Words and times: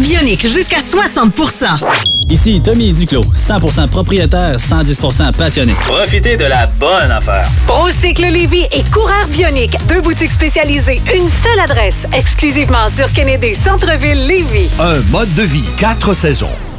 bionique 0.00 0.48
jusqu'à 0.48 0.78
60% 0.78 1.66
Ici 2.30 2.60
Tommy 2.64 2.92
Duclos, 2.92 3.24
100% 3.34 3.88
propriétaire, 3.88 4.56
110% 4.56 5.32
passionné. 5.34 5.72
Profitez 5.72 6.36
de 6.36 6.44
la 6.44 6.66
bonne 6.78 7.10
affaire. 7.10 7.48
Procycle 7.66 8.26
Lévy 8.26 8.66
et 8.70 8.84
coureur 8.92 9.26
bionique, 9.28 9.76
deux 9.88 10.00
boutiques 10.00 10.30
spécialisées, 10.30 11.00
une 11.12 11.28
seule 11.28 11.58
adresse, 11.58 12.06
exclusivement 12.16 12.88
sur 12.88 13.12
Kennedy 13.12 13.52
Centre-ville 13.52 14.26
Lévy. 14.28 14.68
Un 14.78 15.00
mode 15.10 15.34
de 15.34 15.42
vie, 15.42 15.64
quatre 15.76 16.14
saisons. 16.14 16.69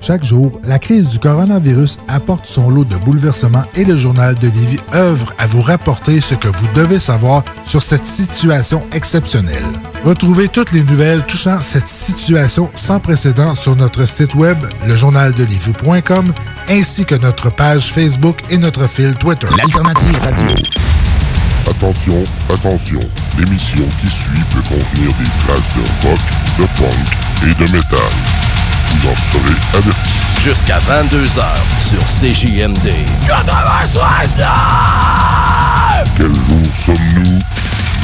Chaque 0.00 0.24
jour, 0.24 0.60
la 0.64 0.78
crise 0.78 1.08
du 1.08 1.18
coronavirus 1.18 1.98
apporte 2.08 2.46
son 2.46 2.70
lot 2.70 2.84
de 2.84 2.96
bouleversements 2.96 3.64
et 3.74 3.84
le 3.84 3.96
journal 3.96 4.36
de 4.36 4.46
Lévis 4.46 4.78
œuvre 4.94 5.32
à 5.38 5.46
vous 5.46 5.60
rapporter 5.60 6.20
ce 6.20 6.34
que 6.34 6.48
vous 6.48 6.68
devez 6.74 6.98
savoir 6.98 7.44
sur 7.64 7.82
cette 7.82 8.04
situation 8.04 8.86
exceptionnelle. 8.92 9.64
Retrouvez 10.04 10.48
toutes 10.48 10.72
les 10.72 10.84
nouvelles 10.84 11.26
touchant 11.26 11.60
cette 11.60 11.88
situation 11.88 12.70
sans 12.74 13.00
précédent 13.00 13.54
sur 13.54 13.74
notre 13.74 14.06
site 14.06 14.34
web, 14.34 14.58
lejournaldelivie.com, 14.86 16.32
ainsi 16.68 17.04
que 17.04 17.16
notre 17.16 17.50
page 17.50 17.92
Facebook 17.92 18.38
et 18.50 18.58
notre 18.58 18.86
fil 18.86 19.14
Twitter. 19.16 19.48
L'alternative 19.56 20.18
radio. 20.22 20.46
Attention, 21.68 22.24
attention, 22.48 23.00
l'émission 23.36 23.84
qui 24.00 24.06
suit 24.06 24.44
peut 24.52 24.62
contenir 24.62 25.08
des 25.18 25.30
traces 25.40 25.74
de 25.74 26.08
rock, 26.08 26.18
de 26.58 26.64
punk 26.78 27.50
et 27.50 27.54
de 27.66 27.72
métal. 27.72 28.67
Vous 28.94 29.08
en 29.08 29.16
serez 29.16 29.56
avertis. 29.74 30.14
Jusqu'à 30.42 30.78
22h 30.78 31.44
sur 31.78 31.98
CJMD. 32.04 32.94
96 33.26 34.34
Quel 36.16 36.34
jour 36.34 36.44
sommes-nous 36.84 37.38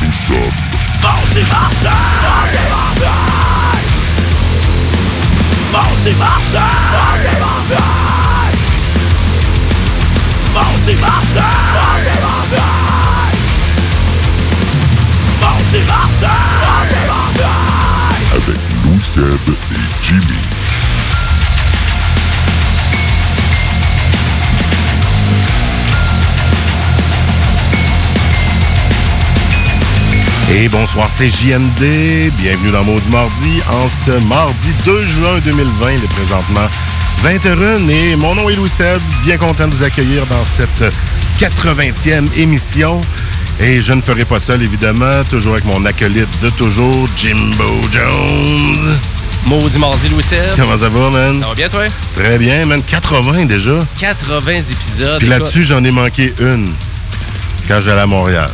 Nous 0.04 0.12
sommes 0.12 0.52
Mardi 1.02 1.40
Martin! 1.50 1.88
Mardi 5.72 6.10
Martin! 6.18 6.60
Mardi 6.92 7.34
Martin! 7.38 7.84
Mardi 10.52 10.94
Martin! 10.96 11.40
Mardi 11.82 12.20
Martin! 12.20 12.64
Mardi 15.40 15.78
Martin! 15.86 16.28
Mardi 16.62 16.96
Martin! 17.08 17.84
avec 18.34 18.58
Louis 18.84 19.04
Seb 19.04 19.54
et 19.72 20.02
Jimmy. 20.02 20.53
Et 30.52 30.68
bonsoir, 30.68 31.10
c'est 31.10 31.28
JMD. 31.28 32.30
Bienvenue 32.38 32.70
dans 32.70 32.84
Maudit 32.84 33.08
Mardi 33.10 33.62
en 33.72 33.88
ce 33.88 34.24
mardi 34.26 34.68
2 34.84 35.06
juin 35.06 35.38
2020. 35.44 35.92
Il 35.92 36.04
est 36.04 36.08
présentement 36.08 36.68
21 37.22 37.88
et 37.88 38.14
mon 38.16 38.34
nom 38.34 38.50
est 38.50 38.54
Louis 38.54 38.68
Seb. 38.68 39.00
Bien 39.24 39.38
content 39.38 39.66
de 39.66 39.74
vous 39.74 39.82
accueillir 39.82 40.26
dans 40.26 40.44
cette 40.44 40.94
80e 41.40 42.26
émission. 42.36 43.00
Et 43.58 43.80
je 43.80 43.92
ne 43.94 44.02
ferai 44.02 44.24
pas 44.24 44.38
seul, 44.38 44.62
évidemment. 44.62 45.24
Toujours 45.30 45.54
avec 45.54 45.64
mon 45.64 45.84
acolyte 45.86 46.40
de 46.42 46.50
toujours, 46.50 47.06
Jimbo 47.16 47.80
Jones. 47.90 48.94
Maudit 49.46 49.78
mardi, 49.78 50.08
Louis 50.10 50.22
Seb. 50.22 50.56
Comment 50.56 50.78
ça 50.78 50.88
va, 50.88 51.10
man? 51.10 51.40
Ça 51.40 51.48
va 51.48 51.54
bien, 51.54 51.68
toi? 51.68 51.84
Très 52.14 52.38
bien, 52.38 52.66
man. 52.66 52.82
80 52.82 53.46
déjà. 53.46 53.78
80 53.98 54.52
épisodes. 54.70 55.18
Puis 55.18 55.28
là-dessus, 55.28 55.64
j'en 55.64 55.82
ai 55.82 55.90
manqué 55.90 56.34
une 56.38 56.74
quand 57.66 57.80
j'allais 57.80 58.02
à 58.02 58.06
Montréal. 58.06 58.50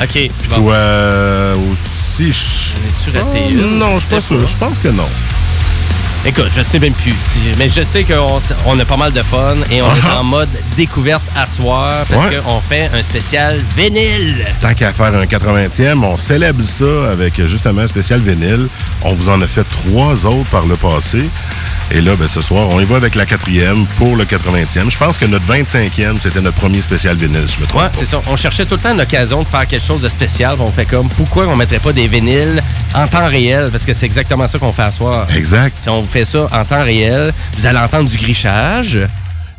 OK. 0.00 0.30
Bon. 0.48 0.56
Toi 0.56 0.74
euh, 0.74 1.54
aussi, 1.54 2.32
je... 2.32 3.10
Raté 3.10 3.42
Oh, 3.46 3.50
une? 3.50 3.78
Non, 3.78 3.96
je 3.96 4.10
pas 4.10 4.20
sûr. 4.20 4.46
Je 4.46 4.56
pense 4.56 4.78
que 4.78 4.88
non. 4.88 5.08
Écoute, 6.24 6.50
je 6.56 6.62
sais 6.62 6.78
même 6.78 6.92
plus. 6.92 7.14
Si- 7.18 7.40
Mais 7.58 7.68
je 7.68 7.82
sais 7.82 8.04
qu'on 8.04 8.38
on 8.66 8.78
a 8.78 8.84
pas 8.84 8.96
mal 8.96 9.12
de 9.12 9.22
fun 9.24 9.56
et 9.72 9.82
on 9.82 9.92
est 9.92 10.00
Ah. 10.08 10.20
en 10.20 10.24
mode 10.24 10.48
découverte 10.76 11.22
à 11.36 11.46
soir 11.48 12.04
parce 12.08 12.24
Ouais. 12.26 12.36
qu'on 12.46 12.60
fait 12.60 12.88
un 12.94 13.02
spécial 13.02 13.58
vinyle. 13.76 14.44
Tant 14.60 14.72
qu'à 14.72 14.92
faire 14.92 15.12
un 15.16 15.26
80e, 15.26 16.04
on 16.04 16.16
célèbre 16.16 16.62
ça 16.64 17.10
avec 17.12 17.40
euh, 17.40 17.48
justement 17.48 17.82
un 17.82 17.88
spécial 17.88 18.20
vinyle. 18.20 18.68
On 19.02 19.14
vous 19.14 19.28
en 19.30 19.40
a 19.42 19.48
fait 19.48 19.64
trois 19.64 20.24
autres 20.24 20.48
par 20.50 20.64
le 20.66 20.76
passé. 20.76 21.28
Et 21.90 22.00
là, 22.00 22.14
ben, 22.16 22.28
ce 22.28 22.40
soir, 22.40 22.68
on 22.70 22.80
y 22.80 22.84
va 22.84 22.96
avec 22.96 23.16
la 23.16 23.26
quatrième 23.26 23.84
pour 23.98 24.14
le 24.16 24.24
80e. 24.24 24.90
Je 24.90 24.96
pense 24.96 25.18
que 25.18 25.26
notre 25.26 25.44
25e, 25.44 26.18
c'était 26.20 26.40
notre 26.40 26.56
premier 26.56 26.80
spécial 26.80 27.16
vinyle, 27.16 27.46
je 27.48 27.60
me 27.60 27.66
trompe 27.66 27.82
Ouais, 27.82 27.88
c'est 27.90 28.06
ça. 28.06 28.22
On 28.28 28.36
cherchait 28.36 28.64
tout 28.64 28.76
le 28.76 28.80
temps 28.80 28.94
une 28.94 29.00
occasion 29.00 29.42
de 29.42 29.48
faire 29.48 29.66
quelque 29.66 29.84
chose 29.84 30.00
de 30.00 30.08
spécial. 30.08 30.54
On 30.60 30.70
fait 30.70 30.86
comme, 30.86 31.08
pourquoi 31.08 31.46
on 31.48 31.56
mettrait 31.56 31.80
pas 31.80 31.92
des 31.92 32.06
vinyles 32.06 32.62
en 32.94 33.06
temps 33.08 33.26
réel? 33.26 33.68
Parce 33.72 33.84
que 33.84 33.92
c'est 33.92 34.06
exactement 34.06 34.46
ça 34.46 34.58
qu'on 34.60 34.72
fait 34.72 34.82
à 34.84 34.90
soir. 34.92 35.26
Exact. 35.34 35.74
Si 35.80 35.88
on 35.90 36.00
vous 36.00 36.08
fait 36.12 36.24
ça 36.26 36.46
en 36.52 36.64
temps 36.64 36.84
réel, 36.84 37.32
vous 37.56 37.66
allez 37.66 37.78
entendre 37.78 38.08
du 38.08 38.16
grichage. 38.18 39.00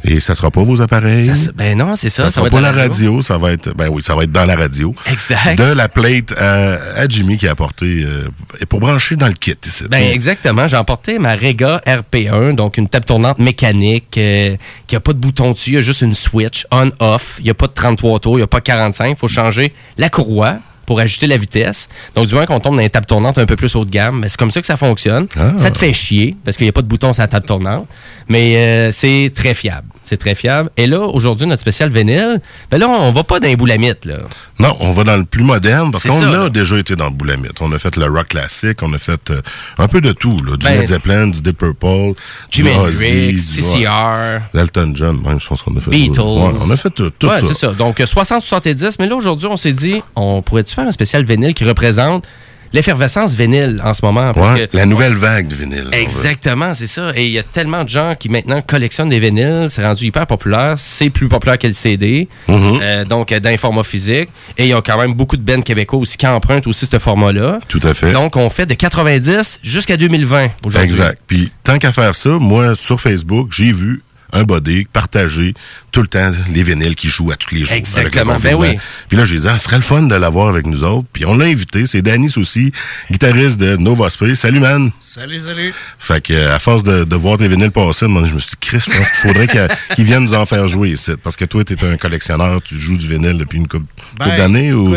Et 0.05 0.19
ça 0.19 0.35
sera 0.35 0.51
pas 0.51 0.61
vos 0.63 0.81
appareils. 0.81 1.33
Ça 1.33 1.51
ben 1.55 1.77
non, 1.77 1.95
c'est 1.95 2.09
ça. 2.09 2.23
Ça, 2.25 2.31
Ça, 2.31 2.31
sera 2.31 2.43
va 2.43 2.49
pas 2.49 2.61
la 2.61 2.73
radio. 2.73 3.21
ça 3.21 3.37
va 3.37 3.53
être. 3.53 3.73
Ben 3.73 3.87
oui, 3.89 4.03
ça 4.03 4.13
va 4.15 4.23
être 4.25 4.33
dans 4.33 4.43
la 4.43 4.55
radio. 4.57 4.93
Exact. 5.09 5.57
De 5.57 5.63
la 5.63 5.87
plate 5.87 6.33
à, 6.37 6.73
à 6.97 7.07
Jimmy 7.07 7.37
qui 7.37 7.47
a 7.47 7.51
apporté 7.51 8.03
euh, 8.03 8.27
et 8.59 8.65
pour 8.65 8.81
brancher 8.81 9.15
dans 9.15 9.27
le 9.27 9.33
kit 9.33 9.55
ici. 9.65 9.85
Ben 9.89 10.03
exactement. 10.11 10.67
J'ai 10.67 10.75
emporté 10.75 11.19
ma 11.19 11.35
Rega 11.37 11.81
RP1, 11.87 12.53
donc 12.53 12.77
une 12.77 12.89
table 12.89 13.05
tournante 13.05 13.39
mécanique 13.39 14.17
euh, 14.17 14.57
qui 14.87 14.95
a 14.97 14.99
pas 14.99 15.13
de 15.13 15.19
bouton 15.19 15.53
dessus, 15.53 15.69
il 15.69 15.73
y 15.75 15.77
a 15.77 15.81
juste 15.81 16.01
une 16.01 16.13
switch 16.13 16.67
on-off. 16.69 17.37
Il 17.39 17.45
n'y 17.45 17.51
a 17.51 17.53
pas 17.55 17.67
de 17.67 17.73
33 17.73 18.19
tours, 18.19 18.33
il 18.35 18.41
n'y 18.41 18.43
a 18.43 18.47
pas 18.47 18.59
45. 18.61 19.07
Il 19.07 19.15
faut 19.15 19.29
changer 19.29 19.73
la 19.97 20.09
courroie 20.09 20.57
pour 20.85 20.99
ajuster 20.99 21.27
la 21.27 21.37
vitesse. 21.37 21.89
Donc, 22.15 22.27
du 22.27 22.35
moins 22.35 22.45
qu'on 22.45 22.59
tombe 22.59 22.75
dans 22.75 22.81
une 22.81 22.89
table 22.89 23.05
tournante 23.05 23.37
un 23.37 23.45
peu 23.45 23.55
plus 23.55 23.75
haut 23.75 23.85
de 23.85 23.91
gamme, 23.91 24.19
mais 24.19 24.29
c'est 24.29 24.37
comme 24.37 24.51
ça 24.51 24.61
que 24.61 24.67
ça 24.67 24.77
fonctionne. 24.77 25.27
Ah. 25.35 25.53
Ça 25.57 25.71
te 25.71 25.77
fait 25.77 25.93
chier 25.93 26.35
parce 26.43 26.57
qu'il 26.57 26.65
n'y 26.65 26.69
a 26.69 26.73
pas 26.73 26.81
de 26.81 26.87
bouton 26.87 27.13
sur 27.13 27.21
la 27.21 27.27
table 27.27 27.45
tournante, 27.45 27.87
mais 28.27 28.55
euh, 28.57 28.91
c'est 28.91 29.31
très 29.33 29.53
fiable. 29.53 29.87
C'est 30.03 30.17
très 30.17 30.35
fiable. 30.35 30.69
Et 30.77 30.85
là, 30.87 30.99
aujourd'hui, 30.99 31.47
notre 31.47 31.61
spécial 31.61 31.89
vinyle, 31.89 32.41
ben 32.69 32.77
là, 32.77 32.87
on 32.89 33.11
va 33.11 33.23
pas 33.23 33.39
dans 33.39 33.47
les 33.47 33.55
boulamite, 33.55 34.05
là. 34.05 34.17
Non, 34.59 34.75
on 34.81 34.91
va 34.91 35.03
dans 35.03 35.17
le 35.17 35.23
plus 35.25 35.43
moderne 35.43 35.91
parce 35.91 36.03
qu'on 36.05 36.21
a 36.23 36.31
là. 36.31 36.49
déjà 36.49 36.77
été 36.77 36.95
dans 36.95 37.05
le 37.05 37.11
boulamite. 37.11 37.53
On 37.61 37.71
a 37.71 37.77
fait 37.77 37.95
le 37.95 38.05
rock 38.05 38.27
classique, 38.29 38.79
on 38.81 38.93
a 38.93 38.97
fait 38.97 39.29
euh, 39.31 39.41
un 39.77 39.87
peu 39.87 40.01
de 40.01 40.11
tout, 40.11 40.37
là, 40.45 40.57
du 40.57 40.65
Ben, 40.65 40.79
Led 40.79 40.87
Zeppelin, 40.89 41.27
du 41.27 41.41
Deep 41.41 41.57
Purple, 41.57 42.13
Jimi 42.51 42.71
Hendrix, 42.71 43.33
du- 43.33 43.37
CCR. 43.37 44.41
L'Elton 44.53 44.91
John, 44.95 45.21
même, 45.23 45.39
je 45.39 45.47
pense 45.47 45.61
qu'on 45.61 45.75
a 45.77 45.79
fait 45.79 45.89
Beatles. 45.89 46.19
Ouais, 46.19 46.51
on 46.61 46.69
a 46.69 46.77
fait 46.77 46.89
tout, 46.89 47.09
tout 47.17 47.27
ouais, 47.27 47.41
ça. 47.41 47.47
c'est 47.47 47.53
ça. 47.55 47.67
Donc, 47.71 47.99
euh, 47.99 48.05
60-70. 48.05 48.95
Mais 48.99 49.07
là, 49.07 49.15
aujourd'hui, 49.15 49.47
on 49.47 49.57
s'est 49.57 49.73
dit, 49.73 50.01
on 50.15 50.41
pourrait-tu 50.41 50.73
faire 50.75 50.87
un 50.87 50.91
spécial 50.91 51.23
vinyle 51.23 51.53
qui 51.53 51.63
représente 51.63 52.25
l'effervescence 52.73 53.33
vinyle 53.35 53.79
en 53.83 53.93
ce 53.93 54.03
moment? 54.03 54.33
Parce 54.33 54.51
Ouais, 54.51 54.67
que 54.67 54.75
la 54.75 54.85
nouvelle 54.85 55.13
vague 55.13 55.47
de 55.47 55.55
vinyle. 55.55 55.87
Exactement, 55.91 56.73
c'est 56.73 56.87
ça. 56.87 57.11
Et 57.15 57.25
il 57.25 57.31
y 57.31 57.39
a 57.39 57.43
tellement 57.43 57.83
de 57.83 57.89
gens 57.89 58.15
qui 58.19 58.29
maintenant 58.29 58.61
collectionnent 58.61 59.09
des 59.09 59.19
vinyles. 59.19 59.67
C'est 59.69 59.83
rendu 59.83 60.05
hyper 60.05 60.27
populaire. 60.27 60.73
C'est 60.77 61.09
plus 61.09 61.27
populaire 61.27 61.57
que 61.57 61.67
le 61.67 61.73
CD. 61.73 62.27
Mhm. 62.47 62.79
Euh, 62.81 63.05
donc, 63.05 63.31
euh, 63.31 63.39
dans 63.39 63.49
les 63.49 63.57
formats 63.57 63.83
physiques. 63.83 64.29
Et 64.57 64.63
il 64.65 64.69
y 64.69 64.73
a 64.73 64.81
quand 64.81 64.97
même 64.97 65.13
beaucoup 65.13 65.37
de 65.37 65.41
bands 65.43 65.61
québécois 65.61 65.99
aussi 65.99 66.17
qui 66.17 66.27
empruntent 66.27 66.67
aussi 66.67 66.85
ce 66.85 66.99
format-là. 66.99 67.59
Tout 67.67 67.81
à 67.83 67.93
fait. 67.93 68.11
Donc, 68.11 68.35
on 68.35 68.49
fait 68.49 68.65
de 68.65 68.73
90 68.73 69.59
jusqu'à 69.63 69.97
2020 69.97 70.47
aujourd'hui. 70.65 70.89
Exact. 70.91 71.19
Puis, 71.27 71.51
tant 71.63 71.77
qu'à 71.77 71.91
faire 71.91 72.15
ça, 72.15 72.29
moi, 72.31 72.75
sur 72.75 72.99
Facebook, 72.99 73.49
j'ai 73.51 73.71
vu 73.71 74.01
un 74.33 74.43
body 74.43 74.85
partager 74.91 75.53
tout 75.91 76.01
le 76.01 76.07
temps 76.07 76.31
les 76.53 76.63
vinyles 76.63 76.95
qui 76.95 77.07
jouent 77.09 77.31
à 77.31 77.35
tous 77.35 77.53
les 77.53 77.61
jours. 77.61 77.71
avec 77.71 77.85
le 77.85 77.87
Exactement. 77.87 78.35
Ben 78.41 78.55
oui. 78.55 78.77
Puis 79.07 79.17
là, 79.17 79.25
j'ai 79.25 79.37
dit, 79.39 79.47
ah, 79.47 79.57
ce 79.57 79.65
serait 79.65 79.75
le 79.77 79.81
fun 79.83 80.01
de 80.03 80.15
l'avoir 80.15 80.47
avec 80.49 80.65
nous 80.65 80.83
autres. 80.83 81.05
Puis 81.13 81.25
on 81.25 81.37
l'a 81.37 81.45
invité, 81.45 81.85
c'est 81.85 82.01
Danny 82.01 82.29
Soucy, 82.29 82.71
guitariste 83.11 83.57
de 83.59 83.77
Nova 83.77 84.09
Space. 84.09 84.39
Salut, 84.39 84.59
man! 84.59 84.91
Salut, 84.99 85.39
salut. 85.39 85.73
Fait 85.99 86.21
que, 86.21 86.47
à 86.47 86.57
force 86.59 86.83
de, 86.83 87.03
de 87.03 87.15
voir 87.15 87.37
tes 87.37 87.47
vinyles 87.47 87.69
passer, 87.71 88.07
moi, 88.07 88.23
je 88.25 88.33
me 88.33 88.39
suis 88.39 88.49
dit, 88.51 88.57
Chris, 88.59 88.79
je 88.79 88.97
pense 88.97 89.07
qu'il 89.11 89.29
faudrait 89.29 89.47
que- 89.47 89.67
qu'ils 89.95 90.05
viennent 90.05 90.23
nous 90.25 90.33
en 90.33 90.45
faire 90.47 90.67
jouer 90.67 90.89
ici. 90.91 91.11
Parce 91.21 91.35
que 91.35 91.45
toi, 91.45 91.63
tu 91.63 91.73
es 91.73 91.83
un 91.85 91.97
collectionneur, 91.97 92.61
tu 92.63 92.79
joues 92.79 92.97
du 92.97 93.07
vinyle 93.07 93.37
depuis 93.37 93.59
une 93.59 93.67
couple, 93.67 93.85
couple 94.17 94.29
Ben, 94.29 94.37
d'années 94.37 94.73
ou? 94.73 94.95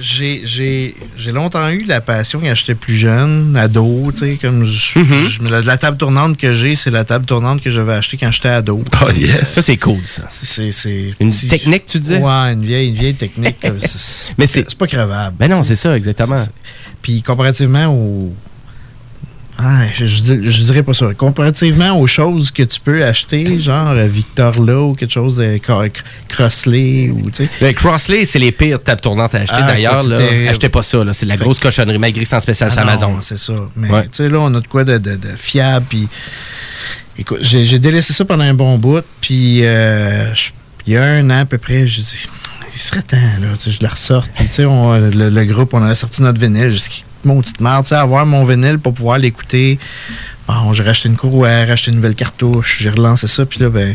j'ai- 0.00 0.42
J'ai 0.44 0.94
j'ai 1.16 1.32
longtemps 1.32 1.68
eu 1.70 1.82
la 1.84 2.00
passion 2.02 2.40
quand 2.40 2.54
j'étais 2.54 2.74
plus 2.74 2.96
jeune, 2.96 3.56
ado, 3.56 4.10
tu 4.12 4.18
sais, 4.30 4.36
comme 4.36 4.64
je- 4.64 4.98
Mm-hmm. 4.98 5.28
je- 5.28 5.42
la, 5.50 5.60
la 5.62 5.78
table 5.78 5.96
tournante 5.96 6.36
que 6.36 6.52
j'ai, 6.52 6.76
c'est 6.76 6.90
la 6.90 7.04
table 7.04 7.24
tournante 7.24 7.62
que 7.62 7.70
j'avais 7.70 7.94
achetée 7.94 8.16
quand 8.18 8.30
j'étais 8.30 8.48
ado. 8.48 8.73
Oh, 9.02 9.10
yes! 9.16 9.48
Ça, 9.48 9.62
c'est 9.62 9.76
cool, 9.76 10.00
ça. 10.04 10.22
C'est 10.30 10.70
Une 11.20 11.30
petit- 11.30 11.48
technique, 11.48 11.86
tu 11.86 11.98
disais? 11.98 12.18
Ouais, 12.18 12.52
une 12.52 12.64
vieille, 12.64 12.88
une 12.90 12.94
vieille 12.96 13.14
technique. 13.14 13.56
Mais 14.38 14.46
c'est- 14.46 14.64
c'est 14.68 14.74
pas 14.78 14.86
crevable. 14.86 15.36
Ben 15.38 15.50
non, 15.50 15.62
c'est 15.62 15.76
ça, 15.76 15.96
exactement. 15.96 16.36
Puis 17.02 17.22
comparativement 17.22 17.86
au. 17.86 18.32
Ah, 19.56 19.82
je, 19.94 20.04
je 20.06 20.20
dis- 20.20 20.50
je 20.50 20.62
dirais 20.64 20.82
pas 20.82 20.94
ça. 20.94 21.14
Comparativement 21.16 21.96
aux 21.96 22.08
choses 22.08 22.50
que 22.50 22.64
tu 22.64 22.80
peux 22.80 23.04
acheter, 23.04 23.60
genre 23.60 23.90
euh, 23.90 24.08
Victor 24.08 24.60
Lowe 24.60 24.90
ou 24.90 24.94
quelque 24.94 25.12
chose 25.12 25.36
de 25.36 25.58
Cro- 25.58 25.88
Crossley 26.28 27.08
ou 27.10 27.30
tu 27.30 27.44
sais. 27.44 27.48
Le 27.60 27.72
Crossley, 27.72 28.24
c'est 28.24 28.40
les 28.40 28.50
pires 28.50 28.82
tables 28.82 29.00
tournantes 29.00 29.32
à 29.36 29.42
acheter. 29.42 29.60
Ah, 29.60 29.68
D'ailleurs, 29.68 30.04
achetez 30.50 30.68
pas 30.68 30.82
ça. 30.82 31.04
là. 31.04 31.12
C'est 31.12 31.26
de 31.26 31.30
la 31.30 31.36
Fait 31.36 31.44
grosse 31.44 31.60
cochonnerie, 31.60 31.98
malgré 32.00 32.24
en 32.32 32.40
spécial 32.40 32.68
Ah 32.72 32.74
sur 32.74 32.82
non, 32.82 32.88
Amazon. 32.88 33.18
C'est 33.22 33.38
ça. 33.38 33.52
Mais 33.76 33.88
Ouais. 33.90 34.02
tu 34.04 34.08
sais, 34.24 34.28
là, 34.28 34.40
on 34.40 34.52
a 34.56 34.60
de 34.60 34.66
quoi 34.66 34.82
de, 34.82 34.98
de- 34.98 35.14
de 35.14 35.36
fiable. 35.36 35.86
Puis, 35.88 36.08
écoute, 37.18 37.38
j'ai 37.42 37.78
délaissé 37.78 38.12
ça 38.12 38.24
pendant 38.24 38.44
un 38.44 38.54
bon 38.54 38.78
bout. 38.78 39.04
Puis, 39.20 39.60
euh, 39.62 40.32
il 40.86 40.92
y 40.92 40.96
a 40.96 41.02
un 41.04 41.30
an 41.30 41.40
à 41.40 41.44
peu 41.44 41.58
près, 41.58 41.86
je 41.86 42.00
dis, 42.00 42.26
il 42.72 42.78
serait 42.78 43.02
temps, 43.02 43.16
là, 43.40 43.48
je 43.66 43.78
la 43.80 43.88
ressorte. 43.88 44.30
Puis, 44.34 44.46
tu 44.46 44.52
sais, 44.52 44.64
on- 44.64 44.94
le, 44.98 45.30
le 45.30 45.44
groupe, 45.44 45.74
on 45.74 45.82
avait 45.82 45.94
sorti 45.94 46.22
notre 46.22 46.40
vinyle. 46.40 46.70
Dis, 46.70 47.04
mon 47.24 47.40
petite 47.40 47.60
merde, 47.60 47.84
tu 47.84 47.90
sais, 47.90 47.94
avoir 47.94 48.26
mon 48.26 48.44
vinyle 48.44 48.78
pour 48.78 48.92
pouvoir 48.94 49.18
l'écouter 49.18 49.78
bon, 50.46 50.74
j'ai 50.74 50.82
racheté 50.82 51.08
une 51.08 51.16
courroie, 51.16 51.64
racheté 51.64 51.90
une 51.90 51.96
nouvelle 51.96 52.14
cartouche, 52.14 52.78
j'ai 52.82 52.90
relancé 52.90 53.26
ça, 53.28 53.46
puis 53.46 53.60
là, 53.60 53.70
ben, 53.70 53.94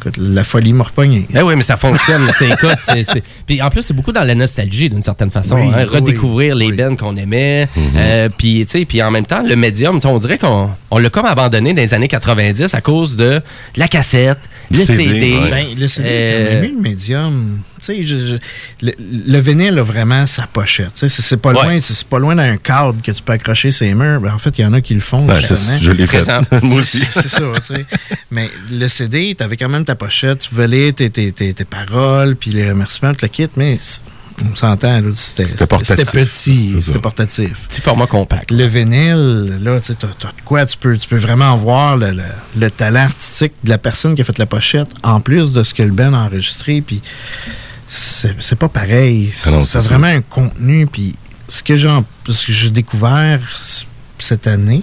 écoute, 0.00 0.16
la 0.18 0.44
folie 0.44 0.72
m'a 0.72 0.84
repogné. 0.84 1.26
Ben 1.30 1.42
oui, 1.42 1.54
mais 1.56 1.62
ça 1.62 1.76
fonctionne. 1.76 2.28
c'est, 2.38 2.48
écoute, 2.50 2.78
c'est, 2.82 3.02
c'est- 3.02 3.22
Puis 3.46 3.60
en 3.62 3.70
plus, 3.70 3.82
c'est 3.82 3.94
beaucoup 3.94 4.12
dans 4.12 4.24
la 4.24 4.34
nostalgie, 4.34 4.88
d'une 4.90 5.02
certaine 5.02 5.30
façon. 5.30 5.56
Oui, 5.56 5.68
hein. 5.68 5.72
oui, 5.78 5.84
Redécouvrir 5.84 6.54
les 6.54 6.72
bands 6.72 6.96
qu'on 6.96 7.16
aimait. 7.16 7.68
Euh, 7.96 8.28
puis, 8.36 8.64
tu 8.66 8.78
sais, 8.78 8.84
puis 8.84 9.02
en 9.02 9.10
même 9.10 9.26
temps, 9.26 9.42
le 9.46 9.56
médium, 9.56 9.98
on 10.04 10.18
dirait 10.18 10.38
qu'on 10.38 10.70
on 10.90 10.98
l'a 10.98 11.10
comme 11.10 11.26
abandonné 11.26 11.72
dans 11.74 11.82
les 11.82 11.94
années 11.94 12.08
90 12.08 12.74
à 12.74 12.80
cause 12.80 13.16
de 13.16 13.40
la 13.76 13.88
cassette, 13.88 14.38
le 14.70 14.78
CD, 14.84 14.96
CD. 14.96 15.36
ouais. 15.38 15.50
Ben, 15.50 15.66
le 15.78 15.88
CD, 15.88 16.08
Euh, 16.10 16.46
quand 16.48 16.54
même 16.62 16.64
eu 16.64 16.76
le 16.76 16.80
médium. 16.82 17.58
Je- 17.88 18.04
je- 18.04 18.36
le, 18.86 18.92
le 18.98 19.38
vinyle 19.40 19.78
a 19.78 19.82
vraiment 19.82 20.26
sa 20.26 20.46
pochette. 20.46 20.94
Tu 20.94 21.00
sais, 21.00 21.08
c'est, 21.08 21.22
c'est 21.22 21.36
pas 21.36 21.50
Ouais. 21.52 21.62
loin, 21.62 21.80
c'est, 21.80 21.94
c'est 21.94 22.06
pas 22.08 22.18
loin 22.18 22.34
d'un 22.34 22.56
cadre 22.56 22.96
que 23.02 23.10
tu 23.12 23.22
peux 23.22 23.32
accrocher 23.32 23.72
ses 23.72 23.94
murs. 23.94 24.20
Ben, 24.20 24.32
en 24.34 24.38
fait, 24.38 24.58
il 24.58 24.62
y 24.62 24.64
en 24.66 24.72
a 24.72 24.80
qui 24.80 24.94
le 24.94 25.00
font. 25.00 25.24
Ben, 25.26 25.40
je 25.80 25.90
l'ai 25.92 26.06
fait. 26.06 26.24
Moi 26.62 26.80
aussi. 26.80 27.02
C'est 27.12 27.28
ça, 27.28 27.40
tu 27.66 27.74
sais. 27.74 27.86
Mais 28.30 28.50
le 28.70 28.88
CD, 28.88 29.34
t'avais 29.34 29.56
quand 29.56 29.68
même 29.68 29.84
ta 29.84 29.94
pochette, 29.94 30.38
tu 30.48 30.54
voulais 30.54 30.92
tes, 30.92 31.10
tes, 31.10 31.32
tes, 31.32 31.52
tes 31.54 31.64
paroles, 31.64 32.36
puis 32.36 32.50
les 32.50 32.70
remerciements, 32.70 33.12
tout 33.12 33.20
le 33.22 33.28
kit, 33.28 33.48
mais 33.56 33.78
on 34.50 34.54
s'entend, 34.54 35.00
là, 35.02 35.10
c'était, 35.12 35.48
C'était 35.48 35.66
portatif. 35.66 35.96
c'était 36.06 36.24
petit, 36.24 36.74
c'était 36.82 36.98
portatif. 36.98 37.52
Petit 37.68 37.80
format 37.82 38.06
compact. 38.06 38.50
Le 38.50 38.64
vinyle, 38.64 39.58
là, 39.62 39.78
tu 39.82 39.94
t'as 39.96 40.06
de 40.06 40.14
quoi, 40.46 40.64
tu 40.64 40.78
peux, 40.78 40.96
tu 40.96 41.06
peux 41.08 41.18
vraiment 41.18 41.54
voir 41.58 41.98
le, 41.98 42.12
le- 42.12 42.22
le 42.58 42.70
talent 42.70 43.00
artistique 43.04 43.52
de 43.64 43.68
la 43.68 43.76
personne 43.76 44.14
qui 44.14 44.22
a 44.22 44.24
fait 44.24 44.38
la 44.38 44.46
pochette, 44.46 44.88
en 45.02 45.20
plus 45.20 45.52
de 45.52 45.62
ce 45.62 45.74
que 45.74 45.82
le 45.82 45.90
Ben 45.92 46.14
a 46.14 46.20
enregistré, 46.24 46.80
puis 46.80 47.02
c'est, 47.92 48.56
pas 48.56 48.68
pareil. 48.68 49.32
Ah 49.46 49.58
c'est 49.58 49.66
ça. 49.66 49.78
vraiment 49.80 50.06
un 50.06 50.20
contenu, 50.20 50.86
puis 50.86 51.12
ce 51.48 51.60
que 51.62 51.76
j'ai, 51.76 52.70
découvert 52.70 53.40
cette 54.18 54.46
année, 54.46 54.82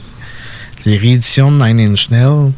les 0.85 0.97
rééditions 0.97 1.49
de 1.49 1.63
Nine 1.63 1.91
Inch 1.91 2.09
Nails, 2.09 2.51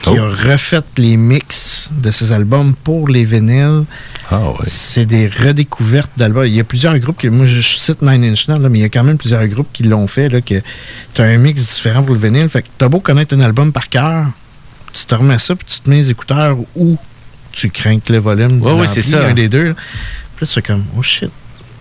qui 0.00 0.10
Oh. 0.10 0.18
a 0.18 0.28
refait 0.28 0.82
les 0.96 1.18
mix 1.18 1.90
de 1.92 2.10
ses 2.10 2.32
albums 2.32 2.74
pour 2.84 3.08
les 3.08 3.24
vinyles. 3.26 3.84
Ah 4.30 4.50
ouais. 4.50 4.56
C'est 4.64 5.04
des 5.04 5.28
redécouvertes 5.28 6.12
d'albums. 6.16 6.46
Il 6.46 6.54
y 6.54 6.60
a 6.60 6.64
plusieurs 6.64 6.98
groupes 6.98 7.18
que 7.18 7.28
moi 7.28 7.44
je 7.44 7.60
cite 7.60 8.00
Nine 8.00 8.24
Inch 8.24 8.48
Nails, 8.48 8.62
là, 8.62 8.68
mais 8.70 8.78
il 8.78 8.82
y 8.82 8.86
a 8.86 8.88
quand 8.88 9.04
même 9.04 9.18
plusieurs 9.18 9.46
groupes 9.46 9.68
qui 9.74 9.82
l'ont 9.82 10.06
fait. 10.06 10.30
Là, 10.30 10.40
que 10.40 10.62
tu 11.12 11.20
as 11.20 11.24
un 11.24 11.36
mix 11.36 11.74
différent 11.74 12.02
pour 12.02 12.14
le 12.14 12.20
vinyle. 12.20 12.48
Fait 12.48 12.62
que 12.62 12.68
t'as 12.78 12.88
beau 12.88 13.00
connaître 13.00 13.34
un 13.36 13.40
album 13.40 13.72
par 13.72 13.90
cœur, 13.90 14.26
tu 14.94 15.04
te 15.04 15.14
remets 15.14 15.38
ça 15.38 15.54
puis 15.54 15.66
tu 15.66 15.80
te 15.80 15.90
mets 15.90 15.96
les 15.96 16.10
écouteurs 16.10 16.56
ou 16.74 16.96
tu 17.56 17.70
crains 17.70 17.98
que 17.98 18.12
le 18.12 18.18
volume. 18.18 18.60
Ouais, 18.62 18.70
ampli, 18.70 18.88
c'est 18.88 19.02
ça. 19.02 19.26
Un 19.26 19.34
des 19.34 19.48
deux. 19.48 19.74
Puis 20.36 20.44
là, 20.44 20.46
c'est 20.46 20.62
comme 20.62 20.84
oh 20.98 21.02
shit. 21.02 21.30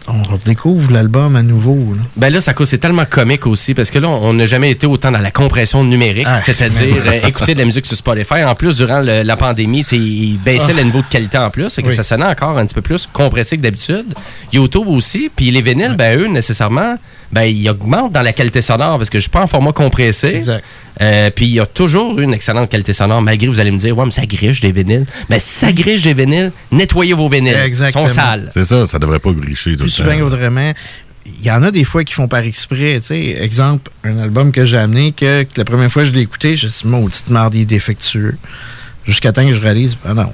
On 0.07 0.21
redécouvre 0.21 0.91
l'album 0.91 1.35
à 1.35 1.41
nouveau. 1.41 1.95
là. 1.95 2.01
Ben 2.15 2.31
là, 2.31 2.39
ça 2.39 2.53
cause, 2.53 2.69
c'est 2.69 2.77
tellement 2.77 3.05
comique 3.09 3.47
aussi 3.47 3.73
parce 3.73 3.89
que 3.89 3.97
là, 3.97 4.07
on 4.07 4.33
n'a 4.33 4.45
jamais 4.45 4.69
été 4.69 4.85
autant 4.85 5.11
dans 5.11 5.17
la 5.19 5.31
compression 5.31 5.83
numérique, 5.83 6.27
Ah, 6.29 6.37
c'est-à-dire 6.39 7.01
euh, 7.07 7.27
écouter 7.27 7.55
de 7.55 7.59
la 7.59 7.65
musique 7.65 7.87
sur 7.87 7.97
Spotify. 7.97 8.43
En 8.43 8.53
plus, 8.53 8.77
durant 8.77 8.99
le- 8.99 9.23
la 9.23 9.35
pandémie, 9.35 9.81
tu 9.83 9.89
sais, 9.89 9.97
il 9.97 10.37
baissait 10.37 10.67
Ah. 10.69 10.73
le 10.73 10.83
niveau 10.83 11.01
de 11.01 11.07
qualité 11.07 11.39
en 11.39 11.49
plus, 11.49 11.73
fait 11.73 11.81
que 11.81 11.87
Oui. 11.87 11.95
ça 11.95 12.03
sonnait 12.03 12.25
encore 12.25 12.55
un 12.59 12.65
petit 12.67 12.75
peu 12.75 12.83
plus 12.83 13.07
compressé 13.11 13.57
que 13.57 13.63
d'habitude. 13.63 14.13
YouTube 14.53 14.87
aussi, 14.89 15.31
puis 15.35 15.49
les 15.49 15.63
vinyles, 15.63 15.95
ben 15.97 16.19
eux, 16.19 16.27
nécessairement, 16.27 16.97
ben 17.31 17.41
ils 17.45 17.67
augmentent 17.67 18.11
dans 18.11 18.21
la 18.21 18.31
qualité 18.31 18.61
sonore 18.61 18.97
parce 18.99 19.09
que 19.09 19.17
je 19.17 19.23
suis 19.23 19.31
pas 19.31 19.41
en 19.41 19.47
format 19.47 19.71
compressé. 19.71 20.27
Exact. 20.35 20.63
Euh, 21.01 21.29
puis 21.29 21.45
il 21.45 21.51
y 21.51 21.59
a 21.59 21.65
toujours 21.65 22.19
une 22.19 22.33
excellente 22.33 22.69
qualité 22.69 22.93
sonore, 22.93 23.21
malgré 23.21 23.47
vous 23.47 23.59
allez 23.59 23.71
me 23.71 23.77
dire, 23.77 23.97
ouais, 23.97 24.05
mais 24.05 24.11
ça 24.11 24.25
griche 24.25 24.61
des 24.61 24.71
vinyles. 24.71 25.05
Mais 25.29 25.39
si 25.39 25.53
ça 25.53 25.71
griche 25.71 26.03
des 26.03 26.13
vinyles, 26.13 26.51
nettoyez 26.71 27.13
vos 27.13 27.29
vinyles. 27.29 27.57
Exactement. 27.65 28.05
Ils 28.05 28.09
sont 28.09 28.15
sales. 28.15 28.49
C'est 28.53 28.65
ça, 28.65 28.85
ça 28.85 28.99
devrait 28.99 29.19
pas 29.19 29.31
gricher 29.31 29.71
tout 29.75 29.83
plus 29.83 29.99
le 29.99 30.05
temps. 30.05 30.73
Il 31.39 31.45
y 31.45 31.49
en 31.49 31.63
a 31.63 31.71
des 31.71 31.83
fois 31.83 32.03
qui 32.03 32.13
font 32.13 32.27
par 32.27 32.41
exprès. 32.41 32.99
tu 32.99 33.07
sais. 33.07 33.37
Exemple, 33.41 33.91
un 34.03 34.19
album 34.19 34.51
que 34.51 34.63
j'ai 34.63 34.77
amené, 34.77 35.11
que, 35.11 35.43
que 35.43 35.57
la 35.57 35.65
première 35.65 35.91
fois 35.91 36.03
que 36.03 36.09
je 36.09 36.13
l'ai 36.13 36.21
écouté, 36.21 36.55
je 36.55 36.67
me 36.67 36.71
suis 36.71 36.85
dit, 36.85 36.91
maudite 36.91 37.55
est 37.55 37.65
défectueux. 37.65 38.37
Jusqu'à 39.07 39.31
temps 39.31 39.45
que 39.45 39.53
je 39.53 39.61
réalise, 39.61 39.97
ah 40.05 40.13
non, 40.13 40.31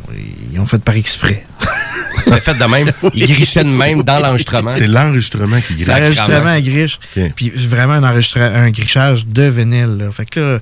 ils 0.53 0.59
ont 0.59 0.65
fait 0.65 0.79
par 0.79 0.95
exprès. 0.95 1.45
C'est 2.27 2.41
fait 2.41 2.53
de 2.53 2.63
même? 2.65 2.91
Ils 3.13 3.25
grichaient 3.25 3.63
de 3.63 3.69
même 3.69 4.03
dans 4.03 4.19
l'enregistrement. 4.19 4.69
C'est 4.69 4.85
l'enregistrement 4.87 5.59
qui 5.61 5.73
griche. 5.73 5.85
C'est 5.85 5.99
l'enregistrement 5.99 6.45
à 6.51 6.61
griche. 6.61 6.99
Ok. 7.17 7.31
Puis 7.35 7.49
vraiment 7.49 7.93
un, 7.93 8.03
un 8.03 8.69
grichage 8.69 9.25
de 9.25 9.43
vinyle. 9.43 9.97
là. 9.97 10.11
Fait 10.11 10.25
que 10.29 10.39
là, 10.39 10.59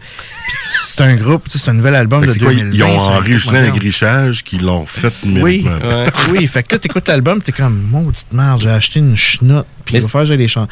c'est 0.85 1.01
un 1.03 1.15
groupe, 1.15 1.45
tu 1.45 1.51
sais, 1.51 1.59
c'est 1.65 1.69
un 1.71 1.73
nouvel 1.73 1.95
album 1.95 2.25
de 2.25 2.31
c'est 2.31 2.39
quoi, 2.39 2.53
2020. 2.53 2.75
ils 2.75 2.83
ont 2.83 3.09
un 3.09 3.17
enregistré 3.17 3.57
un 3.57 3.69
grichage 3.71 4.43
qui 4.43 4.57
l'ont 4.59 4.85
fait 4.85 5.11
Oui, 5.25 5.63
numériquement. 5.63 6.11
oui. 6.31 6.47
Fait 6.47 6.63
que 6.63 6.75
là, 6.75 6.79
t'écoutes 6.79 7.07
l'album, 7.07 7.41
t'es 7.41 7.51
comme, 7.51 7.81
maudite 7.89 8.31
merde, 8.31 8.61
j'ai 8.61 8.69
acheté 8.69 8.99
une 8.99 9.17
chenoute, 9.17 9.65
puis 9.85 9.95
il 9.95 10.01
va 10.01 10.07
faire 10.07 10.21
que 10.21 10.27
j'ai 10.27 10.37
les 10.37 10.47
chants. 10.47 10.67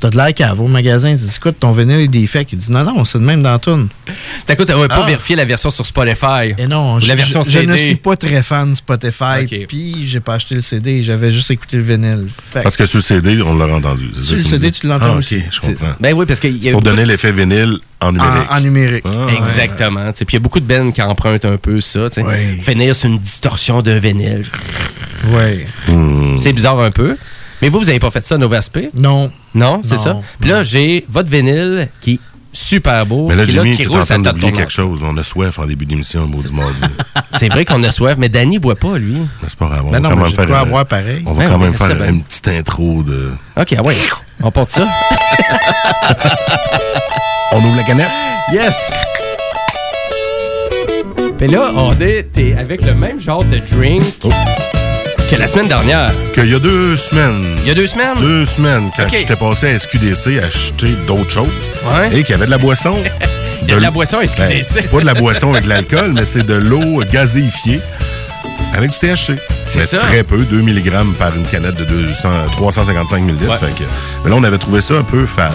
T'as 0.00 0.10
de 0.10 0.16
l'air 0.16 0.32
cave 0.32 0.60
au 0.60 0.68
magasin, 0.68 1.10
tu 1.16 1.22
dis, 1.24 1.32
écoute, 1.36 1.56
ton 1.58 1.72
vinyle 1.72 1.98
est 1.98 2.06
défect. 2.08 2.52
Il 2.52 2.58
dit, 2.58 2.70
non, 2.70 2.84
non, 2.84 3.04
c'est 3.04 3.18
de 3.18 3.24
même 3.24 3.42
dans 3.42 3.50
la 3.50 3.58
toune. 3.58 3.88
T'écoutes, 4.46 4.68
t'avais 4.68 4.86
pas 4.86 5.00
Ah. 5.02 5.06
vérifié 5.06 5.34
la 5.34 5.44
version 5.44 5.70
sur 5.70 5.84
Spotify? 5.84 6.54
Et 6.56 6.68
non, 6.68 6.94
Ou 6.96 7.00
je, 7.00 7.08
la 7.08 7.16
version 7.16 7.42
je- 7.42 7.50
je 7.50 7.58
ne 7.58 7.74
CD. 7.74 7.86
suis 7.86 7.94
pas 7.96 8.14
très 8.16 8.42
fan 8.44 8.70
de 8.70 8.74
Spotify, 8.76 9.42
Ok. 9.42 9.66
puis 9.66 10.06
j'ai 10.06 10.20
pas 10.20 10.34
acheté 10.34 10.54
le 10.54 10.60
CD, 10.60 11.02
j'avais 11.02 11.32
juste 11.32 11.50
écouté 11.50 11.78
le 11.78 11.82
vinyle. 11.82 12.28
Fait 12.52 12.62
Parce 12.62 12.76
que 12.76 12.86
sur 12.86 12.98
le 12.98 13.02
CD, 13.02 13.42
on 13.42 13.56
l'a 13.56 13.66
entendu. 13.66 14.10
c'est 14.14 14.22
Sur 14.22 14.36
le 14.36 14.42
que 14.44 14.48
CD, 14.48 14.70
tu 14.70 14.86
l'entends 14.86 15.14
ah, 15.14 15.18
aussi. 15.18 15.42
Je 15.50 15.60
comprends. 15.60 15.88
Ben 15.98 16.14
oui, 16.14 16.26
parce 16.26 16.38
y 16.44 16.58
C'est 16.62 16.68
a 16.68 16.72
pour 16.72 16.82
donner 16.82 17.04
l'effet 17.04 17.32
vinyle 17.32 17.78
en 18.00 18.12
numérique. 18.12 18.50
en, 18.50 18.56
en 18.56 18.60
numérique. 18.60 19.04
Ah. 19.04 19.26
Exactement. 19.36 20.12
Puis 20.12 20.24
il 20.28 20.32
y 20.34 20.36
a 20.36 20.40
beaucoup 20.40 20.60
de 20.60 20.66
bands 20.66 20.92
qui 20.92 21.02
empruntent 21.02 21.44
un 21.44 21.56
peu 21.56 21.80
ça. 21.80 22.06
Finir 22.60 22.94
sur 22.94 23.10
une 23.10 23.18
distorsion 23.18 23.82
de 23.82 23.90
vinyle. 23.92 24.44
Ouais. 25.32 25.66
Hmm. 25.88 26.38
C'est 26.38 26.52
bizarre 26.52 26.78
un 26.78 26.92
peu. 26.92 27.16
Mais 27.62 27.68
vous, 27.68 27.78
vous 27.80 27.88
avez 27.88 27.98
pas 27.98 28.10
fait 28.10 28.24
ça, 28.24 28.38
Nova 28.38 28.58
Aspect? 28.58 28.90
Non. 28.94 29.30
Non, 29.54 29.80
c'est 29.84 29.96
ça? 29.98 30.16
Puis 30.40 30.48
là, 30.50 30.62
j'ai 30.62 31.04
votre 31.08 31.28
vinyle 31.28 31.88
qui 32.00 32.14
est 32.14 32.20
super 32.52 33.04
beau. 33.06 33.28
Mais 33.28 33.34
là, 33.36 33.44
qui, 33.44 33.50
Jimmy, 33.52 33.70
qui 33.72 33.84
tu 33.86 33.92
es 33.92 33.96
en 33.96 34.02
train 34.04 34.18
d'oublier 34.18 34.52
quelque 34.52 34.72
chose. 34.72 35.00
On 35.02 35.16
a 35.16 35.22
soif 35.24 35.58
en 35.58 35.66
début 35.66 35.84
d'émission, 35.86 36.20
le 36.22 36.26
mot 36.28 36.42
du 36.42 36.52
mardi. 36.52 36.80
C'est 37.36 37.48
vrai 37.48 37.64
qu'on 37.64 37.82
a 37.82 37.90
soif, 37.90 38.14
mais 38.18 38.28
Danny 38.28 38.58
boit 38.58 38.76
pas, 38.76 38.96
lui. 38.98 39.16
C'est 39.46 39.56
pas 39.58 39.66
grave. 39.66 39.82
On 39.86 39.90
Ben 39.90 40.00
va 40.00 40.08
non, 40.08 40.10
quand 40.10 40.16
mais 40.16 40.22
même 40.24 40.32
faire 40.34 40.50
un- 40.56 40.60
avoir 40.60 40.86
pareil. 40.86 41.22
On 41.26 41.32
va 41.32 41.44
Ben 41.44 41.50
quand 41.50 41.56
oui, 41.58 41.62
même 41.64 41.74
faire 41.74 41.96
ben. 41.96 42.14
une 42.14 42.22
petite 42.22 42.48
intro 42.48 43.02
de. 43.02 43.32
OK, 43.56 43.74
ah 43.76 43.82
ouais. 43.82 43.96
On 44.42 44.50
porte 44.50 44.70
ça. 44.70 44.86
On 47.52 47.58
ouvre 47.64 47.76
la 47.76 47.82
canette? 47.82 48.08
Yes! 48.52 48.92
Puis 51.38 51.48
là, 51.48 51.70
on 51.74 51.92
est 52.00 52.24
t'es 52.32 52.54
avec 52.58 52.82
le 52.82 52.94
même 52.94 53.20
genre 53.20 53.44
de 53.44 53.58
drink 53.58 54.02
Oh. 54.24 54.30
Que 55.28 55.36
la 55.36 55.46
semaine 55.46 55.68
dernière. 55.68 56.10
Qu'il 56.34 56.46
y 56.50 56.54
a 56.54 56.58
deux 56.58 56.96
semaines. 56.96 57.44
Il 57.62 57.68
y 57.68 57.70
a 57.70 57.74
deux 57.74 57.86
semaines? 57.86 58.16
Deux 58.18 58.46
semaines, 58.46 58.90
quand 58.96 59.04
j'étais 59.10 59.36
passé 59.36 59.68
à 59.74 59.78
SQDC 59.78 60.38
acheter 60.42 60.94
d'autres 61.06 61.30
choses 61.30 61.52
Ouais. 61.84 62.08
et 62.18 62.22
qu'il 62.22 62.30
y 62.30 62.34
avait 62.34 62.46
de 62.46 62.50
la 62.50 62.58
boisson. 62.58 62.94
Il 63.62 63.68
y 63.70 63.72
a 63.72 63.76
de 63.76 63.82
la 63.82 63.90
boisson 63.90 64.18
à 64.18 64.26
SQDC. 64.26 64.74
Ben, 64.74 64.88
pas 64.88 65.00
de 65.00 65.04
la 65.04 65.14
boisson 65.14 65.50
avec 65.50 65.64
de 65.64 65.68
l'alcool, 65.68 66.12
mais 66.14 66.24
c'est 66.24 66.46
de 66.46 66.54
l'eau 66.54 67.02
gazéifiée 67.12 67.80
avec 68.72 68.90
du 68.92 68.96
THC. 68.98 69.34
C'est 69.66 69.82
ça. 69.82 69.98
Très 69.98 70.22
peu, 70.22 70.38
2 70.38 70.62
mg 70.62 70.90
par 71.18 71.36
une 71.36 71.42
canette 71.44 71.74
de 71.74 71.84
200, 71.84 72.28
355 72.52 73.24
ml. 73.28 73.46
Ouais. 73.48 73.56
Mais 74.24 74.30
là, 74.30 74.36
on 74.36 74.44
avait 74.44 74.56
trouvé 74.58 74.80
ça 74.80 74.94
un 74.94 75.02
peu 75.02 75.26
fade. 75.26 75.52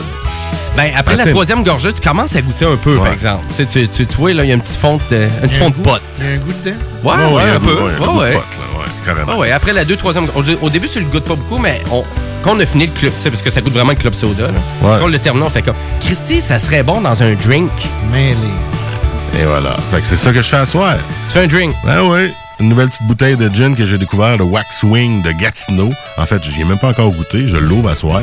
Ben, 0.76 0.92
après 0.98 1.16
Ben, 1.16 1.26
la 1.26 1.32
troisième 1.32 1.64
gorgée, 1.64 1.94
tu 1.94 2.02
commences 2.02 2.36
à 2.36 2.42
goûter 2.42 2.66
un 2.66 2.78
peu, 2.78 2.96
par 2.96 3.06
Ouais. 3.06 3.14
exemple. 3.14 3.44
Tu, 3.56 3.66
tu, 3.68 3.88
tu, 3.88 4.06
tu 4.08 4.18
vois, 4.18 4.34
là, 4.34 4.44
il 4.44 4.50
y 4.50 4.52
a 4.52 4.56
un 4.56 4.60
petit 4.60 4.78
fond 4.78 5.00
de, 5.10 5.28
un 5.44 5.48
petit 5.48 5.60
fond 5.60 5.68
un 5.68 5.70
de 5.70 5.74
pote. 5.76 6.02
Il 6.20 6.26
y 6.26 6.28
a 6.28 6.32
un 6.32 6.38
goût 6.38 6.52
dedans? 6.64 6.78
Ouais, 7.04 7.36
ouais, 7.36 7.42
a 7.44 7.54
un 7.56 7.60
peu. 7.60 7.76
goût- 7.76 7.84
ouais, 7.84 7.92
Ouais, 7.92 7.98
goût 8.00 8.14
de 8.14 8.18
ouais. 8.20 8.34
pote, 8.34 8.44
là, 8.60 8.80
ouais, 8.80 8.86
carrément. 9.06 9.32
Ah 9.34 9.38
ouais, 9.38 9.52
après 9.52 9.74
la 9.74 9.86
deux, 9.86 9.96
troisième. 9.98 10.30
Au, 10.36 10.42
au 10.66 10.70
début, 10.72 10.90
tu 10.90 11.00
le 11.00 11.06
goûtes 11.06 11.26
pas 11.26 11.36
beaucoup, 11.36 11.60
mais 11.62 11.82
on, 11.92 12.04
quand 12.42 12.56
on 12.56 12.60
a 12.60 12.66
fini 12.66 12.88
le 12.88 12.92
club, 12.94 13.12
tu 13.16 13.22
sais, 13.22 13.30
parce 13.30 13.44
que 13.44 13.52
ça 13.52 13.62
goûte 13.62 13.74
vraiment 13.74 13.92
le 13.92 13.98
club 13.98 14.14
soda, 14.16 14.48
là. 14.48 14.54
Ouais. 14.82 14.98
Quand 15.00 15.06
on 15.06 15.08
le 15.10 15.20
terminé, 15.20 15.46
on 15.46 15.50
fait 15.52 15.62
comme 15.62 15.76
Christy, 16.02 16.42
ça 16.42 16.58
serait 16.58 16.82
bon 16.82 17.02
dans 17.02 17.22
un 17.22 17.34
drink. 17.36 17.70
Mais 18.12 18.30
les. 18.30 19.42
Et 19.42 19.46
voilà. 19.46 19.76
Fait 19.92 20.02
que 20.02 20.08
c'est 20.08 20.16
ça 20.16 20.32
que 20.32 20.42
je 20.42 20.48
fais 20.50 20.58
à 20.58 20.66
soir. 20.66 20.96
Tu 21.28 21.34
fais 21.34 21.44
un 21.44 21.48
drink. 21.48 21.74
Ah 21.88 22.04
oui. 22.04 22.34
Une 22.60 22.70
nouvelle 22.70 22.90
petite 22.90 23.08
bouteille 23.08 23.36
de 23.36 23.50
gin 23.50 23.76
que 23.76 23.86
j'ai 23.86 23.98
découvert, 23.98 24.38
le 24.38 24.44
Waxwing 24.44 25.22
de 25.24 25.32
Gatineau. 25.32 25.92
En 26.18 26.26
fait, 26.26 26.44
j'y 26.44 26.62
ai 26.62 26.66
même 26.66 26.78
pas 26.78 26.90
encore 26.90 27.12
goûté. 27.12 27.48
Je 27.48 27.58
l'ouvre 27.58 27.90
à 27.90 27.96
soir. 27.96 28.22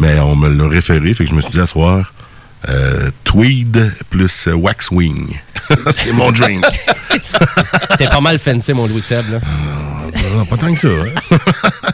Mais 0.00 0.18
on 0.18 0.36
me 0.36 0.48
l'a 0.48 0.68
référé. 0.68 1.14
Fait 1.14 1.24
que 1.24 1.30
je 1.30 1.34
me 1.34 1.40
suis 1.40 1.52
dit 1.52 1.60
à 1.60 1.66
soir, 1.66 2.12
euh, 2.68 3.10
Tweed 3.24 3.92
plus 4.10 4.48
euh, 4.48 4.54
Waxwing. 4.54 5.38
c'est 5.92 6.12
mon 6.12 6.32
drink. 6.32 6.64
T'es 7.98 8.06
pas 8.06 8.20
mal 8.20 8.38
fancy, 8.38 8.72
mon 8.72 8.86
Louis 8.86 9.02
Seb, 9.02 9.30
là. 9.30 9.38
Non, 10.34 10.44
pas 10.44 10.56
tant 10.56 10.72
que 10.72 10.80
ça. 10.80 10.88
Hein? 10.88 11.36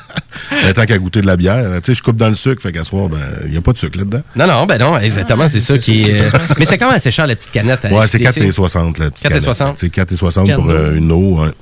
Mais 0.64 0.72
tant 0.72 0.84
qu'à 0.86 0.98
goûter 0.98 1.20
de 1.20 1.26
la 1.26 1.36
bière, 1.36 1.64
tu 1.76 1.80
sais, 1.92 1.94
je 1.94 2.02
coupe 2.02 2.16
dans 2.16 2.28
le 2.28 2.34
sucre. 2.34 2.60
Fait 2.62 2.72
qu'à 2.72 2.84
soir, 2.84 3.08
ben, 3.08 3.18
il 3.44 3.50
n'y 3.52 3.56
a 3.56 3.60
pas 3.60 3.72
de 3.72 3.78
sucre 3.78 3.98
là-dedans. 3.98 4.22
Non, 4.36 4.46
non, 4.46 4.66
ben 4.66 4.78
non, 4.78 4.98
exactement, 4.98 5.46
c'est 5.48 5.60
ça 5.60 5.74
c'est- 5.74 5.78
qui 5.80 6.04
c'est 6.04 6.10
est. 6.12 6.28
ça. 6.30 6.38
Mais 6.58 6.64
c'est 6.64 6.78
quand 6.78 6.86
même 6.86 6.96
assez 6.96 7.10
cher, 7.10 7.26
la 7.26 7.36
petite 7.36 7.50
canette. 7.52 7.84
à 7.84 7.88
Ouais, 7.92 8.06
c'est 8.08 8.18
SQDC. 8.22 8.50
4,60 8.50 8.98
la 8.98 9.10
petite 9.10 9.24
4,60. 9.28 9.58
canette. 9.58 9.74
C'est 9.78 9.88
4,60 9.90 10.54
pour 10.54 10.70
euh, 10.70 10.94
une 10.96 11.12
eau. 11.12 11.38
hein. 11.40 11.52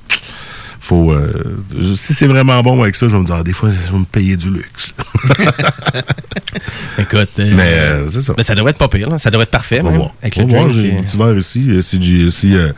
Faut, 0.79 1.13
euh, 1.13 1.55
je- 1.79 1.93
si 1.93 2.13
c'est 2.13 2.27
vraiment 2.27 2.61
bon 2.61 2.81
avec 2.83 2.95
ça, 2.95 3.07
je 3.07 3.15
vais 3.15 3.21
me 3.21 3.25
dire, 3.25 3.35
ah, 3.39 3.43
des 3.43 3.53
fois, 3.53 3.69
je 3.71 3.91
vais 3.93 3.97
me 3.99 4.03
payer 4.03 4.35
du 4.35 4.49
luxe. 4.49 4.93
Écoute. 6.99 7.39
euh, 7.39 7.53
Mais 7.55 7.63
euh, 7.77 8.09
c'est 8.11 8.21
ça. 8.21 8.33
ça 8.41 8.53
devrait 8.53 8.71
être 8.71 8.77
pas 8.77 8.89
pire, 8.89 9.09
là. 9.09 9.17
Ça 9.17 9.29
devrait 9.31 9.43
être 9.43 9.49
parfait, 9.51 9.79
On 9.79 9.83
va 9.85 9.89
même, 9.91 9.99
voir. 9.99 10.11
Avec 10.21 10.35
On 10.37 10.41
le 10.41 10.47
va 10.47 10.57
voir, 10.57 10.69
j'ai 10.69 10.87
et- 10.89 10.97
un 10.97 11.03
petit 11.03 11.17
verre 11.17 11.37
ici. 11.37 11.65
Euh, 11.69 11.81
Si, 11.81 12.01
j'ai- 12.01 12.29
si 12.29 12.55
euh, 12.55 12.73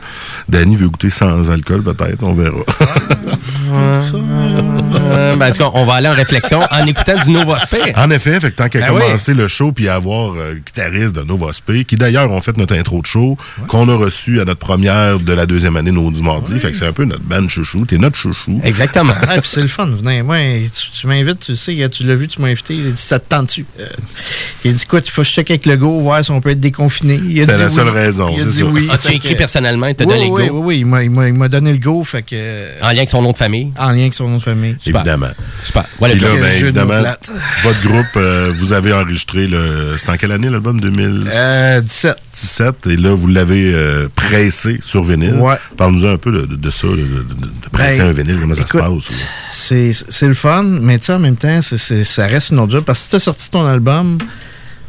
Danny 0.48 0.76
veut 0.76 0.88
goûter 0.88 1.10
sans 1.10 1.50
alcool, 1.50 1.82
peut-être, 1.82 2.22
on 2.22 2.32
verra. 2.32 2.58
Ben, 5.38 5.42
en 5.48 5.52
tout 5.52 5.58
cas, 5.58 5.70
on 5.74 5.84
va 5.84 5.94
aller 5.94 6.08
en 6.08 6.14
réflexion 6.14 6.60
en 6.70 6.86
écoutant 6.86 7.18
du 7.24 7.30
Nova 7.30 7.58
Spé. 7.58 7.78
En 7.96 8.10
effet, 8.10 8.40
fait 8.40 8.50
que 8.50 8.56
tant 8.56 8.68
qu'à 8.68 8.80
Ben 8.80 8.92
oui. 8.94 9.00
commencer 9.02 9.34
le 9.34 9.48
show 9.48 9.72
puis 9.72 9.88
à 9.88 9.94
avoir 9.96 10.34
euh, 10.34 10.54
guitariste 10.54 11.14
de 11.14 11.22
Nova 11.22 11.52
Spé, 11.52 11.84
qui 11.84 11.96
d'ailleurs 11.96 12.30
ont 12.30 12.40
fait 12.40 12.56
notre 12.56 12.74
intro 12.76 13.00
de 13.00 13.06
show, 13.06 13.36
qu'on 13.68 13.88
a 13.88 13.94
reçu 13.96 14.40
à 14.40 14.44
notre 14.44 14.58
première 14.60 15.18
de 15.20 15.32
la 15.32 15.46
deuxième 15.46 15.76
année, 15.76 15.90
nos 15.90 16.10
du 16.10 16.22
mardi. 16.22 16.58
Fait 16.58 16.70
que 16.72 16.76
c'est 16.78 16.86
un 16.86 16.92
peu 16.92 17.04
notre 17.04 17.22
band 17.22 17.48
chouchou. 17.48 17.84
T'es 17.86 17.98
notre 17.98 18.16
chouchou. 18.16 18.60
Exactement. 18.64 19.12
Ouais, 19.28 19.40
puis 19.40 19.48
c'est 19.50 19.62
le 19.62 19.68
fun. 19.68 19.86
Venez, 19.86 20.22
moi, 20.22 20.36
tu, 20.38 20.90
tu 20.90 21.06
m'invites, 21.06 21.40
tu 21.40 21.56
sais, 21.56 21.88
tu 21.90 22.04
l'as 22.04 22.14
vu, 22.14 22.28
tu 22.28 22.40
m'as 22.40 22.48
invité. 22.48 22.74
Il 22.74 22.86
a 22.88 22.90
dit, 22.90 23.00
ça 23.00 23.18
te 23.18 23.28
tente-tu? 23.28 23.66
Euh, 23.80 23.86
il 24.64 24.70
a 24.70 24.74
dit, 24.74 24.86
quoi, 24.86 25.00
il 25.04 25.10
faut 25.10 25.22
que 25.22 25.28
je 25.28 25.32
check 25.32 25.50
avec 25.50 25.66
le 25.66 25.76
go, 25.76 26.00
voir 26.00 26.24
si 26.24 26.30
on 26.30 26.40
peut 26.40 26.50
être 26.50 26.60
déconfiné. 26.60 27.20
C'est 27.34 27.46
la 27.58 27.68
oui. 27.68 27.74
seule 27.74 27.88
raison, 27.88 28.32
Il 28.36 28.42
a 28.42 28.44
dit 28.44 28.52
ça. 28.58 28.64
oui. 28.64 28.88
As-tu 28.90 29.08
Fait 29.08 29.14
écrit 29.16 29.34
personnellement, 29.36 29.86
il 29.86 29.94
t'a 29.94 30.04
Oui, 30.04 30.14
donné 30.14 30.30
oui, 30.30 30.42
le 30.46 30.52
go? 30.52 30.58
Oui, 30.60 30.64
oui, 30.66 30.78
il 30.80 30.86
m'a- 30.86 31.02
il 31.04 31.10
m'a 31.10 31.26
il 31.28 31.34
m'a 31.34 31.48
donné 31.48 31.72
le 31.72 31.78
go, 31.78 32.02
fait 32.04 32.22
que. 32.22 32.80
En 32.82 32.88
lien 32.88 32.96
avec 32.96 33.08
son 33.08 33.22
nom 33.22 33.32
de 33.32 33.36
famille. 33.36 33.65
En 33.78 33.90
lien 33.90 34.00
avec 34.02 34.14
son 34.14 34.28
nom 34.28 34.38
de 34.38 34.42
famille. 34.42 34.76
Super. 34.80 35.00
Évidemment. 35.02 35.30
Super. 35.62 35.84
Voilà, 35.98 36.14
Puis 36.14 36.24
là, 36.24 36.30
ben, 36.40 36.52
évidemment, 36.62 37.02
votre 37.62 37.82
groupe, 37.86 38.06
euh, 38.16 38.52
vous 38.56 38.72
avez 38.72 38.92
enregistré 38.92 39.46
le. 39.46 39.94
C'était 39.98 40.12
en 40.12 40.16
quelle 40.16 40.32
année 40.32 40.48
l'album? 40.50 40.80
2017 40.80 41.32
Euh, 41.34 41.80
17. 41.80 42.86
Et 42.88 42.96
là, 42.96 43.14
vous 43.14 43.26
l'avez 43.28 43.72
euh, 43.74 44.08
pressé 44.14 44.78
sur 44.82 45.02
vinyle. 45.04 45.34
Ouais. 45.34 45.56
Parle-nous 45.76 46.06
un 46.06 46.18
peu 46.18 46.32
de, 46.32 46.42
de- 46.46 46.56
de 46.56 46.70
ça, 46.70 46.86
de, 46.88 46.96
de- 46.96 47.02
de 47.02 47.68
presser 47.70 47.98
Ben, 47.98 48.08
un 48.08 48.12
vinyle, 48.12 48.38
comment 48.40 48.54
ça 48.54 48.66
se 48.66 48.76
passe. 48.76 49.26
C'est 49.52 49.92
c'est 49.92 50.28
le 50.28 50.34
fun, 50.34 50.62
mais 50.62 50.98
tu 50.98 51.06
sais, 51.06 51.12
en 51.14 51.18
même 51.18 51.36
temps, 51.36 51.60
c'est- 51.62 51.78
c'est- 51.78 52.04
ça 52.04 52.26
reste 52.26 52.50
une 52.50 52.58
autre 52.58 52.72
job. 52.72 52.84
Parce 52.84 52.98
que 53.00 53.04
si 53.04 53.10
tu 53.10 53.16
as 53.16 53.20
sorti 53.20 53.50
ton 53.50 53.66
album, 53.66 54.18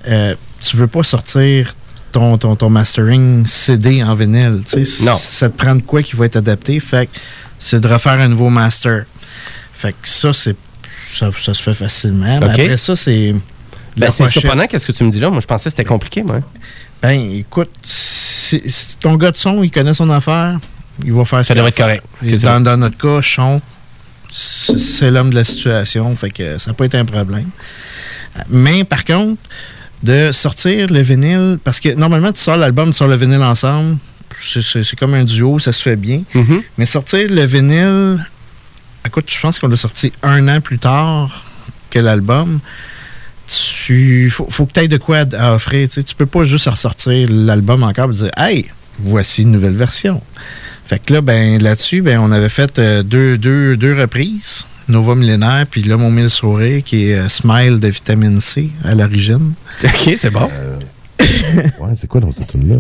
euh, 0.08 0.36
tu 0.62 0.78
veux 0.78 0.88
pas 0.88 1.04
sortir 1.04 1.74
ton, 2.12 2.38
ton, 2.38 2.56
ton 2.56 2.70
mastering 2.70 3.46
CD 3.46 4.02
en 4.04 4.16
vinyle. 4.16 4.62
Non. 5.04 5.18
Ça 5.18 5.50
te 5.50 5.58
prend 5.58 5.76
de 5.76 5.82
quoi 5.82 6.02
qui 6.04 6.16
va 6.16 6.26
être 6.26 6.38
adapté. 6.38 6.80
Fait 6.80 7.08
que 7.08 7.12
c'est 7.60 7.80
de 7.80 7.88
refaire 7.88 8.20
un 8.20 8.28
nouveau 8.28 8.50
master. 8.50 9.06
Fait 9.74 9.92
que 9.92 10.08
ça, 10.08 10.34
c'est 10.34 10.56
ça, 11.14 11.30
ça 11.38 11.54
se 11.54 11.62
fait 11.62 11.74
facilement. 11.74 12.40
Mais 12.40 12.46
après 12.46 12.78
ça, 12.78 12.96
c'est. 12.96 13.36
Ben, 13.96 14.12
c'est 14.12 14.28
surprenant, 14.28 14.68
qu'est-ce 14.68 14.86
que 14.86 14.92
tu 14.92 15.04
me 15.04 15.10
dis 15.10 15.20
là? 15.20 15.30
Moi, 15.32 15.40
je 15.40 15.48
pensais 15.48 15.66
que 15.66 15.72
c'était 15.72 15.84
compliqué, 15.84 16.22
moi. 16.22 16.42
Ben, 17.02 17.20
écoute, 17.34 17.72
si, 17.82 18.62
si 18.68 18.98
ton 18.98 19.16
gars 19.16 19.32
de 19.32 19.36
son, 19.36 19.64
il 19.64 19.72
connaît 19.72 19.96
son 19.96 20.10
affaire, 20.12 20.60
il 21.04 21.14
va 21.14 21.26
faire 21.26 21.46
Ça 21.46 21.56
devrait 21.56 21.70
être 21.70 21.78
correct. 21.78 22.04
Dans, 22.44 22.62
dans 22.62 22.78
notre 22.78 22.98
cas, 22.98 23.22
Sean, 23.24 23.60
c'est 24.30 25.10
l'homme 25.10 25.32
de 25.32 25.36
la 25.36 25.44
situation, 25.44 26.16
fait 26.16 26.30
que 26.30 26.58
ça 26.58 26.74
pas 26.74 26.86
été 26.86 26.98
un 26.98 27.06
problème. 27.06 27.50
Mais 28.50 28.84
par 28.84 29.04
contre, 29.04 29.42
de 30.04 30.32
sortir 30.32 30.88
le 30.92 31.02
vinyle, 31.02 31.58
parce 31.64 31.80
que 31.80 31.90
normalement, 31.90 32.32
tu 32.32 32.42
sors 32.42 32.58
l'album, 32.58 32.92
tu 32.92 32.98
sors 32.98 33.08
le 33.08 33.16
vinyle 33.16 33.42
ensemble, 33.42 33.98
c'est- 34.40 34.96
comme 34.96 35.14
un 35.14 35.24
duo, 35.24 35.60
ça 35.60 35.72
se 35.72 35.82
fait 35.82 35.96
bien. 35.96 36.24
Mhm. 36.34 36.62
Mais 36.78 36.86
sortir 36.86 37.28
le 37.30 37.44
vinyle, 37.46 38.26
écoute, 39.06 39.26
je 39.32 39.40
pense 39.40 39.60
qu'on 39.60 39.68
l'a 39.68 39.76
sorti 39.76 40.12
un 40.24 40.48
an 40.48 40.62
plus 40.62 40.80
tard 40.80 41.44
que 41.90 42.00
l'album. 42.00 42.60
Tu 43.48 44.30
faut, 44.30 44.48
faut 44.50 44.66
que 44.66 44.74
tu 44.74 44.80
aies 44.82 44.88
de 44.88 44.98
quoi 44.98 45.20
à 45.38 45.54
offrir. 45.54 45.88
Tu 45.88 45.96
sais. 45.96 46.04
Tu 46.04 46.16
peux 46.16 46.26
pas 46.26 46.44
juste 46.44 46.68
ressortir 46.68 47.28
l'album 47.32 47.84
encore 47.84 48.10
et 48.10 48.14
dire 48.14 48.32
Hey, 48.38 48.66
voici 49.00 49.44
une 49.44 49.52
nouvelle 49.52 49.76
version. 49.76 50.22
Fait 50.86 51.00
que 51.00 51.14
là, 51.14 51.22
ben 51.22 51.62
là-dessus, 51.62 52.02
ben, 52.02 52.20
on 52.20 52.32
avait 52.32 52.50
fait 52.50 52.80
euh, 52.80 53.04
deux, 53.04 53.38
deux, 53.38 53.76
deux 53.78 53.94
reprises. 54.00 54.66
Nova 54.90 55.16
Millénaire, 55.16 55.66
puis 55.70 55.84
là, 55.84 55.98
mon 55.98 56.10
mille 56.10 56.30
sourire, 56.30 56.82
qui 56.82 57.10
est 57.10 57.16
euh, 57.16 57.28
Smile 57.28 57.80
de 57.82 57.90
vitamine 57.90 58.40
C 58.40 58.70
à 58.86 58.96
l'origine. 58.96 59.54
OK, 59.84 60.14
c'est 60.16 60.30
bon. 60.30 60.50
Ouais, 61.80 61.92
c'est 61.96 62.08
quoi 62.08 62.22
dans 62.22 62.32
cette 62.32 62.48
tune 62.48 62.70
là 62.70 62.76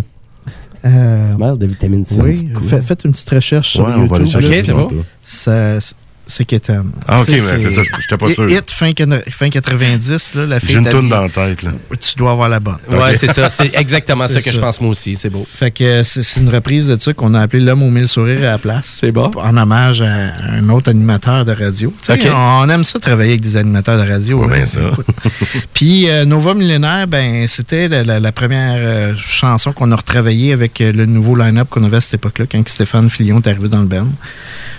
Euh, 0.85 1.33
Smile 1.35 1.57
de 1.57 1.65
vitamine 1.65 2.05
C. 2.05 2.21
oui, 2.21 2.49
fait- 2.67 2.81
faites 2.81 3.03
une 3.05 3.11
petite 3.11 3.29
recherche 3.29 3.69
sur 3.71 3.85
Ouais, 3.85 3.93
on 3.95 4.05
va 4.05 4.15
aller 4.17 4.25
YouTube. 4.25 4.41
chercher 4.41 4.71
là. 4.73 4.77
Ok, 4.83 4.89
c'est 4.89 4.95
bon. 4.95 5.03
Ça, 5.21 5.79
c'est 6.27 6.45
Kéten. 6.45 6.91
Ah, 7.07 7.21
ok, 7.21 7.27
mais 7.29 7.39
c'est 7.41 7.69
ça, 7.69 7.81
j'étais 7.99 8.17
pas 8.17 8.29
sûr. 8.31 8.49
Hit 8.49 8.69
fin, 8.69 8.91
fin 9.29 9.49
90, 9.49 10.35
là, 10.35 10.45
la 10.45 10.59
fille. 10.59 10.69
J'ai 10.71 10.77
une 10.77 10.89
toune 10.89 11.09
dans 11.09 11.21
la 11.23 11.29
tête. 11.29 11.63
Là. 11.63 11.71
Tu 11.99 12.15
dois 12.17 12.31
avoir 12.31 12.49
la 12.49 12.59
bonne. 12.59 12.77
Ouais, 12.89 13.15
c'est 13.17 13.31
ça. 13.33 13.49
C'est 13.49 13.73
exactement 13.75 14.27
ça 14.29 14.41
que 14.41 14.51
je 14.51 14.59
pense 14.59 14.79
moi 14.81 14.91
aussi. 14.91 15.15
C'est 15.15 15.29
beau. 15.29 15.45
Fait 15.49 15.71
que 15.71 16.03
c'est 16.03 16.39
une 16.39 16.49
reprise 16.49 16.87
de 16.87 16.97
ça 16.99 17.13
qu'on 17.13 17.33
a 17.33 17.41
appelé 17.41 17.63
L'homme 17.63 17.81
aux 17.83 17.89
mille 17.89 18.07
sourires 18.07 18.39
à 18.39 18.51
la 18.51 18.57
place. 18.57 18.97
C'est 18.99 19.11
bon. 19.11 19.31
En 19.35 19.57
hommage 19.57 20.01
à 20.01 20.33
un 20.53 20.69
autre 20.69 20.89
animateur 20.89 21.45
de 21.45 21.51
radio. 21.53 21.93
On 22.33 22.69
aime 22.69 22.83
ça 22.83 22.99
travailler 22.99 23.31
avec 23.31 23.41
des 23.41 23.57
animateurs 23.57 23.97
de 24.03 24.09
radio. 24.09 24.39
Ouais, 24.45 24.47
là. 24.47 24.55
ben 24.59 24.65
ça. 24.65 24.79
Puis 25.73 26.09
euh, 26.09 26.25
Nova 26.25 26.53
Millénaire, 26.53 27.07
ben 27.07 27.47
c'était 27.47 27.87
la, 27.87 28.03
la- 28.03 28.19
la 28.19 28.31
première 28.31 28.75
euh, 28.77 29.13
chanson 29.17 29.71
qu'on 29.73 29.91
a 29.91 29.95
retravaillée 29.95 30.53
avec 30.53 30.81
euh, 30.81 30.91
le 30.91 31.05
nouveau 31.05 31.35
line-up 31.35 31.67
qu'on 31.69 31.83
avait 31.83 31.97
à 31.97 32.01
cette 32.01 32.15
époque-là, 32.15 32.45
quand 32.51 32.67
Stéphane 32.67 33.09
Filion 33.09 33.39
est 33.39 33.47
arrivé 33.47 33.69
dans 33.69 33.79
le 33.81 33.85
band. 33.87 34.07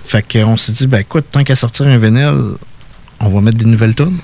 Fait 0.04 0.24
qu'on 0.26 0.56
s'est 0.56 0.72
dit, 0.72 0.86
ben 0.86 0.98
écoute, 1.00 1.26
tant 1.38 1.44
qu'à 1.44 1.56
sortir 1.56 1.86
un 1.86 1.98
vinyle, 1.98 2.54
on 3.20 3.28
va 3.28 3.40
mettre 3.40 3.56
des 3.58 3.64
nouvelles 3.64 3.94
tunes. 3.94 4.18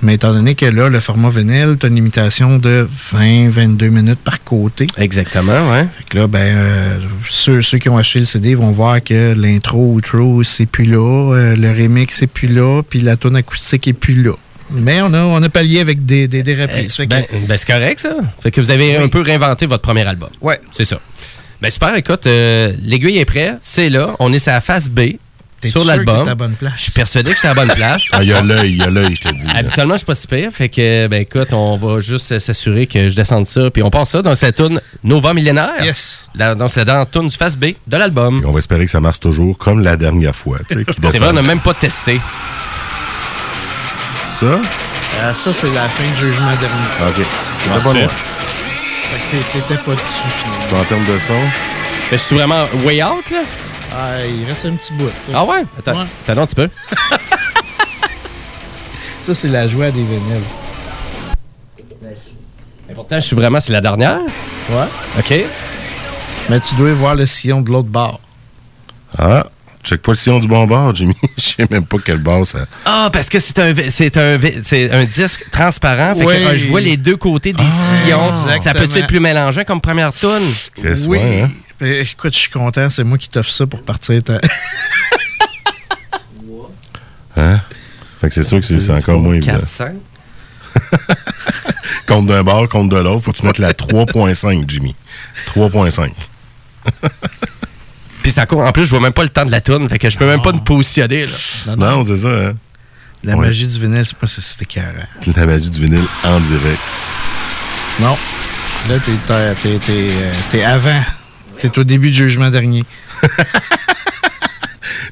Mais 0.00 0.14
étant 0.14 0.32
donné 0.32 0.54
que 0.54 0.66
là, 0.66 0.88
le 0.88 1.00
format 1.00 1.28
vinyle, 1.28 1.76
tu 1.80 1.86
as 1.86 1.88
une 1.88 1.96
limitation 1.96 2.58
de 2.58 2.88
20-22 3.12 3.88
minutes 3.88 4.20
par 4.20 4.44
côté. 4.44 4.86
Exactement, 4.96 5.72
ouais. 5.72 5.86
Fait 5.98 6.04
que 6.10 6.18
là, 6.18 6.26
ben, 6.28 6.38
euh, 6.38 6.98
ceux, 7.28 7.62
ceux 7.62 7.78
qui 7.78 7.88
ont 7.88 7.96
acheté 7.98 8.20
le 8.20 8.24
CD 8.24 8.54
vont 8.54 8.70
voir 8.70 9.02
que 9.02 9.34
l'intro 9.36 9.92
outro, 9.94 10.44
c'est 10.44 10.66
plus 10.66 10.84
là, 10.84 10.98
euh, 11.34 11.56
le 11.56 11.70
remix, 11.70 12.14
c'est 12.16 12.28
plus 12.28 12.46
là, 12.46 12.82
puis 12.88 13.00
la 13.00 13.16
tune 13.16 13.34
acoustique 13.34 13.88
est 13.88 13.92
plus 13.92 14.22
là. 14.22 14.34
Mais 14.70 15.00
on 15.02 15.12
a, 15.14 15.20
on 15.22 15.42
a 15.42 15.48
pallié 15.48 15.80
avec 15.80 16.04
des, 16.06 16.28
des, 16.28 16.42
des 16.44 16.54
reprises. 16.54 16.94
Que- 16.94 17.04
Ben, 17.06 17.24
ben, 17.48 17.56
c'est 17.56 17.66
correct, 17.66 17.98
ça. 17.98 18.14
Fait 18.40 18.50
que 18.52 18.60
vous 18.60 18.70
avez 18.70 18.98
Oui. 18.98 19.02
un 19.04 19.08
peu 19.08 19.20
réinventé 19.22 19.66
votre 19.66 19.82
premier 19.82 20.06
album. 20.06 20.28
ouais, 20.42 20.60
C'est 20.70 20.84
ça. 20.84 21.00
Ben 21.60 21.70
super, 21.72 21.92
écoute, 21.96 22.24
euh, 22.28 22.72
l'aiguille 22.84 23.18
est 23.18 23.24
prête, 23.24 23.58
c'est 23.62 23.88
là, 23.90 24.14
on 24.20 24.32
est 24.32 24.38
sur 24.38 24.52
la 24.52 24.60
face 24.60 24.88
B, 24.88 25.14
sur 25.68 25.84
l'album. 25.84 26.24
bonne. 26.34 26.54
Je 26.76 26.82
suis 26.82 26.92
persuadé 26.92 27.30
que 27.30 27.36
j'étais 27.36 27.48
à 27.48 27.54
la 27.54 27.64
bonne 27.66 27.74
place. 27.74 28.04
Ah, 28.12 28.22
il 28.22 28.28
y 28.28 28.32
a 28.32 28.40
l'œil, 28.42 28.72
il 28.72 28.78
y 28.78 28.82
a 28.82 28.90
l'œil, 28.90 29.14
je 29.16 29.28
te 29.28 29.34
dis. 29.34 29.46
Habituellement, 29.54 29.94
je 29.94 29.98
suis 29.98 30.06
pas 30.06 30.14
si 30.14 30.26
pire. 30.26 30.50
Fait 30.52 30.68
que, 30.68 31.06
ben 31.08 31.22
écoute, 31.22 31.52
on 31.52 31.76
va 31.76 32.00
juste 32.00 32.38
s'assurer 32.38 32.86
que 32.86 33.08
je 33.08 33.16
descende 33.16 33.46
ça. 33.46 33.70
Puis 33.70 33.82
on 33.82 33.90
passe 33.90 34.10
ça 34.10 34.22
dans 34.22 34.34
cette 34.34 34.56
tune 34.56 34.80
Nova 35.04 35.34
Millénaire. 35.34 35.82
Yes. 35.84 36.30
Donc, 36.34 36.70
c'est 36.70 36.84
dans 36.84 36.98
la 36.98 37.06
tune 37.06 37.28
du 37.28 37.36
face 37.36 37.56
B 37.56 37.66
de 37.86 37.96
l'album. 37.96 38.40
Et 38.42 38.46
on 38.46 38.52
va 38.52 38.58
espérer 38.58 38.84
que 38.84 38.90
ça 38.90 39.00
marche 39.00 39.20
toujours 39.20 39.56
comme 39.58 39.80
la 39.82 39.96
dernière 39.96 40.36
fois. 40.36 40.58
tu 40.68 40.76
sais, 40.78 40.84
qui 40.84 41.00
C'est 41.10 41.18
vrai, 41.18 41.28
on 41.30 41.34
n'a 41.34 41.42
même 41.42 41.60
pas 41.60 41.74
testé. 41.74 42.20
Ça? 44.40 44.46
Euh, 44.46 45.34
ça, 45.34 45.52
c'est 45.52 45.72
la 45.74 45.88
fin 45.88 46.04
du 46.04 46.16
jugement 46.28 46.54
dernier. 46.60 47.10
OK. 47.20 47.26
C'était 47.62 47.80
pas 47.82 47.92
loin. 47.92 48.08
Fait 48.08 49.38
que 49.38 49.42
t'es- 49.42 49.58
t'étais 49.60 49.80
pas 49.82 49.92
dessus, 49.92 50.28
finalement. 50.44 50.80
En 50.80 50.84
termes 50.84 51.04
de 51.06 51.18
son, 51.26 51.34
Ben, 52.10 52.16
je 52.18 52.22
suis 52.24 52.36
vraiment 52.36 52.64
way 52.84 53.02
out, 53.02 53.24
là. 53.30 53.38
Ah, 53.94 54.12
il 54.26 54.44
reste 54.46 54.66
un 54.66 54.72
petit 54.76 54.92
bout. 54.94 55.08
ça. 55.08 55.32
Ah 55.34 55.44
ouais? 55.44 55.62
Attends, 55.78 56.00
Ouais. 56.00 56.06
attends 56.28 56.42
un 56.42 56.46
petit 56.46 56.54
peu. 56.54 56.68
Ça, 59.22 59.34
c'est 59.34 59.48
la 59.48 59.68
joie 59.68 59.90
des 59.90 60.02
vinyles. 60.02 60.40
Mais 62.88 62.94
pourtant, 62.94 63.16
je 63.16 63.26
suis 63.26 63.36
vraiment, 63.36 63.60
c'est 63.60 63.72
la 63.72 63.80
dernière. 63.80 64.20
Ouais. 64.70 64.86
OK. 65.18 65.34
Mais 66.48 66.60
tu 66.60 66.74
dois 66.76 66.92
voir 66.94 67.14
le 67.14 67.26
sillon 67.26 67.60
de 67.60 67.70
l'autre 67.70 67.88
bord. 67.88 68.20
ah, 69.18 69.44
check 69.84 70.00
pas 70.02 70.12
le 70.12 70.16
sillon 70.16 70.38
du 70.38 70.48
bon 70.48 70.66
bord, 70.66 70.94
Jimmy. 70.94 71.14
Je 71.36 71.42
sais 71.42 71.66
même 71.70 71.84
pas 71.84 71.98
quel 72.04 72.18
bord 72.18 72.46
ça. 72.46 72.60
Ah, 72.86 73.10
parce 73.12 73.28
que 73.28 73.38
c'est 73.38 73.58
un, 73.58 73.74
c'est 73.90 74.16
un, 74.16 74.38
c'est 74.64 74.90
un 74.90 75.04
disque 75.04 75.44
transparent. 75.50 76.14
Fait 76.14 76.24
que, 76.24 76.26
Oui. 76.26 76.34
euh, 76.36 76.56
je 76.56 76.66
vois 76.68 76.80
les 76.80 76.96
deux 76.96 77.16
côtés 77.16 77.52
des 77.52 77.62
sillons. 77.62 78.30
Ça 78.30 78.56
exactement. 78.56 78.86
peut 78.88 78.98
être 78.98 79.06
plus 79.06 79.20
mélangeant 79.20 79.64
comme 79.64 79.80
première 79.82 80.12
tune. 80.14 80.30
Oui. 81.06 81.18
hein? 81.20 81.50
Euh, 81.82 82.02
Écoute, 82.02 82.32
je 82.34 82.38
suis 82.38 82.50
content. 82.50 82.90
C'est 82.90 83.04
moi 83.04 83.18
qui 83.18 83.28
t'offre 83.28 83.50
ça 83.50 83.66
pour 83.66 83.82
partir. 83.82 84.22
ta- 84.22 84.40
Hein? 87.36 87.60
Fait 88.20 88.28
que 88.28 88.34
c'est 88.34 88.42
sûr 88.42 88.60
que 88.60 88.66
c'est 88.66 88.90
encore 88.90 89.20
moins 89.20 89.34
évident. 89.34 89.58
4, 89.60 89.66
5. 89.68 89.94
Compte 92.06 92.26
d'un 92.26 92.42
bord, 92.42 92.68
compte 92.68 92.88
de 92.88 92.96
l'autre, 92.96 93.22
faut 93.24 93.32
que 93.32 93.36
tu 93.38 93.44
mettes 93.46 93.58
la 93.58 93.72
3.5, 93.74 94.64
Jimmy. 94.68 94.94
3.5. 95.54 96.10
Puis 98.22 98.32
c'est 98.32 98.40
encore, 98.40 98.60
en 98.66 98.72
plus, 98.72 98.86
je 98.86 98.90
vois 98.90 99.00
même 99.00 99.12
pas 99.12 99.22
le 99.22 99.28
temps 99.28 99.44
de 99.44 99.50
la 99.50 99.60
tune. 99.60 99.88
Fait 99.88 99.98
que 99.98 100.08
je 100.10 100.16
peux 100.18 100.26
même 100.26 100.40
pas 100.42 100.52
me 100.52 100.58
positionner, 100.60 101.26
là. 101.26 101.76
Non, 101.76 102.02
c'est 102.04 102.16
ça, 102.16 102.28
hein? 102.28 102.54
La 103.24 103.34
Ouais. 103.36 103.46
magie 103.46 103.66
du 103.66 103.78
vinyle, 103.78 104.04
c'est 104.06 104.16
pas 104.16 104.26
si 104.26 104.40
c'était 104.40 104.64
carré. 104.64 105.02
La 105.36 105.44
magie 105.46 105.70
du 105.70 105.80
vinyle 105.82 106.06
en 106.24 106.40
direct. 106.40 106.80
Non. 108.00 108.16
Là, 108.88 108.94
t'es, 109.04 109.12
t'es, 109.62 109.78
euh, 109.90 110.32
t'es 110.50 110.64
avant. 110.64 111.02
T'es 111.58 111.76
au 111.78 111.84
début 111.84 112.10
du 112.10 112.16
jugement 112.16 112.50
dernier. 112.50 112.84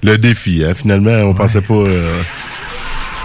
Le 0.02 0.16
défi, 0.18 0.64
hein? 0.64 0.72
Finalement, 0.74 1.10
on 1.28 1.34
pensait 1.34 1.60
pas. 1.60 1.74
euh, 1.74 2.20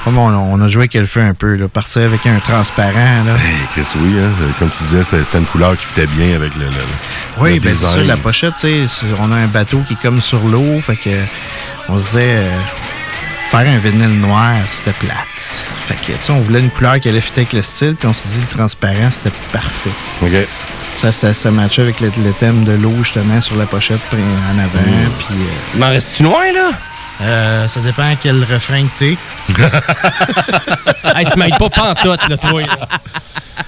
Comme 0.04 0.18
on, 0.18 0.28
on 0.30 0.60
a 0.62 0.68
joué 0.70 0.82
avec 0.84 0.94
le 0.96 1.06
feu 1.06 1.22
un 1.22 1.34
peu, 1.36 1.56
là. 1.56 1.68
Partir 1.68 2.04
avec 2.04 2.25
un 2.25 2.40
transparent, 2.40 3.24
là. 3.25 3.34
Hey, 3.36 3.56
Chris, 3.74 3.86
oui, 3.98 4.16
hein? 4.20 4.30
Comme 4.58 4.70
tu 4.75 4.84
disais, 4.86 5.04
c'était 5.04 5.38
une 5.38 5.46
couleur 5.46 5.78
qui 5.78 5.86
fitait 5.86 6.08
bien 6.08 6.36
avec 6.36 6.56
le. 6.56 6.66
Oui, 7.38 7.56
le 7.56 7.60
ben 7.62 7.75
c'est 7.75 7.86
ça, 7.86 7.98
la 8.04 8.18
pochette, 8.18 8.56
tu 8.56 8.62
sais, 8.62 8.88
c'est- 8.88 9.06
on 9.20 9.32
a 9.32 9.36
un 9.36 9.48
bateau 9.48 9.82
qui 9.88 9.94
est 9.94 10.01
comme 10.01 10.22
sur 10.22 10.40
l'eau, 10.48 10.80
fait 10.82 10.96
que 10.96 11.10
on 11.90 12.00
se 12.00 12.06
disait 12.08 12.36
euh, 12.38 12.51
faire 13.51 13.67
un 13.70 13.77
vinyle 13.77 14.20
noir, 14.20 14.55
c'était 14.70 14.93
plate. 14.93 15.17
Fait 15.88 15.96
que, 15.96 16.13
tu 16.13 16.17
sais, 16.22 16.31
on 16.31 16.39
voulait 16.39 16.62
une 16.62 16.70
couleur 16.70 17.00
qui 17.00 17.10
allait 17.10 17.20
fitter 17.22 17.41
avec 17.41 17.53
le 17.53 17.62
style, 17.62 17.96
puis 18.00 18.08
on 18.08 18.13
s'est 18.13 18.39
dit 18.39 18.46
le 18.50 18.58
transparent, 18.58 19.12
c'était 19.12 19.31
parfait. 19.51 19.89
OK. 20.22 20.31
Ça, 20.98 21.12
ça, 21.12 21.34
ça 21.34 21.51
matchait 21.51 21.81
avec 21.81 22.00
le, 22.00 22.12
le 22.24 22.31
thème 22.34 22.63
de 22.63 22.74
l'eau, 22.74 22.93
justement, 23.03 23.41
sur 23.41 23.55
la 23.58 23.65
pochette 23.65 24.00
en 24.13 24.60
avant, 24.60 24.67
Mm. 24.88 25.10
puis... 25.20 25.36
euh, 25.36 25.74
Il 25.74 25.79
m'en 25.79 25.89
reste-tu 25.89 26.24
loin, 26.24 26.51
là? 26.53 26.72
Euh, 27.22 27.68
ça 27.68 27.80
dépend 27.82 28.12
à 28.12 28.16
quel 28.16 28.44
refrain 28.44 28.84
que 28.84 29.00
t'es. 29.00 29.18
hey, 31.16 31.25
tu 31.32 31.38
m'aides 31.38 31.58
pas 31.58 31.70
pantoute, 31.70 32.30
là, 32.30 32.38
toi. 32.38 32.62
là. 32.62 32.68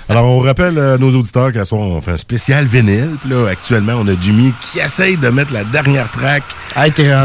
Alors, 0.09 0.25
on 0.25 0.39
rappelle 0.39 0.77
à 0.79 0.97
nos 0.97 1.11
auditeurs 1.15 1.51
qu'à 1.51 1.65
soir, 1.65 1.81
on 1.81 2.01
fait 2.01 2.11
un 2.11 2.17
spécial 2.17 2.65
vinyle. 2.65 3.11
Puis 3.21 3.29
là, 3.29 3.47
actuellement, 3.49 3.93
on 3.97 4.07
a 4.07 4.13
Jimmy 4.19 4.53
qui 4.59 4.79
essaye 4.79 5.17
de 5.17 5.29
mettre 5.29 5.53
la 5.53 5.63
dernière 5.63 6.09
track 6.11 6.43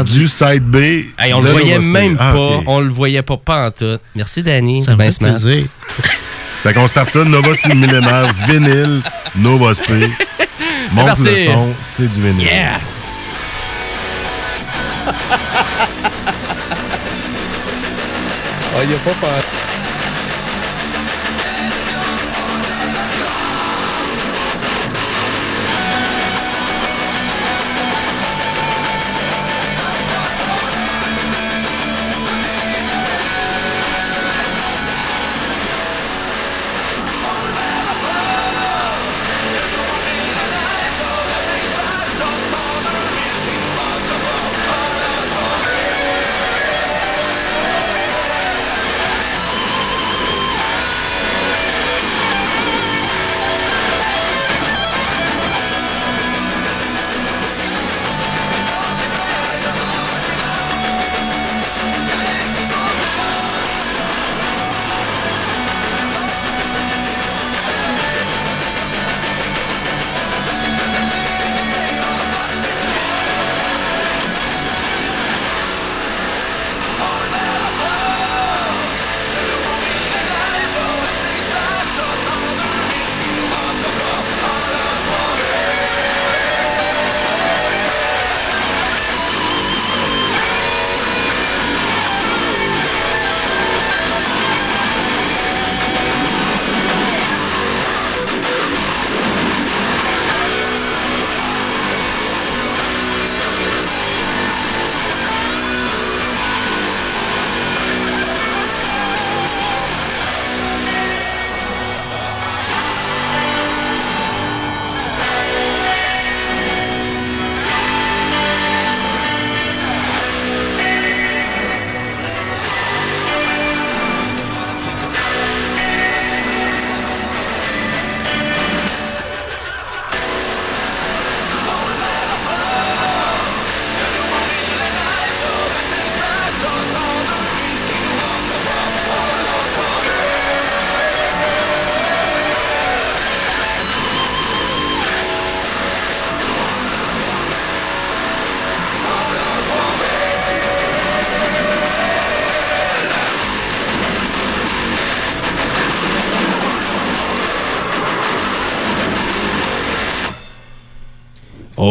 du 0.05 0.27
side 0.27 0.63
B. 0.63 0.75
Hey, 1.17 1.33
on 1.33 1.41
le 1.41 1.51
voyait 1.51 1.79
même. 1.79 2.15
Ah, 2.19 2.31
pas. 2.31 2.59
On 2.67 2.79
le 2.79 2.89
voyait 2.89 3.21
pas 3.21 3.37
pantoute. 3.37 4.01
Merci, 4.15 4.43
Danny. 4.43 4.83
Ça 4.83 4.91
me 4.91 4.97
Ben 4.97 5.11
fait 5.11 5.19
plaisir. 5.19 5.65
Fait 6.61 6.73
qu'on 6.73 6.87
starte 6.89 7.09
ça, 7.09 7.23
Nova 7.23 7.51
c'est 7.61 7.69
le 7.69 7.75
millénaire, 7.75 8.33
vinyle, 8.47 9.01
Nova 9.37 9.73
Spray. 9.73 10.09
Monte 10.91 11.19
le 11.19 11.45
son, 11.45 11.67
c'est 11.81 12.11
du 12.11 12.21
vinyle. 12.21 12.45
Yeah! 12.45 12.79
Ah, 18.71 18.83
il 18.83 19.68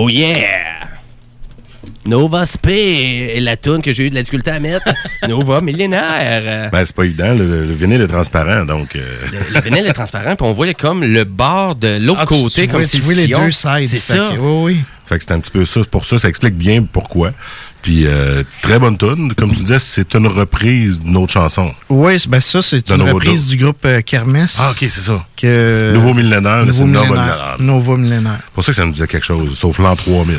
Oh 0.09 0.11
yeah! 0.11 0.89
Nova 2.07 2.47
Spay 2.47 3.33
est 3.37 3.41
la 3.41 3.59
toune 3.59 3.83
que 3.83 3.93
j'ai 3.93 4.07
eu 4.07 4.11
de 4.11 4.15
la 4.15 4.23
difficulté 4.23 4.51
à 4.51 4.59
mettre. 4.59 4.89
Nova 5.29 5.61
millénaire. 5.61 6.71
Ben, 6.73 6.83
c'est 6.87 6.97
pas 6.97 7.05
évident, 7.05 7.35
le, 7.35 7.67
le 7.67 7.73
vinyle 7.75 8.01
est 8.01 8.07
transparent, 8.07 8.65
donc... 8.65 8.97
euh, 8.97 9.01
Le 9.55 9.61
vinyle 9.61 9.87
est 9.87 9.93
transparent, 9.93 10.35
puis 10.35 10.47
on 10.47 10.53
voit 10.53 10.73
comme 10.73 11.05
le 11.05 11.25
bord 11.25 11.75
de 11.75 11.99
l'autre 12.01 12.21
Ah, 12.23 12.27
côté, 12.27 12.63
tu 12.63 12.69
comme 12.69 12.83
si 12.85 12.93
tu 12.93 12.97
le 12.99 13.03
vois 13.05 13.15
les 13.15 13.27
deux 13.29 13.51
sides. 13.51 13.89
C'est 13.89 13.99
ça. 14.01 14.31
que, 14.33 14.39
oui, 14.39 14.63
oui. 14.77 14.81
Fait 15.05 15.19
que 15.19 15.25
c'est 15.27 15.33
un 15.35 15.41
petit 15.41 15.51
peu 15.51 15.65
ça. 15.67 15.81
Pour 15.91 16.05
ça, 16.07 16.19
ça 16.19 16.29
explique 16.29 16.55
bien 16.55 16.83
pourquoi. 16.83 17.33
Puis, 17.89 18.07
euh, 18.07 18.43
très 18.61 18.79
bonne 18.79 18.99
tune. 18.99 19.33
Comme 19.35 19.51
tu 19.51 19.63
disais, 19.63 19.79
c'est 19.79 20.15
une 20.15 20.27
reprise 20.27 20.99
d'une 21.01 21.17
autre 21.17 21.33
chanson. 21.33 21.75
Oui, 21.89 22.23
ben 22.29 22.39
ça, 22.39 22.61
c'est 22.61 22.91
une 22.91 23.01
reprise 23.01 23.47
du 23.47 23.57
groupe 23.57 23.83
euh, 23.87 24.03
Kermesse. 24.03 24.59
Ah, 24.61 24.73
ok, 24.73 24.77
c'est 24.81 24.91
ça. 24.91 25.25
Que... 25.35 25.93
Nouveau 25.95 26.13
millénaire, 26.13 26.67
Nouveau 26.67 26.85
millénaire. 26.85 27.57
Nouveau 27.59 27.97
millénaire. 27.97 28.41
C'est 28.45 28.53
pour 28.53 28.63
ça 28.63 28.73
que 28.73 28.77
ça 28.77 28.85
me 28.85 28.93
disait 28.93 29.07
quelque 29.07 29.25
chose, 29.25 29.57
sauf 29.59 29.79
l'an 29.79 29.97
3000. 29.97 30.39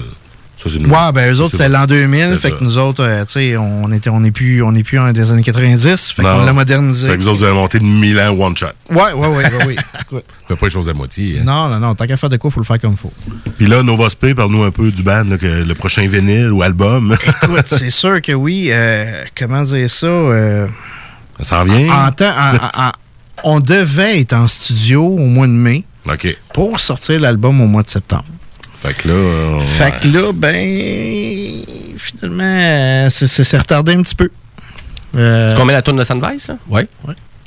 Ça. 0.62 0.70
Ouais, 0.78 1.12
ben 1.14 1.32
eux 1.34 1.40
autres, 1.40 1.56
C'est 1.56 1.70
l'an 1.70 1.86
2000. 1.86 2.20
C'est 2.32 2.38
Fait 2.38 2.50
ça. 2.50 2.56
que 2.56 2.64
nous 2.64 2.78
autres, 2.78 3.04
euh, 3.04 3.24
tu 3.26 3.32
sais, 3.32 3.58
on 3.58 3.92
était, 3.92 4.10
on 4.10 4.20
n'est 4.20 4.32
plus, 4.32 4.62
on 4.62 4.76
est 4.76 4.84
plus 4.84 5.00
en 5.00 5.12
des 5.14 5.32
années 5.32 5.42
90. 5.44 6.12
Fait 6.12 6.22
qu'on 6.22 6.44
l'a 6.44 6.52
modernisé. 6.54 7.08
Fait 7.08 7.16
que 7.18 7.22
vous 7.22 7.28
autres, 7.30 7.38
vous 7.40 7.44
avez 7.46 7.54
monté 7.54 7.80
de 7.80 7.86
1000 7.86 8.20
ans 8.20 8.36
one 8.38 8.58
shot. 8.58 8.66
Ouais, 8.92 9.14
ouais, 9.14 9.28
ouais, 9.28 9.28
ouais, 9.38 9.52
oui. 9.68 9.76
Écoute. 10.02 10.26
Faites 10.48 10.58
pas 10.60 10.66
les 10.66 10.72
choses 10.72 10.90
à 10.90 10.94
moitié. 10.94 11.38
hein. 11.40 11.44
Non, 11.46 11.70
non, 11.70 11.80
non. 11.80 11.96
Tant 11.96 12.06
qu'à 12.08 12.18
faire 12.18 12.30
de 12.30 12.38
quoi, 12.38 12.52
faut 12.52 12.60
le 12.60 12.66
faire 12.66 12.80
comme 12.80 12.98
faut. 12.98 13.14
Puis 13.58 13.68
là, 13.68 13.84
Nova 13.84 14.10
Spray, 14.10 14.34
parle-nous 14.34 14.64
un 14.64 14.72
peu 14.72 14.92
du 14.92 15.02
band, 15.02 15.24
là, 15.24 15.38
que 15.38 15.46
le 15.46 15.76
prochain 15.76 16.06
vinyle 16.08 16.52
ou 16.52 16.62
album. 16.62 17.16
Écoute, 17.44 17.62
c'est 17.66 17.92
sûr 17.92 18.22
que 18.22 18.34
oui. 18.34 18.68
euh, 18.72 19.24
comment 19.38 19.64
dire 19.64 19.90
ça? 19.90 20.08
euh, 20.08 20.68
ça 21.40 21.58
s'en 21.58 21.64
vient? 21.66 21.90
en 21.90 22.12
temps, 22.12 22.32
en- 22.38 22.56
en- 22.82 22.88
en- 22.88 22.92
on 23.46 23.60
devait 23.62 24.20
être 24.20 24.34
en 24.34 24.48
studio 24.50 25.06
au 25.06 25.18
mois 25.20 25.48
de 25.48 25.54
mai 25.54 25.86
OK. 26.10 26.36
pour 26.54 26.78
sortir 26.82 27.20
l'album 27.22 27.62
au 27.62 27.68
mois 27.68 27.84
de 27.84 27.90
septembre. 27.90 28.26
Fait 28.82 28.94
que 28.94 29.08
là... 29.10 29.14
euh, 29.14 29.60
Fait 29.60 30.00
que 30.00 30.08
là, 30.08 30.32
ben, 30.34 31.64
finalement, 31.98 33.10
c'est- 33.10 33.28
c'est 33.28 33.44
c'est 33.44 33.58
retardé 33.58 33.94
un 33.94 34.02
petit 34.02 34.16
peu. 34.16 34.30
Euh, 35.18 35.50
Est-ce 35.50 35.56
qu'on 35.56 35.66
met 35.66 35.74
la 35.74 35.82
tourne 35.82 35.98
de 35.98 36.04
Sandvice, 36.04 36.48
là? 36.48 36.58
Oui. 36.70 36.82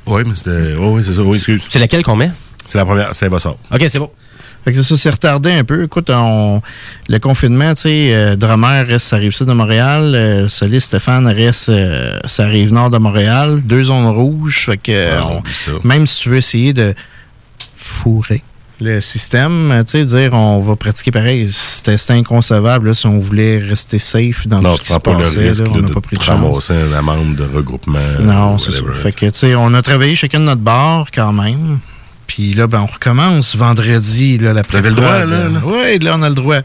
Oui, 0.07 0.23
mais 0.27 0.35
c'était... 0.35 0.75
Oui, 0.77 0.87
oui, 0.97 1.03
c'est 1.07 1.13
ça. 1.15 1.23
Oui, 1.23 1.37
excuse. 1.37 1.63
C'est 1.69 1.79
laquelle 1.79 2.03
qu'on 2.03 2.17
met? 2.17 2.31
C'est 2.67 2.77
la 2.79 2.85
première. 2.85 3.15
Ça 3.15 3.29
va 3.29 3.39
ça. 3.39 3.51
OK, 3.51 3.85
c'est 3.89 3.99
bon. 3.99 4.11
Fait 4.65 4.71
que 4.73 4.77
c'est 4.77 4.83
ça, 4.89 4.97
c'est 4.97 5.11
retardé 5.11 5.53
un 5.53 5.65
peu. 5.65 5.85
Écoute, 5.85 6.09
on, 6.11 6.61
le 7.09 7.19
confinement, 7.19 7.75
tu 7.75 7.83
sais, 7.83 8.15
euh, 8.15 8.37
Drummer 8.37 8.87
reste 8.87 9.13
à 9.13 9.17
Rive-Sud 9.17 9.47
de 9.49 9.53
Montréal, 9.53 10.15
euh, 10.15 10.49
Soliste 10.49 10.87
Stéphane 10.89 11.27
reste 11.27 11.69
euh, 11.69 12.19
à 12.39 12.45
Rive-Nord 12.45 12.91
de 12.91 12.99
Montréal, 12.99 13.61
deux 13.65 13.85
zones 13.85 14.07
rouges. 14.07 14.67
Fait 14.67 14.77
que, 14.77 15.17
Ah, 15.19 15.27
on- 15.27 15.43
même 15.89 16.07
si 16.07 16.23
tu 16.23 16.29
veux 16.29 16.37
essayer 16.37 16.73
de 16.73 16.95
fourrer 17.75 18.43
le 18.83 19.01
système, 19.01 19.71
euh, 19.71 19.85
tu 19.85 19.93
sais, 19.93 20.05
dire 20.05 20.35
on 20.35 20.61
va 20.61 20.77
pratiquer 20.77 21.11
pareil, 21.11 21.51
c'était 21.51 21.97
inconcevable 22.11 22.89
là, 22.89 22.95
si 22.95 23.07
on 23.07 23.19
voulait 23.19 23.59
rester 23.59 23.99
safe 23.99 24.47
dans 24.47 24.59
Non, 24.59 24.73
tout 24.73 24.79
ce 24.79 24.83
qui 24.83 24.93
se 24.93 24.99
pas 24.99 25.13
le 25.13 25.25
risque 25.25 25.67
là, 25.67 25.73
on 25.75 25.79
n'a 25.81 25.89
pas 25.89 26.01
pris 26.01 26.17
de 26.17 26.23
chance. 26.23 26.71
une 26.71 26.95
amende 26.95 27.37
de 27.37 27.45
regroupement. 27.45 27.99
Non, 28.21 28.59
c'est 28.59 28.73
ça. 28.73 28.83
Fait 28.95 29.13
que, 29.13 29.27
tu 29.27 29.33
sais, 29.33 29.55
on 29.55 29.73
a 29.75 29.83
travaillé 29.83 30.17
chacun 30.17 30.41
de 30.41 30.45
notre 30.45 30.61
bar 30.61 31.07
quand 31.15 31.33
même. 31.33 31.79
Puis 32.27 32.55
là, 32.55 32.67
ben, 32.67 32.81
on 32.81 32.87
recommence 32.87 33.57
vendredi, 33.57 34.39
là, 34.39 34.53
la 34.53 34.63
avez 34.73 34.89
le 34.89 34.95
droit, 34.95 35.25
là, 35.25 35.49
là? 35.49 35.61
Oui, 35.65 35.99
là, 35.99 36.15
on 36.17 36.23
a 36.23 36.29
le 36.29 36.35
droit. 36.35 36.61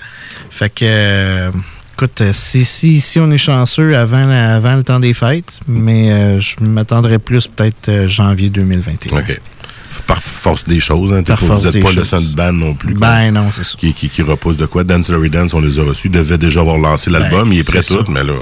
Fait 0.50 0.70
que, 0.70 0.86
euh, 0.86 1.52
écoute, 1.98 2.22
euh, 2.22 2.30
si, 2.32 2.64
si, 2.64 3.02
si 3.02 3.20
on 3.20 3.30
est 3.32 3.40
chanceux 3.40 3.98
avant, 3.98 4.30
avant 4.30 4.76
le 4.76 4.84
temps 4.84 5.00
des 5.00 5.14
fêtes, 5.16 5.60
mais 5.68 6.12
euh, 6.12 6.40
je 6.40 6.56
m'attendrais 6.62 7.18
plus 7.18 7.48
peut-être 7.48 7.90
euh, 7.90 8.08
janvier 8.08 8.50
2021. 8.50 9.20
OK. 9.20 9.42
Par 10.08 10.22
force 10.24 10.64
des 10.64 10.80
choses, 10.80 11.12
hein. 11.14 11.22
Par 11.24 11.38
pas- 11.40 11.46
force 11.46 11.66
vous 11.66 11.72
n'êtes 11.72 11.84
pas 11.84 11.92
le 11.92 12.04
seul 12.06 12.24
band 12.36 12.54
non 12.54 12.74
plus. 12.74 12.96
quoi, 12.96 13.08
Ben 13.08 13.32
non, 13.32 13.50
c'est 13.52 13.64
ça. 13.66 13.76
Qui, 13.78 13.94
qui, 13.94 14.10
qui 14.10 14.22
repousse 14.22 14.58
de 14.58 14.66
quoi? 14.66 14.84
Dance 14.84 15.10
Larry 15.10 15.30
Dance, 15.30 15.54
on 15.54 15.60
les 15.60 15.80
a 15.80 15.84
reçus. 15.84 16.10
devait 16.10 16.38
déjà 16.38 16.62
avoir 16.62 16.78
lancé 16.78 17.10
l'album. 17.10 17.50
Ben, 17.50 17.56
il 17.56 17.60
est 17.60 17.68
prêt 17.68 17.84
tout, 17.84 17.96
ça. 17.96 18.00
mais 18.10 18.24
là, 18.24 18.32
euh, 18.34 18.38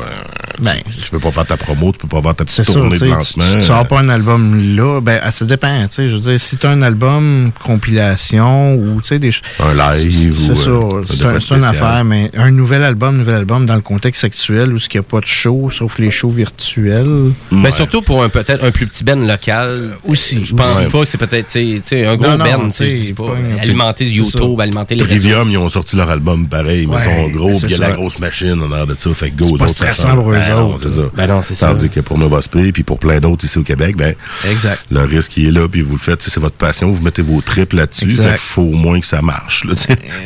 Ben, 0.60 0.76
tu, 0.90 0.98
tu 1.00 1.10
peux 1.10 1.20
pas 1.20 1.32
faire 1.32 1.46
ta 1.46 1.58
promo, 1.58 1.92
tu 1.92 1.98
peux 1.98 2.08
pas 2.08 2.22
faire 2.22 2.36
ta 2.36 2.46
petite 2.46 2.66
tournée 2.66 2.98
tu 2.98 3.06
de 3.06 3.10
lancement. 3.10 3.44
tu, 3.52 3.60
tu 3.60 3.62
sors 3.64 3.88
pas 3.88 4.00
un 4.00 4.10
album 4.10 4.76
là, 4.76 5.02
ben 5.02 5.20
ah, 5.24 5.32
ça 5.32 5.46
dépend, 5.46 5.88
tu 5.88 5.96
sais, 5.96 6.08
je 6.08 6.14
veux 6.14 6.20
dire, 6.20 6.40
si 6.40 6.58
tu 6.58 6.66
as 6.68 6.70
un 6.70 6.82
album 6.82 7.52
compilation 7.64 8.76
ou 8.76 9.02
tu 9.02 9.08
sais 9.10 9.20
des 9.20 9.32
Un 9.60 9.74
live 9.74 10.36
c'est 10.38 10.52
ou, 10.52 10.56
ça, 10.56 10.70
euh, 10.70 11.02
c'est 11.40 11.56
une 11.56 11.64
affaire, 11.64 12.04
mais 12.06 12.32
un 12.36 12.52
nouvel 12.52 12.84
album, 12.84 13.18
nouvel 13.18 13.36
album 13.36 13.66
dans 13.66 13.76
le 13.76 13.82
contexte 13.82 14.24
actuel 14.24 14.74
où 14.74 14.78
il 14.78 14.88
n'y 14.94 15.00
a 15.00 15.04
pas 15.04 15.20
de 15.20 15.26
show, 15.26 15.70
sauf 15.72 15.98
les 15.98 16.12
shows 16.12 16.30
virtuels. 16.32 17.32
Mais 17.52 17.72
surtout 17.72 18.02
pour 18.02 18.24
un 18.24 18.30
peut-être 18.30 18.64
un 18.64 18.72
plus 18.72 18.88
petit 18.88 19.04
ben 19.04 19.26
local. 19.28 19.98
Aussi. 20.06 20.44
Je 20.46 20.54
pense 20.54 20.86
pas 20.86 21.00
que 21.00 21.06
c'est 21.06 21.18
peut-être 21.18 21.55
tu 21.64 21.82
sais, 21.84 22.06
un 22.06 22.16
gros 22.16 22.28
Non, 22.28 22.38
non, 22.38 22.46
tu 22.46 22.66
tu 22.66 22.72
sais, 22.72 22.90
je 22.90 22.96
sais, 22.96 23.06
dis 23.08 23.14
pas. 23.14 23.24
pas 23.26 23.32
un- 23.34 23.62
Alimenter 23.62 24.06
YouTube, 24.06 24.56
ça. 24.58 24.64
alimenter 24.64 24.96
les 24.96 25.04
réseaux. 25.04 25.20
Trivium, 25.30 25.50
ils 25.52 25.58
ont 25.58 25.70
sorti 25.70 25.96
leur 25.96 26.10
album 26.10 26.48
pareil, 26.48 26.88
mais 26.88 26.96
ils 26.98 27.04
sont 27.04 27.30
gros, 27.30 27.50
il 27.54 27.62
y 27.70 27.74
a 27.74 27.78
ça. 27.78 27.88
la 27.88 27.92
grosse 27.92 28.20
machine 28.20 28.62
en 28.62 28.72
arrière 28.72 28.88
de 28.88 28.96
ça. 28.98 29.14
Fait 29.14 29.30
que 29.32 29.38
go, 29.44 29.56
C'est 29.60 29.68
stressant 29.70 30.04
change. 30.10 30.16
pour 30.16 30.32
eux 30.32 30.36
Ben 30.36 30.54
autres. 30.54 30.80
c'est 30.84 30.96
ça. 30.96 31.02
Ben 31.16 31.28
non, 31.28 31.42
c'est 31.42 31.56
ça. 31.56 31.68
Tandis 31.68 31.90
que 31.90 32.00
pour 32.02 32.18
Novospé, 32.18 32.72
puis 32.72 32.84
pour 32.84 33.00
plein 33.00 33.20
d'autres 33.20 33.46
ici 33.46 33.58
au 33.58 33.64
Québec, 33.64 33.96
ben, 33.96 34.16
Exact. 34.50 34.84
le 34.92 35.02
risque 35.02 35.38
il 35.38 35.48
est 35.48 35.52
là, 35.52 35.68
puis 35.68 35.82
vous 35.82 35.94
le 35.94 36.00
faites, 36.00 36.22
c'est 36.22 36.40
votre 36.40 36.56
passion, 36.56 36.90
vous 36.92 37.02
mettez 37.02 37.22
vos 37.22 37.42
tripes 37.42 37.74
là-dessus. 37.74 38.10
Fait 38.10 38.24
qu'il 38.30 38.38
faut 38.38 38.62
au 38.64 38.74
moins 38.74 39.00
que 39.00 39.06
ça 39.08 39.22
marche. 39.22 39.64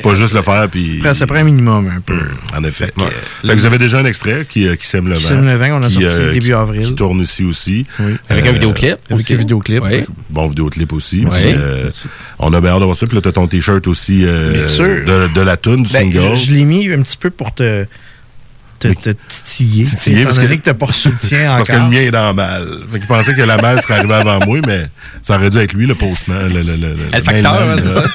Pas 0.03 0.15
juste 0.15 0.33
le 0.33 0.41
faire, 0.41 0.67
puis. 0.69 0.97
Après, 0.99 1.13
ça 1.13 1.27
prend 1.27 1.37
un 1.37 1.43
minimum 1.43 1.89
un 1.95 2.01
peu. 2.01 2.19
En 2.57 2.63
effet. 2.63 2.85
Fait 2.85 2.91
que, 2.95 3.01
Ouais. 3.01 3.07
euh, 3.51 3.55
vous 3.55 3.65
avez 3.65 3.77
déjà 3.77 3.99
un 3.99 4.05
extrait 4.05 4.45
qui, 4.49 4.67
euh, 4.67 4.75
sème 4.79 5.07
le 5.07 5.15
vent. 5.15 5.19
Qui 5.19 5.25
sème 5.25 5.45
le 5.45 5.55
vent, 5.57 5.67
qu'on 5.69 5.83
a 5.83 5.89
sorti 5.89 6.07
début 6.31 6.47
qui- 6.47 6.53
avril. 6.53 6.85
Qui 6.87 6.95
tourne 6.95 7.21
ici 7.21 7.43
aussi. 7.43 7.85
Avec 8.29 8.45
un 8.45 8.49
Euh, 8.49 8.53
vidéoclip. 8.53 8.95
Avec 9.09 9.31
un 9.31 9.35
vidéoclip. 9.35 9.83
Oui. 9.83 10.03
Bon 10.29 10.47
vidéoclip 10.47 10.93
aussi. 10.93 11.18
Ouais. 11.27 11.55
Euh, 11.57 11.89
on 12.39 12.53
a 12.53 12.61
bien 12.61 12.71
hâte 12.71 12.79
de 12.79 12.85
voir 12.85 12.95
ça. 12.97 13.05
Puis 13.07 13.15
là, 13.15 13.21
t'as 13.21 13.31
ton 13.31 13.47
t-shirt 13.47 13.87
aussi 13.87 14.25
euh, 14.25 14.51
Bien 14.53 14.67
sûr. 14.67 14.85
de, 15.05 15.33
de 15.33 15.41
la 15.41 15.57
tune, 15.57 15.83
du 15.83 15.91
Ben, 15.93 16.11
single. 16.11 16.35
je, 16.35 16.45
je 16.45 16.51
l'ai 16.51 16.65
mis 16.65 16.91
un 16.91 17.01
petit 17.01 17.17
peu 17.17 17.29
pour 17.29 17.53
te, 17.53 17.85
te, 18.79 18.87
te 18.93 19.09
titiller. 19.27 19.83
Titiller, 19.85 20.23
parce 20.23 20.35
donné 20.37 20.47
que- 20.49 20.53
que 20.55 20.61
t'as 20.65 20.73
pas 20.73 20.85
reçu 20.87 21.09
le 21.09 21.17
tien 21.27 21.47
Parce 21.49 21.67
que 21.67 21.73
encore. 21.73 21.85
le 21.85 21.91
mien 21.91 22.01
est 22.01 22.11
dans 22.11 22.25
la 22.27 22.33
malle. 22.33 22.67
Fait 22.91 22.99
qu'il 22.99 23.07
pensait 23.07 23.33
que 23.35 23.41
la 23.41 23.57
malle 23.57 23.81
serait 23.81 23.95
arrivée 23.95 24.13
avant 24.15 24.39
moi, 24.45 24.59
mais 24.65 24.85
ça 25.21 25.35
aurait 25.35 25.49
dû 25.49 25.57
être 25.57 25.73
lui, 25.73 25.85
le 25.87 25.95
postman. 25.95 26.47
Le, 26.51 26.61
le, 26.63 26.75
le, 26.77 27.21
facteur, 27.21 27.53
hein, 27.69 27.75
c'est 27.77 27.89
ça? 27.89 28.03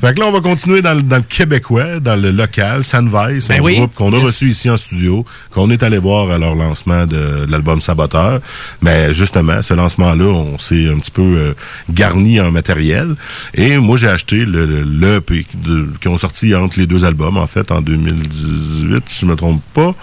Fait 0.00 0.14
que 0.14 0.20
là, 0.20 0.26
on 0.28 0.32
va 0.32 0.40
continuer 0.40 0.80
dans 0.80 0.94
le, 0.94 1.02
dans 1.02 1.16
le 1.16 1.22
québécois, 1.22 2.00
dans 2.00 2.16
le 2.16 2.30
local, 2.30 2.84
Sanvais, 2.84 3.40
son 3.42 3.48
Ben 3.48 3.60
oui. 3.60 3.76
groupe 3.76 3.94
qu'on 3.94 4.12
a 4.14 4.16
Yes. 4.16 4.24
reçu 4.24 4.44
ici 4.46 4.70
en 4.70 4.76
studio, 4.78 5.24
qu'on 5.50 5.70
est 5.70 5.82
allé 5.82 5.98
voir 5.98 6.30
à 6.30 6.38
leur 6.38 6.54
lancement 6.54 7.06
de, 7.06 7.44
de 7.46 7.46
l'album 7.50 7.80
Saboteur. 7.82 8.40
Mais 8.80 9.12
justement, 9.12 9.60
ce 9.62 9.74
lancement-là, 9.74 10.24
on 10.24 10.58
s'est 10.58 10.88
un 10.88 10.98
petit 11.00 11.10
peu 11.10 11.22
euh, 11.22 11.52
garni 11.90 12.40
en 12.40 12.50
matériel. 12.50 13.14
Et 13.54 13.76
moi, 13.76 13.98
j'ai 13.98 14.08
acheté 14.08 14.44
le, 14.46 14.64
le, 14.64 14.82
le 14.84 15.16
EP 15.16 15.44
de- 15.54 15.88
qui 16.00 16.08
ont 16.08 16.16
sorti 16.18 16.54
entre 16.54 16.78
les 16.78 16.86
deux 16.86 17.04
albums, 17.04 17.36
en 17.36 17.46
fait, 17.46 17.70
en 17.70 17.82
2018, 17.82 19.04
si 19.20 19.26
je 19.26 19.30
me 19.30 19.36
trompe 19.36 19.62
pas. 19.74 19.94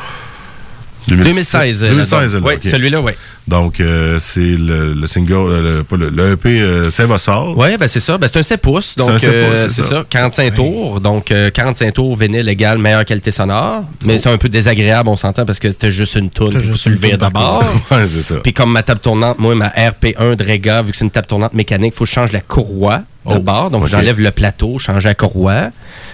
2016. 1.07 1.83
euh, 1.83 1.89
2016, 1.89 2.33
l'album. 2.33 2.51
là, 2.51 2.57
Oui, 2.61 2.69
celui-là, 2.69 3.01
oui. 3.01 3.13
Donc, 3.47 3.79
euh, 3.79 4.17
c'est 4.19 4.41
le, 4.41 4.93
le 4.93 5.07
single, 5.07 5.33
euh, 5.35 5.77
le, 5.77 5.83
pas 5.85 5.95
le, 5.95 6.09
le 6.09 6.31
EP 6.33 6.59
euh, 6.61 6.89
All. 7.27 7.53
Oui, 7.55 7.77
ben 7.77 7.87
c'est 7.87 8.01
ça. 8.01 8.17
Ben, 8.17 8.27
c'est 8.27 8.39
un 8.39 8.43
7 8.43 8.61
pouces. 8.61 8.93
C'est 8.97 9.01
un 9.01 9.05
Donc, 9.05 9.19
7 9.21 9.29
euh, 9.31 9.49
pouces, 9.49 9.59
c'est 9.73 9.81
c'est 9.81 9.87
ça. 9.87 9.99
ça. 9.99 10.05
45 10.09 10.53
tours. 10.53 10.99
Donc, 10.99 11.31
euh, 11.31 11.49
45 11.49 11.93
tours, 11.93 12.17
vinyle 12.17 12.49
égal, 12.49 12.77
meilleure 12.77 13.05
qualité 13.05 13.31
sonore. 13.31 13.85
Mais 14.03 14.17
c'est 14.17 14.29
un 14.29 14.37
peu 14.37 14.49
désagréable, 14.49 15.07
on 15.07 15.15
s'entend, 15.15 15.45
parce 15.45 15.59
que 15.59 15.71
c'était 15.71 15.91
juste 15.91 16.15
une 16.15 16.29
toune. 16.29 16.59
Il 16.61 16.71
faut 16.71 16.75
se 16.77 16.89
lever 16.89 17.15
d'abord. 17.15 17.63
ouais, 17.91 18.05
c'est 18.05 18.21
ça. 18.23 18.35
Puis 18.43 18.51
comme 18.51 18.73
ma 18.73 18.83
table 18.83 18.99
tournante, 18.99 19.39
moi, 19.39 19.55
ma 19.55 19.69
RP1 19.69 20.35
de 20.35 20.43
Rega, 20.43 20.81
vu 20.81 20.91
que 20.91 20.97
c'est 20.97 21.05
une 21.05 21.11
table 21.11 21.27
tournante 21.27 21.53
mécanique, 21.53 21.93
il 21.95 21.97
faut 21.97 22.03
que 22.03 22.09
je 22.09 22.15
change 22.15 22.33
la 22.33 22.41
courroie 22.41 23.03
de 23.27 23.35
Oh, 23.35 23.39
bord. 23.39 23.69
Donc, 23.71 23.85
j'enlève 23.87 24.19
le 24.19 24.31
plateau, 24.31 24.77
change 24.79 25.03
la 25.05 25.13
courroie. 25.15 25.69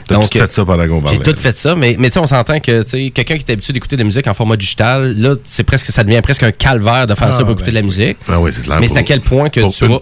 T'as 0.07 0.15
Donc, 0.15 0.29
tout 0.29 0.37
fait 0.39 0.51
ça 0.51 0.65
pendant 0.65 0.87
qu'on 0.87 1.01
parlait. 1.01 1.17
J'ai 1.17 1.23
tout 1.33 1.39
fait 1.39 1.57
ça, 1.57 1.75
mais, 1.75 1.95
mais 1.97 2.09
tu 2.09 2.13
sais, 2.15 2.19
on 2.19 2.25
s'entend 2.27 2.59
que 2.59 2.83
tu 2.83 2.89
sais, 2.89 3.11
quelqu'un 3.11 3.37
qui 3.37 3.45
est 3.47 3.51
habitué 3.53 3.71
d'écouter 3.73 3.95
de 3.95 4.01
la 4.01 4.05
musique 4.05 4.27
en 4.27 4.33
format 4.33 4.57
digital, 4.57 5.15
là, 5.17 5.35
c'est 5.43 5.63
presque, 5.63 5.87
ça 5.87 6.03
devient 6.03 6.21
presque 6.21 6.43
un 6.43 6.51
calvaire 6.51 7.07
de 7.07 7.15
faire 7.15 7.27
Ah, 7.29 7.31
ça 7.31 7.37
pour 7.39 7.47
ben 7.47 7.53
écouter 7.53 7.71
de 7.71 7.75
la 7.75 7.81
musique. 7.83 8.17
Ah 8.27 8.39
oui, 8.39 8.51
c'est 8.53 8.61
clair. 8.63 8.79
Mais 8.81 8.87
c'est 8.87 8.97
à 8.97 9.03
quel 9.03 9.21
point 9.21 9.49
que 9.49 9.61
pour 9.61 9.73
tu 9.73 9.85
vas. 9.85 9.99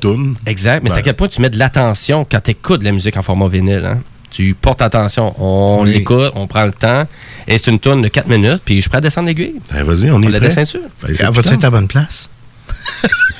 Exact, 0.47 0.81
mais 0.83 0.89
c'est 0.89 0.95
à 0.95 0.97
Ouais. 0.97 1.03
quel 1.03 1.13
point 1.15 1.27
tu 1.27 1.41
mets 1.41 1.49
de 1.49 1.59
l'attention 1.59 2.25
quand 2.29 2.39
tu 2.41 2.51
écoutes 2.51 2.79
de 2.79 2.85
la 2.85 2.91
musique 2.91 3.15
en 3.17 3.21
format 3.21 3.47
vinyle. 3.47 3.83
Hein? 3.85 3.99
Tu 4.31 4.53
portes 4.59 4.81
attention. 4.81 5.35
On 5.39 5.83
Oui. 5.83 5.91
l'écoute, 5.93 6.31
on 6.35 6.47
prend 6.47 6.65
le 6.65 6.71
temps. 6.71 7.05
Et 7.47 7.57
c'est 7.57 7.69
une 7.69 7.79
tourne 7.79 8.01
de 8.01 8.07
4 8.07 8.27
minutes, 8.29 8.61
puis 8.63 8.75
je 8.77 8.81
suis 8.81 8.89
prêt 8.89 8.99
à 8.99 9.01
descendre 9.01 9.27
l'aiguille. 9.27 9.55
Ben, 9.73 9.83
vas-y, 9.83 10.09
on 10.09 10.15
On 10.15 10.21
est 10.23 10.29
la 10.29 10.39
prêt. 10.39 10.47
descend 10.47 10.65
sûr. 10.65 10.79
Ben, 11.03 11.13
Vas-tu 11.13 11.31
putain. 11.41 11.51
être 11.55 11.63
à 11.65 11.69
bonne 11.69 11.87
place? 11.89 12.29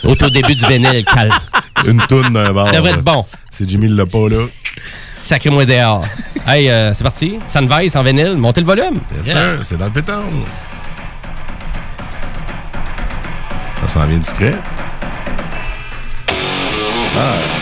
Au 0.03 0.15
tout 0.15 0.29
début 0.29 0.55
du 0.55 0.65
vinyle, 0.65 1.03
calme. 1.05 1.33
Une 1.85 2.01
toune 2.07 2.33
d'un 2.33 2.53
bar. 2.53 2.67
Ça 2.67 2.73
devrait 2.75 2.91
être 2.91 3.03
bon. 3.03 3.25
C'est 3.49 3.67
Jimmy 3.69 3.87
le 3.87 4.05
pas, 4.05 4.29
là. 4.29 4.45
Sacré-moi 5.15 5.65
dehors. 5.65 6.03
hey, 6.47 6.69
euh, 6.69 6.93
c'est 6.93 7.03
parti. 7.03 7.37
Sunvise 7.47 7.95
en 7.95 8.03
vinyle, 8.03 8.35
montez 8.37 8.61
le 8.61 8.67
volume. 8.67 8.99
Yes, 9.15 9.27
Yeah. 9.27 9.57
c'est 9.63 9.77
dans 9.77 9.85
le 9.85 9.91
pétard. 9.91 10.23
Ça 13.81 13.87
s'en 13.87 14.05
vient 14.07 14.17
discret. 14.17 14.55
Oh 17.15 17.60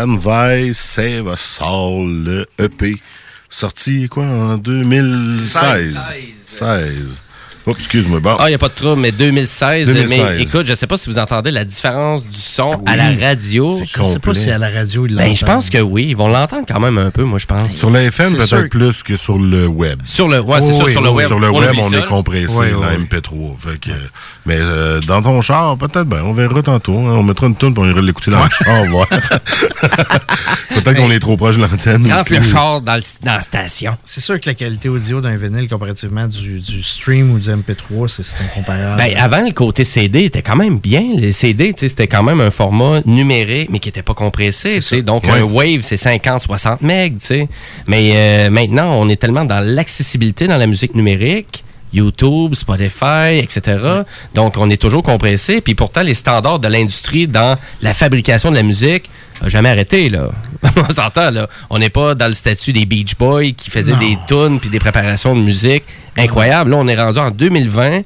Sunrise 0.00 0.78
Save 0.78 1.26
Us 1.28 1.58
All, 1.60 2.24
le 2.24 2.46
EP. 2.58 3.02
Sorti 3.50 4.08
quoi 4.08 4.24
en 4.24 4.56
2016? 4.56 5.98
16. 6.46 7.20
Oh, 7.66 7.72
excuse-moi. 7.76 8.20
Bon. 8.20 8.36
Ah, 8.38 8.44
il 8.46 8.48
n'y 8.50 8.54
a 8.54 8.58
pas 8.58 8.68
de 8.68 8.74
trouble, 8.74 9.00
mais 9.02 9.12
2016, 9.12 9.86
2016. 9.86 10.08
Mais 10.36 10.42
écoute, 10.42 10.66
je 10.66 10.74
sais 10.74 10.86
pas 10.86 10.96
si 10.96 11.10
vous 11.10 11.18
entendez 11.18 11.50
la 11.50 11.64
différence 11.64 12.24
du 12.24 12.36
son 12.38 12.80
à 12.86 12.96
la 12.96 13.10
radio. 13.12 13.78
Je 13.78 14.04
sais 14.04 14.18
pas 14.18 14.34
si 14.34 14.50
à 14.50 14.58
la 14.58 14.70
radio, 14.70 15.06
ils 15.06 15.14
Ben, 15.14 15.34
je 15.36 15.44
pense 15.44 15.68
que 15.70 15.78
oui. 15.78 16.06
Ils 16.10 16.16
vont 16.16 16.28
l'entendre 16.28 16.64
quand 16.66 16.80
même 16.80 16.96
un 16.98 17.10
peu, 17.10 17.22
moi, 17.24 17.38
je 17.38 17.46
pense. 17.46 17.72
Sur 17.76 17.90
la 17.90 18.02
FM, 18.04 18.30
sûr 18.30 18.38
peut-être 18.38 18.68
plus 18.70 19.02
que 19.02 19.16
sur 19.16 19.38
le 19.38 19.66
web. 19.66 20.00
Sur 20.04 20.26
le, 20.28 20.40
ouais, 20.40 20.60
c'est 20.60 20.72
Oh 20.72 20.84
oui, 20.86 20.92
sur 20.92 21.02
le 21.02 21.10
web. 21.10 21.26
Sur 21.26 21.38
le 21.38 21.50
on 21.50 21.58
web, 21.60 21.74
est 21.94 22.06
compressé, 22.06 22.46
Oui, 22.48 22.66
la 22.70 22.96
oui. 22.96 23.06
MP3. 23.10 23.58
Fait 23.58 23.78
que, 23.78 23.90
mais 24.46 24.56
euh, 24.58 25.00
dans 25.00 25.20
ton 25.22 25.40
char, 25.42 25.76
peut-être, 25.76 26.04
ben, 26.04 26.22
on 26.24 26.32
verra 26.32 26.62
tantôt. 26.62 26.94
hein. 26.98 27.12
on 27.18 27.22
mettra 27.22 27.46
une 27.46 27.56
tune 27.56 27.74
pour 27.74 27.84
on 27.84 27.90
ira 27.90 28.00
l'écouter 28.00 28.30
dans 28.30 28.42
le 28.42 28.50
char. 28.50 28.84
voir. 28.86 29.06
peut-être 30.70 30.94
qu'on 30.94 31.10
est 31.10 31.18
trop 31.20 31.36
proche 31.36 31.56
de 31.56 31.62
l'antenne. 31.62 32.10
Rentre 32.10 32.32
le 32.32 32.40
char 32.42 32.80
dans, 32.80 32.96
le- 32.96 33.24
dans 33.24 33.34
la 33.34 33.40
station. 33.40 33.96
C'est 34.04 34.20
sûr 34.20 34.38
que 34.40 34.46
la 34.46 34.54
qualité 34.54 34.88
audio 34.88 35.20
d'un 35.20 35.36
vinyle 35.36 35.68
comparativement 35.68 36.26
du, 36.26 36.58
du 36.60 36.82
stream 36.82 37.32
ou 37.32 37.38
du 37.38 37.49
MP3, 37.56 38.08
c'est 38.22 38.42
incomparable. 38.44 38.96
Ben, 38.96 39.16
avant, 39.16 39.40
le 39.44 39.52
côté 39.52 39.84
CD 39.84 40.24
était 40.24 40.42
quand 40.42 40.56
même 40.56 40.78
bien. 40.78 41.02
Les 41.16 41.32
CD, 41.32 41.72
c'était 41.76 42.06
quand 42.06 42.22
même 42.22 42.40
un 42.40 42.50
format 42.50 43.00
numérique, 43.06 43.68
mais 43.70 43.78
qui 43.78 43.88
n'était 43.88 44.02
pas 44.02 44.14
compressé. 44.14 44.80
Donc, 45.02 45.24
Ouais. 45.24 45.40
un 45.40 45.42
Wave, 45.44 45.80
c'est 45.82 45.96
50, 45.96 46.42
60 46.42 46.82
MB. 46.82 47.48
Mais 47.86 48.12
euh, 48.14 48.50
maintenant, 48.50 48.94
on 48.94 49.08
est 49.08 49.16
tellement 49.16 49.44
dans 49.44 49.60
l'accessibilité 49.60 50.46
dans 50.46 50.56
la 50.58 50.66
musique 50.66 50.94
numérique. 50.94 51.64
YouTube, 51.92 52.54
Spotify, 52.54 53.38
etc. 53.42 53.76
Donc, 54.34 54.54
on 54.58 54.70
est 54.70 54.80
toujours 54.80 55.02
compressé. 55.02 55.60
Puis 55.60 55.74
pourtant, 55.74 56.02
les 56.02 56.14
standards 56.14 56.60
de 56.60 56.68
l'industrie 56.68 57.26
dans 57.26 57.56
la 57.82 57.94
fabrication 57.94 58.50
de 58.50 58.54
la 58.54 58.62
musique 58.62 59.10
jamais 59.48 59.70
arrêté. 59.70 60.08
Là. 60.08 60.28
on 60.76 60.92
s'entend, 60.92 61.30
là. 61.30 61.48
On 61.70 61.78
n'est 61.78 61.90
pas 61.90 62.14
dans 62.14 62.28
le 62.28 62.34
statut 62.34 62.72
des 62.72 62.86
Beach 62.86 63.16
Boys 63.18 63.52
qui 63.56 63.70
faisaient 63.70 63.92
Non. 63.92 63.98
des 63.98 64.18
tunes 64.28 64.60
puis 64.60 64.68
des 64.70 64.78
préparations 64.78 65.34
de 65.34 65.40
musique 65.40 65.84
incroyables. 66.16 66.70
Là, 66.70 66.76
on 66.76 66.86
est 66.88 66.96
rendu 67.00 67.18
en 67.18 67.30
2020. 67.30 68.02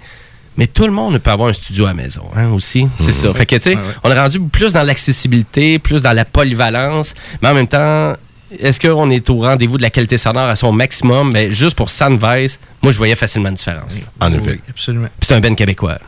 Mais 0.57 0.68
tout 0.68 0.85
le 0.85 0.92
monde 0.92 1.18
peut 1.18 1.33
avoir 1.33 1.49
un 1.49 1.53
studio 1.53 1.85
à 1.87 1.88
la 1.88 1.94
maison, 1.94 2.23
hein, 2.37 2.51
aussi. 2.51 2.87
C'est 3.01 3.11
ça. 3.11 3.33
Fait 3.35 3.44
que, 3.44 3.57
tu 3.57 3.62
sais, 3.62 3.75
ouais. 3.75 3.83
on 4.05 4.11
est 4.12 4.20
rendu 4.20 4.38
plus 4.38 4.75
dans 4.75 4.85
l'accessibilité, 4.85 5.81
plus 5.81 6.01
dans 6.01 6.12
la 6.12 6.25
polyvalence, 6.25 7.12
mais 7.42 7.49
en 7.49 7.55
même 7.55 7.66
temps, 7.66 8.12
est-ce 8.61 8.79
qu'on 8.79 9.11
est 9.11 9.29
au 9.31 9.40
rendez-vous 9.40 9.79
de 9.79 9.83
la 9.83 9.90
qualité 9.90 10.16
sonore 10.16 10.49
à 10.49 10.55
son 10.55 10.70
maximum? 10.70 11.33
Mais 11.33 11.51
juste 11.51 11.77
pour 11.77 11.90
Sunvise, 11.90 12.61
moi, 12.83 12.92
je 12.92 12.99
voyais 12.99 13.16
facilement 13.16 13.49
une 13.49 13.57
différence. 13.57 13.99
là. 13.99 14.05
En 14.29 14.31
Oui, 14.33 14.38
effet. 14.38 14.61
absolument. 14.70 15.09
Puis 15.18 15.27
c'est 15.27 15.35
un 15.35 15.40
Ben 15.40 15.57
québécois. 15.57 15.99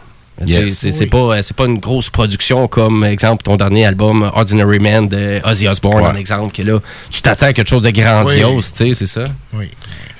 Yes. 0.44 0.74
C'est 0.90 0.98
Oui. 1.00 1.06
pas, 1.06 1.18
euh, 1.18 1.40
c'est 1.42 1.56
pas 1.56 1.64
une 1.64 1.78
grosse 1.78 2.10
production 2.10 2.68
comme, 2.68 3.04
exemple, 3.04 3.42
ton 3.44 3.56
dernier 3.56 3.86
album 3.86 4.22
Ordinary 4.34 4.78
Man 4.78 5.08
de 5.08 5.40
Ozzy 5.44 5.66
Osbourne, 5.68 6.02
Ouais. 6.02 6.08
en 6.08 6.14
exemple, 6.16 6.54
que 6.54 6.62
là, 6.62 6.78
tu 7.10 7.22
t'attends 7.22 7.46
à 7.46 7.52
quelque 7.52 7.68
chose 7.68 7.82
de 7.82 7.90
grandiose, 7.90 8.70
tu 8.72 8.78
sais, 8.88 8.94
c'est 8.94 9.06
ça? 9.06 9.24
Oui. 9.54 9.68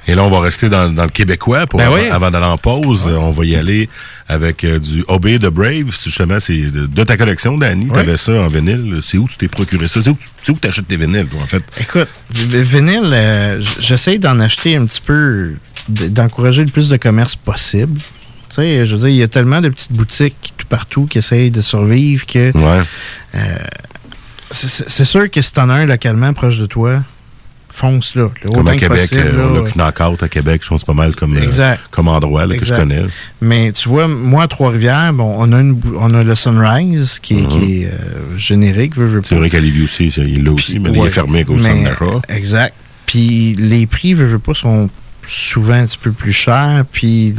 Et 0.08 0.14
là, 0.14 0.22
on 0.22 0.28
va 0.30 0.38
rester 0.38 0.68
dans, 0.68 0.88
dans 0.88 1.02
le 1.02 1.10
québécois 1.10 1.66
pour 1.66 1.78
Ben 1.80 1.86
avant, 1.86 1.96
oui. 1.96 2.08
avant 2.08 2.30
d'aller 2.30 2.46
en 2.46 2.56
pause. 2.56 3.08
On 3.08 3.32
va 3.32 3.44
y 3.44 3.56
aller 3.56 3.88
avec 4.28 4.62
euh, 4.62 4.78
du 4.78 5.04
Obey 5.08 5.36
the 5.40 5.46
Brave. 5.48 5.90
C'est 5.96 6.04
Justement, 6.10 6.38
c'est 6.38 6.56
de, 6.70 6.86
de 6.86 7.02
ta 7.04 7.16
collection, 7.16 7.58
Danny. 7.58 7.88
T'avais 7.92 8.16
ça 8.16 8.30
en 8.40 8.46
vinyle. 8.46 9.00
C'est 9.02 9.18
où 9.18 9.26
tu 9.26 9.36
t'es 9.36 9.48
procuré 9.48 9.88
ça? 9.88 10.00
C'est 10.00 10.10
où, 10.10 10.16
tu- 10.44 10.52
où 10.52 10.58
achètes 10.62 10.86
tes 10.86 10.96
vinyles, 10.96 11.26
toi, 11.26 11.40
en 11.42 11.46
fait? 11.48 11.62
Écoute, 11.80 12.06
le 12.52 12.60
vinyle, 12.62 13.10
euh, 13.12 13.60
j'essaie 13.80 14.18
d'en 14.18 14.38
acheter 14.38 14.76
un 14.76 14.86
petit 14.86 15.00
peu, 15.00 15.54
d'encourager 15.88 16.64
le 16.64 16.70
plus 16.70 16.88
de 16.88 16.96
commerce 16.96 17.34
possible. 17.34 17.98
Sais, 18.56 18.86
je 18.86 18.92
veux 18.94 19.00
dire, 19.00 19.08
il 19.08 19.16
y 19.16 19.22
a 19.22 19.28
tellement 19.28 19.60
de 19.60 19.68
petites 19.68 19.92
boutiques 19.92 20.54
tout 20.56 20.66
partout 20.66 21.04
qui 21.06 21.18
essayent 21.18 21.50
de 21.50 21.60
survivre 21.60 22.24
que 22.26 22.52
Ouais. 22.56 22.82
c'est- 24.50 25.04
sûr 25.04 25.30
que 25.30 25.42
si 25.42 25.52
t'en 25.52 25.68
as 25.68 25.74
un 25.74 25.86
localement 25.86 26.32
proche 26.32 26.58
de 26.58 26.66
toi, 26.66 27.02
fonce 27.70 28.14
là. 28.14 28.30
Comme 28.54 28.68
à 28.68 28.76
Québec, 28.76 29.00
possible, 29.00 29.20
euh, 29.26 29.54
là, 29.54 29.60
on 29.62 29.66
a 29.66 29.70
Knockout 29.92 30.22
à 30.22 30.28
Québec, 30.28 30.62
je 30.64 30.68
pense 30.68 30.84
pas 30.84 30.94
mal 30.94 31.14
comme, 31.14 31.36
euh, 31.36 31.42
Exact. 31.42 31.80
comme 31.90 32.08
endroit 32.08 32.46
là, 32.46 32.56
que 32.56 32.64
je 32.64 32.72
connais. 32.72 33.02
Mais 33.42 33.72
tu 33.72 33.88
vois, 33.90 34.08
moi, 34.08 34.44
à 34.44 34.48
Trois-Rivières, 34.48 35.12
bon, 35.12 35.34
on 35.38 35.52
a, 35.52 35.60
une, 35.60 35.78
on 35.98 36.14
a 36.14 36.24
le 36.24 36.34
Sunrise 36.34 37.18
qui 37.20 37.40
est, 37.40 37.46
qui 37.48 37.82
est, 37.82 37.86
euh, 37.88 38.36
générique. 38.38 38.96
Mhm. 38.96 39.20
C'est 39.22 39.34
vrai 39.34 39.50
qu'à 39.50 39.60
Lévis 39.60 39.84
aussi, 39.84 40.06
il 40.16 40.44
l'a 40.44 40.52
aussi, 40.52 40.78
mais 40.78 40.90
il 40.94 40.98
Ouais. 41.00 41.08
est 41.08 41.10
fermé 41.10 41.40
à 41.40 41.44
cause 41.44 41.62
d'achat. 41.62 42.22
Exact. 42.30 42.72
Puis 43.04 43.54
les 43.58 43.86
prix, 43.86 44.14
veux, 44.14 44.24
veux 44.24 44.38
pas, 44.38 44.54
sont 44.54 44.88
souvent 45.26 45.74
un 45.74 45.84
petit 45.84 45.98
peu 45.98 46.12
plus 46.12 46.32
chers. 46.32 46.84
Puis 46.90 47.34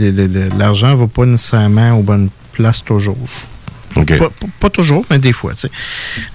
l'argent 0.58 0.95
va 0.95 1.08
pas 1.08 1.26
nécessairement 1.26 1.91
aux 1.93 2.04
bonnes 2.04 2.30
places 2.54 2.84
toujours. 2.84 3.17
Pas, 4.17 4.30
pas- 4.30 4.45
pas 4.60 4.69
toujours, 4.69 5.06
mais 5.10 5.17
des 5.17 5.34
fois. 5.34 5.54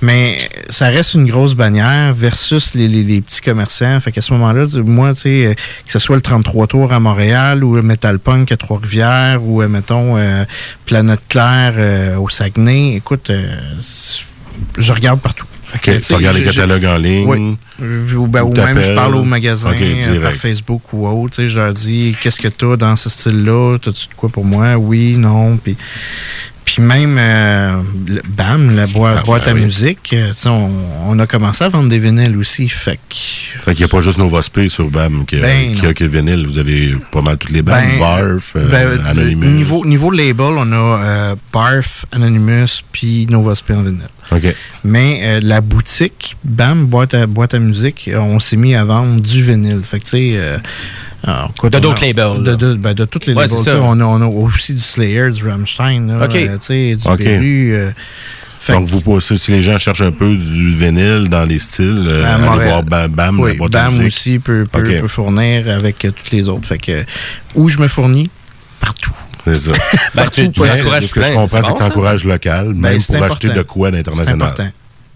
Mais 0.00 0.36
ça 0.68 0.88
reste 0.88 1.14
une 1.14 1.26
grosse 1.28 1.54
bannière 1.54 2.12
versus 2.12 2.74
les, 2.74 2.88
les- 2.88 3.04
les 3.04 3.20
petits 3.20 3.40
commerçants. 3.40 4.00
Fait 4.00 4.10
qu'à 4.10 4.20
ce 4.20 4.32
moment-là, 4.32 4.64
moi, 4.84 5.12
euh, 5.26 5.54
que 5.54 5.92
ce 5.92 5.98
soit 6.00 6.16
le 6.16 6.22
33 6.22 6.66
Tours 6.66 6.92
à 6.92 6.98
Montréal 6.98 7.62
ou 7.62 7.76
le 7.76 7.82
Metal 7.82 8.18
Punk 8.18 8.50
à 8.50 8.56
Trois-Rivières 8.56 9.40
ou, 9.44 9.62
euh, 9.62 9.68
mettons, 9.68 10.16
euh, 10.16 10.44
Planète 10.86 11.20
Claire 11.28 11.74
euh, 11.76 12.16
au 12.16 12.28
Saguenay, 12.28 12.96
écoute, 12.96 13.30
euh, 13.30 13.54
je 14.78 14.92
regarde 14.92 15.20
partout. 15.20 15.46
OK, 15.74 16.00
tu 16.02 16.14
regardes 16.14 16.36
les 16.36 16.44
catalogues 16.44 16.84
en 16.84 16.96
ligne. 16.98 17.26
Oui. 17.26 17.56
Ou, 18.14 18.26
ben, 18.26 18.42
Ou 18.42 18.52
même 18.54 18.80
je 18.82 18.92
parle 18.92 19.14
au 19.16 19.24
magasin 19.24 19.72
euh, 19.72 20.20
par 20.20 20.32
Facebook 20.34 20.82
ou 20.92 21.06
autre. 21.08 21.36
tu 21.36 21.42
sais, 21.42 21.48
Je 21.48 21.58
leur 21.58 21.72
dis 21.72 22.14
qu'est-ce 22.22 22.40
que 22.40 22.48
tu 22.48 22.64
as 22.72 22.76
dans 22.76 22.94
ce 22.96 23.08
style-là? 23.08 23.78
T'as-tu 23.82 24.08
de 24.08 24.14
quoi 24.14 24.28
pour 24.28 24.44
moi? 24.44 24.76
Oui, 24.76 25.16
non. 25.16 25.56
Puis, 25.56 25.76
puis 26.64 26.80
même, 26.82 27.16
euh, 27.18 27.72
BAM, 28.36 28.76
la 28.76 28.84
Ah, 28.84 29.22
boîte 29.24 29.44
ben 29.46 29.50
à 29.50 29.54
oui. 29.54 29.62
musique, 29.62 30.12
euh, 30.12 30.32
on, 30.46 30.70
on 31.08 31.18
a 31.18 31.26
commencé 31.26 31.64
à 31.64 31.68
vendre 31.68 31.88
des 31.88 31.98
vinyles 31.98 32.36
aussi. 32.36 32.68
Fait 32.68 32.98
qu'il 33.08 33.74
n'y 33.76 33.82
a 33.82 33.88
pas 33.88 34.00
juste 34.00 34.18
Novospé 34.18 34.68
sur 34.68 34.88
BAM 34.88 35.24
qui, 35.26 35.36
a- 35.36 35.40
Ben, 35.40 35.74
qui 35.74 35.86
a 35.86 35.94
que 35.94 36.04
le 36.04 36.10
vinyle. 36.10 36.46
Vous 36.46 36.58
avez 36.58 36.94
pas 37.10 37.22
mal 37.22 37.36
toutes 37.38 37.50
les 37.50 37.62
BAM, 37.62 37.82
Ben, 37.82 37.98
Barf, 37.98 38.52
euh, 38.56 38.98
Anonymous. 39.06 39.46
Niveau, 39.46 39.84
niveau 39.84 40.10
label, 40.10 40.52
on 40.56 40.70
a 40.72 40.76
euh, 41.02 41.34
Barf, 41.52 42.04
Anonymous, 42.12 42.82
puis 42.92 43.26
Nova 43.28 43.54
Spin 43.56 43.78
en 43.78 43.82
vinyle. 43.82 44.02
Mais 44.84 45.20
euh, 45.22 45.40
la 45.42 45.60
boutique, 45.60 46.36
bam, 46.44 46.86
boîte 46.86 47.14
à, 47.14 47.26
boîte 47.26 47.54
à 47.54 47.58
musique, 47.58 48.08
euh, 48.08 48.18
on 48.18 48.40
s'est 48.40 48.56
mis 48.56 48.74
à 48.74 48.84
vendre 48.84 49.20
du 49.20 49.42
vinyle. 49.42 49.82
Fait 49.84 49.98
que, 49.98 50.04
tu 50.04 50.10
sais. 50.10 50.32
euh, 50.36 50.58
alors, 51.24 51.52
quoi, 51.58 51.70
De 51.70 51.78
d'autres 51.78 52.04
labels, 52.04 52.42
De, 52.42 52.74
ben, 52.74 52.94
de 52.94 53.04
tous 53.04 53.26
les 53.26 53.34
Ouais, 53.34 53.46
labels. 53.46 53.76
On 53.82 54.00
a, 54.00 54.04
on 54.04 54.20
a 54.22 54.26
aussi 54.26 54.72
du 54.74 54.80
Slayer, 54.80 55.30
du 55.30 55.46
Rammstein, 55.46 56.06
là, 56.08 56.14
euh, 56.34 56.56
du 56.96 57.08
OK. 57.08 57.18
Beru, 57.18 57.72
euh, 57.74 57.90
fait 58.58 58.72
Donc, 58.72 58.86
que- 58.86 58.90
vous 58.90 59.00
passez, 59.00 59.36
si 59.36 59.50
les 59.52 59.62
gens 59.62 59.78
cherchent 59.78 60.00
un 60.02 60.12
peu 60.12 60.34
du 60.34 60.70
vinyle 60.74 61.28
dans 61.28 61.44
les 61.44 61.58
styles, 61.58 62.04
euh, 62.08 62.24
À 62.24 62.34
allez 62.34 62.44
Montréal. 62.44 62.68
voir 62.68 62.82
BAM, 62.84 63.10
BAM 63.12 63.46
la 63.46 63.54
boîte 63.54 63.74
à 63.74 63.78
BAM 63.84 63.92
musique. 63.92 64.06
aussi 64.06 64.38
peut, 64.38 64.66
peut, 64.70 65.06
fournir 65.08 65.68
avec 65.68 66.04
euh, 66.04 66.10
toutes 66.10 66.30
les 66.32 66.48
autres. 66.48 66.66
Fait 66.66 66.78
que, 66.78 67.04
où 67.54 67.68
je 67.68 67.78
me 67.78 67.86
fournis? 67.88 68.30
Partout. 68.80 69.12
C'est 69.44 69.54
ça. 69.56 69.72
Ben, 70.14 70.24
tu, 70.32 70.50
tu 70.50 70.60
encourages 70.60 71.06
ce 71.06 71.14
que 71.14 71.22
je 71.22 71.28
comprends, 71.28 71.48
c'est 71.48 71.62
c'est 71.62 71.68
bon, 71.68 71.74
que 71.74 71.78
tu 71.78 71.84
encourages 71.84 72.24
local, 72.24 72.66
même 72.68 72.80
Ben, 72.80 73.00
c'est 73.00 73.16
pour 73.16 73.24
acheter 73.26 73.48
important. 73.48 73.58
de 73.62 73.62
quoi 73.66 73.88
C'est 73.90 73.96
d'international. 73.96 74.42
important. 74.42 74.68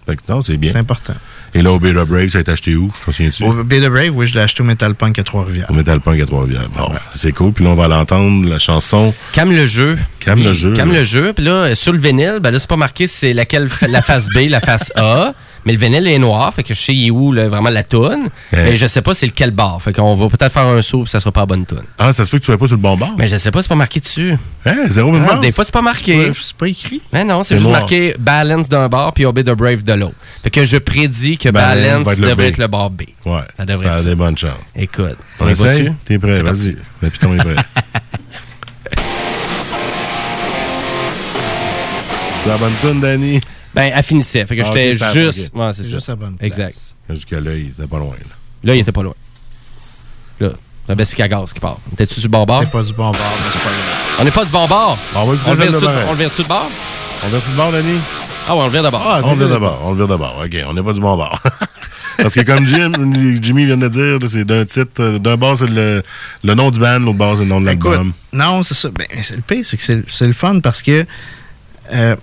Fait 0.05 0.15
que 0.15 0.21
non, 0.29 0.41
c'est 0.41 0.57
bien. 0.57 0.71
C'est 0.71 0.77
important. 0.79 1.13
Et 1.53 1.61
là, 1.61 1.71
au 1.71 1.79
Beta 1.79 2.05
Brave, 2.05 2.27
ça 2.29 2.37
a 2.37 2.41
été 2.41 2.51
acheté 2.51 2.75
où? 2.75 2.91
Souviens-tu? 3.05 3.43
Au 3.43 3.51
Be 3.63 3.73
the 3.75 3.89
Brave, 3.89 4.11
oui, 4.13 4.27
je 4.27 4.35
l'ai 4.35 4.41
acheté 4.41 4.61
au 4.61 4.65
Metal 4.65 4.93
Punk 4.95 5.17
à 5.19 5.23
Trois-Rivières. 5.23 5.67
Au 5.69 5.73
Metal 5.73 5.99
Punk 6.01 6.21
à 6.21 6.25
Trois-Rivières. 6.25 6.69
Bon, 6.75 6.91
c'est 7.15 7.31
cool. 7.31 7.51
Puis 7.51 7.63
là, 7.63 7.71
on 7.71 7.75
va 7.75 7.87
l'entendre, 7.87 8.47
la 8.49 8.59
chanson 8.59 9.13
Calme 9.31 9.51
le 9.51 9.65
jeu. 9.65 9.97
Calme 10.19 10.43
le 10.43 10.53
jeu. 10.53 10.73
Calme 10.73 10.93
le 10.93 11.03
jeu. 11.03 11.33
Puis 11.33 11.43
là, 11.45 11.51
euh, 11.51 11.75
sur 11.75 11.93
le 11.93 11.99
vinyle, 11.99 12.39
ben 12.41 12.51
là, 12.51 12.59
c'est 12.59 12.69
pas 12.69 12.75
marqué 12.77 13.07
si 13.07 13.17
c'est 13.17 13.33
laquelle, 13.33 13.69
la 13.89 14.01
face 14.01 14.27
B, 14.29 14.49
la 14.49 14.59
face 14.59 14.91
A. 14.95 15.33
Mais 15.67 15.73
le 15.73 15.79
vinyle 15.79 16.07
est 16.07 16.17
noir, 16.17 16.53
fait 16.53 16.63
que 16.63 16.73
je 16.73 16.79
sais 16.79 16.93
il 16.93 17.07
est 17.07 17.11
où 17.11 17.33
là, 17.33 17.49
vraiment 17.49 17.69
la 17.69 17.83
toune. 17.83 18.29
Mais 18.53 18.77
je 18.77 18.87
sais 18.87 19.01
pas 19.01 19.13
c'est 19.13 19.25
lequel 19.25 19.51
bar. 19.51 19.81
Fait 19.81 19.91
qu'on 19.91 20.15
va 20.15 20.29
peut-être 20.29 20.53
faire 20.53 20.65
un 20.65 20.81
saut 20.81 21.01
puis 21.01 21.09
ça 21.09 21.19
sera 21.19 21.33
pas 21.33 21.41
la 21.41 21.45
bonne 21.45 21.65
toune. 21.65 21.83
Ah, 21.99 22.13
ça 22.13 22.23
se 22.23 22.31
peut 22.31 22.37
que 22.37 22.43
tu 22.43 22.45
sois 22.45 22.57
pas 22.57 22.67
sur 22.67 22.77
le 22.77 22.81
bon 22.81 22.95
bord? 22.95 23.11
Mais 23.17 23.27
je 23.27 23.35
sais 23.35 23.51
pas, 23.51 23.61
c'est 23.61 23.67
pas 23.67 23.75
marqué 23.75 23.99
dessus. 23.99 24.35
Hein, 24.65 24.75
zéro 24.87 25.13
Ah? 25.29 25.39
Des 25.41 25.51
fois, 25.51 25.65
c'est 25.65 25.73
pas 25.73 25.81
marqué. 25.81 26.31
C'est 26.41 26.55
pas 26.55 26.67
écrit. 26.69 27.01
Mais 27.11 27.25
non, 27.25 27.43
c'est 27.43 27.55
juste 27.55 27.67
noir. 27.67 27.81
marqué 27.81 28.15
balance 28.17 28.69
d'un 28.69 28.87
bar 28.87 29.11
puis 29.11 29.25
obey 29.25 29.43
the 29.43 29.49
brave 29.49 29.83
de 29.83 29.91
l'autre. 29.91 30.15
Fait 30.41 30.49
que 30.49 30.63
je 30.63 30.77
prédis 30.77 31.37
que 31.37 31.49
Balance 31.49 31.75
balance, 31.83 32.03
va 32.03 32.11
être 32.13 32.19
le 32.19 32.27
devrait 32.29 32.45
B. 32.45 32.47
être 32.47 32.57
le 32.59 32.67
bar 32.67 32.89
B. 32.89 33.01
Ouais. 33.25 33.41
Ça 33.57 33.65
devrait 33.65 33.85
ça 33.87 33.91
être 33.91 33.99
a 33.99 34.03
ça. 34.03 34.09
des 34.09 34.15
bonnes 34.15 34.37
chances. 34.37 34.51
Écoute, 34.73 35.17
On 35.41 35.49
essaye? 35.49 35.65
va-tu? 35.83 35.91
T'es 36.05 36.17
prêt? 36.17 36.41
Vas-y. 36.43 36.77
Le 37.01 37.09
piton 37.09 37.33
est 37.33 37.37
prêt. 37.43 37.55
C'est 42.43 42.49
la 42.49 42.57
bonne 42.57 42.73
tune, 42.81 43.01
Danny? 43.01 43.41
Ben, 43.77 43.91
elle 43.95 44.03
finissait. 44.03 44.43
Fait 44.47 44.55
que 44.55 44.61
Ah, 44.61 44.65
j'étais 44.65 44.93
juste. 45.13 45.51
Ouais, 45.53 45.71
c'est 45.71 45.87
juste 45.87 46.09
à 46.09 46.15
bonne 46.15 46.35
place. 46.35 46.47
Exact. 46.47 46.77
Jusqu'à 47.11 47.39
l'œil, 47.39 47.71
c'était 47.75 47.87
pas 47.87 47.99
loin. 47.99 48.15
Là. 48.15 48.35
Là, 48.63 48.75
il 48.75 48.79
était 48.79 48.91
pas 48.91 49.03
loin. 49.03 49.13
Là, 50.39 50.49
c'est 50.85 50.91
un 50.93 50.95
Bessic 50.95 51.19
à 51.19 51.27
gaz 51.27 51.53
qui 51.53 51.59
part. 51.59 51.77
T'es-tu 51.95 52.15
sur 52.15 52.23
le 52.23 52.29
bon 52.29 52.43
bord? 52.45 52.61
C'est 52.63 52.71
pas 52.71 52.81
du 52.81 52.93
bon 52.93 53.11
bord, 53.11 53.13
mais 53.13 53.49
c'est 53.53 53.59
pas 53.59 53.69
grave. 53.69 54.17
On 54.19 54.23
n'est 54.23 54.31
pas 54.31 54.45
du 54.45 54.51
bon 54.51 54.67
bord. 54.67 54.97
On 55.15 55.31
le 55.31 55.37
celle 55.37 55.71
de 55.73 55.79
bord. 55.79 55.91
on 56.07 56.11
le 56.13 56.17
vire-tu 56.17 56.41
de 56.41 56.47
bord? 56.47 56.69
On 57.23 57.71
Danny? 57.71 57.97
Ah 58.49 58.55
ouais, 58.55 58.61
on 58.61 58.65
le 58.65 58.71
vire 58.71 58.83
de 58.83 58.89
bord. 58.89 59.03
Ah, 59.05 59.21
On 59.23 59.33
le 59.35 59.39
vire 59.39 59.49
d'abord. 59.49 59.81
On 59.83 59.91
le 59.91 59.97
vire 59.97 60.07
d'abord. 60.07 60.41
OK, 60.43 60.55
on 60.67 60.73
n'est 60.73 60.83
pas 60.83 60.93
du 60.93 60.99
bon 61.01 61.15
bord. 61.17 61.39
Parce 62.17 62.33
que 62.33 62.41
comme 62.41 62.65
Jim, 62.65 62.91
Jimmy 63.41 63.65
vient 63.65 63.77
de 63.77 63.89
dire, 63.89 64.17
c'est 64.27 64.43
d'un 64.45 64.65
titre. 64.65 65.19
D'un 65.19 65.37
bord, 65.37 65.57
c'est 65.57 65.69
le, 65.69 66.01
le 66.43 66.53
nom 66.55 66.71
du 66.71 66.79
band, 66.79 66.97
l'autre 66.99 67.17
bord, 67.17 67.35
c'est 67.37 67.43
le 67.43 67.49
nom 67.49 67.61
de 67.61 67.65
l'album. 67.67 68.11
non, 68.33 68.63
c'est 68.63 68.73
ça. 68.73 68.89
Ben, 68.89 69.05
c'est- 69.21 69.35
le 69.35 69.41
pire, 69.41 69.63
c'est 69.63 69.77
que 69.77 69.83
c'est 69.83 70.01
c'est 70.09 70.25
le 70.25 70.33
fun 70.33 70.59
parce 70.61 70.81
que 70.81 71.05
euh, 71.93 72.15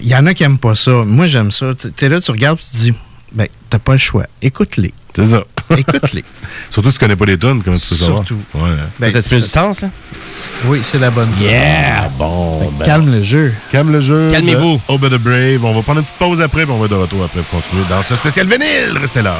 il 0.00 0.06
y 0.06 0.14
en 0.14 0.26
a 0.26 0.34
qui 0.34 0.44
aiment 0.44 0.58
pas 0.58 0.74
ça. 0.74 0.90
Moi, 1.04 1.26
j'aime 1.26 1.50
ça. 1.50 1.72
Tu 1.74 2.04
es 2.04 2.08
là, 2.08 2.20
tu 2.20 2.30
regardes, 2.30 2.58
tu 2.58 2.66
te 2.66 2.76
dis, 2.76 2.94
ben, 3.32 3.46
t'as 3.70 3.78
pas 3.78 3.92
le 3.92 3.98
choix. 3.98 4.24
Écoute-les. 4.42 4.92
C'est 5.14 5.24
ça. 5.24 5.42
Écoute-les. 5.76 6.24
Surtout 6.70 6.90
si 6.90 6.94
tu 6.94 7.00
connais 7.00 7.16
pas 7.16 7.24
les 7.24 7.36
tunes, 7.38 7.60
comment 7.64 7.76
tu 7.76 7.88
peux 7.88 7.94
savoir? 7.96 8.18
Surtout. 8.18 8.40
Ouais. 8.54 8.70
Ben, 9.00 9.10
Vous 9.10 9.16
êtes 9.16 9.28
plus 9.28 9.40
du 9.42 9.48
sens, 9.48 9.80
là? 9.80 9.90
Oui, 10.66 10.80
c'est 10.84 10.98
la 10.98 11.10
bonne. 11.10 11.30
Yeah! 11.40 12.08
Bon, 12.18 12.70
ben. 12.78 12.84
Calme 12.84 13.10
le 13.10 13.22
jeu. 13.22 13.52
Calme 13.72 13.92
le 13.92 14.00
jeu. 14.00 14.28
Calmez-vous. 14.30 14.80
Obey 14.88 15.08
the 15.08 15.18
Brave. 15.18 15.64
On 15.64 15.74
va 15.74 15.82
prendre 15.82 15.98
une 16.00 16.04
petite 16.04 16.18
pause 16.18 16.40
après, 16.40 16.64
puis 16.64 16.72
on 16.72 16.78
va 16.78 16.84
être 16.84 16.92
de 16.92 16.96
retour 16.96 17.24
après 17.24 17.40
pour 17.42 17.60
continuer 17.60 17.82
dans 17.90 18.02
ce 18.02 18.14
spécial 18.16 18.46
vinyle. 18.46 18.96
Restez 19.00 19.22
là. 19.22 19.36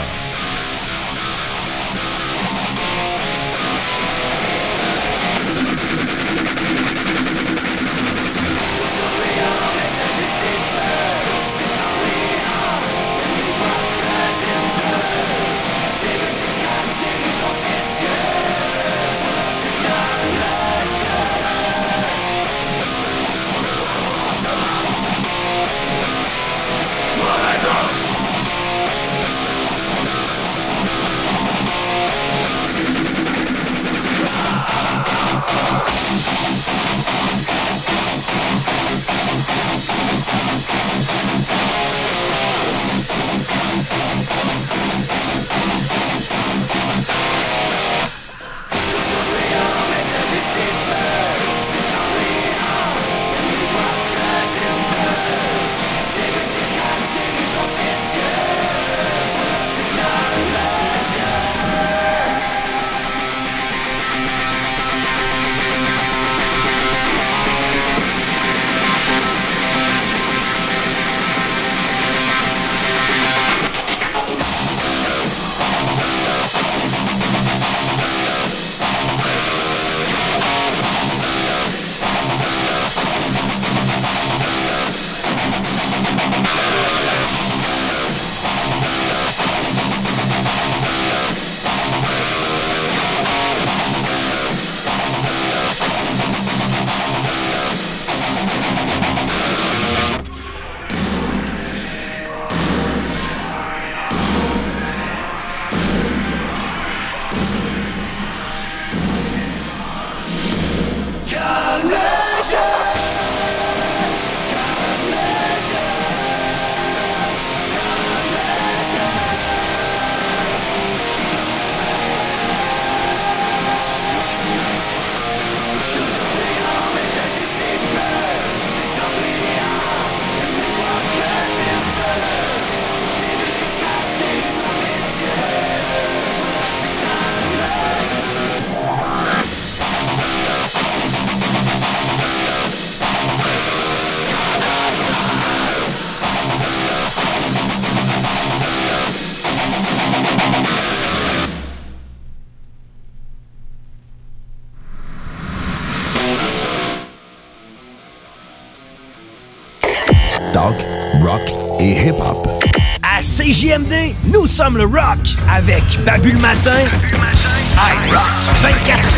Sommes 164.59 164.77
le 164.77 164.87
rock 164.87 165.37
avec 165.48 165.85
Babu 166.04 166.33
le 166.33 166.40
matin, 166.40 166.81
I 166.81 168.11
Rock 168.11 168.73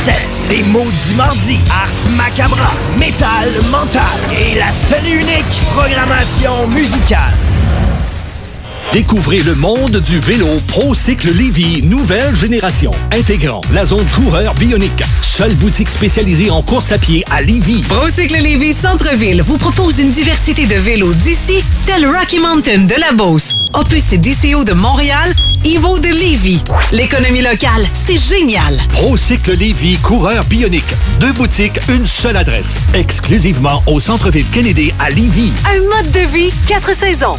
24-7, 0.04 0.12
les 0.50 0.62
maudits 0.64 1.14
mardis, 1.14 1.60
Ars 1.70 2.10
Macabra, 2.14 2.72
Metal 2.98 3.48
Mental. 3.70 4.02
Et 4.38 4.58
la 4.58 4.70
seule 4.70 5.06
et 5.06 5.14
unique 5.14 5.60
programmation 5.74 6.66
musicale. 6.68 7.49
Découvrez 8.92 9.38
le 9.38 9.54
monde 9.54 9.98
du 9.98 10.18
vélo 10.18 10.48
ProCycle 10.66 11.30
Lévy 11.32 11.80
nouvelle 11.84 12.34
génération, 12.34 12.90
intégrant 13.12 13.60
la 13.72 13.84
zone 13.84 14.04
coureur 14.16 14.52
bionique. 14.54 15.04
Seule 15.22 15.54
boutique 15.54 15.88
spécialisée 15.88 16.50
en 16.50 16.60
course 16.60 16.90
à 16.90 16.98
pied 16.98 17.24
à 17.30 17.40
Lévy. 17.40 17.82
Procycle 17.88 18.38
Lévis 18.42 18.72
Centre-Ville 18.72 19.42
vous 19.42 19.58
propose 19.58 20.00
une 20.00 20.10
diversité 20.10 20.66
de 20.66 20.74
vélos 20.74 21.14
d'ici, 21.14 21.62
tel 21.86 22.04
Rocky 22.04 22.40
Mountain 22.40 22.86
de 22.86 22.96
la 22.98 23.12
Beauce, 23.12 23.54
Opus 23.74 24.12
et 24.12 24.18
DCO 24.18 24.64
de 24.64 24.72
Montréal, 24.72 25.32
Evo 25.64 26.00
de 26.00 26.08
Lévis. 26.08 26.64
L'économie 26.90 27.42
locale, 27.42 27.86
c'est 27.94 28.18
génial. 28.18 28.76
ProCycle 28.92 29.54
Lévy 29.54 29.98
coureur 29.98 30.42
bionique. 30.46 30.94
Deux 31.20 31.32
boutiques, 31.32 31.78
une 31.90 32.04
seule 32.04 32.36
adresse. 32.36 32.80
Exclusivement 32.94 33.84
au 33.86 34.00
centre-ville 34.00 34.46
Kennedy 34.50 34.92
à 34.98 35.10
Lévy. 35.10 35.52
Un 35.66 35.96
mode 35.96 36.10
de 36.10 36.28
vie, 36.34 36.50
quatre 36.66 36.92
saisons. 36.92 37.38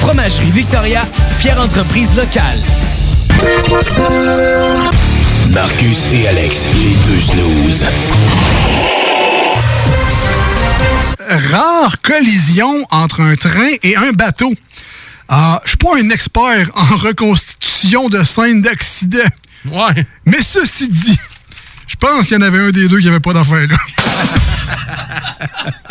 Fromagerie 0.00 0.50
Victoria, 0.50 1.06
fière 1.38 1.60
entreprise 1.60 2.14
locale. 2.14 2.58
Marcus 5.50 6.08
et 6.10 6.26
Alex, 6.26 6.66
les 6.72 6.96
deux 7.06 7.20
snooze. 7.20 7.84
Rare 11.28 12.00
collision 12.00 12.86
entre 12.90 13.20
un 13.20 13.36
train 13.36 13.72
et 13.82 13.94
un 13.94 14.12
bateau. 14.12 14.54
Ah, 15.28 15.60
je 15.64 15.70
suis 15.70 15.76
pas 15.76 15.96
un 15.96 16.08
expert 16.08 16.70
en 16.74 16.96
reconstitution 16.96 18.08
de 18.08 18.24
scènes 18.24 18.62
d'accident. 18.62 19.18
Ouais. 19.66 20.06
Mais 20.24 20.40
ceci 20.40 20.88
dit, 20.88 21.18
je 21.86 21.96
pense 21.96 22.26
qu'il 22.26 22.38
y 22.38 22.40
en 22.42 22.42
avait 22.42 22.60
un 22.60 22.70
des 22.70 22.88
deux 22.88 23.00
qui 23.00 23.08
avait 23.08 23.20
pas 23.20 23.34
d'affaire 23.34 23.66
là. 23.68 23.76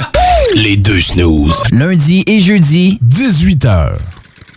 Les 0.56 0.78
deux 0.78 1.00
snooze. 1.00 1.64
Lundi 1.72 2.24
et 2.26 2.40
jeudi, 2.40 3.00
18h. 3.04 3.98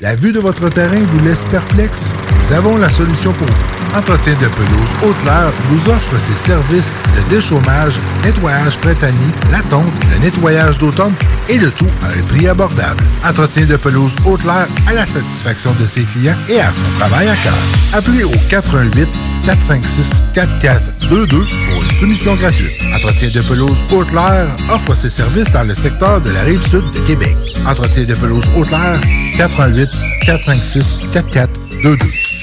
La 0.03 0.17
vue 0.17 0.33
de 0.33 0.41
votre 0.41 0.69
terrain 0.69 0.99
vous 1.13 1.21
laisse 1.21 1.45
perplexe? 1.45 2.11
Nous 2.41 2.53
avons 2.53 2.77
la 2.77 2.91
solution 2.91 3.33
pour 3.33 3.47
vous. 3.47 3.97
Entretien 3.97 4.33
de 4.33 4.49
pelouse 4.49 4.91
Haute-Lair 5.05 5.53
vous 5.69 5.89
offre 5.91 6.19
ses 6.19 6.35
services 6.35 6.93
de 7.15 7.31
déchômage, 7.31 8.01
nettoyage 8.25 8.79
printanier, 8.79 9.31
la 9.53 9.61
tonte, 9.61 9.93
le 10.13 10.19
nettoyage 10.19 10.79
d'automne 10.79 11.15
et 11.49 11.57
le 11.57 11.71
tout 11.71 11.87
à 12.03 12.07
un 12.07 12.23
prix 12.25 12.49
abordable. 12.49 13.05
Entretien 13.25 13.65
de 13.65 13.77
pelouse 13.77 14.17
Haute-Lair 14.25 14.67
à 14.89 14.93
la 14.93 15.07
satisfaction 15.07 15.73
de 15.81 15.87
ses 15.87 16.03
clients 16.03 16.35
et 16.49 16.61
à 16.61 16.73
son 16.73 16.99
travail 16.99 17.29
à 17.29 17.37
cœur. 17.37 17.55
Appelez 17.93 18.25
au 18.25 18.33
88 18.49 19.09
456 19.45 20.25
4422 20.35 21.27
pour 21.29 21.83
une 21.85 21.91
soumission 21.93 22.35
gratuite. 22.35 22.73
Entretien 22.93 23.31
de 23.31 23.41
pelouse 23.43 23.85
Haute-Lair 23.93 24.49
offre 24.69 24.97
ses 24.97 25.11
services 25.11 25.53
dans 25.53 25.63
le 25.63 25.77
secteur 25.77 26.21
de 26.21 26.31
la 26.31 26.43
rive 26.43 26.61
sud 26.61 26.91
de 26.91 26.99
Québec. 27.07 27.37
Entretien 27.69 28.03
de 28.03 28.15
pelouse 28.15 28.51
Haute-Lair 28.57 29.01
88 29.37 29.92
456 30.25 31.01
4422. 31.13 32.42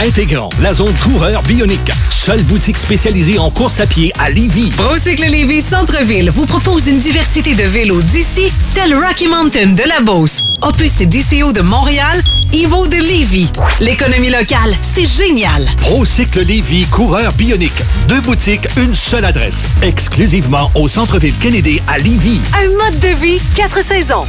Intégrant 0.00 0.50
la 0.60 0.72
zone 0.74 0.94
coureur 1.02 1.42
bionique. 1.42 1.90
Seule 2.10 2.42
boutique 2.42 2.76
spécialisée 2.76 3.38
en 3.38 3.50
course 3.50 3.80
à 3.80 3.86
pied 3.86 4.12
à 4.18 4.30
Lévy. 4.30 4.70
Procycle 4.76 5.26
Lévis 5.26 5.62
Centre-Ville 5.62 6.30
vous 6.30 6.44
propose 6.46 6.86
une 6.88 6.98
diversité 6.98 7.54
de 7.54 7.64
vélos 7.64 8.02
d'ici, 8.02 8.52
tel 8.74 8.94
Rocky 8.94 9.26
Mountain 9.26 9.72
de 9.72 9.82
la 9.88 10.00
Beauce, 10.00 10.42
Opus 10.62 11.00
et 11.00 11.06
DCO 11.06 11.52
de 11.52 11.62
Montréal, 11.62 12.22
Evo 12.52 12.86
de 12.86 12.96
Lévis. 12.96 13.50
L'économie 13.80 14.30
locale, 14.30 14.74
c'est 14.82 15.06
génial. 15.06 15.66
ProCycle 15.80 16.42
Lévy, 16.42 16.84
coureur 16.86 17.32
bionique. 17.32 17.82
Deux 18.08 18.20
boutiques, 18.20 18.68
une 18.76 18.94
seule 18.94 19.24
adresse. 19.24 19.66
Exclusivement 19.82 20.70
au 20.74 20.88
centre-ville 20.88 21.34
Kennedy 21.40 21.80
à 21.86 21.98
Lévy. 21.98 22.40
Un 22.54 22.68
mode 22.84 23.00
de 23.00 23.20
vie, 23.20 23.40
quatre 23.54 23.82
saisons. 23.82 24.26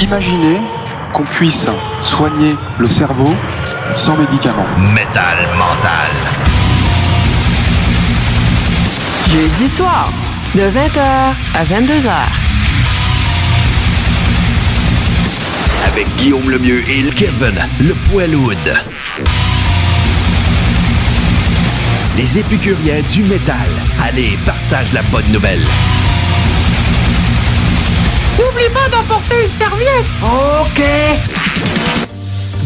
Imaginez 0.00 0.58
qu'on 1.14 1.24
puisse 1.24 1.66
soigner 2.02 2.56
le 2.78 2.88
cerveau 2.88 3.32
sans 3.94 4.16
médicaments. 4.16 4.66
Métal 4.92 5.48
mental. 5.56 6.10
Jeudi 9.30 9.68
soir, 9.68 10.12
de 10.54 10.60
20h 10.60 11.00
à 11.54 11.64
22h. 11.64 12.10
Avec 15.86 16.16
Guillaume 16.16 16.50
Lemieux 16.50 16.82
et 16.88 17.02
le 17.02 17.12
Kevin, 17.12 17.54
le 17.80 17.94
poiloud. 18.10 18.56
Les 22.16 22.38
épicuriens 22.38 23.02
du 23.12 23.22
métal. 23.22 23.68
Allez, 24.02 24.36
partage 24.44 24.92
la 24.92 25.02
bonne 25.02 25.30
nouvelle. 25.30 25.64
N'oublie 28.38 28.72
pas 28.72 28.88
d'emporter 28.88 29.44
une 29.44 29.50
serviette. 29.50 30.06
OK. 30.22 32.13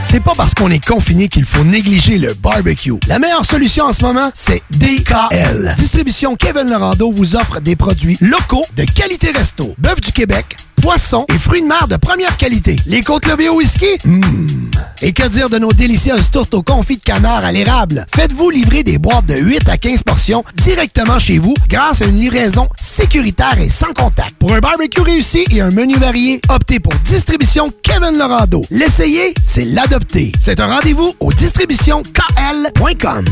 C'est 0.00 0.22
pas 0.22 0.32
parce 0.36 0.54
qu'on 0.54 0.70
est 0.70 0.84
confiné 0.84 1.28
qu'il 1.28 1.44
faut 1.44 1.64
négliger 1.64 2.18
le 2.18 2.34
barbecue. 2.34 2.94
La 3.08 3.18
meilleure 3.18 3.44
solution 3.44 3.84
en 3.84 3.92
ce 3.92 4.02
moment, 4.02 4.30
c'est 4.34 4.62
DKL. 4.70 5.74
Distribution 5.78 6.36
Kevin 6.36 6.68
Lorando 6.70 7.10
vous 7.10 7.36
offre 7.36 7.60
des 7.60 7.76
produits 7.76 8.16
locaux 8.20 8.64
de 8.76 8.84
qualité 8.84 9.30
resto. 9.32 9.74
Bœuf 9.78 10.00
du 10.00 10.12
Québec, 10.12 10.56
poissons 10.86 11.26
et 11.34 11.38
fruits 11.40 11.62
de 11.62 11.66
mer 11.66 11.88
de 11.88 11.96
première 11.96 12.36
qualité. 12.36 12.76
Les 12.86 13.02
côtes 13.02 13.26
levées 13.26 13.48
au 13.48 13.56
whisky? 13.56 13.98
Mmh. 14.04 14.22
Et 15.02 15.12
que 15.12 15.26
dire 15.26 15.50
de 15.50 15.58
nos 15.58 15.72
délicieuses 15.72 16.30
tourtes 16.30 16.54
au 16.54 16.62
confit 16.62 16.96
de 16.96 17.02
canard 17.02 17.44
à 17.44 17.50
l'érable? 17.50 18.06
Faites-vous 18.14 18.50
livrer 18.50 18.84
des 18.84 18.98
boîtes 18.98 19.26
de 19.26 19.34
8 19.34 19.68
à 19.68 19.78
15 19.78 20.04
portions 20.04 20.44
directement 20.54 21.18
chez 21.18 21.40
vous 21.40 21.54
grâce 21.68 22.02
à 22.02 22.04
une 22.04 22.20
livraison 22.20 22.68
sécuritaire 22.80 23.58
et 23.58 23.68
sans 23.68 23.92
contact. 23.94 24.36
Pour 24.38 24.52
un 24.52 24.60
barbecue 24.60 25.00
réussi 25.00 25.44
et 25.50 25.60
un 25.60 25.72
menu 25.72 25.96
varié, 25.96 26.40
optez 26.50 26.78
pour 26.78 26.92
Distribution 27.04 27.72
Kevin 27.82 28.16
Lorando. 28.16 28.62
L'essayer, 28.70 29.34
c'est 29.42 29.64
l'adopter. 29.64 30.30
C'est 30.40 30.60
un 30.60 30.68
rendez-vous 30.68 31.12
au 31.18 31.32
distributionkl.com. 31.32 33.24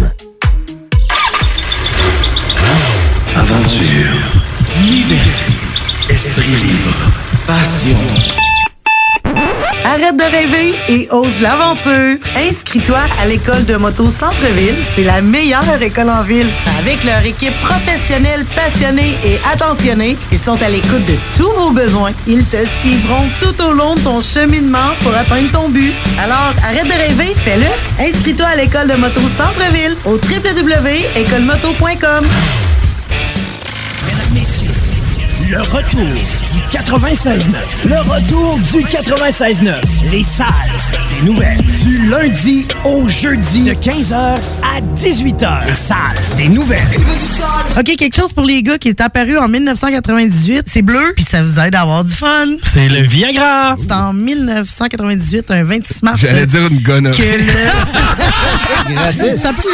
Aventure. 3.37 4.11
Liberté. 4.81 5.53
Esprit 6.11 6.49
libre. 6.49 7.24
Passion. 7.47 7.97
Arrête 9.85 10.17
de 10.17 10.25
rêver 10.25 10.75
et 10.89 11.07
ose 11.11 11.39
l'aventure. 11.41 12.17
Inscris-toi 12.49 12.99
à 13.21 13.27
l'école 13.27 13.67
de 13.67 13.77
moto 13.77 14.07
Centre-ville. 14.07 14.77
C'est 14.95 15.03
la 15.05 15.21
meilleure 15.21 15.83
école 15.83 16.09
en 16.11 16.23
ville. 16.23 16.49
Avec 16.79 17.05
leur 17.05 17.23
équipe 17.25 17.59
professionnelle, 17.61 18.45
passionnée 18.57 19.15
et 19.25 19.39
attentionnée, 19.53 20.17
ils 20.33 20.39
sont 20.39 20.61
à 20.63 20.69
l'écoute 20.69 21.05
de 21.05 21.17
tous 21.37 21.51
vos 21.51 21.71
besoins. 21.71 22.13
Ils 22.27 22.45
te 22.45 22.65
suivront 22.79 23.29
tout 23.41 23.61
au 23.63 23.73
long 23.73 23.95
de 23.95 24.01
ton 24.01 24.23
cheminement 24.23 24.95
pour 25.03 25.15
atteindre 25.15 25.51
ton 25.51 25.69
but. 25.69 25.93
Alors, 26.19 26.55
arrête 26.65 26.87
de 26.87 26.93
rêver, 26.93 27.35
fais-le. 27.35 27.67
Inscris-toi 28.03 28.47
à 28.47 28.57
l'école 28.57 28.89
de 28.89 28.95
moto 28.95 29.21
Centre-ville 29.37 29.95
au 30.07 30.15
www.écolemoto.com. 30.15 32.27
Le 35.47 35.61
retour 35.61 36.09
du 36.55 36.61
96.9. 36.61 37.33
Le 37.87 37.97
retour 37.99 38.59
du 38.73 38.85
96.9. 38.85 39.75
Les 40.13 40.23
salles 40.23 40.47
des 41.21 41.27
nouvelles. 41.27 41.61
Du 41.83 42.07
lundi 42.09 42.67
au 42.85 43.09
jeudi 43.09 43.65
de 43.65 43.73
15h 43.73 44.15
à 44.15 44.81
18h. 44.97 45.67
Les 45.67 45.75
salles 45.75 45.97
des 46.37 46.49
nouvelles. 46.49 46.87
OK, 47.77 47.85
quelque 47.97 48.15
chose 48.15 48.33
pour 48.33 48.45
les 48.45 48.63
gars 48.63 48.79
qui 48.79 48.89
est 48.89 49.01
apparu 49.01 49.37
en 49.39 49.49
1998. 49.49 50.67
C'est 50.73 50.83
bleu, 50.83 51.13
puis 51.17 51.25
ça 51.29 51.43
vous 51.43 51.59
aide 51.59 51.75
à 51.75 51.81
avoir 51.81 52.05
du 52.05 52.15
fun. 52.15 52.47
C'est 52.65 52.89
le 52.89 53.01
Viagra. 53.03 53.77
C'est 53.79 53.93
en 53.93 54.13
1998, 54.13 55.51
un 55.51 55.65
26 55.65 56.03
mars. 56.05 56.21
J'allais 56.21 56.47
dire 56.47 56.67
une 56.69 56.81
gonne. 56.81 57.11
Que 57.11 57.23
le... 57.23 57.53
Gratis. 58.95 59.41
Ça 59.43 59.53
peut- 59.53 59.69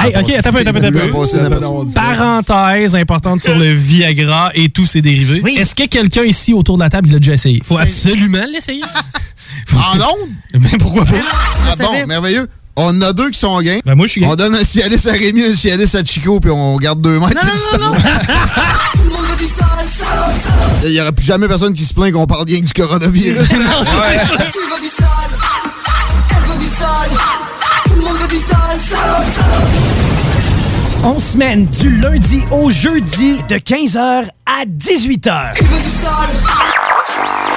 Hey, 0.00 0.12
ok, 0.16 0.30
attends 0.36 0.50
un 0.50 0.52
peu, 0.52 0.58
attends 0.60 1.82
un. 1.82 1.86
Parenthèse 1.92 2.94
importante 2.94 3.40
sur 3.40 3.58
le 3.58 3.72
Viagra 3.72 4.50
et 4.54 4.68
tous 4.68 4.86
ses 4.86 5.02
dérivés. 5.02 5.42
Est-ce 5.56 5.74
que 5.74 5.86
quelqu'un 5.86 6.22
ici 6.24 6.52
autour 6.52 6.76
de 6.76 6.82
la 6.82 6.90
table 6.90 7.08
l'a 7.10 7.18
déjà 7.18 7.32
essayé? 7.34 7.62
Faut 7.64 7.78
absolument 7.78 8.44
l'essayer. 8.52 8.82
En 9.72 9.96
ondes? 9.96 10.30
Mais 10.60 10.76
pourquoi 10.78 11.04
pas? 11.04 11.12
Ah 11.70 11.76
bon, 11.76 12.06
merveilleux. 12.06 12.48
On 12.76 12.86
en 12.88 13.00
a 13.02 13.12
deux 13.12 13.30
qui 13.30 13.38
sont 13.38 13.60
gains. 13.60 13.78
Ben 13.84 13.94
moi, 13.94 14.06
je 14.06 14.12
suis 14.12 14.20
gain. 14.20 14.28
On 14.30 14.34
donne 14.36 14.54
un 14.54 14.64
Cialis 14.64 15.06
à 15.08 15.12
Rémi, 15.12 15.42
un 15.44 15.52
Cialis 15.54 15.94
à 15.96 16.04
Chico, 16.04 16.40
puis 16.40 16.50
on 16.50 16.76
garde 16.76 17.00
deux 17.00 17.18
mètres. 17.20 17.34
Non, 17.72 17.78
non, 17.78 17.92
non, 17.92 17.96
Il 20.84 20.90
n'y 20.90 21.00
aura 21.00 21.12
plus 21.12 21.24
jamais 21.24 21.46
personne 21.48 21.72
qui 21.72 21.84
se 21.84 21.94
plaint 21.94 22.12
qu'on 22.12 22.26
parle 22.26 22.44
bien 22.46 22.58
du 22.60 22.72
coronavirus. 22.72 23.52
Non, 23.52 23.84
c'est 23.84 23.96
Ouais. 23.96 24.16
vrai. 24.24 24.50
Tu 24.52 24.58
veux 24.58 24.80
du 24.82 24.88
sale 24.88 25.08
Elle 26.30 26.52
veut 26.52 26.58
du 26.58 26.66
Tout 26.66 27.33
le 28.04 28.10
monde 28.10 28.20
veut 28.20 28.28
du 28.28 28.36
sale, 28.36 28.78
sale, 28.80 29.24
sale. 29.34 29.66
On 31.04 31.20
semaine 31.20 31.66
du 31.66 31.90
lundi 32.00 32.44
au 32.50 32.70
jeudi 32.70 33.42
de 33.48 33.56
15h 33.56 34.28
à 34.46 34.64
18h. 34.66 35.54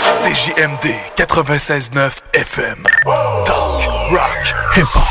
CJMD 0.09 0.93
96.9 1.15 2.11
FM. 2.33 2.83
Talk, 3.45 3.89
rock, 4.09 4.55
hip-hop. 4.75 5.03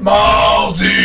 Mardi! 0.00 0.95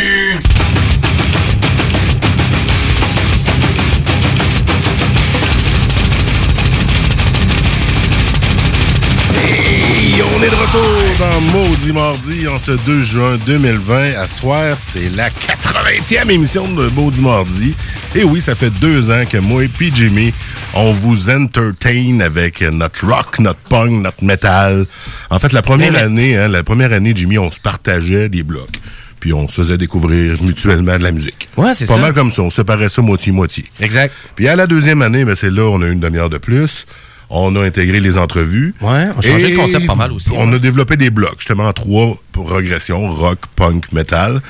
Est 10.42 10.50
de 10.50 10.54
retour 10.54 11.18
dans 11.20 11.40
Maudit 11.52 11.92
Mardi 11.92 12.48
en 12.48 12.58
ce 12.58 12.72
2 12.72 13.02
juin 13.02 13.38
2020. 13.46 14.16
À 14.16 14.26
soir, 14.26 14.76
c'est 14.76 15.08
la 15.14 15.28
80e 15.30 16.30
émission 16.30 16.66
de 16.74 16.88
Maudit 16.88 17.20
Mardi. 17.20 17.74
Et 18.14 18.24
oui, 18.24 18.40
ça 18.40 18.54
fait 18.54 18.70
deux 18.80 19.10
ans 19.10 19.24
que 19.30 19.38
moi 19.38 19.64
et 19.64 19.68
puis 19.68 19.92
Jimmy, 19.94 20.32
on 20.74 20.90
vous 20.92 21.30
entertain 21.30 22.18
avec 22.20 22.60
notre 22.62 23.06
rock, 23.06 23.38
notre 23.38 23.60
punk, 23.60 23.90
notre 24.02 24.24
metal. 24.24 24.86
En 25.30 25.38
fait, 25.38 25.52
la 25.52 25.62
première 25.62 25.96
année, 25.96 26.36
hein, 26.36 26.48
la 26.48 26.62
première 26.64 26.92
année, 26.92 27.12
Jimmy, 27.14 27.38
on 27.38 27.50
se 27.50 27.60
partageait 27.60 28.28
des 28.28 28.42
blocs. 28.42 28.80
Puis 29.20 29.32
on 29.32 29.46
se 29.46 29.54
faisait 29.54 29.78
découvrir 29.78 30.42
mutuellement 30.42 30.96
de 30.98 31.04
la 31.04 31.12
musique. 31.12 31.48
Ouais, 31.56 31.74
c'est 31.74 31.86
Pas 31.86 31.94
ça. 31.94 32.00
mal 32.00 32.12
comme 32.14 32.32
ça. 32.32 32.42
On 32.42 32.50
séparait 32.50 32.88
ça 32.88 33.00
moitié-moitié. 33.02 33.66
Exact. 33.80 34.12
Puis 34.34 34.48
à 34.48 34.56
la 34.56 34.66
deuxième 34.66 35.02
année, 35.02 35.24
ben, 35.24 35.36
c'est 35.36 35.50
là 35.50 35.62
on 35.70 35.80
a 35.82 35.86
une 35.86 36.00
demi-heure 36.00 36.30
de 36.30 36.38
plus. 36.38 36.86
On 37.34 37.56
a 37.56 37.64
intégré 37.64 37.98
les 37.98 38.18
entrevues. 38.18 38.74
Ouais, 38.82 39.06
on 39.16 39.18
a 39.18 39.22
changé 39.22 39.48
le 39.48 39.56
concept 39.56 39.86
pas 39.86 39.94
mal 39.94 40.12
aussi, 40.12 40.30
On 40.34 40.48
ouais. 40.50 40.56
a 40.56 40.58
développé 40.58 40.96
des 40.96 41.08
blocs, 41.08 41.36
justement, 41.38 41.66
en 41.66 41.72
trois 41.72 42.14
progressions, 42.32 43.10
rock, 43.10 43.38
punk, 43.56 43.90
metal. 43.92 44.42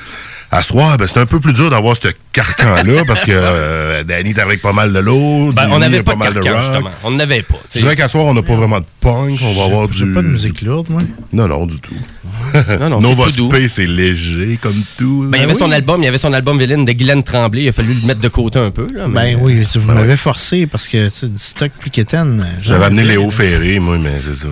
À 0.53 0.61
soir, 0.61 0.97
ben, 0.99 1.07
c'est 1.11 1.19
un 1.19 1.25
peu 1.25 1.39
plus 1.39 1.51
dur 1.51 1.71
d'avoir 1.71 1.97
ce 1.97 2.09
carcan-là 2.31 3.03
parce 3.07 3.23
que 3.25 3.31
euh, 3.33 4.03
Danny 4.03 4.29
est 4.29 4.39
avec 4.39 4.61
pas 4.61 4.71
mal 4.71 4.93
de 4.93 4.99
l'eau. 4.99 5.51
Ben, 5.51 5.67
on 5.71 5.79
n'avait 5.79 5.97
a 5.97 6.03
pas 6.03 6.13
de 6.13 6.17
mal 6.19 6.33
carcan, 6.35 6.51
rock. 6.51 6.61
justement. 6.61 6.89
On 7.03 7.09
n'avait 7.09 7.41
pas. 7.41 7.55
tu 7.55 7.69
sais. 7.69 7.79
Je 7.79 7.85
dirais 7.85 7.95
qu'à 7.95 8.07
soir, 8.07 8.25
on 8.25 8.35
n'a 8.35 8.43
pas 8.43 8.53
vraiment 8.53 8.79
de 8.79 8.85
punk. 9.01 9.39
On 9.41 9.51
va 9.53 9.63
avoir 9.63 9.87
du. 9.87 10.05
pas 10.13 10.21
de 10.21 10.27
musique 10.27 10.61
lourde, 10.61 10.85
moi. 10.91 11.01
Non, 11.31 11.47
non, 11.47 11.65
du 11.65 11.79
tout. 11.79 11.95
Non, 12.79 12.89
non, 12.89 12.99
Nova 12.99 13.25
c'est 13.33 13.67
c'est 13.67 13.87
léger 13.87 14.59
comme 14.61 14.79
tout. 14.97 15.25
Ben, 15.27 15.39
il 15.39 15.41
y 15.41 15.43
avait 15.43 15.55
son 15.55 15.71
album, 15.71 16.01
il 16.01 16.05
y 16.05 16.07
avait 16.07 16.19
son 16.19 16.33
album 16.33 16.59
Villaine 16.59 16.85
de 16.85 16.91
Guylaine 16.91 17.23
Tremblay. 17.23 17.63
Il 17.63 17.69
a 17.69 17.71
fallu 17.71 17.95
le 17.95 18.05
mettre 18.05 18.21
de 18.21 18.27
côté 18.27 18.59
un 18.59 18.69
peu. 18.69 18.87
Là, 18.93 19.07
mais- 19.07 19.33
Ben 19.35 19.39
oui, 19.41 19.65
si 19.65 19.79
vous 19.79 19.87
Ben 19.87 19.95
m'avez 19.95 20.17
forcé 20.17 20.67
parce 20.67 20.87
que 20.87 21.07
tu 21.07 21.11
sais, 21.13 21.27
du 21.29 21.37
stock 21.39 21.71
plus 21.79 21.89
qu'étaine. 21.89 22.45
J'avais 22.59 22.85
amené 22.85 23.03
Léo 23.03 23.31
Ferré, 23.31 23.79
moi, 23.79 23.97
mais 23.97 24.19
c'est 24.23 24.35
ça. 24.35 24.47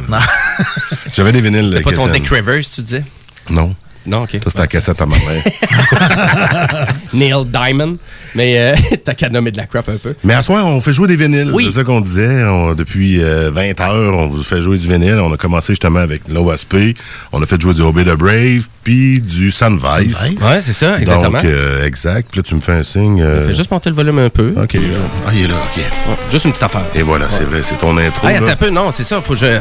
J'avais 1.14 1.32
des 1.32 1.42
vinyles. 1.42 1.68
C'était 1.68 1.82
pas 1.84 1.92
ton. 1.92 2.08
Dick 2.08 2.28
Rivers, 2.28 2.64
tu 2.74 2.82
disais? 2.82 3.04
Non. 3.52 3.76
Non, 4.06 4.24
ok. 4.24 4.32
Ça, 4.34 4.40
c'était 4.50 4.60
la 4.60 4.68
cassette 4.68 5.00
à 5.02 5.06
ma 5.06 5.16
mère. 5.16 6.88
Neil 7.14 7.36
Diamond. 7.46 7.98
Mais 8.34 8.58
euh, 8.58 8.76
t'as 9.04 9.14
qu'à 9.14 9.30
nommer 9.30 9.52
de 9.52 9.58
la 9.58 9.66
crap 9.68 9.88
un 9.90 9.98
peu. 9.98 10.16
Mais 10.24 10.34
à 10.34 10.42
soir, 10.42 10.66
on 10.66 10.80
fait 10.82 10.94
jouer 10.94 11.08
des 11.08 11.16
vinyles. 11.16 11.52
Oui. 11.54 11.66
C'est 11.66 11.76
ça 11.76 11.84
qu'on 11.84 12.02
disait. 12.02 12.44
On- 12.46 12.74
depuis 12.74 13.22
euh, 13.22 13.52
20 13.54 13.80
heures, 13.82 14.16
on 14.18 14.28
vous 14.28 14.42
fait 14.44 14.62
jouer 14.62 14.78
du 14.78 14.88
vinyle. 14.88 15.20
On 15.22 15.32
a 15.34 15.38
commencé 15.38 15.74
justement 15.74 16.00
avec 16.00 16.24
Aspect. 16.52 16.96
On 17.32 17.42
a 17.42 17.46
fait 17.46 17.62
jouer 17.62 17.74
du 17.74 17.82
Obey 17.82 18.04
the 18.04 18.16
Brave, 18.18 18.68
puis 18.84 19.20
du 19.20 19.52
Sunvice. 19.52 20.18
Ouais, 20.42 20.62
c'est 20.62 20.74
ça, 20.74 21.00
exactement. 21.00 21.42
Donc, 21.42 21.46
euh, 21.46 21.86
exact. 21.86 22.30
Puis 22.32 22.40
là, 22.40 22.44
tu 22.44 22.56
me 22.56 22.62
fais 22.62 22.72
un 22.74 22.84
signe. 22.84 23.22
euh, 23.22 23.48
Fais 23.48 23.56
juste 23.56 23.70
monter 23.72 23.90
le 23.90 23.96
volume 23.96 24.20
un 24.20 24.30
peu. 24.30 24.54
OK. 24.58 24.74
là. 24.74 24.80
Ah, 25.28 25.32
il 25.34 25.44
est 25.44 25.48
là, 25.48 25.56
OK. 25.56 25.84
Juste 26.32 26.46
une 26.46 26.52
petite 26.52 26.64
affaire. 26.64 26.86
Et 26.96 27.02
voilà, 27.04 27.28
c'est 27.30 27.44
vrai. 27.44 27.62
C'est 27.64 27.80
ton 27.80 27.96
intro. 27.98 28.28
Attends 28.28 28.46
là. 28.46 28.52
un 28.52 28.56
peu, 28.56 28.70
non, 28.70 28.90
c'est 28.92 29.04
ça, 29.04 29.22
faut 29.22 29.34
que 29.34 29.40
je. 29.40 29.60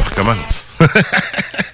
On 0.00 0.02
recommence. 0.10 0.64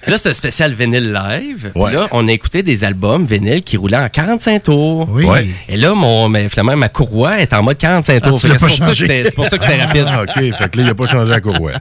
Là, 0.09 0.17
c'est 0.17 0.29
un 0.29 0.33
spécial 0.33 0.73
vinyle 0.73 1.11
live. 1.13 1.71
Ouais. 1.75 1.91
Là, 1.93 2.07
on 2.11 2.27
a 2.27 2.31
écouté 2.31 2.63
des 2.63 2.83
albums 2.83 3.25
vinyle 3.25 3.63
qui 3.63 3.77
roulaient 3.77 3.97
en 3.97 4.09
45 4.09 4.63
tours. 4.63 5.07
Oui. 5.11 5.25
Ouais. 5.25 5.47
Et 5.67 5.77
là, 5.77 5.93
mon, 5.93 6.29
mais, 6.29 6.49
finalement, 6.49 6.75
ma 6.77 6.89
courroie 6.89 7.39
est 7.39 7.53
en 7.53 7.63
mode 7.63 7.77
45 7.77 8.21
tours. 8.21 8.31
Ah, 8.35 8.39
c'est 8.41 8.47
pour 8.59 8.69
ça 8.69 8.91
que 8.91 8.95
c'était- 8.95 9.23
c'est 9.25 9.35
pour 9.35 9.47
ça 9.47 9.57
que 9.57 9.63
c'était 9.63 9.83
rapide. 9.83 10.05
Ah, 10.07 10.23
OK. 10.23 10.33
Fait 10.33 10.51
que 10.51 10.77
là, 10.77 10.83
il 10.83 10.85
n'a 10.85 10.95
pas 10.95 11.07
changé 11.07 11.31
à 11.31 11.39
courroie. 11.39 11.73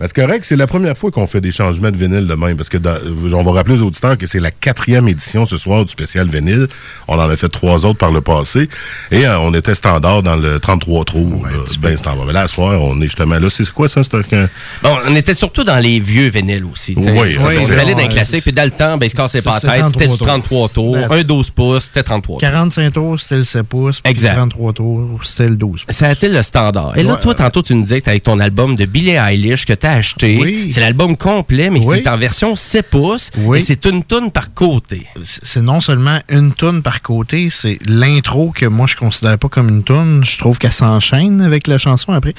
Mais 0.00 0.08
c'est 0.08 0.16
correct, 0.16 0.44
c'est 0.44 0.56
la 0.56 0.66
première 0.66 0.96
fois 0.96 1.10
qu'on 1.10 1.26
fait 1.26 1.40
des 1.40 1.50
changements 1.52 1.90
de 1.90 1.96
vinyle 1.96 2.26
de 2.26 2.34
même. 2.34 2.56
Parce 2.56 2.68
que 2.68 2.76
dans- 2.78 2.98
on 3.34 3.42
va 3.42 3.52
rappeler 3.52 3.80
aux 3.80 3.86
auditeurs 3.86 4.18
que 4.18 4.26
c'est 4.26 4.40
la 4.40 4.50
quatrième 4.50 5.08
édition 5.08 5.46
ce 5.46 5.56
soir 5.58 5.84
du 5.84 5.90
spécial 5.90 6.28
vinyle. 6.28 6.68
On 7.08 7.14
en 7.18 7.28
a 7.30 7.36
fait 7.36 7.48
trois 7.48 7.86
autres 7.86 7.98
par 7.98 8.10
le 8.10 8.20
passé. 8.20 8.68
Et 9.10 9.26
euh, 9.26 9.38
on 9.38 9.54
était 9.54 9.74
standard 9.74 10.22
dans 10.22 10.36
le 10.36 10.60
33 10.60 11.04
trous. 11.04 11.42
là, 11.44 11.50
ben 11.80 11.96
standard. 11.96 12.26
Mais 12.26 12.32
là, 12.32 12.46
ce 12.48 12.54
soir, 12.54 12.80
on 12.82 12.98
est 13.00 13.04
justement 13.04 13.38
là. 13.38 13.48
C'est 13.48 13.68
quoi 13.70 13.88
ça? 13.88 14.02
C'est 14.02 14.14
un. 14.34 14.48
Bon, 14.82 14.96
on 15.08 15.16
était 15.16 15.34
surtout 15.34 15.64
dans 15.64 15.78
les 15.78 15.98
vieux 16.00 16.28
vinyles 16.28 16.64
aussi. 16.64 16.94
Oui, 16.96 17.04
oui, 17.08 17.36
dans 17.84 17.98
les 17.98 18.08
classiques. 18.08 18.42
Puis 18.42 18.52
dans 18.52 18.64
le 18.64 18.70
temps, 18.70 18.96
ben, 18.96 19.06
il 19.06 19.10
se 19.10 19.14
cassait 19.16 19.42
pas 19.42 19.54
la 19.54 19.60
tête. 19.60 19.86
C'était 19.88 20.08
du 20.08 20.16
33 20.16 20.26
33 20.26 20.68
tours. 20.70 20.96
That's- 20.96 21.12
Un 21.20 21.22
12 21.22 21.50
pouces, 21.50 21.84
c'était 21.84 22.02
33 22.02 22.34
tours. 22.34 22.40
45 22.40 22.92
tours, 22.92 23.20
c'était 23.20 23.36
le 23.36 23.44
7 23.44 23.62
pouces. 23.62 24.00
Exact. 24.04 24.34
33 24.34 24.72
tours, 24.72 25.20
c'était 25.24 25.48
le 25.50 25.56
12 25.56 25.84
pouces. 25.84 25.96
Ça 25.96 26.08
a 26.08 26.12
été 26.12 26.28
le 26.28 26.42
standard? 26.42 26.96
Et 26.96 27.02
là, 27.02 27.16
toi, 27.16 27.34
tantôt, 27.34 27.62
tu 27.62 27.74
nous 27.74 27.82
disais 27.82 28.00
que 28.00 28.04
t'as 28.06 28.10
avec 28.12 28.22
ton 28.22 28.40
album 28.40 28.74
de 28.76 28.84
Billie 28.84 29.10
Eilish 29.16 29.64
que 29.66 29.72
t'as 29.72 29.92
acheté. 29.92 30.38
Oui. 30.42 30.70
C'est 30.72 30.80
l'album 30.80 31.16
complet, 31.16 31.70
mais 31.70 31.80
c'est 31.80 32.08
en 32.08 32.16
version 32.16 32.56
7 32.56 32.90
pouces. 32.90 33.30
Oui. 33.38 33.58
Et 33.58 33.60
c'est 33.60 33.84
une 33.86 34.02
toune 34.04 34.30
par 34.30 34.52
côté. 34.54 35.06
C'est 35.22 35.62
non 35.62 35.80
seulement 35.80 36.18
une 36.28 36.52
toune 36.52 36.82
par 36.82 37.02
côté, 37.02 37.48
c'est 37.50 37.78
l'intro 37.88 38.52
que 38.54 38.66
moi 38.66 38.86
je 38.86 38.96
considère 38.96 39.38
pas 39.38 39.48
comme 39.48 39.68
une 39.68 39.82
toune. 39.82 40.24
Je 40.24 40.38
trouve 40.38 40.58
qu'elle 40.58 40.72
s'enchaîne 40.72 41.40
avec 41.40 41.66
la 41.66 41.78
chanson 41.78 42.12
après. 42.12 42.34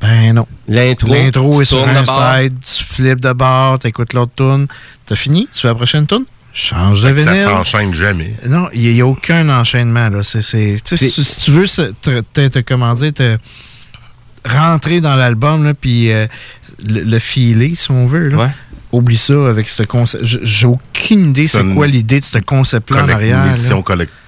Ben 0.00 0.32
non. 0.34 0.46
L'intro. 0.68 1.60
Est 1.60 1.64
sur 1.64 1.86
un 1.86 2.04
side, 2.42 2.54
tu 2.60 2.84
flippes 2.84 3.20
de 3.20 3.32
bord, 3.32 3.78
t'écoutes 3.78 4.12
l'autre 4.14 4.32
toune. 4.34 4.66
T'as 5.06 5.16
fini? 5.16 5.48
Tu 5.52 5.60
fais 5.60 5.68
la 5.68 5.74
prochaine 5.74 6.06
toune? 6.06 6.24
Change 6.52 7.02
de 7.02 7.10
que 7.10 7.22
ça 7.22 7.30
vinyle. 7.32 7.44
s'enchaîne 7.46 7.94
jamais. 7.94 8.34
Non, 8.48 8.66
il 8.72 8.92
n'y 8.92 9.00
a, 9.00 9.06
aucun 9.06 9.48
enchaînement. 9.48 10.08
Là. 10.08 10.22
C'est, 10.22 10.42
c'est- 10.42 10.80
si, 10.84 11.10
si 11.24 11.40
tu 11.42 11.50
veux 11.52 11.66
te, 11.68 12.20
te- 12.20 12.48
te- 12.48 12.58
comment 12.60 12.92
dire, 12.94 13.12
te 13.12 13.38
rentrer 14.44 15.00
dans 15.00 15.14
l'album, 15.16 15.64
là, 15.64 15.74
puis 15.74 16.10
euh, 16.10 16.26
le, 16.88 17.02
le 17.02 17.18
filer, 17.18 17.74
si 17.74 17.90
on 17.90 18.06
veut, 18.06 18.28
là, 18.30 18.36
oublie 18.90 19.16
ça 19.16 19.48
avec 19.48 19.68
ce 19.68 19.82
concept. 19.84 20.24
J'ai 20.24 20.66
aucune 20.66 21.30
idée 21.30 21.46
C'est 21.46 21.58
quoi 21.74 21.86
l'idée 21.86 22.18
de 22.20 22.24
ce 22.24 22.38
concept-là 22.38 23.04
en 23.04 23.08
arrière. 23.08 23.44
Une 23.44 23.50
là. 23.52 23.56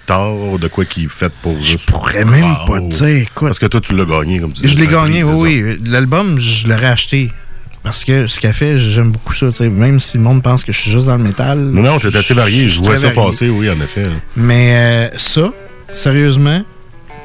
Collector 0.07 0.59
de 0.59 0.69
quoi 0.69 0.85
qui 0.85 1.05
est 1.05 1.09
faite 1.09 1.33
pour 1.43 1.57
juste. 1.63 1.81
Je 1.87 1.93
pourrais 1.93 2.25
même 2.25 2.55
pas 2.67 2.81
te 2.81 2.87
dire. 2.89 3.07
Écoute, 3.23 3.49
Parce 3.49 3.59
que 3.59 3.67
toi, 3.67 3.81
tu 3.81 3.95
l'as 3.95 4.05
gagné, 4.05 4.41
comme 4.41 4.53
tu 4.53 4.67
Je 4.67 4.77
l'ai 4.77 4.85
c'est 4.85 4.91
gagné, 4.91 5.19
c'est 5.21 5.25
oui, 5.25 5.63
oui. 5.63 5.79
L'album, 5.87 6.39
je 6.41 6.67
l'aurais 6.69 6.87
acheté 6.87 7.31
Parce 7.83 8.05
que 8.05 8.27
ce 8.27 8.39
qu'elle 8.41 8.55
fait, 8.55 8.79
j'aime 8.79 9.11
beaucoup 9.13 9.35
ça. 9.35 9.47
tu 9.47 9.53
sais, 9.55 9.69
Même 9.69 10.01
si 10.01 10.17
le 10.19 10.23
monde 10.23 10.43
pense 10.43 10.65
que 10.65 10.73
je 10.73 10.81
suis 10.81 10.91
juste 10.91 11.07
dans 11.07 11.17
le 11.17 11.23
métal. 11.25 11.59
Non, 11.59 11.83
non, 11.83 11.99
t'es 11.99 12.15
assez 12.17 12.35
varié. 12.35 12.69
Je 12.69 12.81
vois 12.81 12.97
ça 12.97 13.13
varié. 13.13 13.31
passer, 13.31 13.49
oui, 13.49 13.69
en 13.71 13.81
effet. 13.81 14.07
Mais 14.37 14.71
euh, 14.75 15.19
ça, 15.19 15.51
sérieusement. 15.91 16.63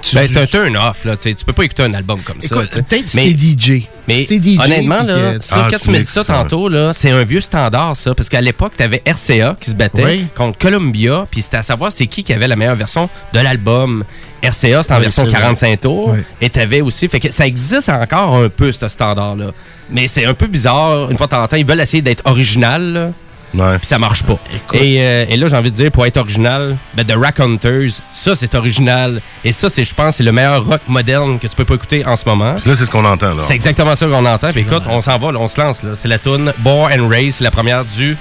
Tu- 0.02 0.16
Ben, 0.16 0.28
c'est 0.28 0.38
un 0.40 0.46
turn-off, 0.46 1.06
là. 1.06 1.16
tu 1.18 1.34
peux 1.46 1.54
pas 1.54 1.64
écouter 1.64 1.84
un 1.84 1.94
album 1.94 2.20
comme 2.22 2.42
ça. 2.42 2.56
Peut-être 2.56 3.08
si 3.08 3.16
Mais- 3.18 3.26
t'es 3.34 3.38
DJ. 3.38 3.88
Mais 4.08 4.26
DJ, 4.26 4.58
honnêtement, 4.64 5.04
là, 5.04 5.34
que- 5.38 5.44
ça, 5.44 5.64
Ah, 5.66 5.68
quand 5.72 5.78
tu 5.80 5.92
m'as 5.92 6.00
dit 6.00 6.06
ça 6.06 6.24
ça. 6.24 6.34
tantôt, 6.34 6.70
là, 6.70 6.94
c'est 6.94 7.12
un 7.12 7.24
vieux 7.24 7.42
standard, 7.42 7.96
ça. 7.96 8.16
Parce 8.16 8.30
qu'à 8.30 8.40
l'époque, 8.42 8.74
tu 8.78 8.84
avais 8.84 9.02
RCA 9.06 9.56
qui 9.60 9.70
se 9.72 9.76
battait 9.76 10.04
Oui. 10.04 10.28
contre 10.36 10.58
Columbia, 10.58 11.26
puis 11.30 11.42
c'était 11.42 11.58
à 11.58 11.64
savoir 11.64 11.92
c'est 11.92 12.08
qui 12.08 12.24
qui 12.24 12.32
avait 12.34 12.48
la 12.48 12.56
meilleure 12.56 12.76
version 12.78 13.10
de 13.34 13.40
l'album. 13.40 14.06
RCA, 14.44 14.82
c'était 14.84 14.94
en 14.94 14.98
Oui, 14.98 15.04
version 15.04 15.24
c'est 15.24 15.30
vrai. 15.32 15.40
45 15.40 15.82
tours. 15.82 16.10
Oui. 16.14 16.20
Et 16.42 16.50
tu 16.50 16.60
avais 16.60 16.82
aussi. 16.82 17.08
Fait 17.10 17.20
que 17.20 17.32
ça 17.32 17.46
existe 17.46 17.90
encore 17.90 18.36
un 18.38 18.50
peu, 18.50 18.72
ce 18.72 18.88
standard-là. 18.88 19.48
Mais 19.90 20.08
c'est 20.08 20.26
un 20.26 20.34
peu 20.34 20.48
bizarre. 20.48 21.10
Une 21.12 21.18
fois 21.18 21.28
de 21.28 21.32
temps 21.32 21.44
en 21.44 21.48
temps, 21.48 21.58
ils 21.58 21.66
veulent 21.66 21.80
essayer 21.82 22.02
d'être 22.02 22.22
original, 22.26 22.94
là. 22.94 23.10
Puis 23.54 23.88
ça 23.88 23.98
marche 23.98 24.24
pas. 24.24 24.38
Et, 24.74 24.98
euh, 25.02 25.26
et 25.30 25.38
là, 25.38 25.48
j'ai 25.48 25.56
envie 25.56 25.72
de 25.72 25.76
dire, 25.76 25.92
pour 25.92 26.06
être 26.06 26.18
original, 26.18 26.76
ben, 26.94 27.06
The 27.06 27.14
Rack 27.16 27.40
Hunters, 27.40 27.90
ça, 28.12 28.36
c'est 28.36 28.54
original. 28.56 29.22
Et 29.44 29.52
ça, 29.52 29.70
c'est, 29.70 29.84
je 29.84 29.94
pense, 29.96 30.18
c'est 30.18 30.24
le 30.24 30.32
meilleur 30.32 30.66
rock 30.66 30.82
moderne 30.88 31.40
que 31.40 31.48
tu 31.48 31.56
peux 31.56 31.66
pas 31.66 31.76
écouter 31.76 32.06
en 32.06 32.16
ce 32.16 32.26
moment. 32.28 32.54
Là, 32.66 32.76
c'est 32.76 32.86
ce 32.86 32.90
qu'on 32.92 33.06
entend, 33.06 33.34
là. 33.34 33.44
C'est 33.44 33.56
exactement 33.56 33.96
ça 33.96 34.06
qu'on 34.06 34.26
entend. 34.26 34.52
Puis 34.52 34.62
écoute, 34.62 34.84
on 34.88 35.02
s'en 35.02 35.18
va, 35.18 35.32
là, 35.32 35.40
on 35.40 35.48
se 35.48 35.60
lance. 35.60 35.82
là. 35.84 35.92
C'est 35.96 36.08
la 36.10 36.20
tune 36.20 36.52
Born 36.60 36.92
and 37.00 37.08
Raised, 37.08 37.32
c'est 37.38 37.44
la 37.44 37.52
première 37.52 37.84
du 37.86 38.18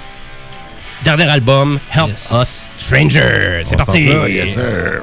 dernier 1.04 1.28
album, 1.28 1.78
Help 1.94 2.08
Us 2.40 2.68
Stranger. 2.78 3.62
C'est 3.64 3.74
On 3.74 3.78
parti. 3.78 4.02
yes, 4.04 4.54
sir. 4.54 5.02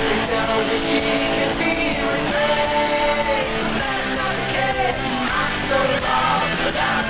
They 0.00 0.16
tell 0.32 0.58
me 0.64 0.76
she 0.88 1.00
can 1.36 1.52
be 1.60 1.72
replaced, 2.08 3.60
but 3.68 3.74
that's 3.84 4.10
not 4.16 4.32
the 4.32 4.46
case. 4.56 5.04
I'm 5.28 5.54
so 5.68 5.78
lost 6.08 6.64
without 6.64 7.09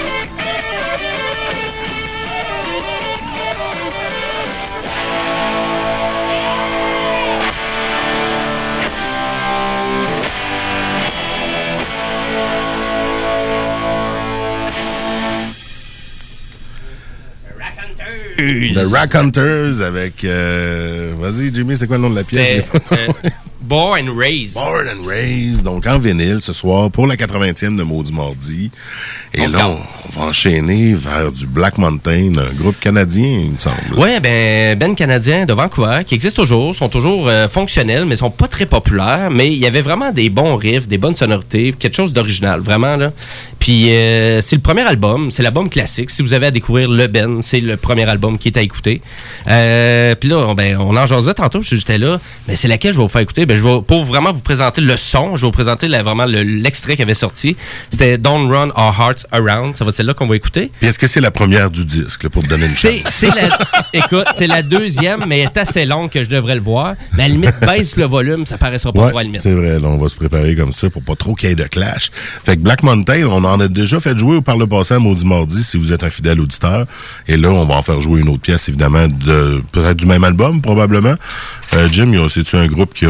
The 18.37 18.87
Rack 18.91 19.15
Hunters 19.15 19.81
avec. 19.81 20.23
euh, 20.23 21.13
Vas-y, 21.19 21.53
Jimmy, 21.53 21.75
c'est 21.75 21.87
quoi 21.87 21.97
le 21.97 22.03
nom 22.03 22.09
de 22.09 22.15
la 22.15 22.23
pièce? 22.23 22.63
Euh, 22.91 23.07
Born 23.61 24.09
and 24.09 24.15
Raised. 24.17 24.55
Born 24.55 24.87
and 24.89 25.07
Raised, 25.07 25.63
donc 25.63 25.85
en 25.87 25.97
vinyle 25.99 26.39
ce 26.41 26.51
soir 26.51 26.89
pour 26.89 27.05
la 27.07 27.15
80e 27.15 27.77
de 27.77 27.83
Maudit 27.83 28.11
Mardi. 28.11 28.71
Et 29.33 29.41
On 29.41 29.47
là, 29.47 29.67
on, 29.69 29.77
on 30.07 30.19
va 30.19 30.25
enchaîner 30.27 30.93
vers 30.95 31.31
du 31.31 31.45
Black 31.45 31.77
Mountain, 31.77 32.31
un 32.37 32.53
groupe 32.55 32.77
canadien, 32.79 33.43
il 33.45 33.51
me 33.51 33.57
semble. 33.59 33.97
Ouais, 33.97 34.19
ben, 34.19 34.77
Ben 34.77 34.95
canadien 34.95 35.45
de 35.45 35.53
Vancouver, 35.53 36.01
qui 36.05 36.15
existe 36.15 36.35
toujours, 36.37 36.75
sont 36.75 36.89
toujours 36.89 37.29
euh, 37.29 37.47
fonctionnels, 37.47 38.05
mais 38.05 38.15
sont 38.15 38.31
pas 38.31 38.47
très 38.47 38.65
populaires. 38.65 39.29
Mais 39.31 39.47
il 39.53 39.59
y 39.59 39.67
avait 39.67 39.81
vraiment 39.83 40.11
des 40.11 40.29
bons 40.29 40.55
riffs, 40.55 40.87
des 40.87 40.97
bonnes 40.97 41.15
sonorités, 41.15 41.73
quelque 41.77 41.95
chose 41.95 42.13
d'original, 42.13 42.59
vraiment, 42.61 42.97
là. 42.97 43.13
Puis 43.61 43.91
euh, 43.93 44.41
c'est 44.41 44.55
le 44.57 44.61
premier 44.61 44.81
album, 44.81 45.29
c'est 45.31 45.43
l'album 45.43 45.69
classique. 45.69 46.09
Si 46.09 46.21
vous 46.23 46.33
avez 46.33 46.47
à 46.47 46.51
découvrir 46.51 46.89
le 46.89 47.05
Ben, 47.07 47.41
c'est 47.41 47.59
le 47.59 47.77
premier 47.77 48.03
album 48.09 48.37
qui 48.39 48.47
est 48.49 48.57
à 48.57 48.61
écouter. 48.61 49.01
Euh, 49.47 50.15
Puis 50.15 50.29
là, 50.29 50.37
on- 50.39 50.55
ben, 50.55 50.77
on 50.79 50.97
en 50.97 51.05
jasait 51.05 51.33
tantôt, 51.35 51.61
j'étais 51.61 51.97
là. 51.99 52.19
Mais 52.47 52.55
c'est 52.55 52.67
laquelle 52.67 52.91
je 52.93 52.97
vais 52.97 53.03
vous 53.03 53.09
faire 53.09 53.21
écouter? 53.21 53.45
Ben, 53.45 53.55
je 53.55 53.63
vais, 53.63 53.81
pour 53.85 54.03
vraiment 54.03 54.31
vous 54.33 54.41
présenter 54.41 54.81
le 54.81 54.97
son, 54.97 55.35
je 55.35 55.41
vais 55.41 55.47
vous 55.47 55.51
présenter 55.51 55.87
la- 55.87 56.01
vraiment 56.03 56.25
le- 56.25 56.41
l'extrait 56.41 56.95
qui 56.95 57.03
avait 57.03 57.13
sorti. 57.13 57.55
C'était 57.91 58.17
Don't 58.17 58.49
Run 58.51 58.69
Our 58.75 58.95
Hearts 58.99 59.25
Around. 59.31 59.75
Ça 59.75 59.85
va 59.85 59.89
être 59.89 59.95
celle-là 59.95 60.15
qu'on 60.15 60.27
va 60.27 60.35
écouter. 60.35 60.71
Puis 60.79 60.87
est-ce 60.89 60.97
que 60.99 61.07
c'est 61.07 61.21
la 61.21 61.31
première 61.31 61.69
du 61.69 61.85
disque, 61.85 62.23
là, 62.23 62.29
pour 62.31 62.41
te 62.43 62.47
donner 62.47 62.65
une 62.65 62.71
chance? 62.71 63.01
c'est 63.09 63.27
la, 63.27 63.57
écoute, 63.93 64.25
c'est 64.33 64.47
la 64.47 64.63
deuxième, 64.63 65.23
mais 65.27 65.39
elle 65.39 65.45
est 65.53 65.57
assez 65.57 65.85
longue 65.85 66.09
que 66.09 66.23
je 66.23 66.29
devrais 66.29 66.55
le 66.55 66.61
voir. 66.61 66.95
Mais 67.13 67.23
à 67.23 67.27
la 67.27 67.33
limite, 67.35 67.53
baisse 67.61 67.95
le 67.95 68.05
volume, 68.05 68.45
ça 68.47 68.57
paraîtra 68.57 68.91
pas 68.91 69.01
Ouais, 69.03 69.09
trop 69.09 69.19
à 69.19 69.21
la 69.21 69.25
limite. 69.27 69.41
c'est 69.41 69.53
vrai, 69.53 69.79
là, 69.79 69.87
on 69.87 69.97
va 69.97 70.09
se 70.09 70.15
préparer 70.15 70.55
comme 70.55 70.73
ça 70.73 70.89
pour 70.89 71.03
pas 71.03 71.15
trop 71.15 71.35
qu'il 71.35 71.49
y 71.49 71.51
ait 71.51 71.55
de 71.55 71.63
clash. 71.65 72.09
Fait 72.43 72.57
que 72.57 72.61
Black 72.61 72.81
Mountain, 72.83 73.25
on 73.29 73.43
en 73.43 73.50
a 73.59 73.67
déjà 73.67 73.99
fait 73.99 74.17
jouer 74.17 74.41
par 74.41 74.57
le 74.57 74.67
passé 74.67 74.93
à 74.93 74.99
Maudit 74.99 75.25
Mardi 75.25 75.63
si 75.63 75.77
vous 75.77 75.93
êtes 75.93 76.03
un 76.03 76.09
fidèle 76.09 76.39
auditeur. 76.39 76.85
Et 77.27 77.37
là, 77.37 77.49
on 77.49 77.65
va 77.65 77.75
en 77.75 77.81
faire 77.81 77.99
jouer 78.01 78.21
une 78.21 78.29
autre 78.29 78.41
pièce, 78.41 78.69
évidemment, 78.69 79.07
de 79.07 79.61
peut-être 79.71 79.97
du 79.97 80.05
même 80.05 80.23
album, 80.23 80.61
probablement. 80.61 81.15
Euh, 81.73 81.87
Jim, 81.91 82.11
y 82.13 82.17
a- 82.17 82.27
c'est-tu 82.27 82.55
un 82.57 82.67
groupe 82.67 82.93
qui 82.93 83.05
a 83.05 83.09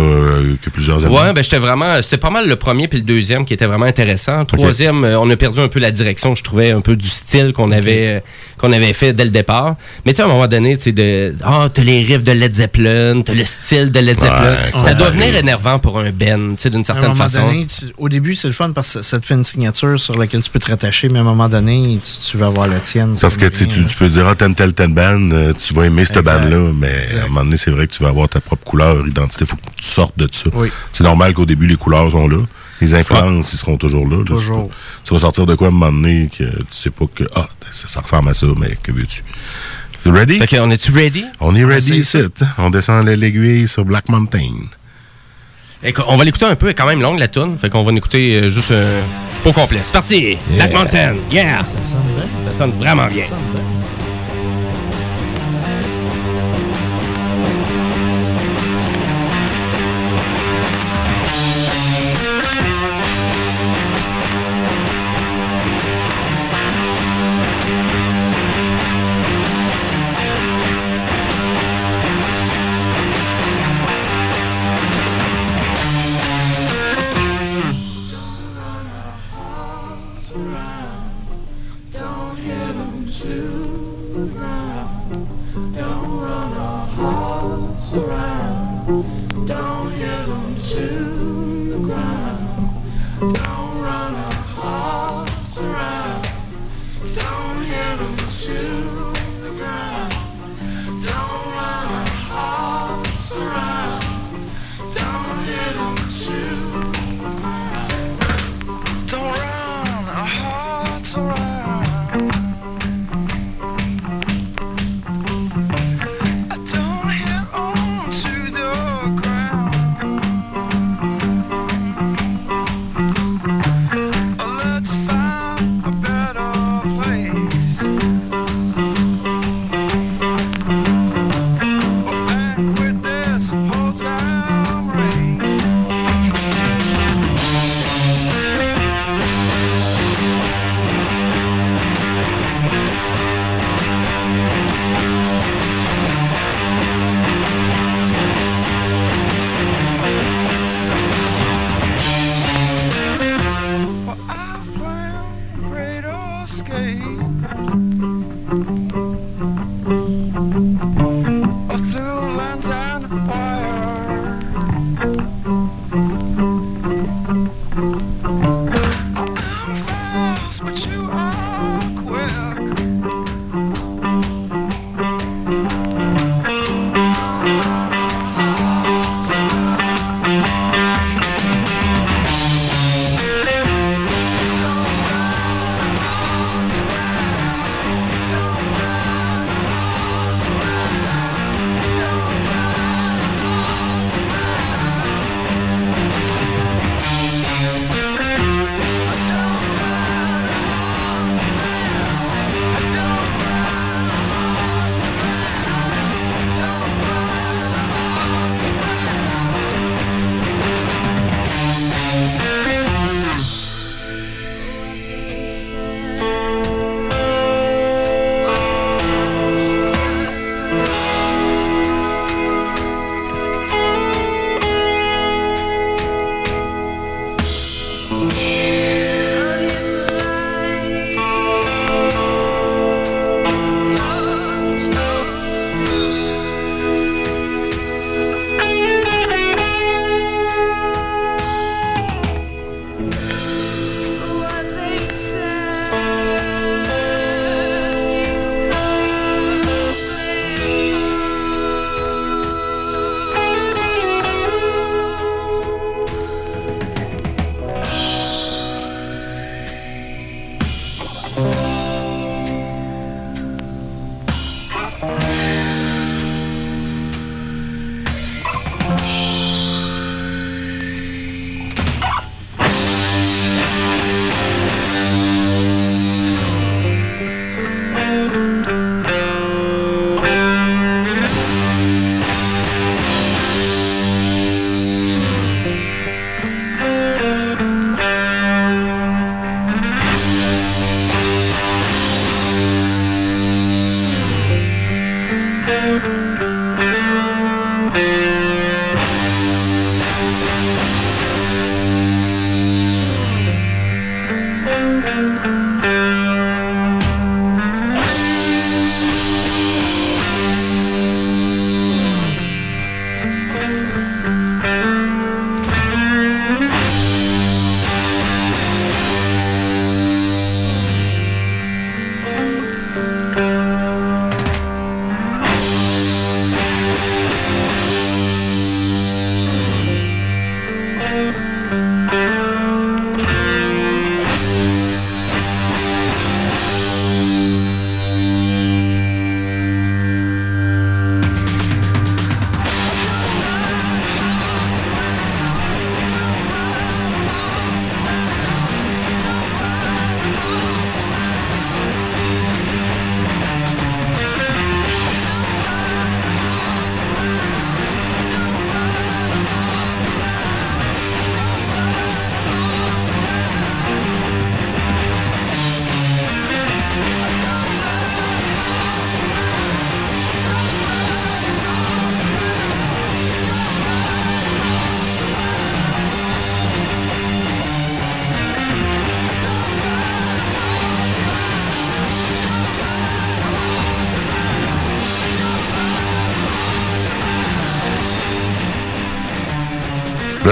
que 0.61 0.69
plusieurs 0.69 1.03
années. 1.05 1.15
Ouais, 1.15 1.33
ben 1.33 1.43
j'étais 1.43 1.57
vraiment. 1.57 2.01
C'était 2.01 2.17
pas 2.17 2.29
mal 2.29 2.47
le 2.47 2.55
premier 2.55 2.87
puis 2.87 2.99
le 2.99 3.03
deuxième 3.05 3.43
qui 3.45 3.53
était 3.53 3.65
vraiment 3.65 3.85
intéressant. 3.85 4.45
Troisième, 4.45 5.03
euh, 5.03 5.19
on 5.19 5.29
a 5.29 5.35
perdu 5.35 5.59
un 5.59 5.67
peu 5.67 5.79
la 5.79 5.91
direction, 5.91 6.35
je 6.35 6.43
trouvais, 6.43 6.71
un 6.71 6.81
peu 6.81 6.95
du 6.95 7.07
style 7.07 7.53
qu'on 7.53 7.71
avait, 7.71 8.07
euh, 8.07 8.19
qu'on 8.59 8.71
avait 8.71 8.93
fait 8.93 9.13
dès 9.13 9.23
le 9.25 9.31
départ. 9.31 9.75
Mais 10.05 10.13
tu 10.13 10.17
sais, 10.17 10.21
à 10.21 10.25
un 10.25 10.27
moment 10.29 10.47
donné, 10.47 10.77
tu 10.77 10.83
sais, 10.83 10.91
de. 10.91 11.35
Ah, 11.43 11.69
t'as 11.73 11.83
les 11.83 12.03
riffs 12.03 12.23
de 12.23 12.31
Led 12.33 12.53
Zeppelin, 12.53 13.21
t'as 13.25 13.33
le 13.33 13.45
style 13.45 13.91
de 13.91 13.99
Led 13.99 14.19
Zeppelin. 14.19 14.55
Ouais, 14.75 14.81
ça 14.83 14.93
doit 14.93 15.07
ouais. 15.07 15.13
venir 15.13 15.35
énervant 15.35 15.79
pour 15.79 15.97
un 15.99 16.11
band, 16.11 16.51
tu 16.55 16.55
sais, 16.57 16.69
d'une 16.69 16.79
À 16.79 16.81
un 16.81 16.83
certaine 16.83 17.09
moment 17.09 17.23
façon. 17.23 17.47
donné, 17.47 17.65
tu- 17.65 17.85
au 17.97 18.09
début, 18.09 18.35
c'est 18.35 18.47
le 18.47 18.53
fun 18.53 18.71
parce 18.73 18.93
que 18.93 19.01
ça 19.01 19.19
te 19.19 19.25
fait 19.25 19.33
une 19.33 19.43
signature 19.43 19.99
sur 19.99 20.17
laquelle 20.17 20.41
tu 20.43 20.49
peux 20.51 20.59
te 20.59 20.69
rattacher, 20.69 21.09
mais 21.09 21.17
à 21.17 21.21
un 21.21 21.25
moment 21.25 21.49
donné, 21.49 21.99
tu, 22.03 22.29
tu 22.31 22.37
vas 22.37 22.45
avoir 22.47 22.67
la 22.67 22.79
tienne. 22.79 23.15
Parce 23.19 23.37
que 23.37 23.45
tu, 23.47 23.67
tu, 23.67 23.85
tu 23.85 23.95
peux 23.97 24.07
dire, 24.09 24.27
ah, 24.27 24.35
t'aimes 24.35 24.53
telle, 24.55 24.73
telle 24.73 24.93
band, 24.93 25.31
euh, 25.31 25.53
tu 25.53 25.73
vas 25.73 25.85
aimer 25.87 26.05
cette 26.05 26.23
band-là, 26.23 26.71
mais 26.75 27.05
à 27.19 27.23
un 27.25 27.27
moment 27.27 27.43
donné, 27.43 27.57
c'est 27.57 27.71
vrai 27.71 27.87
que 27.87 27.93
tu 27.93 28.03
vas 28.03 28.09
avoir 28.09 28.29
ta 28.29 28.39
propre 28.39 28.50
couleur, 28.55 29.07
identité, 29.07 29.45
faut 29.45 29.55
que 29.55 29.61
tu 29.75 29.85
sortes 29.85 30.17
de 30.17 30.27
ça. 30.31 30.49
Oui. 30.53 30.69
C'est 30.93 31.03
normal 31.03 31.33
qu'au 31.33 31.45
début, 31.45 31.67
les 31.67 31.75
couleurs 31.77 32.11
sont 32.11 32.27
là. 32.27 32.37
Les 32.79 32.93
influences, 32.95 33.53
ils 33.53 33.57
seront 33.57 33.77
toujours 33.77 34.07
là. 34.07 34.17
là. 34.17 34.25
Toujours. 34.25 34.69
Tu, 34.69 35.07
tu 35.09 35.13
vas 35.13 35.19
sortir 35.19 35.45
de 35.45 35.55
quoi 35.55 35.67
à 35.67 35.69
un 35.69 35.73
moment 35.73 35.91
donné 35.91 36.29
que 36.35 36.43
tu 36.43 36.65
sais 36.71 36.89
pas 36.89 37.05
que, 37.13 37.23
ah, 37.35 37.47
ça, 37.71 37.87
ça 37.87 38.01
ressemble 38.01 38.29
à 38.29 38.33
ça, 38.33 38.47
mais 38.57 38.77
que 38.81 38.91
veux-tu? 38.91 39.23
Ready? 40.05 40.39
Fait 40.39 40.57
qu'on 40.57 40.71
est-tu 40.71 40.91
ready? 40.91 41.25
On 41.39 41.55
est 41.55 41.63
ready 41.63 41.99
essaye 41.99 42.21
ici. 42.21 42.31
On 42.57 42.69
descend 42.71 43.05
l'aiguille 43.05 43.67
sur 43.67 43.85
Black 43.85 44.09
Mountain. 44.09 44.67
On 46.07 46.17
va 46.17 46.23
l'écouter 46.23 46.45
un 46.45 46.55
peu, 46.55 46.67
elle 46.67 46.71
est 46.71 46.75
quand 46.75 46.85
même 46.85 47.01
longue 47.01 47.19
la 47.19 47.27
tune. 47.27 47.57
Fait 47.57 47.69
qu'on 47.69 47.83
va 47.83 47.91
l'écouter 47.91 48.35
euh, 48.35 48.49
juste 48.49 48.71
euh, 48.71 49.01
pas 49.43 49.49
au 49.49 49.53
complet. 49.53 49.79
C'est 49.83 49.93
parti! 49.93 50.37
Black 50.55 50.73
Mountain, 50.73 51.15
yeah! 51.31 51.63
Ça 51.63 51.83
sonne 51.83 52.01
bien. 52.15 52.51
Ça 52.51 52.57
sonne 52.57 52.71
vraiment 52.71 53.07
bien. 53.07 53.25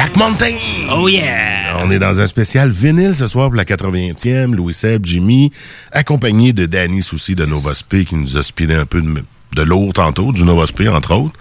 Black 0.10 0.18
Mountain! 0.18 0.56
Oh 0.92 1.08
yeah! 1.08 1.78
On 1.82 1.92
est 1.92 2.00
dans 2.00 2.20
un 2.20 2.28
spécial 2.28 2.70
vinyle 2.70 3.14
ce 3.14 3.28
soir 3.28 3.50
pour 3.50 3.56
la 3.56 3.64
80e. 3.64 4.56
Louis 4.56 4.74
Seb, 4.74 5.06
Jimmy, 5.06 5.52
accompagné 5.92 6.54
de 6.54 6.66
Danny 6.66 7.04
Soucy 7.04 7.36
de 7.36 7.46
Nova 7.46 7.74
Spé 7.74 8.06
qui 8.06 8.16
nous 8.16 8.38
a 8.38 8.44
speedé 8.44 8.76
un 8.76 8.86
peu 8.86 9.02
de, 9.02 9.24
de 9.56 9.62
lourd 9.62 9.94
tantôt, 9.94 10.32
du 10.32 10.44
Nova 10.46 10.66
Spé 10.66 10.88
entre 10.88 11.14
autres. 11.14 11.38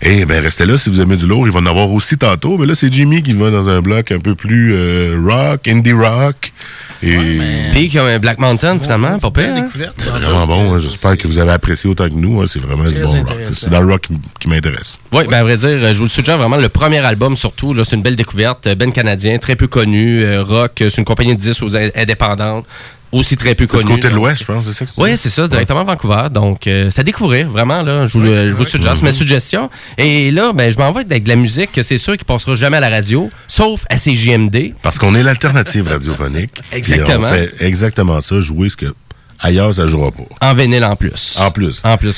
Et 0.00 0.24
ben 0.24 0.42
restez 0.42 0.66
là 0.66 0.78
si 0.78 0.90
vous 0.90 1.00
aimez 1.00 1.16
du 1.16 1.26
lourd, 1.26 1.46
il 1.46 1.52
va 1.52 1.60
en 1.60 1.66
avoir 1.66 1.90
aussi 1.90 2.18
tantôt. 2.18 2.58
Mais 2.58 2.66
là, 2.66 2.74
c'est 2.74 2.92
Jimmy 2.92 3.22
qui 3.22 3.34
va 3.34 3.50
dans 3.50 3.68
un 3.68 3.80
bloc 3.80 4.10
un 4.10 4.20
peu 4.20 4.34
plus 4.34 4.74
euh, 4.74 5.20
rock, 5.24 5.68
indie 5.68 5.92
rock. 5.92 6.51
Et 7.02 7.70
Puis 7.72 7.90
comme 7.90 8.06
un 8.06 8.18
Black 8.18 8.38
Mountain, 8.38 8.78
finalement, 8.80 9.18
pas 9.18 9.30
pire. 9.30 9.54
hein? 9.56 9.68
c'est 9.98 10.08
vraiment 10.08 10.46
bon. 10.46 10.74
hein. 10.74 10.78
J'espère 10.78 11.16
que 11.18 11.26
vous 11.26 11.38
avez 11.38 11.50
apprécié 11.52 11.90
autant 11.90 12.08
que 12.08 12.14
nous. 12.14 12.40
hein. 12.40 12.44
C'est 12.46 12.60
vraiment 12.62 12.84
du 12.84 12.94
bon 13.00 13.10
rock. 13.24 13.36
C'est 13.52 13.70
dans 13.70 13.80
le 13.82 13.92
rock 13.92 14.02
qui, 14.02 14.14
qui 14.40 14.48
m'intéresse. 14.48 14.98
Oui, 15.12 15.24
ben 15.28 15.38
à 15.38 15.42
vrai 15.42 15.56
dire, 15.56 15.68
je 15.92 15.98
vous 15.98 16.04
le 16.04 16.08
suggère 16.08 16.38
vraiment. 16.38 16.56
Le 16.56 16.68
premier 16.68 16.98
album, 16.98 17.34
surtout, 17.36 17.74
c'est 17.84 17.96
une 17.96 18.02
belle 18.02 18.16
découverte. 18.16 18.68
Ben 18.76 18.92
canadien, 18.92 19.38
très 19.38 19.56
peu 19.56 19.66
connu. 19.66 20.22
euh, 20.24 20.42
rock, 20.42 20.72
c'est 20.76 20.98
une 20.98 21.04
compagnie 21.04 21.34
de 21.34 21.40
10 21.40 21.62
aux 21.62 21.76
in- 21.76 21.90
indépendantes. 21.96 22.66
Aussi 23.12 23.36
très 23.36 23.54
peu 23.54 23.66
C'est 23.70 23.78
du 23.78 23.84
côté 23.84 24.08
de 24.08 24.14
l'Ouest, 24.14 24.40
je 24.40 24.46
pense, 24.46 24.64
c'est 24.64 24.72
ça 24.72 24.86
que 24.86 24.90
tu 24.90 25.00
Oui, 25.00 25.16
c'est 25.18 25.28
ça, 25.28 25.46
directement 25.46 25.80
à 25.80 25.84
Vancouver. 25.84 26.28
Donc, 26.32 26.66
euh, 26.66 26.88
c'est 26.90 27.00
à 27.02 27.04
découvrir, 27.04 27.48
vraiment. 27.48 27.82
Là, 27.82 28.06
je 28.06 28.12
vous, 28.16 28.24
le- 28.24 28.48
je 28.48 28.54
vous 28.54 28.62
le 28.62 28.68
suggère. 28.68 28.96
C'est 28.96 29.02
ma 29.04 29.12
suggestion. 29.12 29.68
Et 29.98 30.30
là, 30.30 30.52
ben, 30.54 30.72
je 30.72 30.78
m'envoie 30.78 31.02
avec 31.02 31.22
de 31.24 31.28
la 31.28 31.36
musique 31.36 31.72
que 31.72 31.82
c'est 31.82 31.98
sûr 31.98 32.16
qui 32.16 32.24
passera 32.24 32.54
jamais 32.54 32.78
à 32.78 32.80
la 32.80 32.88
radio, 32.88 33.28
sauf 33.48 33.84
à 33.90 33.96
CJMD. 33.98 34.72
Parce 34.80 34.98
qu'on 34.98 35.14
est 35.14 35.22
l'alternative 35.22 35.88
radiophonique. 35.88 36.62
Exactement. 36.72 37.26
On 37.26 37.32
fait 37.34 37.52
exactement 37.60 38.20
ça, 38.22 38.40
jouer 38.40 38.70
ce 38.70 38.76
que 38.76 38.86
ailleurs, 39.42 39.74
ça 39.74 39.86
jouera 39.86 40.10
pas. 40.10 40.22
En 40.40 40.54
vinyle 40.54 40.84
en 40.84 40.96
plus. 40.96 41.36
En 41.38 41.50
plus. 41.50 41.80
En 41.84 41.96
plus, 41.98 42.14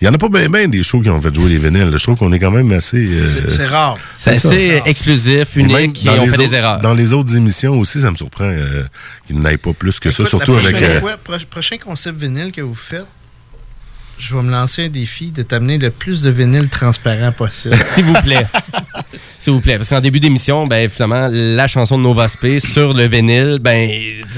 Il 0.00 0.04
y 0.04 0.08
en 0.08 0.14
a 0.14 0.18
pas 0.18 0.28
bien 0.28 0.68
des 0.68 0.82
shows 0.82 1.00
qui 1.02 1.10
ont 1.10 1.20
fait 1.20 1.34
jouer 1.34 1.50
les 1.50 1.58
vinyles. 1.58 1.90
Je 1.92 2.02
trouve 2.02 2.16
qu'on 2.18 2.32
est 2.32 2.38
quand 2.38 2.50
même 2.50 2.72
assez... 2.72 2.96
euh, 2.96 3.26
C'est 3.48 3.66
rare. 3.66 3.96
C'est 4.14 4.30
assez 4.36 4.82
exclusif, 4.84 5.56
Et 5.56 5.60
unique, 5.60 6.04
et 6.04 6.08
dans 6.08 6.22
on 6.22 6.26
fait 6.28 6.36
des 6.38 6.54
erreurs. 6.54 6.80
Dans 6.80 6.94
les 6.94 7.12
autres 7.12 7.36
émissions 7.36 7.78
aussi, 7.78 8.00
ça 8.00 8.10
me 8.10 8.16
surprend 8.16 8.44
euh, 8.44 8.84
qu'ils 9.26 9.38
n'aillent 9.40 9.56
pas 9.58 9.72
plus 9.72 9.98
que 10.00 10.10
ça, 10.10 10.24
surtout 10.24 10.54
la 10.56 10.60
avec... 10.68 10.82
euh, 10.82 11.00
fois, 11.00 11.16
prochain 11.50 11.76
concept 11.78 12.18
vinyle 12.18 12.52
que 12.52 12.60
vous 12.60 12.74
faites, 12.74 13.06
je 14.18 14.36
vais 14.36 14.42
me 14.42 14.50
lancer 14.50 14.86
un 14.86 14.88
défi 14.88 15.30
de 15.30 15.42
t'amener 15.42 15.78
le 15.78 15.90
plus 15.90 16.22
de 16.22 16.30
vinyle 16.30 16.68
transparent 16.68 17.32
possible. 17.32 17.76
S'il 17.76 18.04
vous 18.04 18.14
plaît. 18.22 18.46
S'il 19.38 19.52
vous 19.52 19.60
plaît. 19.60 19.76
Parce 19.76 19.88
qu'en 19.88 20.00
début 20.00 20.18
d'émission, 20.20 20.66
ben, 20.66 20.88
finalement, 20.88 21.28
la 21.30 21.66
chanson 21.68 21.98
de 21.98 22.02
Nova 22.02 22.26
Space 22.28 22.64
sur 22.64 22.94
le 22.94 23.06
vinyle, 23.06 23.58
ben, 23.60 23.90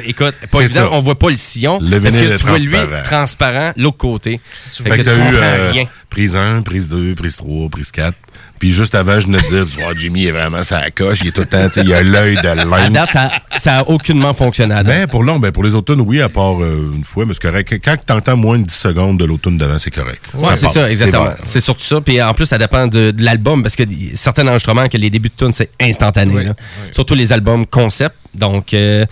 écoute, 0.04 0.34
pas 0.50 0.60
évident, 0.62 0.80
ça. 0.80 0.92
on 0.92 1.00
voit 1.00 1.18
pas 1.18 1.30
le 1.30 1.36
sillon. 1.36 1.78
Le 1.80 2.00
parce 2.00 2.14
vinyle 2.14 2.30
que 2.32 2.36
tu 2.38 2.46
vois 2.46 2.58
lui 2.58 2.76
transparent. 3.04 3.72
l'autre 3.76 3.96
côté. 3.96 4.40
Fait 4.52 4.82
Fait 4.84 4.90
que 4.90 4.96
que 4.96 5.02
t'as 5.02 5.14
tu 5.14 5.20
eu 5.20 5.24
comprends 5.24 5.40
euh, 5.42 5.70
rien. 5.72 5.84
prise 6.10 6.36
1, 6.36 6.62
prise 6.62 6.88
2, 6.88 7.14
prise 7.14 7.36
3, 7.36 7.68
prise 7.70 7.90
4. 7.92 8.14
Puis 8.58 8.72
juste 8.72 8.94
avant, 8.94 9.20
je 9.20 9.26
venais 9.26 9.38
de 9.40 9.46
dire, 9.46 9.66
tu 9.66 9.80
vois, 9.82 9.92
Jimmy 9.96 10.26
est 10.26 10.32
vraiment 10.32 10.62
sa 10.62 10.90
coche, 10.90 11.20
il 11.22 11.28
est 11.28 11.32
tout 11.32 11.42
le 11.42 11.46
temps, 11.46 11.68
tu 11.68 11.74
sais, 11.74 11.82
il 11.86 11.92
a 11.94 12.02
l'œil 12.02 12.36
de 12.36 12.48
lynx. 12.48 12.90
date, 12.90 13.08
ça, 13.10 13.30
ça 13.56 13.78
a 13.78 13.82
aucunement 13.88 14.34
fonctionné. 14.34 14.74
à. 14.74 14.82
Ben, 14.82 15.06
pour 15.06 15.22
l'autre, 15.22 15.40
ben, 15.40 15.52
pour 15.52 15.62
les 15.64 15.74
automnes, 15.74 16.00
oui, 16.00 16.20
à 16.20 16.28
part 16.28 16.62
euh, 16.62 16.92
une 16.94 17.04
fois, 17.04 17.24
mais 17.26 17.34
c'est 17.34 17.42
correct. 17.42 17.74
Quand 17.84 17.96
tu 18.06 18.12
entends 18.12 18.36
moins 18.36 18.58
de 18.58 18.64
10 18.64 18.74
secondes 18.74 19.18
de 19.18 19.24
l'automne 19.24 19.58
devant, 19.58 19.78
c'est 19.78 19.90
correct. 19.90 20.22
Ouais, 20.34 20.56
c'est 20.56 20.68
ça, 20.68 20.90
exactement. 20.90 21.24
bon. 21.24 21.30
C'est 21.42 21.60
surtout 21.60 21.84
ça. 21.84 22.00
Puis 22.00 22.20
en 22.22 22.34
plus, 22.34 22.46
ça 22.46 22.58
dépend 22.58 22.86
de, 22.86 23.10
de 23.10 23.24
l'album 23.24 23.62
parce 23.62 23.76
que 23.76 23.84
certains 24.14 24.46
enregistrements, 24.46 24.88
que 24.88 24.96
les 24.96 25.10
débuts 25.10 25.28
de 25.30 25.44
tune, 25.44 25.52
c'est 25.52 25.70
instantané. 25.80 26.44
là. 26.44 26.54
Surtout 26.90 27.14
les 27.14 27.32
albums 27.32 27.66
concept. 27.66 28.16
Donc, 28.34 28.74
euh, 28.74 29.04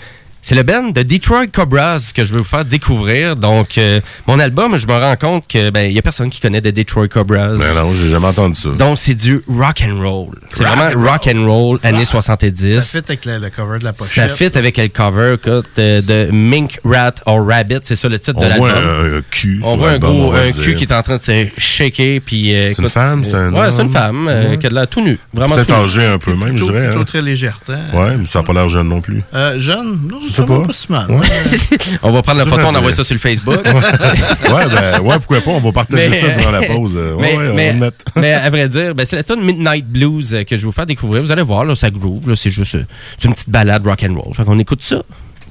c'est 0.49 0.55
le 0.55 0.63
band 0.63 0.91
de 0.93 1.03
Detroit 1.03 1.49
Cobras 1.49 2.13
que 2.15 2.25
je 2.25 2.33
veux 2.33 2.39
vous 2.39 2.45
faire 2.45 2.65
découvrir. 2.65 3.35
Donc, 3.35 3.79
euh, 3.79 4.01
mon 4.29 4.39
album, 4.39 4.77
je 4.77 4.87
me 4.87 4.93
rends 4.93 5.17
compte 5.17 5.49
que 5.49 5.71
ben, 5.71 5.91
y 5.91 5.99
a 5.99 6.03
personne 6.03 6.31
qui 6.31 6.41
connaît 6.41 6.61
de 6.61 6.71
Detroit 6.71 7.09
Cobras. 7.09 7.57
Ben 7.57 7.75
non, 7.75 7.93
j'ai 7.93 8.07
jamais 8.07 8.27
entendu 8.27 8.55
ça. 8.61 8.69
Donc, 8.69 8.97
c'est 8.97 9.15
du 9.17 9.43
rock 9.49 9.83
and 9.85 10.01
roll. 10.01 10.37
C'est 10.49 10.63
Rock 10.65 10.77
vraiment 10.77 10.91
and 10.93 11.01
roll. 11.01 11.09
rock 11.09 11.29
and 11.35 11.47
roll, 11.53 11.81
années 11.83 12.05
70. 12.05 12.81
Ça 12.81 12.83
fit 12.83 12.99
avec 13.09 13.25
le, 13.25 13.39
le 13.39 13.51
cover 13.51 13.81
de 13.81 13.85
la 13.85 13.91
Ça 13.97 14.05
pochette. 14.29 14.37
fit 14.37 14.57
avec 14.57 14.77
le 14.77 14.87
cover 14.87 15.35
écoute, 15.35 15.67
euh, 15.81 16.01
de 16.01 16.31
Mink 16.31 16.79
Rat 16.85 17.15
or 17.27 17.45
Rabbit, 17.45 17.81
c'est 17.83 17.97
ça 17.97 18.09
le 18.09 18.17
titre 18.21 18.35
On 18.37 18.43
de 18.45 18.47
l'album. 18.49 18.69
voit 18.69 18.79
un- 18.79 19.17
un 19.19 19.23
cul 19.29 19.61
On 19.65 19.77
voit 19.77 19.91
un 19.91 19.99
gros 19.99 20.31
on 20.33 20.33
un 20.37 20.53
cul 20.53 20.77
qui 20.77 20.85
est 20.85 20.93
en 20.93 21.03
train 21.03 21.17
de 21.17 21.23
se 21.23 21.47
shaker 21.59 22.21
puis 22.25 22.55
euh, 22.55 22.69
C'est 22.73 22.83
une 22.83 22.89
femme, 22.89 23.25
c'est 23.25 23.35
un 23.35 23.53
Ouais, 23.53 23.73
c'est 23.73 23.83
une 23.83 23.89
femme 23.89 24.29
euh, 24.29 24.51
Ouais. 24.51 24.59
qui 24.59 24.67
a 24.67 24.71
de 24.71 24.75
l'air 24.77 24.87
tout 24.87 25.03
nu, 25.03 25.19
vraiment 25.35 25.57
Peut-être 25.57 25.67
tout 25.67 25.73
nu. 25.75 25.79
âgé 25.85 26.05
un 26.05 26.19
peu 26.19 26.37
même, 26.37 26.57
je 26.57 26.63
dirais. 26.67 26.85
plutôt 26.87 27.01
hein. 27.01 27.05
très 27.05 27.21
légèreté. 27.23 27.73
Ouais, 27.95 28.17
mais 28.17 28.27
ça 28.27 28.39
n'a 28.39 28.45
pas 28.45 28.53
l'air 28.53 28.69
jeune 28.69 28.89
non 28.89 29.01
plus. 29.01 29.23
Euh, 29.35 29.59
jeune? 29.59 29.99
Non, 30.09 30.21
sais 30.37 30.43
sais 30.43 30.47
pas. 30.49 30.59
pas. 30.61 30.67
pas 30.67 30.73
si 30.73 30.93
mal. 30.93 31.11
Ouais. 31.11 31.27
on 32.03 32.11
va 32.13 32.23
prendre 32.23 32.39
la 32.39 32.47
photo, 32.47 32.67
on 32.71 32.75
envoie 32.75 32.93
ça 32.93 33.05
sur 33.05 33.15
le 33.15 33.21
Facebook. 33.21 33.59
ouais, 33.65 34.67
ben, 34.69 35.01
ouais, 35.01 35.17
pourquoi 35.17 35.41
pas, 35.41 35.51
on 35.51 35.61
va 35.61 35.73
partager 35.73 36.09
Mais- 36.09 36.21
ça 36.21 36.29
durant 36.39 36.51
la 36.51 36.63
pause. 36.63 36.95
euh, 36.97 37.15
Ouais, 37.17 37.37
mais, 37.37 37.37
ouais, 37.37 37.51
on 37.51 37.55
mais- 37.81 37.91
mais 38.17 38.33
à 38.33 38.51
vrai 38.51 38.69
dire, 38.69 38.95
ben, 38.95 39.05
c'est 39.07 39.17
la 39.17 39.23
tune 39.23 39.43
Midnight 39.43 39.87
Blues 39.87 40.35
euh, 40.35 40.45
que 40.45 40.57
je 40.57 40.61
vais 40.63 40.67
vous 40.67 40.73
faire 40.73 40.87
découvrir. 40.87 41.23
Vous 41.23 41.33
allez 41.33 41.43
voir, 41.43 41.65
là, 41.65 41.75
ça 41.75 41.91
groove. 41.91 42.29
là, 42.29 42.37
C'est 42.37 42.51
juste 42.51 42.75
euh, 42.77 42.85
c'est 43.19 43.29
une 43.29 43.35
petite 43.35 43.51
balade 43.51 43.87
rock 43.87 44.03
and 44.09 44.15
roll. 44.19 44.35
Fait 44.35 44.45
qu'on 44.45 44.59
écoute 44.59 44.83
ça. 44.83 45.03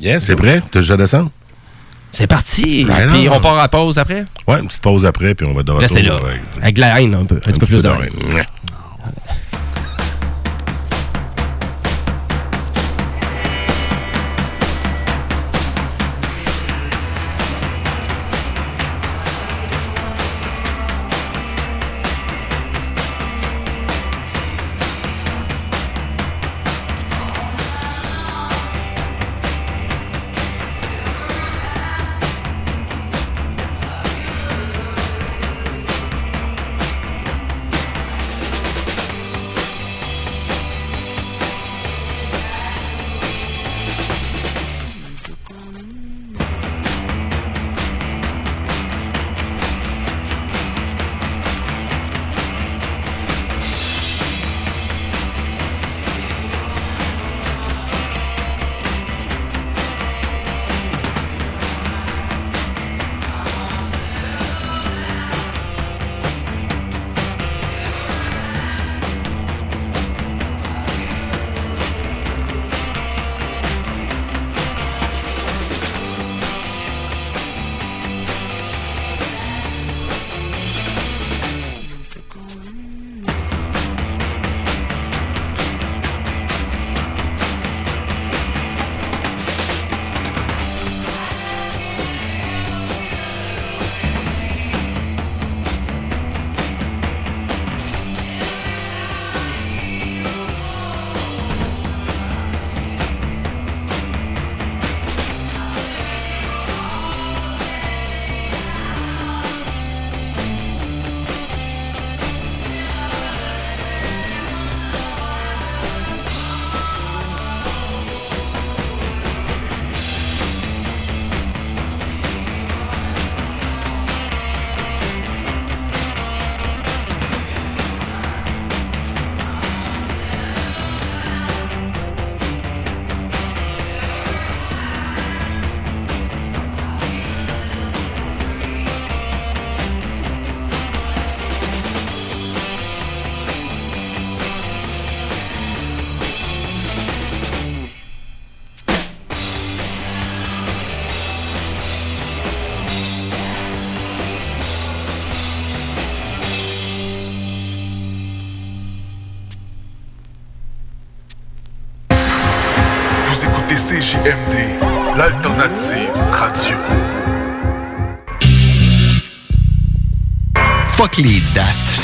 Yeah, 0.01 0.19
c'est 0.19 0.35
prêt? 0.35 0.61
T'as 0.71 0.79
déjà 0.79 0.97
descendre? 0.97 1.31
C'est 2.11 2.27
parti. 2.27 2.85
Ben 2.85 3.09
puis 3.11 3.27
on 3.29 3.41
part 3.41 3.59
à 3.59 3.67
pause 3.67 3.97
après? 3.97 4.23
Ouais, 4.47 4.59
une 4.59 4.67
petite 4.67 4.81
pause 4.81 5.05
après, 5.05 5.35
puis 5.35 5.45
on 5.45 5.53
va 5.53 5.63
de 5.63 5.71
retour. 5.71 5.81
Restez 5.81 6.01
là. 6.01 6.15
avec- 6.15 6.41
Avec 6.61 6.75
de 6.75 6.79
la 6.81 7.01
haine 7.01 7.13
un 7.13 7.25
peu. 7.25 7.35
Un, 7.35 7.39
petit 7.39 7.59
peu 7.59 7.65
plus 7.65 7.83
de 7.83 7.89
de 7.89 7.93
haine. 7.93 8.45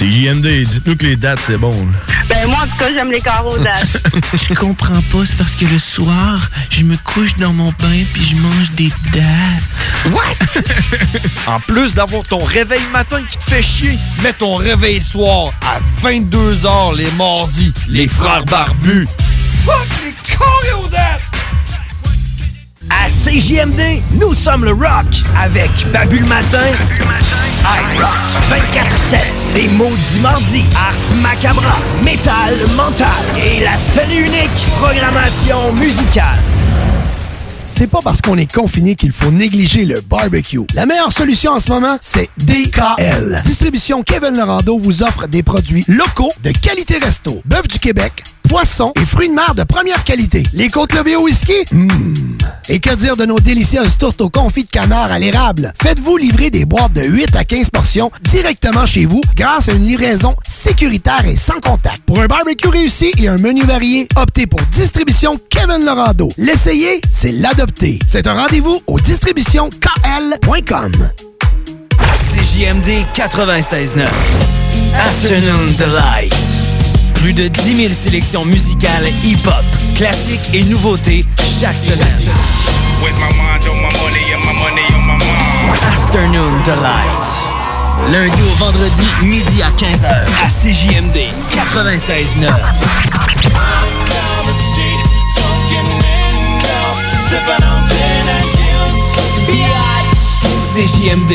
C'est 0.02 0.10
JMD, 0.10 0.47
dites-nous 0.68 0.95
que 0.95 1.06
les 1.06 1.16
dates, 1.16 1.41
c'est 1.43 1.58
bon. 1.58 1.72
Ben 2.28 2.47
moi, 2.47 2.62
en 2.64 2.66
tout 2.66 2.78
cas, 2.80 2.88
j'aime 2.91 3.12
les 3.12 3.22
carreaux 3.22 3.56
dates. 3.60 4.02
Je 4.49 4.56
comprends 4.56 4.99
pas, 4.99 5.28
c'est 5.28 5.38
parce 5.38 5.54
que 5.54 5.66
le 5.66 5.78
soir, 5.78 6.49
je 6.72 6.84
me 6.86 6.97
couche 7.04 7.36
dans 7.36 7.54
mon 7.54 7.68
bain 7.68 8.04
puis 8.12 8.24
je 8.24 8.36
mange 8.38 8.72
des 8.72 8.91
dates. 9.14 10.12
What? 10.12 10.72
en 11.45 11.60
plus 11.60 11.93
d'avoir 11.93 12.24
ton 12.24 12.43
réveil 12.43 12.82
matin 12.91 13.22
qui 13.30 13.38
te 13.38 13.43
fait 13.43 13.62
chier, 13.62 13.99
mets 14.24 14.34
ton 14.34 14.56
réveil 14.56 14.99
soir 14.99 15.54
à 15.62 15.80
22h 16.04 16.97
les 16.97 17.12
mardis. 17.12 17.72
Les 17.88 18.08
frères 18.08 18.45
barbus. 18.45 19.08
Fuck 19.64 19.88
les 20.04 20.16
choréodates! 20.36 21.22
À 22.89 23.08
CJMD, 23.08 24.02
nous 24.20 24.34
sommes 24.34 24.66
le 24.66 24.72
rock 24.72 25.06
avec 25.39 25.70
Babu 25.93 26.18
le 26.18 26.26
matin, 26.26 26.66
iRock 27.64 28.10
24-7, 28.49 29.41
les 29.56 29.68
maudits 29.70 30.20
mardis, 30.22 30.64
Ars 30.76 31.16
Macabra, 31.22 31.78
Métal 32.04 32.56
Mental 32.76 33.08
et 33.38 33.64
la 33.64 33.76
seule 33.76 34.12
unique 34.12 34.66
programmation 34.78 35.74
musicale. 35.74 36.39
C'est 37.70 37.88
pas 37.88 37.99
parce 38.04 38.22
qu'on 38.22 38.38
est 38.38 38.52
confiné 38.52 38.95
qu'il 38.95 39.12
faut 39.12 39.32
négliger 39.32 39.86
le 39.86 40.02
barbecue. 40.02 40.60
La 40.76 40.86
meilleure 40.86 41.12
solution 41.12 41.54
en 41.54 41.60
ce 41.60 41.72
moment, 41.72 41.97
c'est 42.02 42.30
DKL. 42.38 43.41
Distribution 43.45 44.04
Kevin 44.04 44.38
Lorando 44.38 44.78
vous 44.78 45.04
offre 45.04 45.28
des 45.28 45.41
produits 45.41 45.86
locaux 45.88 46.32
de 46.43 46.52
qualité 46.52 46.97
resto. 46.97 47.41
Bœuf 47.45 47.68
du 47.68 47.80
Québec, 47.80 48.24
poisson 48.47 48.91
et 49.02 49.06
fruits 49.06 49.30
de 49.30 49.34
mer 49.34 49.56
de 49.56 49.64
première 49.64 50.04
qualité. 50.04 50.43
Les 50.54 50.70
côtes 50.70 50.93
levées 50.93 51.16
au 51.16 51.24
whisky? 51.24 51.54
Mmh. 51.72 52.30
Et 52.74 52.80
que 52.80 52.95
dire 52.95 53.17
de 53.17 53.26
nos 53.26 53.38
délicieuses 53.38 53.97
tourtes 53.97 54.22
au 54.22 54.30
confit 54.30 54.63
de 54.63 54.69
canard 54.69 55.11
à 55.11 55.19
l'érable? 55.19 55.74
Faites-vous 55.84 56.15
livrer 56.15 56.49
des 56.49 56.63
boîtes 56.63 56.93
de 56.93 57.01
8 57.01 57.36
à 57.36 57.43
15 57.43 57.69
portions 57.69 58.09
directement 58.22 58.86
chez 58.86 59.05
vous 59.05 59.19
grâce 59.36 59.67
à 59.67 59.74
une 59.74 59.86
livraison 59.86 60.38
sécuritaire 60.47 61.26
et 61.26 61.36
sans 61.36 61.59
contact. 61.59 62.01
Pour 62.05 62.22
un 62.22 62.28
barbecue 62.28 62.69
réussi 62.69 63.11
et 63.17 63.28
un 63.28 63.38
menu 63.38 63.63
varié, 63.63 64.07
optez 64.15 64.47
pour 64.47 64.61
Distribution 64.74 65.38
Kevin 65.49 65.84
Lorando. 65.86 66.30
L'essayer, 66.38 67.01
c'est 67.11 67.34
l'adopter. 67.34 67.99
C'est 68.07 68.26
un 68.26 68.36
rendez-vous 68.41 68.80
au 68.88 68.97
distributionkl.com. 69.01 70.93
CJMD 72.15 72.88
96.9. 73.13 74.07
Afternoon 74.95 75.74
Delight. 75.78 76.80
Plus 77.22 77.34
de 77.34 77.47
10 77.47 77.78
000 77.78 77.93
sélections 77.93 78.43
musicales 78.45 79.07
hip-hop, 79.24 79.53
classiques 79.95 80.49
et 80.55 80.63
nouveautés 80.63 81.24
chaque 81.59 81.78
semaine. 81.78 82.32
Afternoon 86.03 86.51
Delight. 86.65 88.11
Lundi 88.11 88.41
au 88.41 88.55
vendredi, 88.55 89.05
midi 89.22 89.61
à 89.61 89.69
15h. 89.69 90.07
À 90.43 90.49
CJMD 90.49 91.17
96.9. 91.51 92.51
CJMD, 100.74 101.34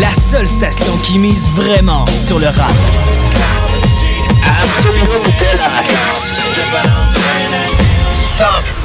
la 0.00 0.14
seule 0.14 0.46
station 0.46 0.96
qui 1.02 1.18
mise 1.18 1.50
vraiment 1.50 2.06
sur 2.26 2.38
le 2.38 2.46
rap. 2.46 2.72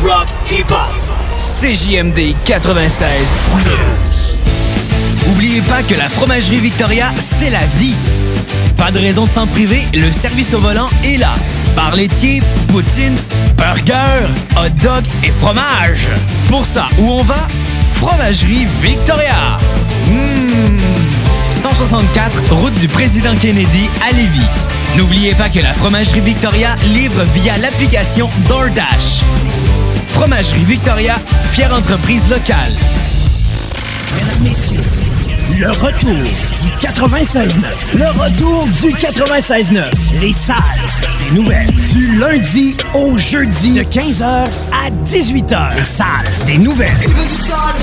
Rock, 0.04 0.28
hip-hop. 0.50 0.78
CJMD 1.38 2.36
96. 2.46 3.08
Oubliez 5.28 5.62
pas 5.62 5.84
que 5.84 5.96
la 5.96 6.10
fromagerie 6.10 6.60
Victoria, 6.60 7.14
c'est 7.18 7.50
la 7.50 7.66
vie. 7.78 7.96
Pas 8.78 8.92
de 8.92 9.00
raison 9.00 9.26
de 9.26 9.30
s'en 9.30 9.48
priver, 9.48 9.88
le 9.94 10.12
service 10.12 10.54
au 10.54 10.60
volant 10.60 10.90
est 11.04 11.18
là. 11.18 11.36
Bar 11.76 11.96
laitier, 11.96 12.42
poutine, 12.68 13.18
burger, 13.58 14.28
hot 14.58 14.70
dog 14.82 15.04
et 15.24 15.32
fromage. 15.32 16.10
Pour 16.48 16.66
ça, 16.66 16.90
où 16.98 17.10
on 17.10 17.24
va? 17.24 17.48
Fromagerie 17.96 18.68
Victoria. 18.82 19.60
Mmh. 20.08 20.80
164, 21.50 22.52
route 22.52 22.74
du 22.76 22.88
président 22.88 23.36
Kennedy 23.36 23.90
à 24.08 24.14
Lévis. 24.14 24.48
N'oubliez 24.96 25.36
pas 25.36 25.50
que 25.50 25.60
la 25.60 25.74
Fromagerie 25.74 26.22
Victoria 26.22 26.76
livre 26.94 27.24
via 27.34 27.58
l'application 27.58 28.30
DoorDash. 28.48 29.24
Fromagerie 30.10 30.64
Victoria, 30.66 31.16
fière 31.52 31.74
entreprise 31.74 32.28
locale. 32.28 32.74
Le 35.60 35.72
retour 35.72 36.14
du 36.14 36.70
96.9. 36.88 37.50
Le 37.96 38.06
retour 38.18 38.66
du 38.82 38.94
96.9. 38.94 39.90
Les 40.22 40.32
salles 40.32 40.56
des 41.20 41.36
nouvelles. 41.38 41.70
Du 41.92 42.18
lundi 42.18 42.78
au 42.94 43.18
jeudi. 43.18 43.74
De 43.76 43.82
15h 43.84 44.24
à 44.24 44.90
18h. 45.04 45.76
Les 45.76 45.84
salles 45.84 46.08
des 46.46 46.58
nouvelles. 46.58 46.96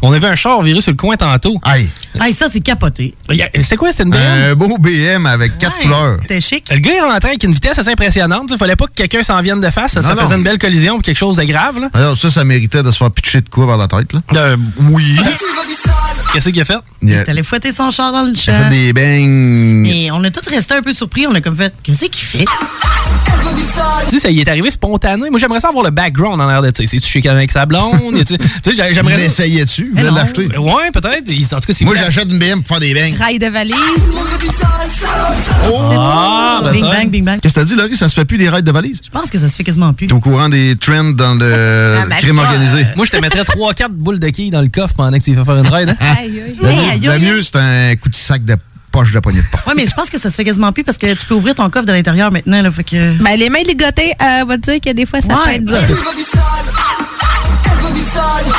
On 0.02 0.10
avait 0.14 0.26
un 0.26 0.34
char 0.34 0.62
viré 0.62 0.80
sur 0.80 0.92
le 0.92 0.96
coin 0.96 1.18
tantôt. 1.18 1.60
Aïe. 1.64 1.90
Hey, 2.18 2.32
ça, 2.32 2.46
c'est 2.50 2.60
capoté. 2.60 3.14
C'était 3.60 3.76
quoi? 3.76 3.92
C'était 3.92 4.04
une 4.04 4.10
BM? 4.10 4.18
Un 4.20 4.54
beau 4.54 4.78
BM 4.78 5.26
avec 5.26 5.58
quatre 5.58 5.78
couleurs. 5.80 6.16
C'était 6.22 6.40
chic. 6.40 6.64
Le 6.70 6.78
gars 6.78 6.94
est 6.94 7.00
rentré 7.00 7.28
avec 7.30 7.44
une 7.44 7.52
vitesse 7.52 7.78
assez 7.78 7.90
impressionnante. 7.90 8.48
Il 8.50 8.56
fallait 8.56 8.76
pas 8.76 8.86
que 8.86 8.94
quelqu'un 8.94 9.22
s'en 9.22 9.42
vienne 9.42 9.60
de 9.60 9.68
face. 9.68 9.92
Ça, 9.92 10.00
ça 10.02 10.14
Non, 10.14 10.22
faisait 10.22 10.36
une 10.36 10.44
belle 10.44 10.58
collision 10.58 10.94
ou 10.94 11.00
quelque 11.00 11.18
chose 11.18 11.36
de 11.36 11.44
grave. 11.44 11.78
Là. 11.78 11.90
Alors, 11.92 12.16
ça, 12.16 12.30
ça 12.30 12.42
méritait 12.42 12.82
de 12.82 12.90
se 12.90 12.96
faire 12.96 13.10
pitcher 13.10 13.42
de 13.42 13.50
quoi 13.50 13.66
vers 13.66 13.76
la 13.76 13.86
tête, 13.86 14.14
là? 14.14 14.20
Euh, 14.34 14.56
oui. 14.90 15.18
Qu'est-ce 16.32 16.50
qu'il 16.50 16.60
a 16.60 16.64
fait? 16.66 16.74
Il 17.00 17.14
a, 17.14 17.24
T'allais 17.24 17.42
fouetter 17.42 17.65
son 17.72 17.90
char 17.90 18.12
dans 18.12 18.22
le 18.22 18.34
champ. 18.34 18.52
fait 18.52 18.70
des 18.70 18.92
bangs. 18.92 19.84
Et 19.88 20.10
on 20.12 20.22
a 20.24 20.30
tous 20.30 20.48
resté 20.48 20.74
un 20.74 20.82
peu 20.82 20.92
surpris. 20.92 21.26
On 21.26 21.34
a 21.34 21.40
comme 21.40 21.56
fait, 21.56 21.72
qu'est-ce 21.82 22.04
qu'il 22.06 22.24
fait? 22.26 22.44
Tu 24.08 24.10
sais, 24.10 24.18
ça 24.18 24.30
y 24.30 24.40
est 24.40 24.48
arrivé 24.48 24.70
spontané. 24.70 25.30
Moi, 25.30 25.38
j'aimerais 25.38 25.60
ça 25.60 25.68
avoir 25.68 25.84
le 25.84 25.90
background 25.90 26.40
en 26.40 26.46
l'air 26.48 26.62
de 26.62 26.68
ça. 26.68 26.82
C'est-tu 26.86 27.08
chez 27.08 27.20
quelqu'un 27.20 27.36
avec 27.36 27.52
sa 27.52 27.64
blonde? 27.66 27.94
Tu 28.26 28.34
sais, 28.34 28.76
j'ai- 28.76 28.94
j'aimerais. 28.94 29.16
L'essayais-tu? 29.16 29.92
Vous 29.94 30.14
l'acheter? 30.14 30.46
Ouais, 30.58 30.90
peut-être. 30.92 31.30
En 31.54 31.58
tout 31.60 31.66
cas, 31.66 31.72
si 31.72 31.84
Moi, 31.84 31.94
j'achète 31.96 32.30
une 32.30 32.38
BM 32.38 32.62
pour 32.62 32.76
faire 32.76 32.80
des 32.80 32.94
bangs. 32.94 33.16
Rail 33.18 33.38
de 33.38 33.46
valise. 33.46 33.74
Ah, 35.98 36.60
ben 36.64 36.72
bing 36.72 36.84
ça. 36.84 36.90
bang, 36.90 37.10
bing 37.10 37.24
bang. 37.24 37.40
Qu'est-ce 37.40 37.54
que 37.54 37.60
t'as 37.60 37.66
dit, 37.66 37.74
Laurie? 37.76 37.96
Ça 37.96 38.08
se 38.08 38.14
fait 38.14 38.24
plus 38.24 38.38
des 38.38 38.48
raids 38.48 38.62
de 38.62 38.70
valise? 38.70 39.00
Je 39.04 39.10
pense 39.10 39.30
que 39.30 39.38
ça 39.38 39.48
se 39.48 39.54
fait 39.56 39.64
quasiment 39.64 39.92
plus. 39.92 40.06
T'es 40.06 40.12
au 40.12 40.20
courant 40.20 40.48
des 40.48 40.74
trends 40.80 41.04
dans 41.12 41.34
le 41.34 41.98
Ah, 42.02 42.06
ben, 42.08 42.16
crime 42.16 42.38
organisé? 42.38 42.86
Moi, 42.96 43.04
je 43.06 43.10
te 43.10 43.16
mettrais 43.18 43.42
3-4 43.42 43.88
boules 43.90 44.18
de 44.18 44.28
quilles 44.28 44.50
dans 44.50 44.62
le 44.62 44.68
coffre 44.68 44.94
pendant 44.94 45.16
que 45.18 45.22
tu 45.22 45.34
fait 45.34 45.44
faire 45.44 45.56
une 45.56 45.68
raid. 45.68 45.90
hein? 45.90 45.94
Aïe, 46.18 46.40
aïe. 46.46 47.00
Le 47.02 47.10
aïe. 47.10 47.20
mieux, 47.24 47.42
c'est 47.42 47.55
un 47.56 47.94
coup 47.96 48.08
de 48.08 48.14
sac 48.14 48.44
de 48.44 48.56
poche 48.92 49.12
de 49.12 49.20
poignée 49.20 49.40
de 49.42 49.46
porte. 49.50 49.66
Ouais, 49.66 49.74
mais 49.76 49.86
je 49.86 49.94
pense 49.94 50.08
que 50.10 50.18
ça 50.20 50.30
se 50.30 50.34
fait 50.36 50.44
quasiment 50.44 50.72
plus 50.72 50.84
parce 50.84 50.96
que 50.98 51.12
tu 51.14 51.26
peux 51.26 51.34
ouvrir 51.34 51.54
ton 51.54 51.68
coffre 51.70 51.86
de 51.86 51.92
l'intérieur 51.92 52.30
maintenant. 52.32 52.62
Là, 52.62 52.70
fait 52.70 52.84
que... 52.84 53.12
Ben, 53.22 53.38
les 53.38 53.50
mains 53.50 53.62
ligotées, 53.66 54.12
euh, 54.22 54.44
va 54.46 54.56
te 54.58 54.70
dire 54.70 54.80
que 54.80 54.92
des 54.92 55.04
fois, 55.06 55.20
ça 55.20 55.28
peut 55.28 55.34
Ouais. 55.34 55.56
être 55.56 55.64
dur. 55.64 55.76
Elle 55.76 55.86
veut 55.86 55.94
du 56.16 56.22
sol, 56.22 56.40
elle 57.64 57.86
veut 57.86 57.92
du 57.94 58.00
sol, 58.00 58.52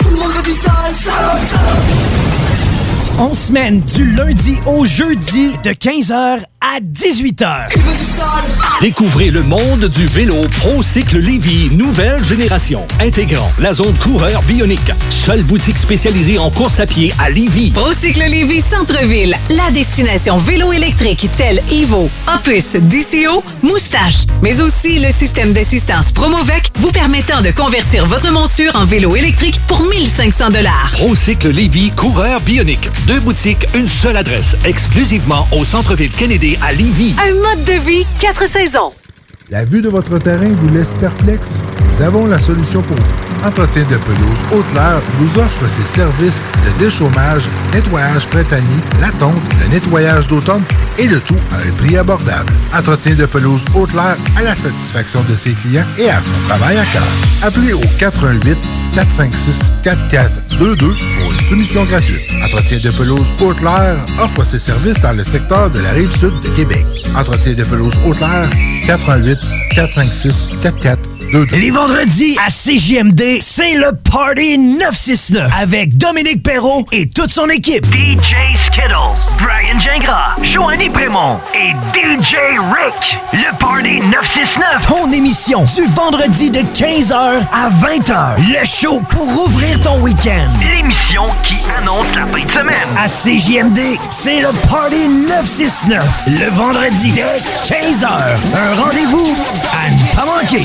tout 0.00 0.08
le 0.10 0.16
monde 0.16 0.32
veut 0.34 0.42
du 0.42 0.50
sol, 0.50 0.94
sol, 1.02 1.38
sol. 1.50 3.18
On 3.18 3.34
semaine 3.34 3.80
du 3.82 4.12
lundi 4.12 4.58
au 4.66 4.84
jeudi 4.84 5.56
de 5.64 5.70
15h 5.70 6.40
à 6.74 6.80
18h. 6.80 7.68
Découvrez 8.80 9.30
le 9.30 9.42
monde 9.42 9.84
du 9.86 10.06
vélo 10.06 10.48
ProCycle 10.48 11.18
Lévy, 11.18 11.70
nouvelle 11.76 12.22
génération, 12.24 12.86
intégrant 13.00 13.52
la 13.60 13.72
zone 13.72 13.94
coureur 13.98 14.42
bionique. 14.42 14.92
Seule 15.10 15.42
boutique 15.42 15.78
spécialisée 15.78 16.38
en 16.38 16.50
course 16.50 16.80
à 16.80 16.86
pied 16.86 17.12
à 17.18 17.30
Lévy. 17.30 17.70
Procycle 17.70 18.24
Lévis 18.28 18.62
Centre-Ville, 18.62 19.36
la 19.50 19.70
destination 19.70 20.36
vélo 20.38 20.72
électrique 20.72 21.28
telle 21.36 21.62
Evo, 21.70 22.10
Opus, 22.34 22.72
DCO, 22.72 23.44
Moustache, 23.62 24.24
mais 24.42 24.60
aussi 24.60 24.98
le 24.98 25.10
système 25.10 25.52
d'assistance 25.52 26.12
Promovec 26.12 26.70
vous 26.76 26.90
permettant 26.90 27.42
de 27.42 27.50
convertir 27.50 28.06
votre 28.06 28.30
monture 28.32 28.72
en 28.74 28.84
vélo 28.84 29.14
électrique 29.14 29.60
pour 29.68 29.82
1500 29.82 30.50
dollars. 30.50 30.90
ProCycle 30.92 31.50
Lévy, 31.50 31.92
coureur 31.92 32.40
bionique. 32.40 32.88
Deux 33.06 33.20
boutiques, 33.20 33.66
une 33.74 33.88
seule 33.88 34.16
adresse, 34.16 34.56
exclusivement 34.64 35.46
au 35.52 35.64
centre-ville 35.64 36.10
Kennedy 36.10 36.55
Un 37.18 37.34
mode 37.34 37.64
de 37.64 37.72
vie, 37.72 38.06
quatre 38.18 38.46
saisons. 38.48 38.92
La 39.48 39.64
vue 39.64 39.80
de 39.80 39.88
votre 39.88 40.18
terrain 40.18 40.52
vous 40.60 40.68
laisse 40.70 40.92
perplexe? 40.94 41.60
Nous 41.88 42.02
avons 42.02 42.26
la 42.26 42.40
solution 42.40 42.82
pour 42.82 42.96
vous. 42.96 43.46
Entretien 43.46 43.84
de 43.84 43.96
pelouse 43.96 44.40
Haute-Lair 44.52 45.00
vous 45.18 45.38
offre 45.38 45.68
ses 45.68 45.86
services 45.86 46.42
de 46.64 46.78
déchômage, 46.80 47.48
nettoyage 47.72 48.26
printanier, 48.26 48.80
la 49.00 49.12
tonte, 49.12 49.40
le 49.62 49.68
nettoyage 49.68 50.26
d'automne 50.26 50.64
et 50.98 51.06
le 51.06 51.20
tout 51.20 51.38
à 51.52 51.58
un 51.58 51.72
prix 51.76 51.96
abordable. 51.96 52.52
Entretien 52.76 53.14
de 53.14 53.24
pelouse 53.24 53.64
Haute-Lair 53.72 54.16
à 54.36 54.42
la 54.42 54.56
satisfaction 54.56 55.22
de 55.30 55.36
ses 55.36 55.52
clients 55.52 55.86
et 55.96 56.10
à 56.10 56.20
son 56.20 56.48
travail 56.48 56.78
à 56.78 56.84
cœur. 56.86 57.06
Appelez 57.42 57.72
au 57.72 57.82
418 58.00 58.58
456 58.94 59.72
4422 59.84 60.88
pour 60.88 61.32
une 61.32 61.40
soumission 61.40 61.84
gratuite. 61.84 62.22
Entretien 62.44 62.80
de 62.80 62.90
pelouse 62.90 63.32
Haute-Lair 63.40 63.96
offre 64.20 64.44
ses 64.44 64.58
services 64.58 64.98
dans 64.98 65.12
le 65.12 65.22
secteur 65.22 65.70
de 65.70 65.78
la 65.78 65.90
rive 65.90 66.10
sud 66.10 66.34
de 66.40 66.48
Québec. 66.48 66.84
Entretien 67.14 67.54
de 67.54 67.62
pelouse 67.62 67.94
Haute-Lair 68.04 68.50
418 68.82 69.38
456 69.74 71.15
4422 71.32 71.56
Les 71.58 71.70
vendredis 71.70 72.36
à 72.44 72.48
CJMD, 72.50 73.38
c'est 73.40 73.74
le 73.74 73.92
Party 73.92 74.58
969 74.58 75.50
avec 75.60 75.96
Dominique 75.96 76.42
Perrault 76.42 76.86
et 76.92 77.08
toute 77.08 77.30
son 77.30 77.48
équipe. 77.48 77.84
DJ 77.86 78.34
Skittles, 78.66 78.94
Brian 79.38 79.78
Gingras, 79.80 80.34
Joanny 80.42 80.88
Prémont 80.88 81.38
et 81.54 81.70
DJ 81.96 82.36
Rick. 82.72 83.18
Le 83.32 83.56
Party 83.58 84.00
969, 84.10 84.86
ton 84.88 85.10
émission 85.10 85.64
du 85.74 85.84
vendredi 85.94 86.50
de 86.50 86.60
15h 86.60 87.14
à 87.52 87.70
20h. 87.70 88.36
Le 88.38 88.64
show 88.66 89.00
pour 89.10 89.26
ouvrir 89.46 89.80
ton 89.80 90.00
week-end. 90.00 90.48
L'émission 90.60 91.24
qui 91.42 91.56
annonce 91.78 92.06
la 92.14 92.26
fin 92.26 92.44
de 92.44 92.50
semaine. 92.50 92.74
À 92.98 93.08
CJMD, 93.08 93.98
c'est 94.10 94.40
le 94.40 94.48
Party 94.68 95.08
969. 95.08 96.04
Le 96.28 96.50
vendredi 96.50 97.12
de 97.12 97.22
15h. 97.66 98.08
Un 98.54 98.74
rendez-vous 98.80 99.36
à 99.72 99.90
ne 99.90 100.16
pas 100.16 100.24
manquer. 100.24 100.64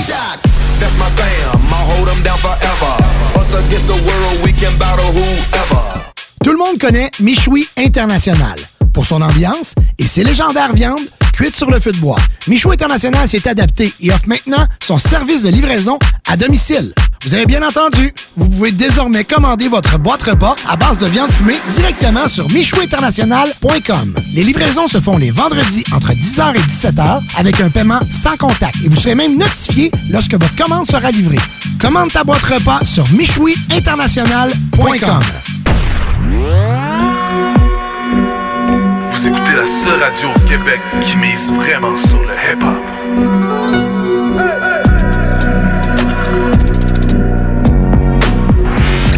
Tout 6.44 6.52
le 6.52 6.58
monde 6.58 6.80
connaît 6.80 7.12
Michoui 7.20 7.68
International. 7.78 8.56
Pour 8.94 9.06
son 9.06 9.22
ambiance 9.22 9.76
et 10.00 10.04
ses 10.04 10.24
légendaires 10.24 10.74
viandes 10.74 11.00
cuites 11.32 11.56
sur 11.56 11.72
le 11.72 11.80
feu 11.80 11.92
de 11.92 11.98
bois. 11.98 12.20
Michoui 12.48 12.74
International 12.74 13.28
s'est 13.28 13.48
adapté 13.48 13.92
et 14.02 14.12
offre 14.12 14.28
maintenant 14.28 14.66
son 14.84 14.98
service 14.98 15.44
de 15.44 15.50
livraison 15.50 16.00
à 16.28 16.36
domicile. 16.38 16.92
Vous 17.24 17.36
avez 17.36 17.46
bien 17.46 17.62
entendu, 17.62 18.12
vous 18.36 18.50
pouvez 18.50 18.72
désormais 18.72 19.24
commander 19.24 19.68
votre 19.68 20.00
boîte 20.00 20.24
repas 20.24 20.56
à 20.68 20.76
base 20.76 20.98
de 20.98 21.06
viande 21.06 21.32
fumée 21.32 21.60
directement 21.70 22.28
sur 22.28 22.50
michouinternational.com. 22.52 24.16
Les 24.34 24.42
livraisons 24.44 24.88
se 24.88 25.00
font 25.00 25.20
les 25.20 25.30
vendredis 25.30 25.84
entre 25.94 26.14
10h 26.14 26.56
et 26.56 26.60
17h 26.60 27.22
avec 27.38 27.62
un 27.62 27.70
paiement 27.70 28.00
sans 28.10 28.38
contact 28.38 28.78
et 28.84 28.90
vous 28.90 28.98
serez 28.98 29.14
même 29.14 29.38
notifié 29.38 29.92
lorsque 30.10 30.34
votre 30.34 30.56
commande 30.56 30.88
sera 30.88 31.12
livrée. 31.12 31.38
Commande 31.80 32.12
ta 32.12 32.24
boîte 32.24 32.42
repas 32.42 32.80
sur 32.86 33.08
michouiinternational.com. 33.12 35.24
Écoutez 39.52 39.62
la 39.62 39.68
seule 39.68 40.02
radio 40.02 40.30
au 40.30 40.40
Québec 40.48 40.80
qui 41.02 41.18
mise 41.18 41.52
vraiment 41.54 41.98
sur 41.98 42.20
le 42.20 42.34
hip-hop. 42.48 42.84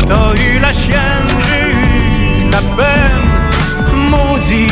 T'as 0.07 0.33
eu 0.33 0.59
la 0.59 0.71
chienne, 0.71 1.27
j'ai 1.47 2.47
eu 2.47 2.49
la 2.49 2.61
peine, 2.75 4.09
maudit. 4.09 4.67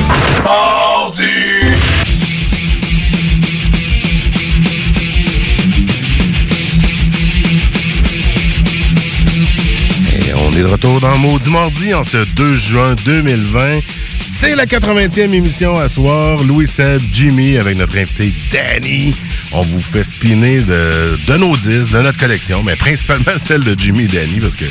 Et 10.13 10.33
on 10.33 10.53
est 10.53 10.59
de 10.59 10.65
retour 10.65 10.99
dans 11.01 11.17
Maudit 11.17 11.49
Mardi 11.49 11.93
en 11.93 12.03
ce 12.03 12.17
2 12.35 12.53
juin 12.53 12.95
2020. 13.05 13.79
C'est 14.41 14.55
la 14.55 14.65
80e 14.65 15.33
émission 15.35 15.77
à 15.77 15.87
soir. 15.87 16.43
Louis 16.43 16.65
Seb, 16.67 16.99
Jimmy 17.13 17.59
avec 17.59 17.77
notre 17.77 17.95
invité 17.95 18.33
Danny. 18.51 19.13
On 19.51 19.61
vous 19.61 19.79
fait 19.79 20.03
spinner 20.03 20.57
de, 20.61 21.15
de 21.27 21.37
nos 21.37 21.55
disques, 21.55 21.93
de 21.93 22.01
notre 22.01 22.17
collection, 22.17 22.63
mais 22.63 22.75
principalement 22.75 23.33
celle 23.37 23.63
de 23.63 23.77
Jimmy 23.77 24.05
et 24.05 24.07
Danny 24.07 24.39
parce 24.39 24.55
que 24.55 24.65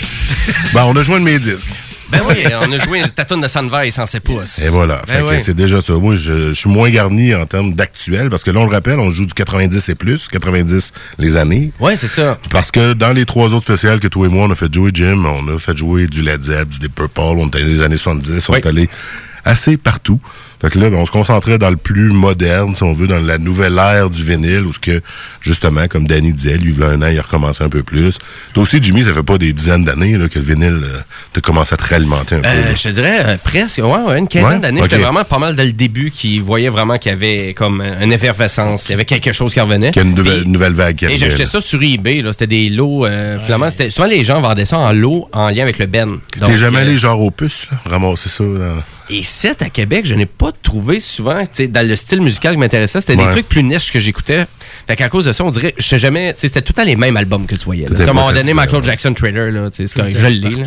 ben, 0.74 0.86
on 0.86 0.97
a 0.97 1.05
joué 1.05 1.20
de 1.20 1.24
mes 1.24 1.38
disques. 1.38 1.68
Ben 2.10 2.22
oui, 2.28 2.34
on 2.60 2.72
a 2.72 2.78
joué 2.78 3.01
ta 3.14 3.24
tourne 3.24 3.42
de 3.42 3.47
Sunrise 3.47 3.94
sans 3.94 4.06
ses 4.06 4.18
pouces. 4.18 4.59
Et 4.59 4.70
voilà, 4.70 5.02
Ben 5.06 5.22
oui. 5.24 5.36
c'est 5.40 5.55
déjà 5.55 5.80
ça. 5.80 5.92
Moi, 5.92 6.16
je, 6.16 6.48
je 6.48 6.55
suis 6.55 6.68
moins 6.68 6.90
garni 6.90 7.32
en 7.32 7.47
termes 7.47 7.72
d'actuel 7.74 8.28
parce 8.28 8.42
que 8.42 8.51
là, 8.51 8.59
on 8.59 8.64
le 8.66 8.72
rappelle, 8.72 8.98
on 8.98 9.10
joue 9.10 9.24
du 9.26 9.34
90 9.34 9.88
et 9.88 9.94
plus, 9.94 10.26
90 10.26 10.92
les 11.20 11.36
années. 11.36 11.70
Ouais, 11.78 11.94
c'est 11.94 12.09
ça. 12.09 12.40
Parce 12.51 12.72
que 12.72 12.94
dans 12.94 13.12
les 13.12 13.24
trois 13.24 13.55
autres 13.55 13.66
spéciales 13.66 14.01
que 14.01 14.09
toi 14.09 14.26
et 14.26 14.28
moi, 14.28 14.47
on 14.47 14.51
a 14.51 14.56
fait 14.56 14.74
jouer 14.74 14.90
Jim, 14.92 15.24
on 15.24 15.55
a 15.55 15.59
fait 15.60 15.76
jouer 15.76 16.09
du 16.09 16.22
Led 16.22 16.42
Zepp, 16.42 16.68
du 16.70 16.80
Deep 16.80 16.97
Purple, 16.97 17.20
on 17.20 17.48
est 17.48 17.55
allé 17.55 17.66
les 17.66 17.82
années 17.82 17.97
70, 17.97 18.48
on 18.48 18.55
est 18.55 18.66
allé 18.66 18.88
assez 19.45 19.77
partout. 19.77 20.21
Fait 20.61 20.69
que 20.69 20.79
là, 20.79 20.91
ben, 20.91 20.99
on 20.99 21.07
se 21.07 21.11
concentrait 21.11 21.57
dans 21.57 21.71
le 21.71 21.77
plus 21.77 22.11
moderne, 22.12 22.75
si 22.75 22.83
on 22.83 22.93
veut, 22.93 23.07
dans 23.07 23.19
la 23.19 23.39
nouvelle 23.39 23.79
ère 23.79 24.11
du 24.11 24.23
vinyle, 24.23 24.67
où 24.67 24.73
ce 24.75 24.79
que, 24.79 25.01
justement, 25.41 25.89
comme 25.89 26.07
Danny 26.07 26.35
disait, 26.35 26.59
lui, 26.59 26.75
il 26.75 26.79
y 26.81 26.83
a 26.83 26.89
un 26.89 27.01
an, 27.01 27.07
il 27.11 27.19
a 27.19 27.23
recommencé 27.23 27.65
un 27.65 27.71
peu 27.71 27.83
plus. 27.83 28.19
Toi 28.53 28.65
aussi, 28.65 28.79
Jimmy, 28.83 29.03
ça 29.03 29.15
fait 29.15 29.23
pas 29.23 29.39
des 29.39 29.55
dizaines 29.55 29.85
d'années 29.85 30.19
que 30.31 30.39
le 30.39 30.45
vinyle 30.45 30.81
euh, 30.85 30.99
te 31.33 31.41
commence 31.41 31.73
à 31.73 31.79
te 31.79 31.85
réalimenter 31.85 32.35
un 32.35 32.41
peu. 32.41 32.49
Euh, 32.51 32.65
là. 32.69 32.75
je 32.75 32.83
te 32.83 32.89
dirais 32.91 33.21
euh, 33.25 33.37
presque, 33.43 33.79
ouais, 33.79 33.85
ouais, 33.85 34.19
une 34.19 34.29
quinzaine 34.29 34.53
Ouais? 34.57 34.59
d'années. 34.61 34.83
J'étais 34.83 34.99
vraiment 34.99 35.25
pas 35.25 35.39
mal 35.39 35.57
dès 35.57 35.65
le 35.65 35.73
début 35.73 36.11
qui 36.11 36.41
voyait 36.41 36.69
vraiment 36.69 36.99
qu'il 36.99 37.12
y 37.12 37.15
avait 37.15 37.55
comme 37.55 37.83
une 38.03 38.12
effervescence, 38.12 38.89
il 38.89 38.93
y 38.93 38.95
avait 38.95 39.07
quelque 39.07 39.33
chose 39.33 39.55
qui 39.55 39.61
revenait. 39.61 39.93
Qu'il 39.93 40.03
y 40.03 40.05
a 40.05 40.09
une 40.09 40.15
nouvelle, 40.15 40.43
une 40.45 40.53
nouvelle 40.53 40.75
vague 40.75 40.97
qui 40.97 41.07
Et 41.07 41.17
j'achetais 41.17 41.47
ça 41.47 41.62
sur 41.62 41.83
eBay, 41.83 42.21
là. 42.21 42.33
C'était 42.33 42.47
des 42.47 42.69
lots. 42.69 43.07
euh, 43.07 43.39
Finalement, 43.39 43.71
c'était. 43.71 43.89
Souvent, 43.89 44.09
les 44.09 44.25
gens 44.25 44.43
vendaient 44.43 44.67
ça 44.67 44.79
en 44.79 44.93
lot 44.93 45.27
en 45.33 45.49
lien 45.49 45.62
avec 45.62 45.79
le 45.79 45.87
Ben. 45.87 46.19
T'es 46.39 46.57
jamais 46.59 46.79
euh, 46.79 46.83
allé 46.83 46.99
genre 46.99 47.19
aux 47.21 47.31
puces, 47.31 47.67
là, 47.73 47.79
ramasser 47.91 48.29
ça? 48.29 48.45
dans- 48.45 48.83
Et 49.12 49.23
c'est 49.24 49.61
à 49.62 49.69
Québec, 49.70 50.07
je 50.07 50.15
n'ai 50.15 50.27
pas 50.27 50.53
trouvé 50.62 51.01
souvent, 51.01 51.41
tu 51.43 51.49
sais, 51.53 51.69
dans 51.69 51.87
le 51.87 51.97
style 51.97 52.20
musical 52.20 52.53
qui 52.55 52.59
m'intéressait, 52.61 53.01
c'était 53.01 53.16
Ouais. 53.16 53.27
des 53.27 53.31
trucs 53.32 53.49
plus 53.49 53.62
niches 53.65 53.91
que 53.93 53.99
j'écoutais. 53.99 54.47
Fait 54.87 54.95
qu'à 54.97 55.09
cause 55.09 55.24
de 55.24 55.32
ça, 55.32 55.45
on 55.45 55.51
dirait, 55.51 55.74
je 55.78 55.82
sais 55.82 55.99
jamais, 55.99 56.32
c'était 56.37 56.61
tout 56.62 56.73
le 56.77 56.82
temps 56.82 56.87
les 56.87 56.97
mêmes 56.97 57.16
albums 57.16 57.47
que 57.47 57.57
tu 57.57 57.65
voyais. 57.65 57.87
À 57.91 58.03
un 58.03 58.12
moment 58.12 58.32
donné, 58.32 58.55
Michael 58.55 58.81
ouais. 58.81 58.87
Jackson 58.87 59.12
Trailer, 59.12 59.51
là, 59.51 59.69
tu 59.70 59.78
sais, 59.78 59.87
c'est 59.89 59.97
correct, 59.99 60.16
je 60.16 60.27
l'ai, 60.28 60.65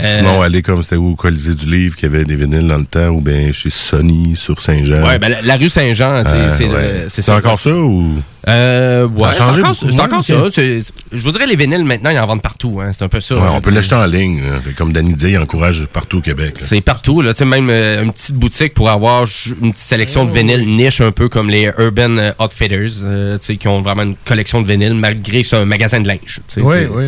Sinon, 0.00 0.40
aller 0.42 0.62
comme 0.62 0.82
c'était 0.82 0.96
au 0.96 1.14
Colisée 1.14 1.54
du 1.54 1.66
Livre, 1.66 1.96
qui 1.96 2.06
avait 2.06 2.24
des 2.24 2.34
vinyles 2.34 2.66
dans 2.66 2.78
le 2.78 2.86
temps, 2.86 3.08
ou 3.08 3.20
bien 3.20 3.52
chez 3.52 3.70
Sony 3.70 4.34
sur 4.36 4.60
Saint-Jean. 4.60 5.02
Ouais, 5.06 5.18
ben, 5.18 5.28
la, 5.30 5.42
la 5.42 5.56
rue 5.56 5.68
Saint-Jean, 5.68 6.24
Euh, 6.26 6.50
c'est 6.50 6.66
ouais. 6.66 7.04
c'est 7.08 7.22
C'est 7.22 7.32
encore 7.32 7.58
ça 7.58 7.70
ou? 7.74 8.14
Euh, 8.48 9.06
ouais, 9.06 9.22
Ça 9.22 9.28
a 9.28 9.32
c'est 9.34 9.38
changé 9.42 9.60
encore, 9.60 9.76
c'est 9.76 9.86
beaucoup, 9.86 10.00
encore 10.00 10.18
ouais, 10.44 10.50
ça. 10.50 10.92
Je 11.12 11.22
vous 11.22 11.30
dirais, 11.30 11.46
les 11.46 11.54
vinyles, 11.54 11.84
maintenant, 11.84 12.10
ils 12.10 12.18
en 12.18 12.26
vendent 12.26 12.42
partout. 12.42 12.80
Hein. 12.82 12.90
C'est 12.92 13.04
un 13.04 13.08
peu 13.08 13.20
ça. 13.20 13.36
Ouais, 13.36 13.48
on 13.52 13.60
peut 13.60 13.70
l'acheter 13.70 13.94
en 13.94 14.06
ligne. 14.06 14.40
hein. 14.40 14.60
Comme 14.76 14.92
Danny 14.92 15.12
dit, 15.12 15.26
il 15.30 15.38
encourage 15.38 15.86
partout 15.92 16.18
au 16.18 16.20
Québec. 16.22 16.54
là. 16.60 16.66
C'est 16.66 16.80
partout, 16.80 17.20
là. 17.22 17.34
Tu 17.34 17.38
sais, 17.40 17.44
même 17.44 17.68
euh, 17.70 18.02
une 18.02 18.12
petite 18.12 18.34
boutique 18.34 18.74
pour 18.74 18.90
avoir 18.90 19.20
une 19.60 19.72
petite 19.72 19.78
sélection 19.86 20.24
de 20.24 20.32
vinyles 20.32 20.66
niche, 20.66 21.00
un 21.00 21.12
peu 21.12 21.28
comme 21.28 21.50
les 21.50 21.70
Urban 21.78 22.16
euh, 22.18 22.32
Outfitters, 22.40 23.02
euh, 23.04 23.38
tu 23.38 23.44
sais, 23.44 23.56
qui 23.56 23.68
ont 23.68 23.80
vraiment 23.80 24.02
une 24.02 24.16
collection 24.24 24.60
de 24.62 24.66
vinyles, 24.66 24.94
malgré 24.94 25.42
que 25.42 25.46
c'est 25.46 25.56
un 25.56 25.64
magasin 25.64 26.00
de 26.00 26.08
linge. 26.08 26.40
Oui, 26.56 26.62
oui, 26.64 26.86
oui. 26.90 27.04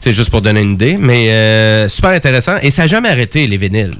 C'est 0.00 0.12
juste 0.12 0.30
pour 0.30 0.40
donner 0.40 0.62
une 0.62 0.72
idée. 0.72 0.96
Mais 0.98 1.30
euh, 1.30 1.88
super 1.88 2.10
intéressant. 2.10 2.56
Et 2.62 2.70
ça 2.70 2.82
n'a 2.82 2.88
jamais 2.88 3.10
arrêté, 3.10 3.46
les 3.46 3.58
vinyles. 3.58 3.96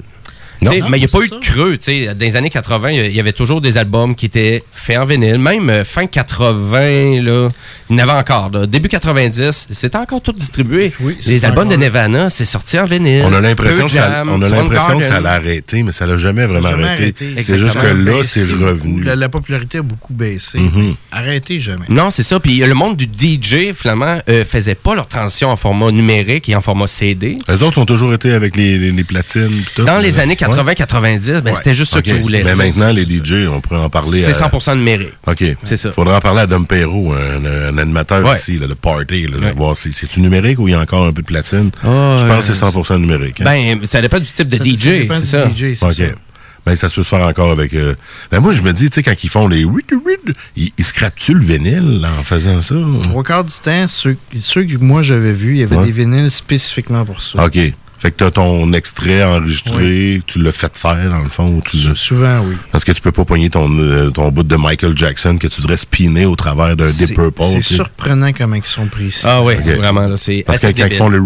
Non. 0.63 0.73
Non, 0.79 0.89
mais 0.91 0.99
il 0.99 1.01
n'y 1.01 1.07
a 1.07 1.09
pas 1.09 1.21
eu 1.25 1.29
de 1.29 1.37
creux. 1.41 1.79
tu 1.79 1.85
sais. 1.85 2.07
Dans 2.15 2.19
les 2.27 2.37
années 2.37 2.51
80, 2.51 2.91
il 2.91 3.15
y 3.15 3.21
avait 3.21 3.33
toujours 3.33 3.61
des 3.61 3.79
albums 3.79 4.15
qui 4.15 4.27
étaient 4.27 4.63
faits 4.73 4.99
en 4.99 5.05
vinyle. 5.05 5.39
Même 5.39 5.71
euh, 5.71 5.85
fin 5.85 6.07
80, 6.07 7.23
là, 7.23 7.49
il 7.89 7.97
y 7.97 8.01
en 8.01 8.03
avait 8.09 8.13
encore. 8.19 8.51
là. 8.53 8.67
Début 8.67 8.89
90, 8.89 9.69
c'était 9.71 9.97
encore 9.97 10.21
tout 10.21 10.33
distribué. 10.33 10.93
les 11.27 11.45
albums 11.45 11.69
de 11.69 11.77
Nirvana, 11.77 12.29
c'est 12.31 12.45
sorti 12.45 12.79
en 12.79 12.85
vinyle. 12.85 13.23
On 13.27 13.33
a 13.33 13.41
l'impression 13.41 13.87
que, 13.87 13.93
ça, 13.93 14.23
on 14.27 14.41
a 14.43 14.49
l'impression 14.49 14.99
que 14.99 15.05
ça 15.05 15.11
Soundgarden. 15.17 15.23
l'a 15.23 15.33
arrêté, 15.33 15.83
mais 15.83 15.93
ça 15.93 16.07
l'a 16.07 16.17
jamais 16.17 16.45
vraiment 16.47 16.69
Jamais 16.69 16.85
arrêté. 16.89 17.25
arrêté. 17.27 17.43
C'est 17.43 17.59
juste 17.59 17.79
que 17.81 17.87
là, 17.87 18.23
c'est 18.25 18.45
revenu. 18.45 19.03
La, 19.03 19.17
la 19.17 19.29
popularité 19.29 19.79
a 19.79 19.83
beaucoup 19.83 20.13
baissé. 20.13 20.59
Mais 20.59 20.95
Arrêtez 21.13 21.59
jamais. 21.61 21.87
Non, 21.89 22.11
c'est 22.11 22.23
ça. 22.23 22.39
Puis 22.39 22.59
le 22.59 22.75
monde 22.75 22.97
du 22.97 23.05
DJ, 23.07 23.73
finalement, 23.75 24.21
euh, 24.29 24.45
faisait 24.45 24.75
pas 24.75 24.95
leur 24.95 25.07
transition 25.07 25.49
en 25.51 25.57
format 25.57 25.91
numérique 25.91 26.49
et 26.49 26.55
en 26.55 26.61
format 26.61 26.87
CD. 26.87 27.37
Les 27.49 27.63
autres 27.63 27.79
ont 27.79 27.87
toujours 27.87 28.13
été 28.15 28.31
avec 28.33 28.57
les, 28.57 28.79
les, 28.79 28.91
les 28.93 29.05
platines. 29.05 29.63
tout, 29.75 29.85
Dans 29.85 29.99
les 29.99 30.21
années 30.21 30.37
Ouais. 30.50 30.50
80-90, 30.51 31.41
ben, 31.43 31.55
c'était 31.55 31.75
juste 31.75 31.93
ça 31.93 31.99
Ok. 31.99 32.05
qu'ils 32.05 32.17
voulaient. 32.21 32.43
Mais 32.45 32.55
maintenant, 32.55 32.91
les 32.93 33.05
DJ, 33.05 33.47
on 33.51 33.61
pourrait 33.61 33.81
en 33.81 33.91
parler. 33.91 34.23
C'est 34.23 34.31
à- 34.31 34.49
100% 34.49 34.77
numérique. 34.77 35.13
OK. 35.27 35.45
C'est 35.65 35.77
ça. 35.77 35.93
Faudra 35.93 36.17
en 36.17 36.21
parler 36.21 36.41
à 36.41 36.47
Dom 36.47 36.67
Perrault, 36.67 37.13
un, 37.15 37.45
un 37.45 37.79
animateur 37.79 38.25
Ouais. 38.25 38.37
ici, 38.37 38.59
là, 38.59 38.67
le 38.67 38.75
party, 38.75 39.27
là, 39.27 39.51
de 39.51 39.57
voir 39.57 39.77
si 39.77 39.93
c'est-tu 39.93 40.21
numérique 40.21 40.59
ou 40.59 40.69
il 40.69 40.73
y 40.73 40.75
a 40.75 40.81
encore 40.81 41.05
un 41.07 41.13
peu 41.13 41.23
de 41.23 41.27
platine. 41.27 41.71
Ah, 41.83 42.17
Je 42.19 42.27
pense 42.27 42.45
euh, 42.45 42.49
que 42.49 42.55
c'est 42.55 42.65
100% 42.65 42.99
numérique. 43.01 43.41
hein. 43.41 43.45
Ben, 43.45 43.81
ça 43.87 44.01
dépend 44.01 44.19
du 44.19 44.27
type 44.31 44.49
de 44.49 44.57
Ça- 44.57 44.65
ça 44.65 44.71
DJ, 44.71 45.09
c'est 45.11 45.21
du 45.21 45.27
ça. 45.27 45.49
DJ, 45.49 45.75
c'est 45.77 45.87
OK. 45.87 45.93
ça. 45.95 46.05
Ben, 46.67 46.77
ça 46.77 46.91
se 46.91 46.97
peut 46.97 47.03
se 47.03 47.09
faire 47.09 47.27
encore 47.27 47.51
avec. 47.53 47.73
euh, 47.73 47.95
Ben, 48.31 48.41
moi, 48.41 48.53
je 48.53 48.61
me 48.61 48.73
dis, 48.75 48.91
tu 48.91 48.97
sais, 48.97 49.03
quand 49.03 49.25
ils 49.25 49.31
font 49.31 49.49
les. 49.49 49.65
Ils, 50.57 50.71
ils 50.77 50.85
scrapent-tu 50.85 51.33
le 51.33 51.41
vinyle 51.41 52.07
en 52.19 52.23
faisant 52.23 52.61
ça? 52.61 52.75
Trois 53.05 53.23
quarts 53.25 53.45
du 53.45 53.55
temps, 53.63 53.89
ceux, 53.89 54.17
ceux 54.39 54.65
que 54.65 54.77
moi 54.77 55.01
j'avais 55.03 55.33
vus, 55.33 55.55
il 55.55 55.61
y 55.61 55.63
avait 55.63 55.77
Ouais. 55.77 55.87
des 55.87 55.93
vinyles 55.93 56.31
spécifiquement 56.31 57.05
pour 57.07 57.23
ça. 57.23 57.45
OK. 57.47 57.59
Fait 58.01 58.11
que 58.11 58.17
t'as 58.17 58.31
ton 58.31 58.73
extrait 58.73 59.23
enregistré, 59.23 60.23
tu 60.27 60.41
l'as 60.43 60.53
fait 60.53 60.75
faire, 60.77 61.11
dans 61.11 61.23
le 61.23 61.29
fond. 61.29 61.49
ou 61.57 61.63
Tu 61.63 61.77
Souvent, 61.95 62.41
oui. 62.47 62.57
Parce 62.73 62.83
que 62.83 62.93
tu 62.93 63.03
peux 63.03 63.13
pas 63.13 63.27
pogner 63.27 63.51
ton, 63.51 63.71
euh, 63.79 64.09
ton 64.11 64.31
bout 64.31 64.43
de 64.43 64.57
Michael 64.57 64.97
Jackson 64.97 65.37
que 65.39 65.47
tu 65.49 65.61
devrais 65.61 65.77
spinner 65.77 66.25
au 66.25 66.35
travers 66.35 66.75
d'un 66.77 66.87
Deep 66.87 67.09
C'est 67.09 67.15
Purple. 67.15 67.43
c'est 67.43 67.59
tu 67.61 67.75
surprenant 67.75 68.33
comment 68.33 68.57
ils 68.57 68.65
sont 68.65 68.87
précis. 68.87 69.27
Ah 69.29 69.43
oui, 69.43 69.55
vraiment, 69.57 70.07
là, 70.07 70.17
c'est 70.17 70.45
Parce 70.47 70.61
que 70.63 70.67
assez 70.69 70.75
quand 70.75 70.87
ils 70.87 70.95
font 70.97 71.11
le 71.11 71.21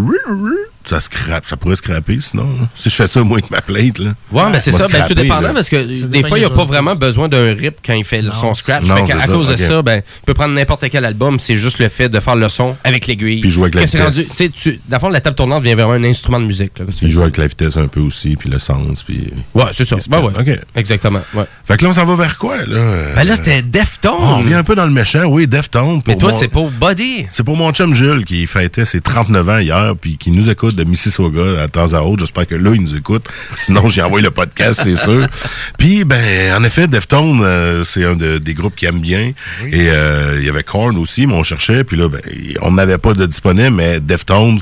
ça, 0.89 0.99
scrape, 0.99 1.45
ça 1.45 1.57
pourrait 1.57 1.75
scraper 1.75 2.17
sinon. 2.21 2.47
Si 2.75 2.89
je 2.89 2.95
fais 2.95 3.07
ça, 3.07 3.23
moi, 3.23 3.37
avec 3.39 3.51
ma 3.51 3.61
plate, 3.61 3.99
là. 3.99 4.13
Ouais, 4.31 4.43
mais 4.51 4.59
c'est 4.59 4.71
ça. 4.71 4.87
Ben, 4.87 5.05
tout 5.07 5.13
dépendant 5.13 5.41
là. 5.41 5.53
parce 5.53 5.69
que 5.69 5.83
des 6.07 6.23
fois, 6.23 6.37
il 6.37 6.41
n'y 6.41 6.45
a 6.45 6.49
pas 6.49 6.63
vraiment 6.65 6.95
besoin 6.95 7.27
d'un 7.27 7.53
rip 7.53 7.77
quand 7.85 7.93
il 7.93 8.03
fait 8.05 8.21
le 8.21 8.31
son 8.31 8.53
scratch. 8.53 8.83
Non, 8.85 9.05
Fait 9.05 9.13
à 9.13 9.27
cause 9.27 9.49
de 9.49 9.55
ça, 9.55 9.81
ben, 9.81 10.01
il 10.05 10.25
peut 10.25 10.33
prendre 10.33 10.53
n'importe 10.53 10.89
quel 10.89 11.05
album. 11.05 11.39
C'est 11.39 11.55
juste 11.55 11.79
le 11.79 11.87
fait 11.89 12.09
de 12.09 12.19
faire 12.19 12.35
le 12.35 12.49
son 12.49 12.75
avec 12.83 13.07
l'aiguille. 13.07 13.41
Puis 13.41 13.49
jouer 13.49 13.63
avec 13.65 13.75
la 13.75 13.85
vitesse. 13.85 14.01
rendu- 14.01 14.51
tu 14.51 14.79
Dans 14.87 14.97
le 14.97 14.99
fond, 15.01 15.09
la 15.09 15.21
table 15.21 15.35
tournante 15.35 15.63
devient 15.63 15.75
vraiment 15.75 15.93
un 15.93 16.03
instrument 16.03 16.39
de 16.39 16.45
musique. 16.45 16.77
Là, 16.79 16.85
quand 16.85 16.91
tu 16.93 16.99
fais 16.99 17.05
Il 17.07 17.11
joue 17.11 17.19
ça. 17.19 17.23
avec 17.23 17.37
la 17.37 17.47
vitesse 17.47 17.77
un 17.77 17.87
peu 17.87 17.99
aussi, 18.01 18.35
puis 18.35 18.49
le 18.49 18.59
sens, 18.59 19.03
puis... 19.03 19.31
Ouais, 19.53 19.65
c'est 19.71 19.85
ça. 19.85 19.95
Ben 20.09 20.19
ouais. 20.21 20.31
OK. 20.39 20.59
Exactement. 20.75 21.21
Ouais. 21.33 21.45
Fait 21.65 21.77
que 21.77 21.83
là, 21.83 21.89
on 21.89 21.93
s'en 21.93 22.05
va 22.05 22.15
vers 22.15 22.37
quoi, 22.37 22.57
là? 22.65 23.13
Ben 23.15 23.23
là, 23.23 23.35
c'était 23.35 23.61
Deftones. 23.61 24.13
on 24.19 24.37
revient 24.37 24.53
un 24.55 24.63
peu 24.63 24.75
dans 24.75 24.85
le 24.85 24.91
méchant, 24.91 25.23
oui, 25.25 25.47
Deftones. 25.47 26.01
Mais 26.07 26.17
toi, 26.17 26.31
mon- 26.31 26.37
c'est 26.37 26.47
pour 26.47 26.69
Body. 26.71 27.25
C'est 27.31 27.43
pour 27.43 27.57
mon 27.57 27.71
chum 27.71 27.93
Jules 27.93 28.23
qui 28.25 28.45
fêtait 28.47 28.85
ses 28.85 29.01
39 29.01 29.49
ans 29.49 29.57
hier, 29.59 29.93
puis 29.99 30.17
qui 30.17 30.31
nous 30.31 30.49
écoute 30.49 30.74
de 30.75 30.83
Mississauga 30.83 31.61
à 31.61 31.67
temps 31.67 31.93
à 31.93 32.01
autre. 32.01 32.19
J'espère 32.19 32.47
que 32.47 32.55
là, 32.55 32.71
il 32.73 32.81
nous 32.81 32.95
écoute. 32.95 33.25
Sinon, 33.55 33.89
j'ai 33.89 34.01
envoyé 34.01 34.23
le 34.23 34.31
podcast, 34.31 34.81
c'est 34.83 34.95
sûr. 34.95 35.25
Puis, 35.77 36.03
ben, 36.03 36.53
en 36.53 36.63
effet, 36.63 36.87
Deftones, 36.87 37.41
euh, 37.43 37.83
c'est 37.83 38.03
un 38.03 38.15
de- 38.15 38.37
des 38.37 38.53
groupes 38.53 38.75
qui 38.75 38.85
aime 38.85 38.99
bien. 38.99 39.31
Et 39.71 39.89
euh, 39.89 40.37
il 40.39 40.45
y 40.45 40.49
avait 40.49 40.63
Korn 40.63 40.97
aussi, 40.97 41.25
mais 41.25 41.33
on 41.33 41.43
cherchait. 41.43 41.83
Puis 41.83 41.97
là, 41.97 42.09
ben, 42.09 42.21
on 42.61 42.71
n'avait 42.71 42.97
pas 42.97 43.13
de 43.13 43.25
disponible, 43.25 43.71
mais 43.71 43.99
Deftones, 43.99 44.59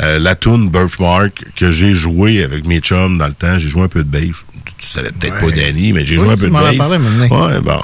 euh, 0.00 0.18
la 0.18 0.34
tune 0.34 0.68
Birthmark 0.70 1.44
que 1.56 1.70
j'ai 1.70 1.94
joué 1.94 2.42
avec 2.42 2.66
mes 2.66 2.80
chums 2.80 3.18
dans 3.18 3.26
le 3.26 3.34
temps, 3.34 3.58
j'ai 3.58 3.68
joué 3.68 3.82
un 3.82 3.88
peu 3.88 4.02
de 4.04 4.08
bass. 4.08 4.44
Tu 4.78 4.88
savais 4.88 5.10
peut-être 5.12 5.38
pas 5.38 5.50
Danny, 5.52 5.92
mais 5.92 6.04
j'ai 6.04 6.16
joué 6.16 6.30
un 6.30 6.36
peu 6.36 6.46
de 6.46 6.52
bass. 6.52 6.76
parlé. 6.76 6.98
Ouais, 7.30 7.60
bon. 7.60 7.80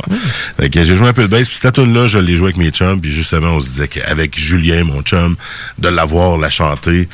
Que 0.69 0.85
j'ai 0.85 0.97
joué 0.97 1.07
un 1.09 1.13
peu 1.13 1.23
de 1.23 1.29
bass. 1.29 1.49
Puis 1.49 1.59
cette 1.61 1.75
tune-là, 1.75 2.07
je 2.09 2.19
l'ai 2.19 2.37
joué 2.37 2.47
avec 2.47 2.57
mes 2.57 2.71
chums. 2.71 3.01
Puis 3.01 3.13
justement, 3.13 3.51
on 3.55 3.61
se 3.61 3.67
disait 3.69 3.89
qu'avec 3.89 4.37
Julien, 4.39 4.83
mon 4.85 5.03
chum, 5.03 5.37
de 5.79 5.89
l'avoir, 5.89 6.39
la 6.39 6.51
chanter. 6.51 7.09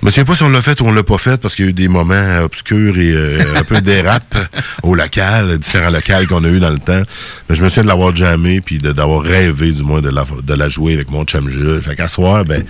Je 0.00 0.06
me 0.06 0.10
souviens 0.10 0.24
pas 0.26 0.36
si 0.36 0.42
on 0.42 0.48
l'a 0.50 0.60
fait 0.60 0.80
ou 0.80 0.86
on 0.86 0.92
l'a 0.92 1.02
pas 1.02 1.18
fait 1.18 1.40
parce 1.40 1.56
qu'il 1.56 1.64
y 1.64 1.68
a 1.68 1.70
eu 1.70 1.74
des 1.74 1.88
moments 1.88 2.40
obscurs 2.44 2.98
et 2.98 3.10
euh, 3.12 3.56
un 3.56 3.64
peu 3.64 3.80
dérapes 3.80 4.36
au 4.82 4.94
local, 4.94 5.58
différents 5.58 5.90
locales 5.90 6.26
qu'on 6.28 6.44
a 6.44 6.48
eu 6.48 6.60
dans 6.60 6.70
le 6.70 6.78
temps. 6.78 7.02
Mais 7.48 7.56
je 7.56 7.62
me 7.64 7.68
souviens 7.68 7.82
de 7.84 7.88
l'avoir 7.88 8.14
jamais 8.14 8.60
puis 8.60 8.78
de- 8.78 8.92
d'avoir 8.92 9.22
rêvé 9.22 9.72
du 9.72 9.82
moins 9.82 10.02
de 10.02 10.10
la, 10.10 10.24
de 10.42 10.54
la 10.54 10.68
jouer 10.68 10.92
avec 10.92 11.10
mon 11.10 11.24
chum 11.24 11.48
Jules. 11.48 11.80
Fait 11.82 11.96
qu'à 11.96 12.08
soir, 12.08 12.44
ben, 12.44 12.62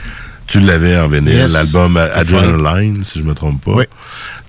tu 0.46 0.60
l'avais 0.60 0.96
en 0.96 1.08
vinyle, 1.08 1.34
Yes. 1.34 1.52
l'album 1.52 1.96
Adrenaline, 1.96 3.04
si 3.04 3.18
je 3.18 3.24
me 3.24 3.34
trompe 3.34 3.62
pas. 3.64 3.82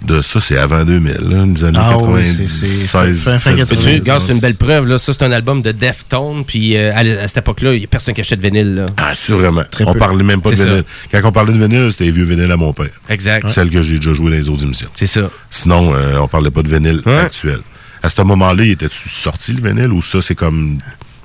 De 0.03 0.21
ça, 0.21 0.39
c'est 0.39 0.57
avant 0.57 0.85
2000, 0.85 1.13
là, 1.27 1.43
les 1.45 1.63
années 1.63 1.79
Ah 1.81 1.97
oui, 1.97 2.21
90, 2.23 2.45
c'est- 2.45 2.45
c'est 2.45 2.87
16, 2.87 3.19
fin- 3.23 3.39
fin 3.39 3.53
17. 3.55 3.79
Tu 3.79 3.89
regarde, 3.99 4.21
c'est 4.23 4.33
une 4.33 4.39
belle 4.39 4.55
preuve. 4.55 4.87
Là. 4.87 4.99
Ça, 4.99 5.11
c'est 5.11 5.23
un 5.23 5.31
album 5.31 5.63
de 5.63 5.71
Deftones. 5.71 6.43
Puis 6.45 6.77
euh, 6.77 6.91
à, 6.93 6.99
à 6.99 7.27
cette 7.27 7.37
époque-là, 7.37 7.73
il 7.73 7.79
n'y 7.79 7.83
a 7.85 7.87
personne 7.87 8.13
qui 8.13 8.21
achetait 8.21 8.35
de 8.35 8.41
vinyle. 8.43 8.75
Là. 8.75 8.85
Ah, 8.97 9.15
sûrement. 9.15 9.63
on 9.79 9.93
peu. 9.93 9.97
parlait 9.99 10.23
même 10.23 10.41
pas 10.41 10.51
de 10.51 10.55
C'est 10.55 10.63
ça. 10.63 10.69
vinyle. 10.69 10.83
Quand 11.11 11.21
on 11.23 11.31
parlait 11.31 11.51
de 11.53 11.57
vinyle, 11.65 11.91
c'était 11.91 12.03
les 12.05 12.11
vieux 12.11 12.25
vinyles 12.25 12.51
à 12.51 12.57
mon 12.57 12.73
père. 12.73 12.89
Exact. 13.09 13.49
Celle 13.51 13.71
que 13.71 13.81
j'ai 13.81 13.95
déjà 13.95 14.13
joué 14.13 14.29
dans 14.29 14.37
les 14.37 14.49
autres 14.49 14.63
émissions. 14.63 14.89
C'est 14.95 15.07
ça. 15.07 15.31
Sinon, 15.49 15.95
euh, 15.95 16.17
on 16.19 16.27
parlait 16.27 16.51
pas 16.51 16.61
de 16.61 16.69
vinyle 16.69 17.01
actuel. 17.07 17.59
À 18.03 18.09
ce 18.09 18.21
moment-là, 18.21 18.63
il 18.65 18.71
était 18.71 18.87
sorti 18.91 19.53
le 19.53 19.67
vinyle 19.67 19.91
ou 19.91 20.03
ça, 20.03 20.21
c'est 20.21 20.35
comme 20.35 20.77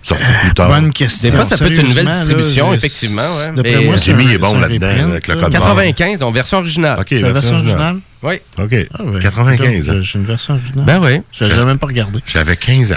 sorti 0.02 0.24
plus 0.42 0.54
tard? 0.54 0.68
Bonne 0.68 0.92
question. 0.92 1.30
Des 1.30 1.34
fois, 1.36 1.44
ça 1.44 1.56
peut 1.58 1.66
être 1.72 1.80
une 1.80 1.88
nouvelle 1.88 2.08
distribution, 2.08 2.70
là, 2.70 2.76
effectivement. 2.76 3.22
Ouais. 3.22 3.84
moi, 3.84 3.96
Jimmy 3.96 4.26
un- 4.26 4.30
est 4.30 4.38
bon 4.38 4.58
là-dedans, 4.58 4.86
avec 5.10 5.28
le 5.28 5.34
là. 5.34 5.40
code 5.40 5.52
barre. 5.52 5.60
95, 5.62 6.18
donc 6.20 6.34
version 6.34 6.58
originale. 6.58 7.02
C'est 7.08 7.20
la 7.20 7.32
version 7.32 7.56
originale? 7.56 7.98
Oui. 8.22 8.34
OK. 8.58 8.74
Ah, 8.98 9.02
ouais. 9.04 9.20
95. 9.20 9.86
Donc, 9.86 9.96
hein. 9.96 10.00
J'ai 10.02 10.18
une 10.18 10.24
version 10.26 10.54
originale. 10.54 10.84
Ben 10.84 11.00
oui. 11.02 11.20
Je 11.38 11.44
l'ai 11.44 11.64
même 11.64 11.78
pas 11.78 11.86
regardé. 11.88 12.20
J'avais 12.26 12.56
15 12.56 12.92
ans. 12.92 12.96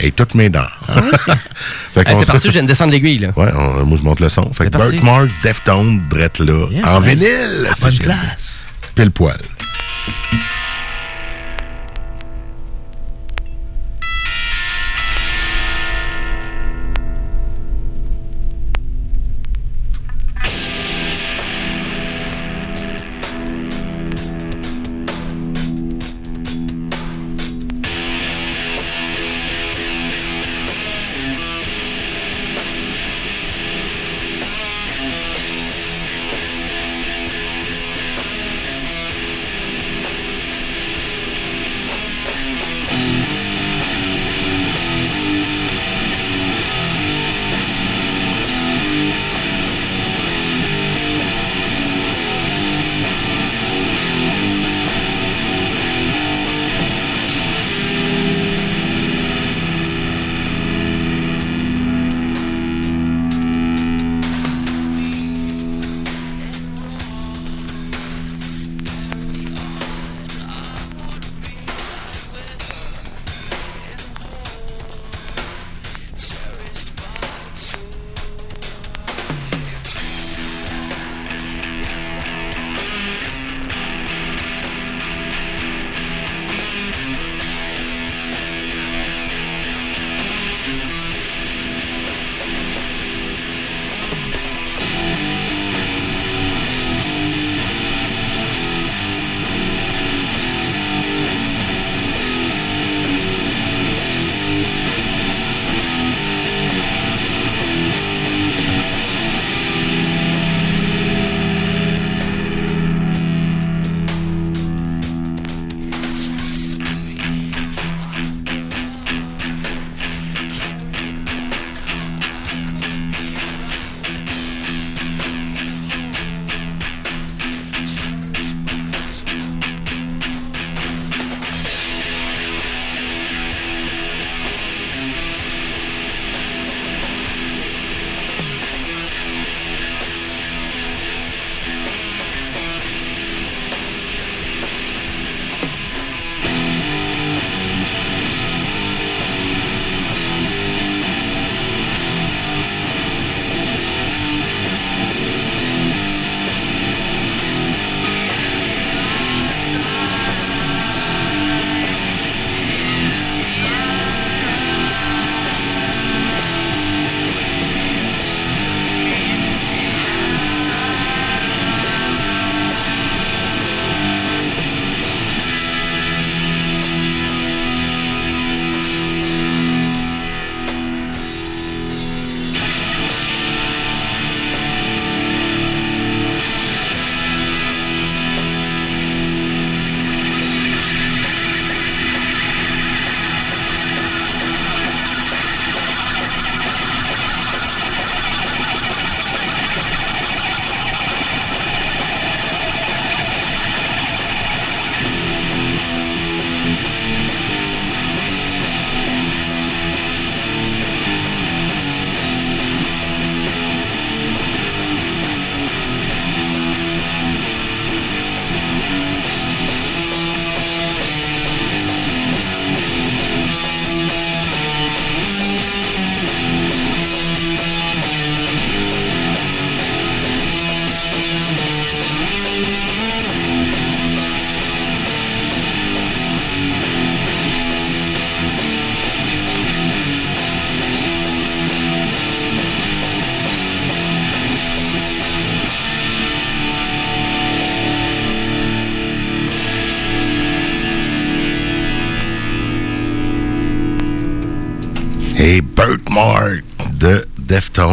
Et 0.00 0.10
toutes 0.10 0.34
mes 0.34 0.48
dents. 0.48 0.66
Ah, 0.88 0.94
qu'on- 2.04 2.18
c'est 2.18 2.26
parti, 2.26 2.48
je 2.48 2.52
viens 2.52 2.62
de 2.62 2.66
descendre 2.68 2.90
l'aiguille. 2.92 3.18
là. 3.18 3.28
Ouais, 3.36 3.50
on- 3.54 3.84
moi 3.84 3.96
je 3.98 4.02
monte 4.02 4.20
le 4.20 4.28
son. 4.30 4.50
Fait 4.52 4.64
que. 4.64 4.70
Birthmark, 4.76 5.28
Deftone, 5.44 6.02
drette 6.08 6.38
là, 6.40 6.66
Yes, 6.70 6.84
en 6.86 7.00
vinyle. 7.00 7.68
À 7.70 7.74
bonne 7.80 7.90
génial. 7.92 8.16
place. 8.18 8.66
Pile 8.94 9.10
poil. 9.10 9.36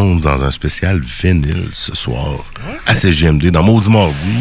Dans 0.06 0.44
un 0.44 0.52
spécial 0.52 1.00
vinyle 1.00 1.68
ce 1.74 1.94
soir 1.96 2.36
à 2.86 2.96
CGMD 2.96 3.48
dans 3.52 3.64
Maudit 3.64 3.90
Mardi. 3.90 4.32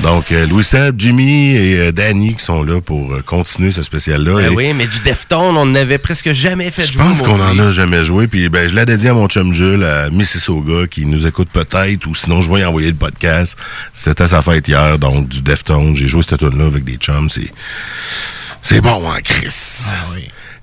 Donc, 0.00 0.32
euh, 0.32 0.44
Louis 0.48 0.64
Seb, 0.64 0.96
Jimmy 0.98 1.54
et 1.54 1.78
euh, 1.78 1.92
Danny 1.92 2.34
qui 2.34 2.44
sont 2.44 2.64
là 2.64 2.80
pour 2.80 3.14
euh, 3.14 3.22
continuer 3.24 3.70
ce 3.70 3.82
spécial-là. 3.84 4.34
Ben 4.34 4.46
Et 4.46 4.48
oui, 4.48 4.72
mais 4.74 4.88
du 4.88 4.98
Deftone, 5.02 5.56
on 5.56 5.66
n'avait 5.66 5.98
presque 5.98 6.32
jamais 6.32 6.72
fait 6.72 6.84
Je 6.90 6.98
pense 6.98 7.18
jouer, 7.18 7.26
qu'on 7.28 7.36
maudit. 7.38 7.60
en 7.60 7.66
a 7.68 7.70
jamais 7.70 8.04
joué. 8.04 8.26
Puis 8.26 8.48
ben, 8.48 8.68
je 8.68 8.74
l'ai 8.74 8.84
dédié 8.84 9.10
à 9.10 9.14
mon 9.14 9.28
chum 9.28 9.54
Jules 9.54 9.84
à 9.84 10.10
Mississauga 10.10 10.88
qui 10.88 11.06
nous 11.06 11.28
écoute 11.28 11.48
peut-être 11.52 12.06
ou 12.08 12.14
sinon 12.16 12.40
je 12.42 12.50
vais 12.52 12.60
y 12.62 12.64
envoyer 12.64 12.88
le 12.88 12.96
podcast. 12.96 13.56
C'était 13.92 14.26
sa 14.26 14.42
fête 14.42 14.66
hier, 14.66 14.98
donc 14.98 15.28
du 15.28 15.42
Deftones. 15.42 15.94
J'ai 15.94 16.08
joué 16.08 16.22
cette 16.28 16.40
tune-là 16.40 16.66
avec 16.66 16.82
des 16.82 16.96
chums. 16.96 17.30
C'est, 17.30 17.52
c'est 18.62 18.80
bon 18.80 19.06
en 19.08 19.14
Chris. 19.22 19.84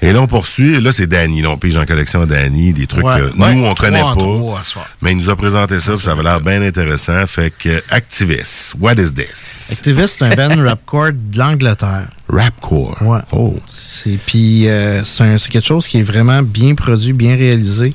Et 0.04 0.12
là, 0.14 0.22
on 0.22 0.28
poursuit. 0.28 0.76
Et 0.76 0.80
Là, 0.82 0.92
c'est 0.92 1.06
Danny. 1.08 1.42
Là, 1.42 1.52
on 1.52 1.58
pige 1.58 1.78
en 1.78 1.86
collection 1.86 2.22
à 2.24 2.26
Danny 2.26 2.74
des 2.74 2.88
trucs 2.88 3.04
Ouais. 3.06 3.20
que 3.20 3.38
Ouais. 3.40 3.54
nous, 3.56 3.64
on 3.66 3.76
connaît 3.76 4.02
pas. 4.02 4.14
trois. 4.14 4.62
Mais 5.02 5.12
il 5.12 5.18
nous 5.18 5.30
a 5.30 5.36
présenté 5.36 5.80
ça, 5.80 5.94
puis 5.94 6.02
ça 6.02 6.14
avait 6.14 6.24
l'air 6.24 6.42
bien 6.42 6.62
intéressant. 6.62 7.26
Fait 7.28 7.54
que 7.58 7.84
Activist, 7.92 8.74
what 8.80 8.94
is 8.94 9.12
this? 9.14 9.70
Activist, 9.72 10.18
c'est 10.20 10.26
un 10.26 10.36
band 10.36 10.64
rapcore 10.68 11.12
de 11.14 11.38
l'Angleterre. 11.38 12.08
Rapcore? 12.28 12.98
Ouais. 13.02 13.20
Oh. 13.32 13.58
C'est 13.68 14.18
puis 14.26 14.68
euh, 14.68 15.04
c'est 15.04 15.24
un- 15.24 15.38
c'est 15.38 15.52
quelque 15.52 15.68
chose 15.68 15.88
qui 15.88 16.00
est 16.00 16.04
vraiment 16.04 16.42
bien 16.42 16.74
produit, 16.76 17.14
bien 17.14 17.36
réalisé. 17.36 17.94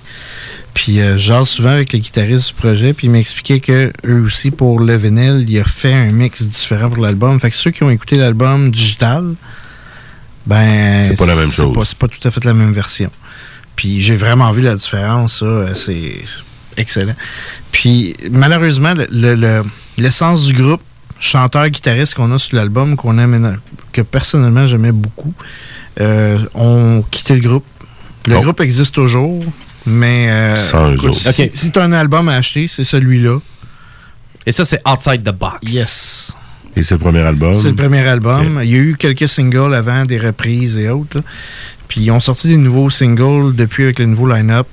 Puis 0.75 1.01
euh, 1.01 1.17
souvent 1.45 1.71
avec 1.71 1.93
les 1.93 2.01
guitaristes 2.01 2.49
du 2.49 2.55
projet, 2.55 2.93
puis 2.93 3.07
ils 3.07 3.11
m'expliquaient 3.11 3.61
que 3.61 3.93
eux 4.07 4.21
aussi 4.27 4.51
pour 4.51 4.79
le 4.79 4.97
vinyle, 4.97 5.45
il 5.49 5.59
a 5.59 5.65
fait 5.65 5.93
un 5.95 6.13
mix 6.13 6.43
différent 6.47 6.91
pour 6.91 7.03
l'album. 7.03 7.41
Fait 7.41 7.51
que 7.51 7.57
ceux 7.57 7.71
qui 7.71 7.83
ont 7.83 7.91
écouté 7.91 8.17
l'album 8.17 8.71
digital, 8.71 9.35
ben 10.47 11.03
C'est 11.03 11.17
pas 11.19 11.27
la 11.27 11.35
même 11.37 11.51
chose. 11.51 11.77
C'est 11.85 11.99
pas 11.99 12.09
tout 12.09 12.27
à 12.27 12.31
fait 12.31 12.45
la 12.45 12.55
même 12.55 12.73
version. 12.73 13.11
Puis 13.75 14.01
j'ai 14.01 14.17
vraiment 14.17 14.51
vu 14.53 14.63
la 14.63 14.75
différence, 14.75 15.41
ça, 15.41 15.45
euh, 15.47 15.75
c'est 15.75 16.15
excellent. 16.77 17.15
Puis 17.73 18.17
malheureusement, 18.31 18.95
le- 18.95 19.07
le- 19.11 19.35
le- 19.35 19.63
l'essence 19.99 20.45
du 20.47 20.53
groupe, 20.53 20.81
chanteur, 21.21 21.69
guitariste 21.69 22.15
qu'on 22.15 22.33
a 22.33 22.39
sur 22.39 22.57
l'album, 22.57 22.97
qu'on 22.97 23.19
aime, 23.19 23.35
éno- 23.35 23.59
que 23.93 24.03
personnellement 24.03 24.67
j'aimais 24.67 24.93
beaucoup, 24.93 25.35
euh, 26.01 26.39
ont 26.55 27.03
quitté 27.11 27.35
le 27.35 27.41
groupe. 27.41 27.65
Le 28.27 28.37
Oh. 28.37 28.41
groupe 28.43 28.61
existe 28.61 28.95
toujours, 28.95 29.45
mais 29.85 30.27
euh, 30.31 30.57
écoute, 30.95 31.15
si 31.55 31.71
tu 31.71 31.79
as 31.79 31.83
un 31.83 31.93
album 31.93 32.29
à 32.29 32.37
acheter, 32.37 32.67
c'est 32.69 32.85
celui-là. 32.85 33.39
Et 34.47 34.53
ça, 34.53 34.65
c'est 34.65 34.81
Outside 34.89 35.23
the 35.25 35.33
Box. 35.35 35.73
Yes. 35.73 36.37
Et 36.77 36.83
c'est 36.83 36.95
le 36.95 36.99
premier 37.01 37.21
album. 37.21 37.55
C'est 37.55 37.69
le 37.71 37.75
premier 37.75 38.07
album. 38.07 38.61
Il 38.63 38.71
y 38.71 38.75
a 38.75 38.79
eu 38.79 38.97
quelques 38.99 39.29
singles 39.29 39.75
avant, 39.75 40.05
des 40.05 40.19
reprises 40.19 40.77
et 40.79 40.89
autres. 40.91 41.19
là. 41.19 41.23
Puis 41.89 42.01
ils 42.03 42.11
ont 42.11 42.21
sorti 42.21 42.49
des 42.49 42.57
nouveaux 42.57 42.91
singles 42.91 43.55
depuis 43.55 43.85
avec 43.85 43.99
le 43.99 44.07
nouveau 44.07 44.29
line-up. 44.29 44.67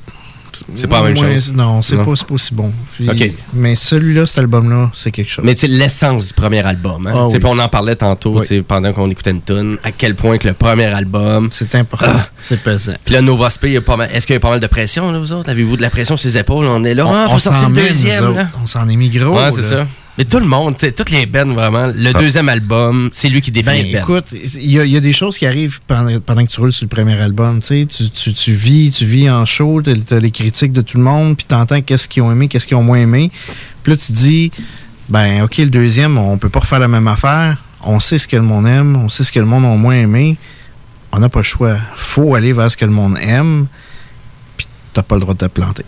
C'est 0.75 0.85
pas 0.87 0.97
la 1.01 1.05
même 1.09 1.15
Moins- 1.15 1.31
chose? 1.31 1.55
Non, 1.55 1.81
c'est 1.81 1.97
pas, 1.97 2.11
c'est 2.15 2.27
pas 2.27 2.33
aussi 2.35 2.53
bon. 2.53 2.71
Puis-. 2.95 3.33
Mais 3.55 3.75
celui-là, 3.75 4.27
cet 4.27 4.37
album-là, 4.39 4.91
c'est 4.93 5.09
quelque 5.11 5.29
chose. 5.29 5.43
Mais 5.43 5.55
tu 5.55 5.61
sais, 5.61 5.67
l'essence 5.67 6.27
du 6.27 6.33
premier 6.33 6.59
album. 6.63 7.07
Hein? 7.07 7.11
Ah 7.15 7.25
oui. 7.27 7.39
on 7.43 7.57
en 7.57 7.67
parlait 7.69 7.95
tantôt, 7.95 8.39
Oui. 8.39 8.61
pendant 8.61 8.93
qu'on 8.93 9.09
écoutait 9.09 9.31
une 9.31 9.41
tune, 9.41 9.77
à 9.83 9.91
quel 9.91 10.13
point 10.13 10.37
que 10.37 10.47
le 10.47 10.53
premier 10.53 10.85
album. 10.85 11.47
C'est 11.51 11.73
important. 11.73 12.11
C'est 12.39 12.61
pesant. 12.61 12.93
Puis 13.03 13.15
là, 13.15 13.21
Nova 13.21 13.49
mal- 13.97 14.09
est-ce 14.13 14.27
qu'il 14.27 14.35
y 14.35 14.37
a 14.37 14.39
pas 14.39 14.51
mal 14.51 14.59
de 14.59 14.67
pression, 14.67 15.11
là, 15.11 15.17
vous 15.17 15.33
autres? 15.33 15.49
Avez-vous 15.49 15.75
de 15.75 15.81
la 15.81 15.89
pression 15.89 16.17
sur 16.17 16.27
les 16.29 16.37
épaules? 16.37 16.65
On 16.65 16.83
est 16.83 16.93
là, 16.93 17.07
On- 17.07 17.13
ah, 17.13 17.25
on 17.29 17.33
faut 17.33 17.39
sortir 17.39 17.61
s'en 17.63 17.69
le 17.69 17.73
deuxième. 17.75 18.35
là. 18.35 18.47
On 18.63 18.67
s'en 18.67 18.87
est 18.87 18.95
mis 18.95 19.09
gros. 19.09 19.35
Ouais, 19.35 19.51
c'est 19.55 19.63
ça. 19.63 19.87
Mais 20.17 20.25
tout 20.25 20.37
le 20.39 20.45
monde, 20.45 20.75
tu 20.77 20.85
sais, 20.85 20.91
toutes 20.91 21.09
les 21.09 21.25
bands, 21.25 21.53
vraiment, 21.53 21.87
le 21.87 22.11
Ça- 22.11 22.19
deuxième 22.19 22.47
album, 22.47 23.09
c'est 23.13 23.29
lui 23.29 23.41
qui 23.41 23.51
définit 23.51 23.93
Ben, 23.93 24.01
écoute, 24.03 24.25
il 24.31 24.71
y, 24.71 24.79
a- 24.79 24.85
il 24.85 24.91
y 24.91 24.97
a 24.97 24.99
des 24.99 25.11
choses 25.13 25.37
qui 25.39 25.47
arrivent 25.47 25.79
pendant, 25.87 26.19
pendant 26.19 26.45
que 26.45 26.51
tu 26.51 26.59
roules 26.59 26.71
sur 26.71 26.85
le 26.85 26.89
premier 26.89 27.19
album. 27.19 27.61
Tu, 27.61 27.87
tu, 27.87 28.33
tu, 28.33 28.51
vis, 28.51 28.91
tu 28.95 29.05
vis 29.05 29.27
en 29.31 29.43
show, 29.45 29.81
tu 29.81 29.89
as, 30.13 30.19
les 30.19 30.29
critiques 30.31 30.71
de 30.71 30.81
tout 30.81 30.97
le 30.97 31.03
monde, 31.03 31.35
puis 31.35 31.47
tu 31.49 31.55
entends 31.55 31.81
qu'est-ce 31.81 32.07
qu'ils 32.07 32.21
ont 32.21 32.31
aimé, 32.31 32.47
qu'est-ce 32.47 32.67
qu'ils 32.67 32.77
ont 32.77 32.83
moins 32.83 32.99
aimé. 32.99 33.31
Puis 33.81 33.91
là, 33.91 33.97
tu 33.97 34.05
te 34.07 34.11
dis, 34.13 34.51
ben, 35.09 35.41
OK, 35.43 35.57
le 35.57 35.69
deuxième, 35.71 36.17
on 36.19 36.37
peut 36.37 36.49
pas 36.49 36.59
refaire 36.59 36.79
la 36.79 36.87
même 36.87 37.07
affaire. 37.07 37.57
On 37.83 37.99
sait 37.99 38.19
ce 38.19 38.27
que 38.27 38.35
le 38.35 38.43
monde 38.43 38.67
aime, 38.67 38.95
on 38.95 39.09
sait 39.09 39.23
ce 39.23 39.31
que 39.31 39.39
le 39.39 39.45
monde 39.47 39.65
a 39.65 39.69
moins 39.75 39.95
aimé. 39.95 40.37
On 41.11 41.19
n'a 41.19 41.29
pas 41.29 41.39
le 41.39 41.43
choix. 41.43 41.77
faut 41.95 42.35
aller 42.35 42.53
vers 42.53 42.69
ce 42.69 42.77
que 42.77 42.85
le 42.85 42.91
monde 42.91 43.17
aime, 43.19 43.65
puis 44.57 44.67
t'as 44.93 45.01
pas 45.03 45.15
le 45.15 45.21
droit 45.21 45.33
de 45.33 45.39
te 45.39 45.45
planter. 45.45 45.83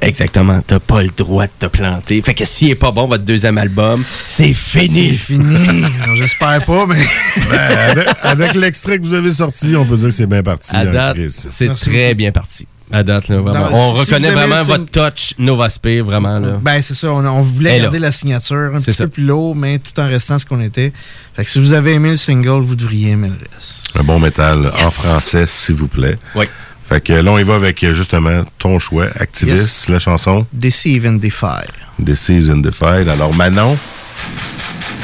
Exactement. 0.00 0.62
T'as 0.66 0.78
pas 0.80 1.02
le 1.02 1.10
droit 1.16 1.46
de 1.46 1.52
te 1.58 1.66
planter. 1.66 2.20
Fait 2.22 2.34
que 2.34 2.44
s'il 2.44 2.70
est 2.70 2.74
pas 2.74 2.90
bon, 2.90 3.06
votre 3.06 3.24
deuxième 3.24 3.58
album, 3.58 4.04
c'est 4.26 4.52
fini. 4.52 5.10
C'est 5.10 5.16
fini. 5.34 5.84
J'espère 6.14 6.64
pas, 6.64 6.86
mais. 6.86 6.96
Ben, 7.50 7.90
avec 7.90 8.08
avec 8.22 8.54
l'extrait 8.54 8.98
que 8.98 9.04
vous 9.04 9.14
avez 9.14 9.32
sorti, 9.32 9.74
on 9.76 9.84
peut 9.86 9.96
dire 9.96 10.08
que 10.08 10.14
c'est 10.14 10.26
bien 10.26 10.42
parti. 10.42 10.74
À 10.76 10.80
hein, 10.80 11.14
c'est 11.28 11.68
très 11.74 12.08
beaucoup. 12.08 12.16
bien 12.16 12.32
parti. 12.32 12.66
À 12.90 13.02
date, 13.02 13.28
là, 13.28 13.40
vraiment. 13.40 13.70
Non, 13.70 13.76
on 13.76 13.94
si- 13.94 14.00
reconnaît 14.00 14.30
vraiment 14.30 14.62
votre 14.64 14.86
touch 14.86 15.34
Nova 15.38 15.68
Spe, 15.68 16.00
vraiment. 16.02 16.38
Là. 16.38 16.58
Ben, 16.62 16.80
c'est 16.80 16.94
ça. 16.94 17.12
On, 17.12 17.24
on 17.24 17.40
voulait 17.42 17.80
garder 17.80 17.98
là. 17.98 18.06
la 18.06 18.12
signature 18.12 18.72
un 18.74 18.80
petit 18.80 18.92
ça. 18.92 19.04
peu 19.04 19.10
plus 19.10 19.24
lourd, 19.24 19.54
mais 19.54 19.78
tout 19.78 19.98
en 20.00 20.06
restant 20.08 20.38
ce 20.38 20.46
qu'on 20.46 20.60
était. 20.60 20.92
Fait 21.36 21.44
que 21.44 21.50
si 21.50 21.60
vous 21.60 21.74
avez 21.74 21.92
aimé 21.94 22.10
le 22.10 22.16
single, 22.16 22.60
vous 22.62 22.76
devriez 22.76 23.10
aimer 23.10 23.28
le 23.28 23.34
reste. 23.54 23.90
Un 23.94 24.04
bon 24.04 24.18
métal 24.18 24.70
en 24.82 24.90
français, 24.90 25.44
s'il 25.46 25.74
vous 25.74 25.88
plaît. 25.88 26.18
Oui. 26.34 26.46
Fait 26.88 27.00
que 27.02 27.12
là, 27.12 27.30
on 27.32 27.38
y 27.38 27.42
va 27.42 27.54
avec 27.56 27.82
euh, 27.84 27.92
justement 27.92 28.44
ton 28.58 28.78
choix, 28.78 29.06
Activist, 29.20 29.58
Yes. 29.58 29.88
la 29.88 29.98
chanson 29.98 30.46
Deceive 30.52 31.06
and 31.06 31.14
Defy. 31.16 31.66
The 32.04 32.14
Season 32.14 32.56
Defied. 32.58 33.08
Alors, 33.08 33.34
Manon, 33.34 33.76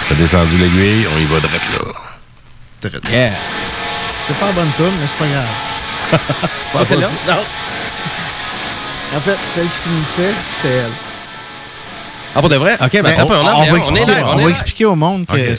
t'as 0.08 0.14
descendu 0.14 0.56
l'aiguille, 0.58 1.06
on 1.14 1.18
y 1.18 1.24
va 1.26 1.40
direct 1.40 1.64
là. 1.78 2.90
Yeah. 3.10 3.30
C'est 4.26 4.36
pas 4.38 4.52
bonne 4.52 4.70
tune, 4.76 4.86
mais 5.00 5.06
c'est 5.06 5.24
pas 5.24 5.30
grave. 5.30 6.20
C'est 6.70 6.78
pas 6.78 6.84
celle-là? 6.86 7.10
Non. 7.28 7.42
En 9.16 9.20
fait, 9.20 9.36
celle 9.54 9.64
qui 9.66 9.88
finissait, 9.88 10.34
c'était 10.56 10.74
elle. 10.74 10.90
Ah, 12.34 12.40
pour 12.40 12.48
de 12.48 12.56
vrai? 12.56 12.76
OK, 12.80 13.02
ben, 13.02 13.14
peu, 13.14 13.22
on, 13.22 13.26
on, 13.26 13.40
en- 13.40 13.44
va 13.44 13.50
on 13.52 13.62
là. 13.64 14.26
on 14.26 14.32
On 14.32 14.36
va 14.36 14.42
là. 14.42 14.48
expliquer 14.48 14.84
au 14.86 14.94
monde 14.96 15.26
que. 15.26 15.54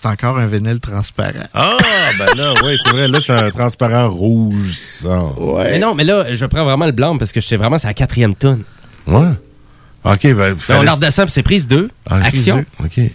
C'est 0.00 0.06
encore 0.08 0.38
un 0.38 0.46
vinyle 0.46 0.80
transparent. 0.80 1.46
Ah, 1.54 1.76
ben 2.18 2.34
là, 2.36 2.54
oui, 2.64 2.76
c'est 2.82 2.90
vrai. 2.90 3.08
Là, 3.08 3.18
je 3.18 3.24
suis 3.24 3.32
un 3.32 3.50
transparent 3.50 4.08
rouge 4.10 4.72
sang. 4.72 5.34
Mais 5.58 5.78
non, 5.78 5.94
mais 5.94 6.04
là, 6.04 6.32
je 6.32 6.44
prends 6.46 6.64
vraiment 6.64 6.86
le 6.86 6.92
blanc 6.92 7.16
parce 7.18 7.32
que 7.32 7.40
je 7.40 7.46
sais 7.46 7.56
vraiment 7.56 7.78
c'est 7.78 7.86
la 7.88 7.94
quatrième 7.94 8.34
tune. 8.34 8.62
Ouais. 9.06 9.28
OK, 10.04 10.34
ben. 10.34 10.54
On 10.54 10.58
fallait- 10.58 10.84
la 10.84 10.94
redescend, 10.94 11.26
puis 11.26 11.32
c'est 11.32 11.42
prise 11.42 11.66
2. 11.68 11.88
Ah, 12.10 12.18
Action. 12.24 12.64
deux. 12.80 12.84
OK. 12.86 13.10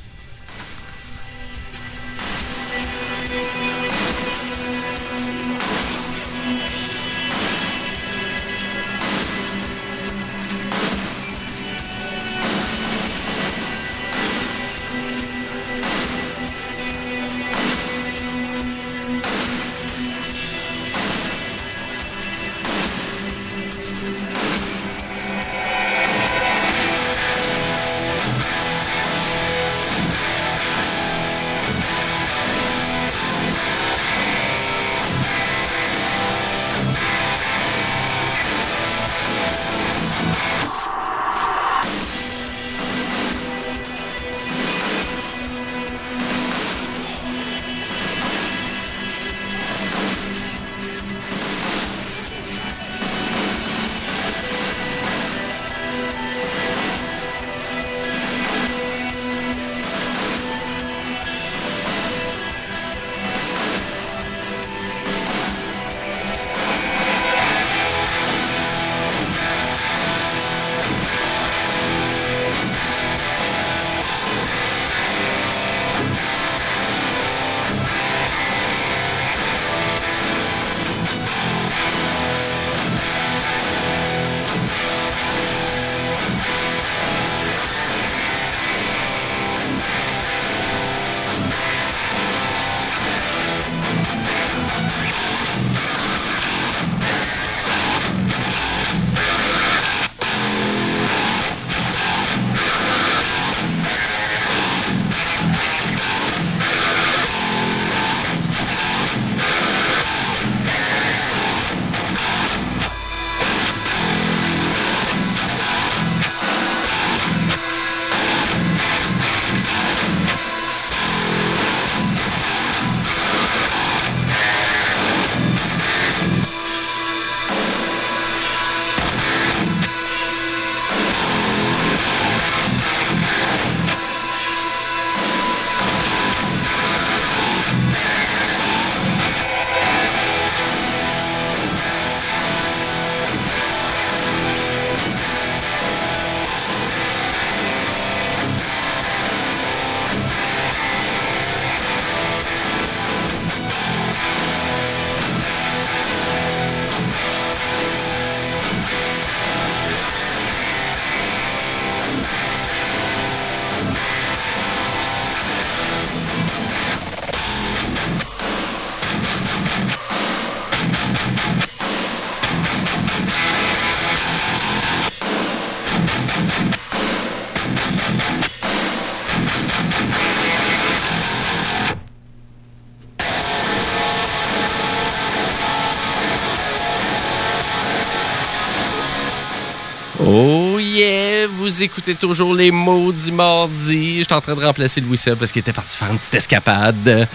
Vous 191.77 191.83
écoutez 191.83 192.15
toujours 192.15 192.55
les 192.55 192.71
maudits 192.71 193.31
mardis. 193.31 194.17
J'étais 194.21 194.33
en 194.33 194.41
train 194.41 194.55
de 194.55 194.65
remplacer 194.65 194.99
Louis 194.99 195.15
Seb 195.15 195.37
parce 195.37 195.51
qu'il 195.51 195.59
était 195.59 195.73
parti 195.73 195.95
faire 195.95 196.11
une 196.11 196.17
petite 196.17 196.33
escapade. 196.33 197.27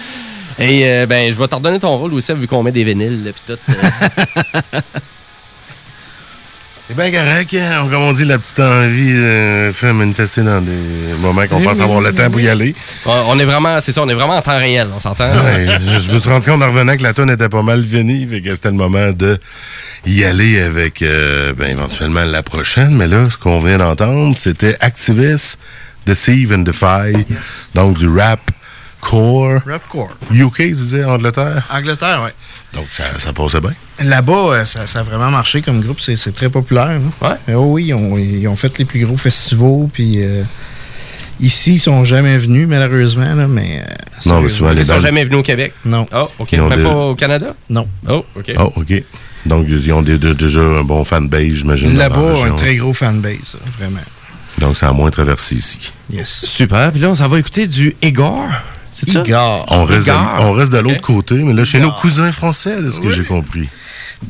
Et 0.58 0.84
euh, 0.84 1.06
ben, 1.06 1.32
je 1.32 1.38
vais 1.38 1.46
te 1.46 1.54
redonner 1.54 1.78
ton 1.78 1.96
rôle, 1.96 2.10
Louis 2.10 2.22
Seb, 2.22 2.38
vu 2.38 2.48
qu'on 2.48 2.60
met 2.64 2.72
des 2.72 2.82
vinyles, 2.82 3.32
pis 3.32 3.42
tout. 3.46 3.58
euh. 3.70 4.80
C'est 6.94 7.10
bien 7.10 7.22
correct, 7.22 7.54
hein? 7.54 7.88
comme 7.90 8.02
on 8.02 8.12
dit, 8.12 8.26
la 8.26 8.38
petite 8.38 8.60
envie 8.60 9.12
euh, 9.12 9.72
se 9.72 9.78
fait 9.86 9.92
manifester 9.94 10.42
dans 10.42 10.60
des 10.60 10.70
moments 11.22 11.46
qu'on 11.46 11.56
Oui, 11.56 11.64
pense 11.64 11.78
oui, 11.78 11.84
avoir 11.84 12.00
oui, 12.00 12.04
le 12.04 12.12
temps 12.12 12.24
oui, 12.24 12.30
pour 12.30 12.40
y 12.40 12.48
aller. 12.48 12.74
On 13.06 13.38
est 13.38 13.46
vraiment, 13.46 13.80
c'est 13.80 13.92
ça, 13.92 14.02
on 14.02 14.08
est 14.10 14.14
vraiment 14.14 14.36
en 14.36 14.42
temps 14.42 14.58
réel, 14.58 14.88
on 14.94 15.00
s'entend? 15.00 15.24
Ouais, 15.24 15.66
je, 15.80 16.00
je 16.00 16.12
me 16.12 16.20
suis 16.20 16.28
rendu 16.28 16.50
compte 16.50 16.62
en 16.62 16.66
revenant 16.70 16.94
que 16.98 17.02
la 17.02 17.14
tonne 17.14 17.30
était 17.30 17.48
pas 17.48 17.62
mal 17.62 17.82
finie, 17.86 18.26
fait 18.26 18.42
que 18.42 18.50
c'était 18.50 18.68
le 18.68 18.74
moment 18.76 19.10
de 19.10 19.38
y 20.04 20.22
aller 20.22 20.60
avec 20.60 21.00
euh, 21.00 21.54
ben, 21.56 21.70
éventuellement 21.70 22.24
la 22.24 22.42
prochaine. 22.42 22.94
Mais 22.94 23.06
là, 23.06 23.26
ce 23.30 23.38
qu'on 23.38 23.60
vient 23.62 23.78
d'entendre, 23.78 24.36
c'était 24.36 24.76
Activist, 24.80 25.58
Deceive 26.04 26.52
and 26.52 26.58
Defy, 26.58 27.24
donc 27.74 27.96
du 27.96 28.06
rap 28.06 28.40
core. 29.02 29.58
Rapcore. 29.66 30.10
UK, 30.32 30.56
tu 30.56 30.72
disais, 30.72 31.04
Angleterre? 31.04 31.66
Angleterre, 31.70 32.22
oui. 32.24 32.30
Donc 32.72 32.86
ça, 32.90 33.04
ça 33.18 33.32
passait 33.34 33.60
bien? 33.60 33.74
Là-bas, 34.02 34.32
euh, 34.32 34.64
ça, 34.64 34.86
ça 34.86 35.00
a 35.00 35.02
vraiment 35.02 35.30
marché 35.30 35.60
comme 35.60 35.80
groupe. 35.82 36.00
C'est 36.00 36.16
c'est 36.16 36.32
très 36.32 36.48
populaire. 36.48 36.98
là. 37.20 37.38
Euh, 37.50 37.54
oui, 37.56 37.86
ils 37.88 37.94
ont, 37.94 38.16
ils 38.16 38.48
ont 38.48 38.56
fait 38.56 38.78
les 38.78 38.86
plus 38.86 39.04
gros 39.04 39.16
festivals. 39.18 39.88
Puis 39.92 40.22
euh, 40.24 40.42
ici, 41.40 41.74
ils 41.74 41.78
sont 41.80 42.04
jamais 42.06 42.38
venus, 42.38 42.66
malheureusement. 42.66 43.34
là, 43.34 43.46
mais, 43.46 43.80
euh, 43.80 43.92
Non, 44.26 44.40
mais 44.40 44.48
sérieusement. 44.48 44.48
souvent, 44.56 44.70
les 44.70 44.82
Ils 44.82 44.86
sont 44.86 44.98
jamais 45.00 45.24
venus 45.24 45.38
au 45.40 45.42
Québec? 45.42 45.74
Non. 45.84 46.06
Oh, 46.14 46.28
OK. 46.38 46.52
Même 46.52 46.70
des- 46.76 46.82
pas 46.82 46.94
au 46.94 47.14
Canada? 47.14 47.54
Non. 47.68 47.86
Oh, 48.08 48.24
OK. 48.36 48.52
Oh, 48.58 48.72
OK. 48.76 49.02
Donc, 49.44 49.66
ils 49.68 49.92
ont 49.92 50.02
des- 50.02 50.18
de- 50.18 50.32
déjà 50.32 50.60
un 50.60 50.84
bon 50.84 51.04
fanbase, 51.04 51.52
j'imagine. 51.56 51.96
Là-bas, 51.98 52.34
un 52.46 52.52
très 52.52 52.76
gros 52.76 52.92
fanbase, 52.92 53.56
vraiment. 53.78 53.98
Donc, 54.58 54.76
ça 54.76 54.88
a 54.88 54.92
moins 54.92 55.10
traversé 55.10 55.56
ici. 55.56 55.92
Yes. 56.12 56.44
Super. 56.46 56.92
Puis 56.92 57.00
là, 57.00 57.08
on 57.08 57.14
s'en 57.16 57.26
va 57.28 57.38
écouter 57.40 57.66
du 57.66 57.96
Igor. 58.00 58.46
C'est 58.92 59.10
ça? 59.10 59.22
Igor. 59.24 59.64
On 59.68 59.84
reste, 59.84 60.06
de, 60.06 60.12
Igor. 60.12 60.36
on 60.40 60.52
reste 60.52 60.72
de 60.72 60.78
l'autre 60.78 61.00
côté, 61.00 61.34
mais 61.36 61.52
là, 61.54 61.64
chez 61.64 61.78
Igor. 61.78 61.90
nos 61.92 61.98
cousins 62.00 62.30
français, 62.32 62.80
de 62.80 62.90
ce 62.90 63.00
que 63.00 63.06
Oui. 63.06 63.14
j'ai 63.16 63.24
compris. 63.24 63.68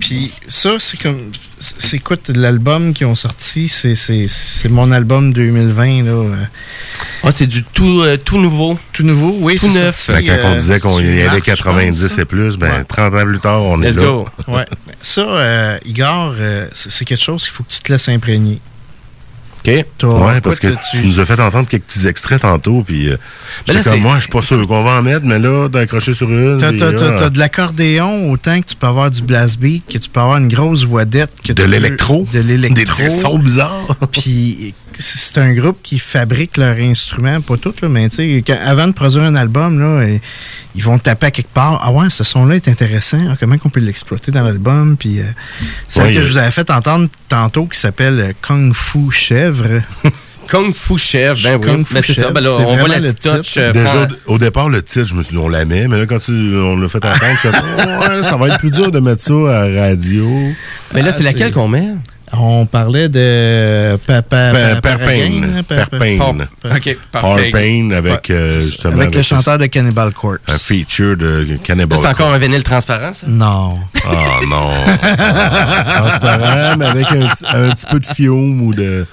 Puis 0.00 0.32
ça, 0.48 0.70
c'est 0.78 0.98
comme. 1.00 1.18
C'est 1.58 1.98
quoi 1.98 2.16
l'album 2.34 2.94
qu'ils 2.94 3.06
ont 3.06 3.14
sorti? 3.14 3.68
C'est- 3.68 3.94
C'est 3.94 4.26
c'est 4.26 4.68
mon 4.70 4.90
album 4.90 5.32
2020. 5.34 6.02
Là. 6.04 6.10
euh. 6.12 6.34
Ah, 7.22 7.30
c'est 7.30 7.46
du 7.46 7.62
tout, 7.62 8.00
euh, 8.00 8.16
tout 8.16 8.38
nouveau. 8.38 8.78
Tout 8.94 9.02
nouveau, 9.02 9.36
oui. 9.40 9.56
Tout 9.56 9.70
c'est 9.70 9.78
neuf. 9.80 9.96
sorti, 10.06 10.24
quand 10.24 10.36
on 10.44 10.52
euh, 10.52 10.56
disait 10.56 10.80
qu'on 10.80 10.98
y 10.98 11.02
allait 11.04 11.24
mars, 11.26 11.36
je 11.36 11.40
90 11.44 12.02
pense, 12.08 12.18
et 12.18 12.24
plus, 12.24 12.56
ben, 12.56 12.78
Ouais. 12.78 12.84
30 12.84 13.14
ans 13.14 13.24
plus 13.24 13.38
tard, 13.38 13.62
on 13.62 13.76
Let's 13.76 13.96
est 13.96 14.00
là. 14.00 14.06
go. 14.06 14.28
Ouais. 14.48 14.64
Ça, 15.02 15.20
euh, 15.20 15.78
Igor, 15.84 16.34
euh, 16.38 16.66
c'est 16.72 17.04
quelque 17.04 17.22
chose 17.22 17.42
qu'il 17.44 17.52
faut 17.52 17.62
que 17.62 17.70
tu 17.70 17.80
te 17.82 17.92
laisses 17.92 18.08
imprégner. 18.08 18.60
OK. 19.66 19.84
Toi, 19.98 20.26
Ouais, 20.26 20.40
parce 20.40 20.58
que 20.58 20.68
tu 20.90 21.06
nous 21.06 21.20
as 21.20 21.24
fait 21.24 21.38
entendre 21.40 21.68
quelques 21.68 21.84
petits 21.84 22.06
extraits 22.06 22.42
tantôt, 22.42 22.82
puis 22.82 23.08
euh, 23.08 23.16
Ben 23.66 23.74
là, 23.74 23.82
comme 23.82 24.00
moi, 24.00 24.16
je 24.16 24.22
suis 24.22 24.32
pas 24.32 24.42
sûr 24.42 24.66
qu'on 24.66 24.82
va 24.82 24.98
en 24.98 25.02
mettre, 25.02 25.24
mais 25.24 25.38
là, 25.38 25.68
d'accrocher 25.68 26.14
sur 26.14 26.28
une. 26.28 26.58
T'as 26.58 26.68
ah, 26.68 27.30
de 27.30 27.38
l'accordéon 27.38 28.30
autant 28.30 28.60
que 28.60 28.66
tu 28.66 28.76
peux 28.76 28.86
avoir 28.86 29.10
du 29.10 29.22
blast 29.22 29.58
beat, 29.58 29.84
que 29.86 29.98
tu 29.98 30.08
peux 30.08 30.20
avoir 30.20 30.38
une 30.38 30.48
grosse 30.48 30.84
voix-dette. 30.84 31.30
que 31.44 31.52
De 31.52 31.64
l'électro. 31.64 32.26
De 32.32 32.40
l'électro. 32.40 32.74
Des 32.74 32.84
petits 32.84 33.20
sons 33.20 33.38
bizarres. 33.38 33.96
Puis 34.10 34.74
c'est 34.98 35.38
un 35.40 35.52
groupe 35.52 35.78
qui 35.82 35.98
fabrique 35.98 36.56
leurs 36.56 36.76
instruments, 36.76 37.40
pas 37.40 37.56
tous, 37.56 37.74
là, 37.82 37.88
mais 37.88 38.08
tu 38.08 38.16
sais, 38.16 38.44
quand- 38.46 38.58
avant 38.64 38.86
de 38.86 38.92
produire 38.92 39.22
un 39.24 39.34
album, 39.34 39.78
là, 39.78 40.02
et- 40.06 40.20
ils 40.74 40.82
vont 40.82 40.98
taper 40.98 41.26
à 41.26 41.30
quelque 41.30 41.52
part. 41.52 41.80
Ah 41.84 41.90
ouais, 41.92 42.10
ce 42.10 42.24
son-là 42.24 42.54
est 42.56 42.68
intéressant. 42.68 43.18
Ah, 43.30 43.36
comment 43.38 43.56
on 43.64 43.68
peut 43.68 43.80
l'exploiter 43.80 44.32
dans 44.32 44.42
l'album? 44.44 44.96
Puis 44.98 45.20
euh, 45.20 45.24
celle 45.88 46.12
que 46.14 46.18
euh, 46.18 46.22
je 46.22 46.28
vous 46.32 46.38
avais 46.38 46.50
fait 46.50 46.70
entendre 46.70 47.08
tantôt 47.28 47.66
qui 47.66 47.78
s'appelle 47.78 48.18
euh, 48.20 48.32
Kung 48.42 48.72
Fu 48.74 49.10
Chèvre. 49.10 49.82
Kung 50.48 50.72
Fu 50.74 50.98
Chef, 50.98 51.40
ben 51.44 51.54
oui. 51.56 51.66
Kung 51.66 51.86
Fu 51.86 51.94
Ben, 51.94 52.02
c'est 52.02 52.14
ça. 52.14 52.30
Ben 52.30 52.40
là, 52.40 52.50
on 52.58 52.76
voit 52.76 52.88
la 52.88 52.98
le 52.98 53.12
petite 53.12 53.22
touch. 53.36 53.46
titre. 53.52 53.60
euh, 53.60 53.72
Déjà, 53.72 54.08
au, 54.26 54.38
départ, 54.38 54.68
le 54.68 54.82
titre, 54.82 55.06
je 55.06 55.14
me 55.14 55.22
suis 55.22 55.32
dit, 55.36 55.38
on 55.38 55.48
la 55.48 55.64
met, 55.64 55.86
mais 55.88 55.96
là, 55.98 56.04
quand 56.06 56.18
tu, 56.18 56.32
on 56.32 56.76
l'a 56.76 56.88
fait 56.88 56.98
entendre, 57.04 57.20
je 57.34 57.38
suis 57.38 57.48
ouais, 57.48 58.22
ça 58.28 58.36
va 58.36 58.48
être 58.48 58.58
plus 58.58 58.72
dur 58.72 58.90
de 58.90 58.98
mettre 58.98 59.22
ça 59.22 59.32
à 59.62 59.68
la 59.68 59.82
radio. 59.88 60.28
Mais 60.94 61.00
là, 61.02 61.08
Ah, 61.10 61.12
c'est 61.16 61.22
laquelle 61.22 61.52
qu'on 61.52 61.68
met? 61.68 61.88
On 62.34 62.64
parlait 62.66 63.08
de. 63.08 63.96
Parpain. 64.06 64.48
OK, 66.64 66.96
Parpain 67.12 67.90
avec, 67.90 68.30
euh, 68.30 68.60
justement. 68.60 68.94
Avec 68.94 69.14
le 69.14 69.22
chanteur 69.22 69.58
de 69.58 69.66
Cannibal 69.66 70.12
Corpse. 70.12 70.40
Un 70.48 70.58
feature 70.58 71.16
de 71.16 71.58
Cannibal. 71.62 71.98
C'est 72.00 72.08
encore 72.08 72.32
un 72.32 72.38
vinyle 72.38 72.62
transparent, 72.62 73.12
ça? 73.12 73.26
Non. 73.28 73.78
Ah 74.06 74.40
non. 74.48 74.70
Transparent, 75.86 76.76
mais 76.78 76.86
avec 76.86 77.06
un, 77.12 77.28
petit- 77.28 77.44
un 77.48 77.70
petit 77.70 77.86
peu 77.90 77.98
de 78.00 78.06
fiume 78.06 78.62
ou 78.62 78.74
de. 78.74 79.06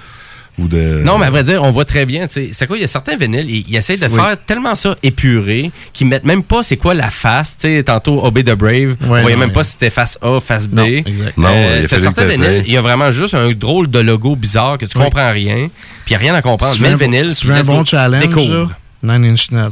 Ou 0.60 0.68
de 0.68 1.02
Non, 1.03 1.18
mais 1.18 1.27
à 1.27 1.30
vrai 1.30 1.44
dire, 1.44 1.64
on 1.64 1.72
voit 1.72 1.86
très 1.86 2.06
bien. 2.06 2.27
tu 2.27 2.34
sais, 2.34 2.49
C'est 2.52 2.68
quoi, 2.68 2.77
il 2.77 2.81
y 2.81 2.84
a 2.84 2.88
certains 2.88 3.15
vinyles, 3.15 3.49
ils, 3.49 3.65
ils 3.69 3.76
essayent 3.77 3.98
de 3.99 4.07
Oui. 4.07 4.15
faire 4.15 4.36
tellement 4.45 4.76
ça 4.76 4.95
épuré 5.03 5.72
qu'ils 5.94 6.07
mettent 6.07 6.26
même 6.26 6.44
pas 6.44 6.64
c'est 6.64 6.77
quoi 6.77 6.94
la 6.94 7.10
face. 7.10 7.57
Tu 7.57 7.68
sais, 7.77 7.84
tantôt, 7.84 8.23
Obey 8.26 8.44
the 8.44 8.52
Brave, 8.56 8.95
on 9.02 9.07
voyait 9.07 9.34
non, 9.34 9.40
même 9.40 9.49
ouais. 9.49 9.53
pas 9.53 9.64
si 9.64 9.72
c'était 9.72 9.90
face 9.90 10.18
A, 10.22 10.40
face 10.40 10.68
B. 10.68 10.76
Non, 10.77 10.86
exact. 10.86 11.38
Non, 11.38 11.49
Euh, 11.49 11.77
il 11.80 11.80
a 11.80 11.81
t'as 11.84 11.88
fallu 11.88 12.02
certains 12.03 12.26
vinyles, 12.26 12.64
il 12.68 12.73
y 12.73 12.77
a 12.77 12.81
vraiment 12.81 13.11
juste 13.11 13.34
un 13.36 13.52
drôle 13.52 13.90
de 13.90 13.99
logo 13.99 14.36
bizarre 14.36 14.77
que 14.77 14.86
tu 14.86 14.98
Oui. 14.98 15.03
comprends 15.06 15.31
rien, 15.31 15.69
puis 16.06 16.10
il 16.10 16.11
n'y 16.11 16.15
a 16.15 16.19
rien 16.19 16.36
à 16.36 16.41
comprendre. 16.41 16.73
Tu 16.76 16.81
Mais 16.81 16.90
le 16.90 16.95
un 16.95 16.98
bon- 16.98 17.06
vinyle, 17.06 17.36
tu 17.36 17.52
un 17.52 17.64
bon 17.64 17.86
challenge, 17.86 18.27
découvre. 18.27 18.72
là, 19.03 19.18
Nine 19.18 19.31
Inch 19.31 19.52
Nails. 19.52 19.72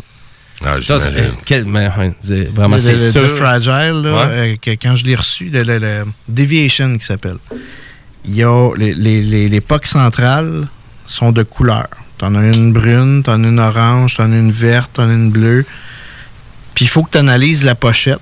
Ah, 0.65 0.77
Ça, 0.81 0.97
c'est 0.99 1.11
j'imagine. 1.11 1.33
quel- 1.45 1.65
mais, 1.65 1.87
ouais, 1.97 2.13
c'est 2.19 2.45
vraiment 2.51 2.79
c'est 2.79 2.93
le- 2.93 3.11
sûr. 3.11 3.21
le 3.21 3.29
Fragile, 3.29 4.01
là, 4.03 4.11
Ouais. 4.15 4.23
euh, 4.31 4.55
que 4.59 4.71
quand 4.71 4.95
je 4.95 5.05
l'ai 5.05 5.15
reçu, 5.15 5.49
le, 5.53 5.61
le- 5.61 5.77
le 5.77 6.05
Deviation 6.27 6.97
qui 6.97 7.05
s'appelle. 7.05 7.37
Il 8.25 8.35
y 8.35 8.43
a 8.43 8.71
les, 8.75 8.93
les, 8.95 9.61
sont 11.07 11.31
de 11.31 11.43
couleur. 11.43 11.87
T'en 12.17 12.35
as 12.35 12.43
une 12.43 12.73
brune, 12.73 13.23
t'en 13.23 13.43
as 13.43 13.47
une 13.47 13.59
orange, 13.59 14.15
t'en 14.15 14.31
as 14.31 14.37
une 14.37 14.51
verte, 14.51 14.91
t'en 14.93 15.09
as 15.09 15.13
une 15.13 15.31
bleue. 15.31 15.65
Puis 16.73 16.85
il 16.85 16.87
faut 16.87 17.03
que 17.03 17.11
tu 17.11 17.17
analyses 17.17 17.63
la 17.63 17.75
pochette. 17.75 18.19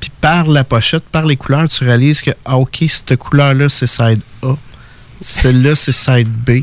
Puis 0.00 0.10
par 0.20 0.46
la 0.46 0.64
pochette, 0.64 1.04
par 1.04 1.26
les 1.26 1.36
couleurs, 1.36 1.68
tu 1.68 1.84
réalises 1.84 2.22
que, 2.22 2.30
ah, 2.44 2.58
OK, 2.58 2.84
cette 2.88 3.16
couleur-là, 3.16 3.68
c'est 3.68 3.86
side 3.86 4.20
A. 4.42 4.54
Celle-là, 5.20 5.74
c'est 5.74 5.92
side 5.92 6.28
B. 6.28 6.62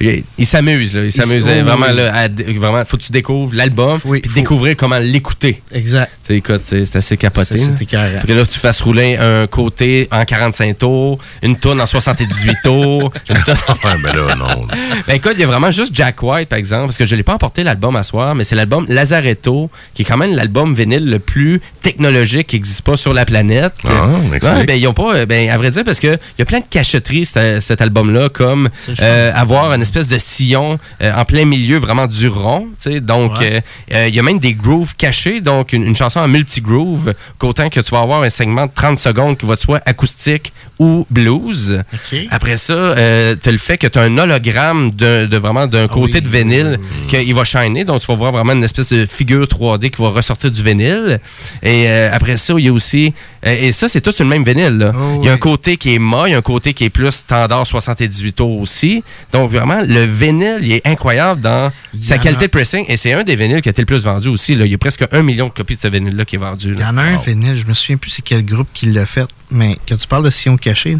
Il 0.00 0.24
il 0.38 0.46
s'amuse, 0.46 0.94
là. 0.94 1.04
Il 1.04 1.12
s'amuse 1.12 1.44
vraiment, 1.44 1.86
oui. 1.88 1.96
là. 1.96 2.14
à 2.14 2.28
vraiment, 2.52 2.84
faut 2.84 2.96
que 2.96 3.02
tu 3.02 3.12
découvres 3.12 3.54
l'album, 3.54 3.98
puis 4.00 4.22
découvrir 4.34 4.76
comment 4.76 4.98
l'écouter. 4.98 5.62
Exact. 5.72 6.10
Tu 6.22 6.28
sais, 6.28 6.36
écoute, 6.36 6.62
c'est 6.64 6.96
assez 6.96 7.16
capoté. 7.16 7.58
Là. 7.58 7.66
Puis 7.76 7.86
que 7.86 8.32
là, 8.32 8.46
tu 8.46 8.58
fasses 8.58 8.80
rouler 8.80 9.16
un 9.16 9.46
côté 9.46 10.08
en 10.10 10.24
45 10.24 10.78
tours, 10.78 11.18
une 11.42 11.56
tourne 11.56 11.80
en 11.80 11.86
78 11.86 12.56
tours. 12.62 13.12
Une 13.28 13.36
ben 14.02 14.12
là, 14.12 14.34
non. 14.34 14.66
Ben 15.06 15.14
écoute, 15.14 15.32
il 15.34 15.40
y 15.40 15.44
a 15.44 15.46
vraiment 15.46 15.70
juste 15.70 15.94
Jack 15.94 16.22
White, 16.22 16.48
par 16.48 16.58
exemple, 16.58 16.86
parce 16.86 16.98
que 16.98 17.06
je 17.06 17.16
l'ai 17.16 17.22
pas 17.22 17.34
emporté 17.34 17.64
l'album 17.64 17.96
à 17.96 18.02
soir, 18.02 18.34
mais 18.34 18.44
c'est 18.44 18.56
l'album 18.56 18.86
Lazaretto, 18.88 19.70
qui 19.94 20.02
est 20.02 20.04
quand 20.04 20.16
même 20.16 20.34
l'album 20.34 20.74
vinyle 20.74 21.08
le 21.08 21.18
plus 21.18 21.60
technologique 21.82 22.48
qui 22.48 22.56
n'existe 22.56 22.82
pas 22.82 22.96
sur 22.96 23.12
la 23.12 23.24
planète. 23.24 23.72
Ah. 23.84 24.08
Ouais, 24.30 24.66
ben, 24.66 24.78
ils 24.78 24.86
ont 24.86 24.94
pas, 24.94 25.14
euh, 25.14 25.26
ben, 25.26 25.48
à 25.50 25.56
vrai 25.56 25.70
dire, 25.70 25.84
parce 25.84 26.00
qu'il 26.00 26.18
y 26.38 26.42
a 26.42 26.44
plein 26.44 26.60
de 26.60 26.66
cachetteries, 26.68 27.26
cet, 27.26 27.60
cet 27.60 27.80
album-là, 27.80 28.28
comme 28.28 28.68
euh, 29.00 29.30
ça. 29.30 29.38
Avoir 29.56 29.72
une 29.74 29.82
espèce 29.82 30.08
de 30.08 30.18
sillon 30.18 30.78
euh, 31.02 31.12
en 31.14 31.24
plein 31.24 31.44
milieu, 31.44 31.78
vraiment 31.78 32.06
du 32.06 32.28
rond. 32.28 32.66
tu 32.82 32.92
sais. 32.92 33.00
Donc, 33.00 33.38
Ouais. 33.38 33.62
euh, 33.92 33.94
euh, 33.94 34.08
il 34.08 34.14
y 34.14 34.18
a 34.18 34.22
même 34.22 34.38
des 34.38 34.54
grooves 34.54 34.94
cachés, 34.96 35.40
donc 35.40 35.72
une, 35.72 35.84
une 35.86 35.96
chanson 35.96 36.20
en 36.20 36.28
multi-groove, 36.28 37.14
qu'autant 37.38 37.68
que 37.68 37.80
tu 37.80 37.90
vas 37.90 38.00
avoir 38.00 38.22
un 38.22 38.30
segment 38.30 38.66
de 38.66 38.72
30 38.74 38.98
secondes 38.98 39.36
qui 39.38 39.46
va 39.46 39.54
être 39.54 39.60
soit 39.60 39.82
acoustique 39.86 40.52
ou 40.78 41.06
blues. 41.10 41.82
Après 42.30 42.56
ça, 42.56 42.72
euh, 42.72 43.36
tu 43.40 43.48
as 43.48 43.52
le 43.52 43.58
fait 43.58 43.76
que 43.78 43.86
tu 43.86 43.98
as 43.98 44.02
un 44.02 44.16
hologramme 44.18 44.90
de, 44.92 45.26
de 45.26 45.36
vraiment 45.36 45.66
d'un 45.66 45.88
côté 45.88 46.20
de 46.20 46.28
vinyle 46.28 46.78
qu'il 47.08 47.34
va 47.34 47.44
shiner. 47.44 47.84
Donc, 47.84 48.00
tu 48.00 48.06
vas 48.06 48.14
voir 48.14 48.32
vraiment 48.32 48.52
une 48.54 48.64
espèce 48.64 48.92
de 48.92 49.04
figure 49.06 49.44
3D 49.44 49.90
qui 49.90 50.00
va 50.00 50.08
ressortir 50.10 50.50
du 50.50 50.62
vinyle. 50.62 51.20
Et 51.62 51.88
euh, 51.88 52.10
après 52.12 52.36
ça, 52.38 52.54
il 52.56 52.64
y 52.64 52.68
a 52.68 52.72
aussi... 52.72 53.12
euh, 53.46 53.56
et 53.68 53.72
ça, 53.72 53.88
c'est 53.88 54.00
tout 54.00 54.12
sur 54.12 54.24
le 54.24 54.30
même 54.30 54.44
vinyle. 54.44 54.78
là. 54.78 54.92
il 55.20 55.26
y 55.26 55.28
a 55.28 55.32
un 55.32 55.36
côté 55.38 55.76
qui 55.76 55.94
est 55.94 55.98
mat, 55.98 56.24
il 56.28 56.30
y 56.30 56.34
a 56.34 56.38
un 56.38 56.42
côté 56.42 56.72
qui 56.72 56.84
est 56.84 56.90
plus 56.90 57.10
standard 57.10 57.66
78 57.66 58.32
tours 58.32 58.60
aussi. 58.60 59.02
Donc, 59.32 59.50
vraiment, 59.50 59.80
le 59.82 60.04
vinyle, 60.04 60.58
il 60.62 60.72
est 60.72 60.86
incroyable 60.86 61.40
dans 61.40 61.70
Il 61.94 62.04
sa 62.04 62.18
qualité 62.18 62.44
a- 62.44 62.46
de 62.48 62.50
pressing. 62.50 62.84
Et 62.88 62.96
c'est 62.96 63.12
un 63.12 63.22
des 63.22 63.36
vinyles 63.36 63.60
qui 63.60 63.68
a 63.68 63.70
été 63.70 63.82
le 63.82 63.86
plus 63.86 64.02
vendu 64.04 64.28
aussi. 64.28 64.56
là. 64.56 64.64
Il 64.66 64.72
y 64.72 64.74
a 64.74 64.78
presque 64.78 65.04
un 65.12 65.22
million 65.22 65.46
de 65.48 65.52
copies 65.52 65.76
de 65.76 65.80
ce 65.80 65.88
vinyle-là 65.88 66.24
qui 66.24 66.36
est 66.36 66.38
vendu. 66.38 66.72
Il 66.74 66.80
y 66.80 66.84
en 66.84 66.96
a 66.98 67.02
un 67.02 67.16
vinyle, 67.16 67.56
je 67.56 67.64
me 67.66 67.74
souviens 67.74 67.96
plus 67.96 68.10
c'est 68.10 68.22
quel 68.22 68.44
groupe 68.44 68.68
qui 68.74 68.86
l'a 68.86 69.06
fait, 69.06 69.26
mais 69.50 69.78
quand 69.88 69.96
tu 69.96 70.06
parles 70.08 70.24
de 70.24 70.30
sillon 70.30 70.56
caché, 70.56 70.96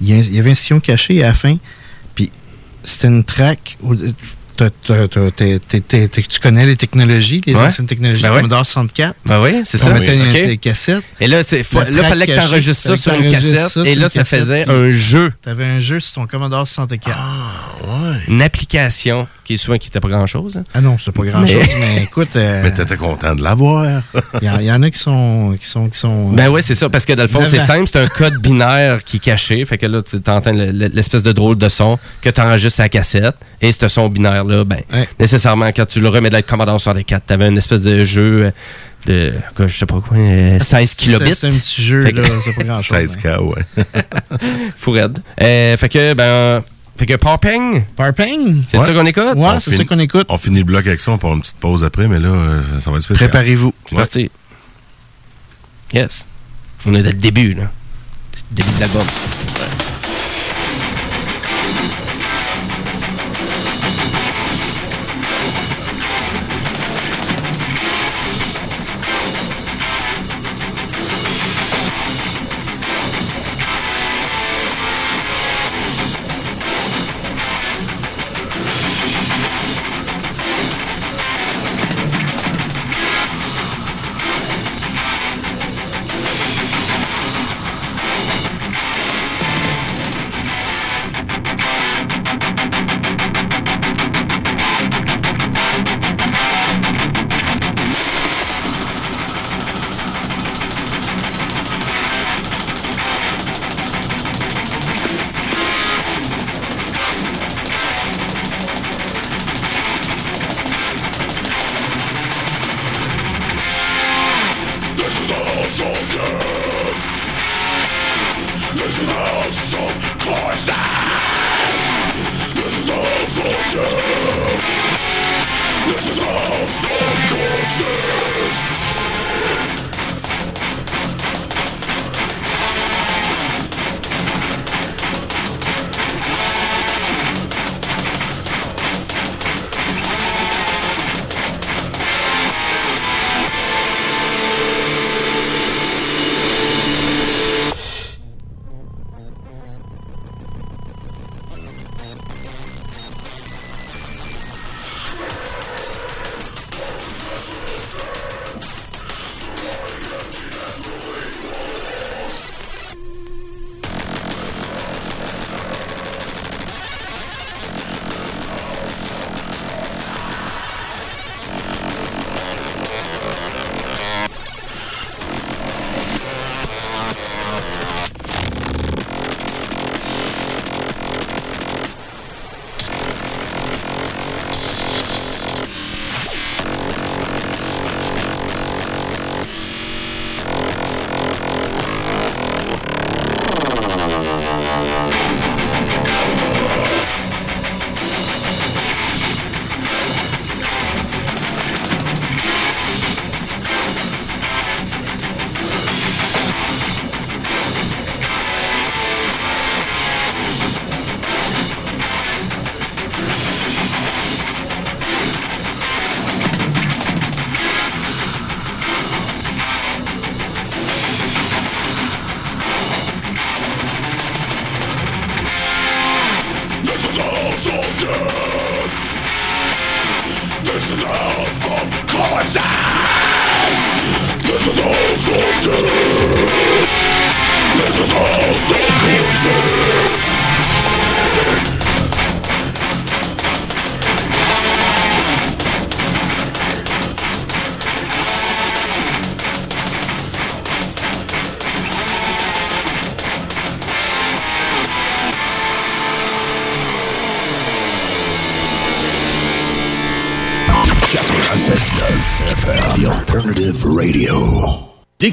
il 0.00 0.08
y, 0.08 0.12
a 0.12 0.16
un- 0.16 0.20
il 0.20 0.34
y 0.34 0.38
avait 0.38 0.52
un 0.52 0.54
sillon 0.54 0.80
caché 0.80 1.22
à 1.24 1.28
la 1.28 1.34
fin, 1.34 1.56
puis 2.14 2.30
c'était 2.84 3.08
une 3.08 3.24
track 3.24 3.76
où 3.82 3.94
tu 4.70 6.40
connais 6.40 6.66
les 6.66 6.76
technologies, 6.76 7.40
les 7.46 7.54
Ouais. 7.54 7.60
anciennes 7.62 7.86
technologies, 7.86 8.22
Ben 8.22 8.30
ouais. 8.30 8.36
Commodore 8.38 8.64
64. 8.66 9.14
Ben 9.26 9.40
oui, 9.42 9.62
c'est 9.64 9.80
On 9.82 9.86
ça. 9.86 9.90
mettait 9.92 10.12
Oui. 10.12 10.18
une- 10.18 10.28
Ok. 10.42 10.46
des 10.46 10.56
cassettes. 10.58 11.02
Et 11.20 11.26
là, 11.26 11.42
track 11.44 11.64
fallait 12.08 12.26
que 12.26 12.32
cachée, 12.34 12.46
t'enregistres 12.48 12.82
ça 12.82 12.96
sur 12.96 13.12
une 13.14 13.30
cassette, 13.30 13.76
et 13.86 13.94
là, 13.94 14.08
ça 14.08 14.24
faisait 14.24 14.68
un 14.68 14.90
jeu. 14.90 15.32
T'avais 15.42 15.64
un 15.64 15.80
jeu 15.80 16.00
sur 16.00 16.14
ton 16.14 16.26
Commodore 16.26 16.66
64. 16.66 17.18
Une 18.28 18.42
application 18.42 19.26
qui 19.44 19.54
est 19.54 19.56
souvent 19.56 19.76
qui 19.78 19.88
n'était 19.88 20.00
pas 20.00 20.08
grand-chose. 20.08 20.56
hein. 20.56 20.62
Ah 20.74 20.80
non, 20.80 20.96
c'est 20.98 21.10
pas 21.12 21.24
grand-chose, 21.24 21.64
mais 21.80 22.02
écoute... 22.04 22.36
euh, 22.36 22.62
Mais 22.62 22.72
t'étais 22.72 22.96
content 22.96 23.34
de 23.34 23.42
l'avoir. 23.42 24.02
Il 24.40 24.46
y, 24.46 24.50
en- 24.50 24.58
il 24.60 24.66
y 24.66 24.72
en 24.72 24.82
a 24.82 24.90
qui 24.90 24.98
sont... 24.98 25.56
Qui 25.60 25.66
sont, 25.66 25.88
qui 25.88 25.98
sont 25.98 26.30
Ben 26.30 26.48
ouais, 26.48 26.62
c'est 26.62 26.74
ça, 26.76 26.88
parce 26.88 27.04
que 27.04 27.12
dans 27.14 27.22
le 27.24 27.28
fond, 27.28 27.44
c'est 27.44 27.58
simple, 27.60 27.86
c'est 27.86 27.98
un 28.00 28.06
code 28.06 28.40
binaire 28.40 29.02
qui 29.04 29.16
est 29.16 29.20
caché. 29.20 29.64
Fait 29.64 29.78
que 29.78 29.86
là, 29.86 30.00
tu 30.02 30.16
entends 30.30 30.52
le- 30.52 30.70
le- 30.70 30.88
l'espèce 30.88 31.22
de 31.22 31.32
drôle 31.32 31.56
de 31.58 31.68
son 31.68 31.98
que 32.20 32.30
tu 32.30 32.40
enregistres 32.40 32.80
à 32.80 32.84
la 32.84 32.88
cassette. 32.88 33.34
Et 33.60 33.72
ce 33.72 33.88
son 33.88 34.08
binaire-là, 34.08 34.64
ben, 34.64 34.80
nécessairement, 35.18 35.68
quand 35.72 35.86
tu 35.86 36.00
le 36.00 36.08
remets 36.08 36.30
dans 36.30 36.38
le 36.38 36.42
Commodore 36.42 36.80
64, 36.80 37.24
tu 37.26 37.32
avais 37.32 37.48
une 37.48 37.58
espèce 37.58 37.82
de 37.82 38.04
jeu 38.04 38.44
euh, 38.46 38.50
de, 39.06 39.32
quoi, 39.56 39.66
je 39.66 39.76
sais 39.76 39.86
pas 39.86 40.00
quoi, 40.00 40.16
euh, 40.16 40.58
16 40.60 40.94
kilobits. 40.94 41.30
Ah, 41.30 41.34
C'est 41.34 41.46
un 41.48 41.50
petit 41.50 41.82
jeu, 41.82 42.02
Fait 42.02 42.12
là, 42.12 42.22
c'est 42.44 42.52
pas 42.54 42.62
grand-chose. 42.64 42.96
16K, 43.16 43.38
ouais. 43.40 43.62
Fou 44.76 44.92
raide. 44.92 45.18
Euh, 45.40 45.76
fait 45.76 45.88
que, 45.88 46.14
ben, 46.14 46.62
fait 46.96 47.06
que 47.06 47.14
Parping. 47.16 47.82
Parping? 47.96 48.62
C'est 48.68 48.78
ça 48.78 48.92
qu'on 48.92 49.06
écoute? 49.06 49.24
On 49.36 49.58
finit- 49.58 50.02
écoute. 50.02 50.26
On 50.28 50.36
finit 50.36 50.58
le 50.58 50.64
bloc 50.64 50.86
avec 50.86 51.00
ça, 51.00 51.12
on 51.12 51.18
prend 51.18 51.34
une 51.34 51.40
petite 51.40 51.56
pause 51.56 51.84
après, 51.84 52.06
mais 52.08 52.18
là, 52.20 52.28
euh, 52.28 52.62
ça 52.80 52.90
va 52.90 52.96
être 52.98 53.02
spécial. 53.02 53.28
Préparez-vous. 53.30 53.72
C'est 53.88 53.94
Ouais. 53.94 54.02
parti. 54.02 54.30
Yes. 55.92 56.24
On 56.86 56.94
est 56.94 57.02
dès 57.02 57.10
le 57.12 57.18
début, 57.18 57.54
là. 57.54 57.70
C'est 58.34 58.44
le 58.50 58.56
début 58.56 58.70
de 58.76 58.80
l'album. 58.80 59.02
This 59.02 59.81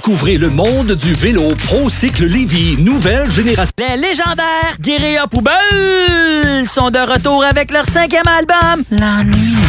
Découvrez 0.10 0.38
le 0.40 0.50
monde 0.50 0.94
du 0.94 1.14
vélo 1.14 1.54
ProCycle 1.54 2.26
Lévy, 2.26 2.82
nouvelle 2.82 3.30
génération. 3.30 3.72
Les 3.78 3.96
légendaires 3.96 4.76
Guérilla 4.80 5.28
Poubelle 5.28 6.68
sont 6.68 6.90
de 6.90 6.98
retour 6.98 7.44
avec 7.44 7.70
leur 7.70 7.86
cinquième 7.86 8.24
album, 8.26 8.84
La 8.90 9.24
Nuit. 9.24 9.69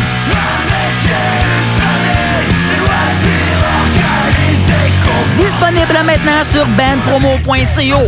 Disponible 5.40 5.98
maintenant 6.04 6.44
sur 6.52 6.66
bandpromo.co. 6.66 7.98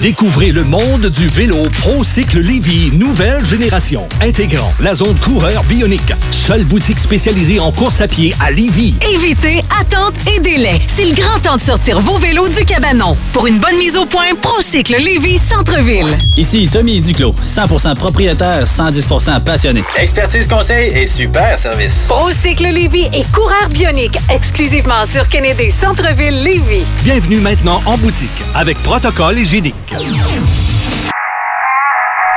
Découvrez 0.00 0.50
le 0.50 0.64
monde 0.64 1.06
du 1.06 1.28
vélo 1.28 1.68
ProCycle 1.80 2.40
Lévy, 2.40 2.90
nouvelle 2.98 3.46
génération, 3.46 4.08
intégrant 4.20 4.72
la 4.80 4.96
zone 4.96 5.16
coureur 5.20 5.62
bionique. 5.64 6.12
Seule 6.32 6.64
boutique 6.64 6.98
spécialisée 6.98 7.60
en 7.60 7.70
course 7.70 8.00
à 8.00 8.08
pied 8.08 8.34
à 8.44 8.50
Lévy. 8.50 8.96
Évitez 9.14 9.62
attente 9.80 10.14
et 10.34 10.40
délai. 10.40 10.80
C'est 10.88 11.04
le 11.04 11.14
grand 11.14 11.38
temps 11.38 11.56
de 11.56 11.60
sortir 11.62 12.00
vos 12.00 12.18
vélos 12.18 12.48
du 12.48 12.64
cabanon. 12.64 13.16
Pour 13.32 13.46
une 13.46 13.60
bonne 13.60 13.78
mise 13.78 13.96
au 13.96 14.04
point, 14.04 14.34
Procycle 14.42 14.96
Lévis 14.96 15.38
Centre-ville. 15.38 16.16
Ici 16.36 16.68
Tommy 16.70 17.00
Duclos, 17.00 17.36
100% 17.44 17.94
propriétaire, 17.94 18.64
110% 18.64 19.40
passionné. 19.44 19.84
Expertise 19.96 20.48
conseil 20.48 20.90
et 20.98 21.06
super 21.06 21.56
service. 21.56 22.06
Procycle 22.08 22.66
Lévis 22.66 23.08
et 23.12 23.24
coureur 23.32 23.68
bionique 23.70 24.18
exclusivement 24.28 25.06
sur 25.06 25.28
Kennedy 25.28 25.70
Centre-ville 25.70 26.23
Lévis. 26.30 26.84
Bienvenue 27.02 27.38
maintenant 27.40 27.82
en 27.86 27.96
boutique 27.98 28.42
avec 28.54 28.78
protocole 28.82 29.38
hygiénique. 29.38 29.74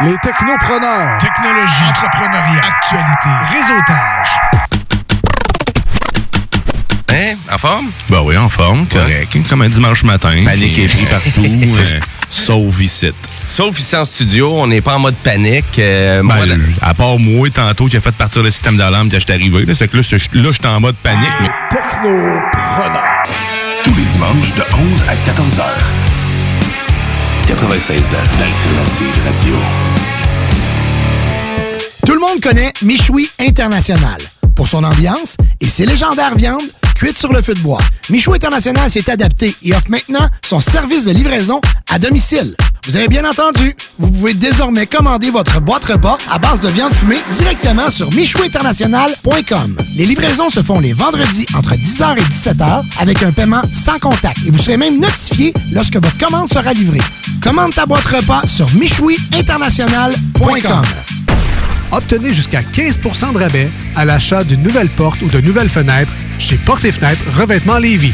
Les 0.04 0.16
technopreneurs. 0.22 1.18
Technologie. 1.20 1.84
Entrepreneuriat. 1.90 2.62
Actualité. 2.64 3.30
Réseautage. 3.52 4.40
Hein? 7.10 7.36
En 7.52 7.58
forme? 7.58 7.88
Ben 8.10 8.22
oui, 8.24 8.38
en 8.38 8.50
forme, 8.50 8.86
correct. 8.88 9.36
Comme 9.50 9.62
un 9.62 9.70
dimanche 9.70 10.04
matin. 10.04 10.36
Panique 10.44 10.78
et 10.78 10.88
pris 10.88 11.06
partout, 11.06 11.32
euh, 11.46 12.00
sauf 12.30 12.80
ici. 12.82 13.12
Sauf 13.48 13.80
ici 13.80 13.96
en 13.96 14.04
studio, 14.06 14.54
on 14.62 14.68
n'est 14.68 14.82
pas 14.82 14.96
en 14.96 15.00
mode 15.00 15.16
panique. 15.16 15.80
euh, 15.80 16.18
Ben, 16.22 16.24
moi, 16.24 16.46
à 16.82 16.94
part 16.94 17.18
moi, 17.18 17.50
tantôt, 17.50 17.86
qui 17.88 17.96
a 17.98 18.02
fait 18.02 18.14
partir 18.14 18.44
le 18.44 18.52
système 18.52 18.76
d'alarme 18.76 19.10
quand 19.10 19.18
je 19.20 19.24
suis 19.24 19.32
arrivé. 19.34 19.66
Là, 19.66 19.74
c'est 19.74 19.88
que 19.88 19.96
là, 19.96 20.04
je 20.04 20.16
là, 20.34 20.50
j'étais 20.52 20.68
en 20.68 20.82
mode 20.82 20.98
panique. 20.98 21.32
Mais... 21.42 21.48
Tous 23.88 23.96
les 23.96 24.04
dimanches 24.04 24.54
de 24.54 24.64
11 24.92 25.04
à 25.08 25.16
14 25.16 25.60
heures. 25.60 25.92
96 27.48 28.02
d'Alternative 28.02 29.24
Radio. 29.26 29.54
Tout 32.06 32.14
le 32.14 32.20
monde 32.20 32.42
connaît 32.42 32.74
Michoui 32.82 33.30
International 33.40 34.20
pour 34.56 34.68
son 34.68 34.84
ambiance 34.84 35.38
et 35.62 35.66
ses 35.68 35.86
légendaires 35.86 36.36
viandes 36.36 36.70
cuites 36.96 37.18
sur 37.18 37.32
le 37.32 37.42
feu 37.42 37.54
de 37.54 37.62
bois. 37.62 37.80
Michoui 38.10 38.36
International 38.36 38.92
s'est 38.92 39.10
adapté 39.10 39.56
et 39.64 39.74
offre 39.74 39.90
maintenant 39.90 40.28
son 40.46 40.60
service 40.60 41.06
de 41.06 41.12
livraison 41.12 41.62
à 41.90 41.98
domicile. 41.98 42.58
Vous 42.88 42.96
avez 42.96 43.10
bien 43.10 43.30
entendu, 43.30 43.76
vous 43.98 44.10
pouvez 44.10 44.34
désormais 44.34 44.86
commander 44.86 45.30
votre 45.30 45.60
boîte 45.60 45.84
repas 45.84 46.18
à 46.32 46.40
base 46.40 46.62
de 46.62 46.70
viande 46.70 46.94
fumée 46.94 47.18
directement 47.32 47.90
sur 47.90 48.10
michouinternational.com. 48.14 49.76
Les 49.94 50.06
livraisons 50.06 50.50
se 50.50 50.62
font 50.62 50.80
les 50.80 50.94
vendredis 50.94 51.46
entre 51.54 51.76
10h 51.76 52.18
et 52.18 52.22
17h 52.22 52.86
avec 52.98 53.22
un 53.24 53.34
paiement 53.34 53.64
sans 53.74 54.00
contact 54.00 54.38
et 54.48 54.52
vous 54.52 54.60
serez 54.60 54.78
même 54.78 55.02
notifié 55.02 55.54
lorsque 55.70 55.96
votre 55.96 56.18
commande 56.18 56.50
sera 56.50 56.72
livrée. 56.72 57.02
Commande 57.44 57.76
ta 57.76 57.86
boîte 57.86 58.06
repas 58.06 58.48
sur 58.48 58.74
michouiinternational.com. 58.76 60.86
Obtenez 61.92 62.34
jusqu'à 62.34 62.62
15% 62.62 63.34
de 63.34 63.38
rabais 63.38 63.70
à 63.98 64.06
l'achat 64.06 64.46
d'une 64.46 64.64
nouvelle 64.64 64.90
porte 64.90 65.22
ou 65.22 65.28
de 65.28 65.42
nouvelles 65.42 65.70
fenêtres 65.70 66.14
chez 66.40 66.56
Porte 66.56 66.86
et 66.86 66.94
Fenêtres 66.94 67.26
Revêtement 67.38 67.80
Lévis. 67.80 68.14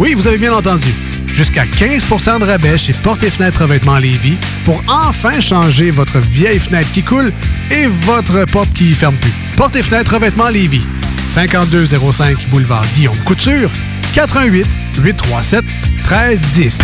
Oui, 0.00 0.14
vous 0.14 0.26
avez 0.26 0.38
bien 0.38 0.54
entendu. 0.54 0.88
Jusqu'à 1.26 1.66
15% 1.66 2.40
de 2.40 2.44
rabais 2.46 2.78
chez 2.78 2.94
Porte 2.94 3.22
et 3.22 3.30
Fenêtres 3.30 3.60
Revêtement 3.64 3.98
Lévis 3.98 4.38
pour 4.64 4.82
enfin 4.88 5.42
changer 5.42 5.90
votre 5.90 6.20
vieille 6.20 6.58
fenêtre 6.58 6.90
qui 6.92 7.02
coule 7.02 7.34
et 7.70 7.86
votre 7.86 8.46
porte 8.46 8.72
qui 8.72 8.94
ferme 8.94 9.16
plus. 9.16 9.30
Porte 9.58 9.76
et 9.76 9.82
Fenêtres 9.82 10.14
Revêtement 10.14 10.48
Lévis. 10.48 10.86
5205 11.28 12.38
Boulevard 12.48 12.86
Guillaume 12.96 13.18
Couture. 13.26 13.70
88 14.14 14.66
837 15.02 15.64
1310. 15.98 16.78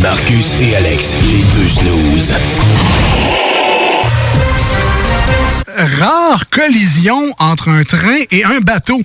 Marcus 0.00 0.56
et 0.60 0.74
Alex, 0.74 1.14
les 1.22 1.44
deux 1.54 1.68
snooze. 1.68 2.34
rare 5.78 6.48
collision 6.50 7.32
entre 7.38 7.68
un 7.68 7.84
train 7.84 8.22
et 8.32 8.44
un 8.44 8.58
bateau. 8.60 9.00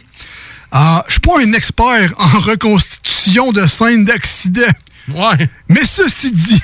Ah, 0.76 1.06
je 1.08 1.14
suis 1.14 1.20
pas 1.20 1.40
un 1.40 1.54
expert 1.54 2.14
en 2.18 2.40
reconstitution 2.40 3.52
de 3.52 3.68
scènes 3.68 4.06
d'accident. 4.06 4.62
Ouais. 5.08 5.48
Mais 5.70 5.86
ceci 5.86 6.32
dit, 6.32 6.60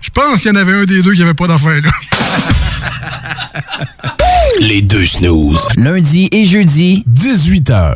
je 0.00 0.08
pense 0.08 0.40
qu'il 0.40 0.50
y 0.50 0.54
en 0.54 0.56
avait 0.56 0.72
un 0.72 0.84
des 0.84 1.02
deux 1.02 1.12
qui 1.12 1.22
avait 1.22 1.34
pas 1.34 1.46
d'affaire 1.46 1.82
là. 1.82 1.90
Les 4.60 4.80
deux 4.80 5.04
snooze. 5.04 5.68
Lundi 5.76 6.30
et 6.32 6.46
jeudi, 6.46 7.04
18h. 7.12 7.94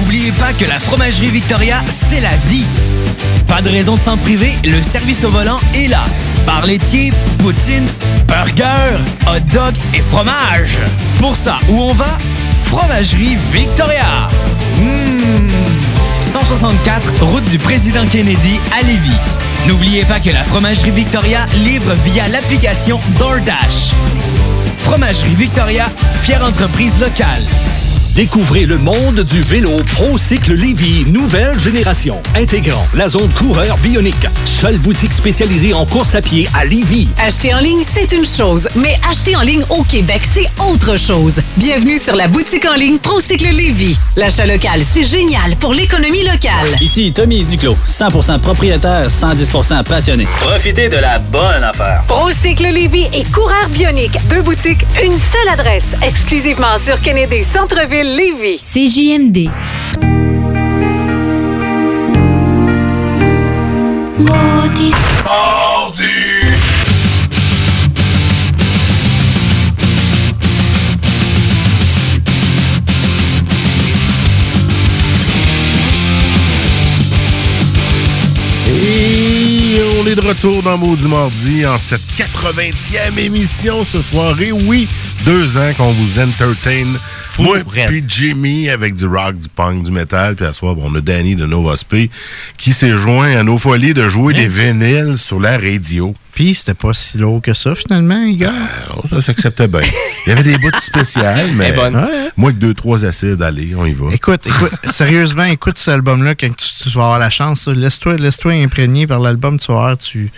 Oubliez 0.00 0.32
pas 0.32 0.54
que 0.54 0.64
la 0.64 0.80
fromagerie 0.80 1.28
Victoria, 1.28 1.84
c'est 1.86 2.22
la 2.22 2.34
vie. 2.48 2.64
Pas 3.46 3.60
de 3.60 3.68
raison 3.68 3.96
de 3.96 4.00
s'en 4.00 4.16
priver, 4.16 4.54
le 4.64 4.80
service 4.80 5.24
au 5.24 5.30
volant 5.30 5.60
est 5.74 5.88
là. 5.88 6.06
Bar 6.46 6.64
laitier, 6.64 7.12
poutine, 7.38 7.86
burger, 8.26 8.98
hot 9.26 9.40
dog 9.52 9.74
et 9.92 10.00
fromage. 10.00 10.78
Pour 11.18 11.36
ça, 11.36 11.58
où 11.68 11.80
on 11.80 11.92
va? 11.92 12.18
Fromagerie 12.64 13.36
Victoria. 13.52 14.30
Mmh. 16.34 16.38
164, 16.38 17.22
route 17.22 17.44
du 17.44 17.58
président 17.58 18.04
Kennedy 18.06 18.60
à 18.76 18.82
Lévis. 18.82 19.16
N'oubliez 19.68 20.04
pas 20.04 20.18
que 20.18 20.30
la 20.30 20.42
fromagerie 20.42 20.90
Victoria 20.90 21.46
livre 21.64 21.94
via 22.04 22.26
l'application 22.28 23.00
DoorDash. 23.18 23.92
Fromagerie 24.80 25.34
Victoria, 25.34 25.86
fière 26.22 26.44
entreprise 26.44 26.98
locale. 26.98 27.44
Découvrez 28.14 28.64
le 28.64 28.78
monde 28.78 29.22
du 29.24 29.42
vélo 29.42 29.82
ProCycle 29.92 30.54
Lévy, 30.54 31.04
nouvelle 31.10 31.58
génération, 31.58 32.22
intégrant 32.36 32.86
la 32.94 33.08
zone 33.08 33.28
coureur 33.30 33.76
bionique. 33.78 34.28
Seule 34.44 34.78
boutique 34.78 35.12
spécialisée 35.12 35.74
en 35.74 35.84
course 35.84 36.14
à 36.14 36.22
pied 36.22 36.48
à 36.54 36.64
Lévy. 36.64 37.08
Acheter 37.18 37.52
en 37.52 37.58
ligne, 37.58 37.82
c'est 37.82 38.12
une 38.12 38.24
chose, 38.24 38.68
mais 38.76 38.94
acheter 39.10 39.34
en 39.34 39.40
ligne 39.40 39.64
au 39.68 39.82
Québec, 39.82 40.22
c'est 40.32 40.46
autre 40.62 40.96
chose. 40.96 41.40
Bienvenue 41.56 41.98
sur 41.98 42.14
la 42.14 42.28
boutique 42.28 42.64
en 42.66 42.74
ligne 42.74 42.98
Procycle 42.98 43.48
Lévis. 43.48 43.98
L'achat 44.14 44.46
local, 44.46 44.82
c'est 44.84 45.02
génial 45.02 45.56
pour 45.58 45.74
l'économie 45.74 46.22
locale. 46.22 46.68
Ici 46.80 47.12
Tommy 47.12 47.42
Duclos, 47.42 47.76
100% 47.84 48.38
propriétaire, 48.38 49.08
110% 49.08 49.82
passionné. 49.82 50.28
Profitez 50.38 50.88
de 50.88 50.98
la 50.98 51.18
bonne 51.18 51.64
affaire. 51.64 52.04
Procycle 52.06 52.68
Lévis 52.68 53.08
et 53.12 53.24
Coureur 53.24 53.68
Bionique. 53.70 54.16
Deux 54.30 54.42
boutiques, 54.42 54.86
une 55.04 55.18
seule 55.18 55.48
adresse. 55.52 55.96
Exclusivement 56.00 56.78
sur 56.78 57.00
Kennedy 57.00 57.42
Centre-Ville 57.42 58.03
Lévis. 58.04 58.60
CJMD. 58.60 59.48
Maudit. 64.18 64.92
Et 78.68 79.80
on 79.98 80.06
est 80.06 80.14
de 80.14 80.20
retour 80.20 80.62
dans 80.62 80.76
Maudit 80.76 81.08
Mardi 81.08 81.64
en 81.64 81.78
cette 81.78 82.02
80e 82.18 83.18
émission 83.18 83.82
ce 83.82 84.02
soir. 84.02 84.38
Et 84.42 84.52
oui, 84.52 84.88
deux 85.24 85.56
ans 85.56 85.72
qu'on 85.78 85.90
vous 85.90 86.20
entertain. 86.20 86.84
Moi 87.38 87.58
puis 87.86 88.04
Jimmy 88.06 88.70
avec 88.70 88.94
du 88.94 89.06
rock, 89.06 89.36
du 89.36 89.48
punk, 89.48 89.84
du 89.84 89.90
métal. 89.90 90.34
Puis 90.36 90.44
à 90.46 90.52
soir, 90.52 90.74
bon, 90.74 90.90
on 90.90 90.94
a 90.94 91.00
Danny 91.00 91.36
de 91.36 91.46
Nova 91.46 91.74
Sp 91.76 92.10
qui 92.56 92.72
s'est 92.72 92.96
joint 92.96 93.36
à 93.36 93.42
nos 93.42 93.58
folies 93.58 93.94
de 93.94 94.08
jouer 94.08 94.34
des 94.34 94.46
vinyles 94.46 95.18
sur 95.18 95.40
la 95.40 95.58
radio. 95.58 96.14
Puis 96.32 96.54
c'était 96.54 96.74
pas 96.74 96.92
si 96.92 97.18
lourd 97.18 97.40
que 97.40 97.54
ça, 97.54 97.74
finalement, 97.76 98.20
les 98.24 98.34
gars. 98.34 98.52
Oh, 98.96 99.02
ça 99.06 99.22
s'acceptait 99.22 99.68
bien. 99.68 99.82
Il 100.26 100.30
y 100.30 100.32
avait 100.32 100.42
des 100.42 100.58
bouts 100.58 100.70
spéciales, 100.82 101.50
mais 101.54 101.70
bonne. 101.72 101.94
Ouais. 101.96 102.30
moi, 102.36 102.50
avec 102.50 102.58
deux, 102.58 102.74
trois 102.74 103.04
acides, 103.04 103.40
allez, 103.40 103.72
on 103.76 103.86
y 103.86 103.92
va. 103.92 104.06
Écoute, 104.10 104.44
écoute, 104.46 104.72
sérieusement, 104.90 105.44
écoute 105.44 105.78
cet 105.78 105.94
album-là 105.94 106.34
quand 106.34 106.54
tu, 106.56 106.66
tu 106.82 106.88
vas 106.90 107.04
avoir 107.04 107.18
la 107.20 107.30
chance. 107.30 107.68
Laisse-toi 107.68 108.16
laisse-toi 108.16 108.52
imprégner 108.54 109.06
par 109.06 109.20
l'album, 109.20 109.58
tu 109.60 109.68
vas 109.68 109.74
voir, 109.74 109.98
tu, 109.98 110.32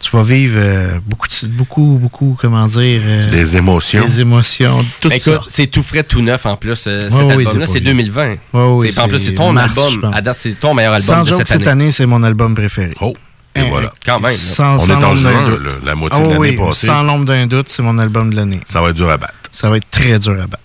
tu 0.00 0.10
vas 0.16 0.22
vivre 0.22 0.54
euh, 0.58 0.98
beaucoup, 1.06 1.26
beaucoup, 1.48 1.98
beaucoup, 2.00 2.38
comment 2.40 2.66
dire... 2.66 3.00
euh, 3.04 3.28
Des 3.30 3.56
émotions. 3.56 4.04
Des 4.04 4.20
émotions, 4.20 4.84
tout 5.00 5.08
Ben, 5.08 5.18
ça. 5.18 5.32
écoute, 5.32 5.44
c'est 5.48 5.66
tout 5.66 5.82
frais, 5.82 6.02
tout 6.02 6.20
neuf 6.22 6.44
en 6.46 6.56
plus. 6.56 6.84
euh, 6.86 7.04
Ouais, 7.04 7.10
cet 7.10 7.22
oui, 7.26 7.32
album-là, 7.46 7.66
c'est 7.66 7.72
c'est 7.74 7.80
pas 7.80 7.86
2020. 7.90 8.28
Ouais, 8.30 8.36
oui, 8.52 8.92
C'est- 8.92 9.00
en 9.00 9.08
plus, 9.08 9.18
c'est 9.18 9.32
ton 9.34 9.52
mars, 9.52 9.78
album. 9.78 10.12
À 10.12 10.20
date, 10.20 10.36
c'est 10.38 10.58
ton 10.58 10.74
meilleur 10.74 10.92
album 10.94 11.06
Sans 11.16 11.24
de 11.24 11.36
cette 11.36 11.48
cette 11.48 11.60
année. 11.66 11.84
année, 11.84 11.90
c'est 11.92 12.06
mon 12.06 12.22
album 12.22 12.54
préféré. 12.54 12.92
Oh, 13.00 13.14
et 13.54 13.62
voilà. 13.68 13.90
Quand 14.04 14.20
même. 14.20 14.34
Sans, 14.36 14.74
On 14.74 14.78
sans 14.80 14.88
est 14.88 14.94
en 14.96 15.00
l'ombre 15.00 15.14
d'un 15.22 15.30
juin, 15.30 15.58
la 15.84 15.94
moitié 15.94 16.18
Ah 16.20 16.24
de 16.26 16.28
l'année 16.32 16.38
oui, 16.40 16.56
passée. 16.56 16.86
Sans 16.88 17.02
l'ombre 17.02 17.24
d'un 17.24 17.46
doute, 17.46 17.68
c'est 17.68 17.82
mon 17.82 17.98
album 17.98 18.30
de 18.30 18.36
l'année. 18.36 18.60
Ça 18.66 18.80
va 18.82 18.90
être 18.90 18.96
dur 18.96 19.08
à 19.08 19.16
battre. 19.16 19.34
Ça 19.52 19.70
va 19.70 19.76
être 19.76 19.88
très 19.90 20.18
dur 20.18 20.32
à 20.32 20.46
battre. 20.46 20.58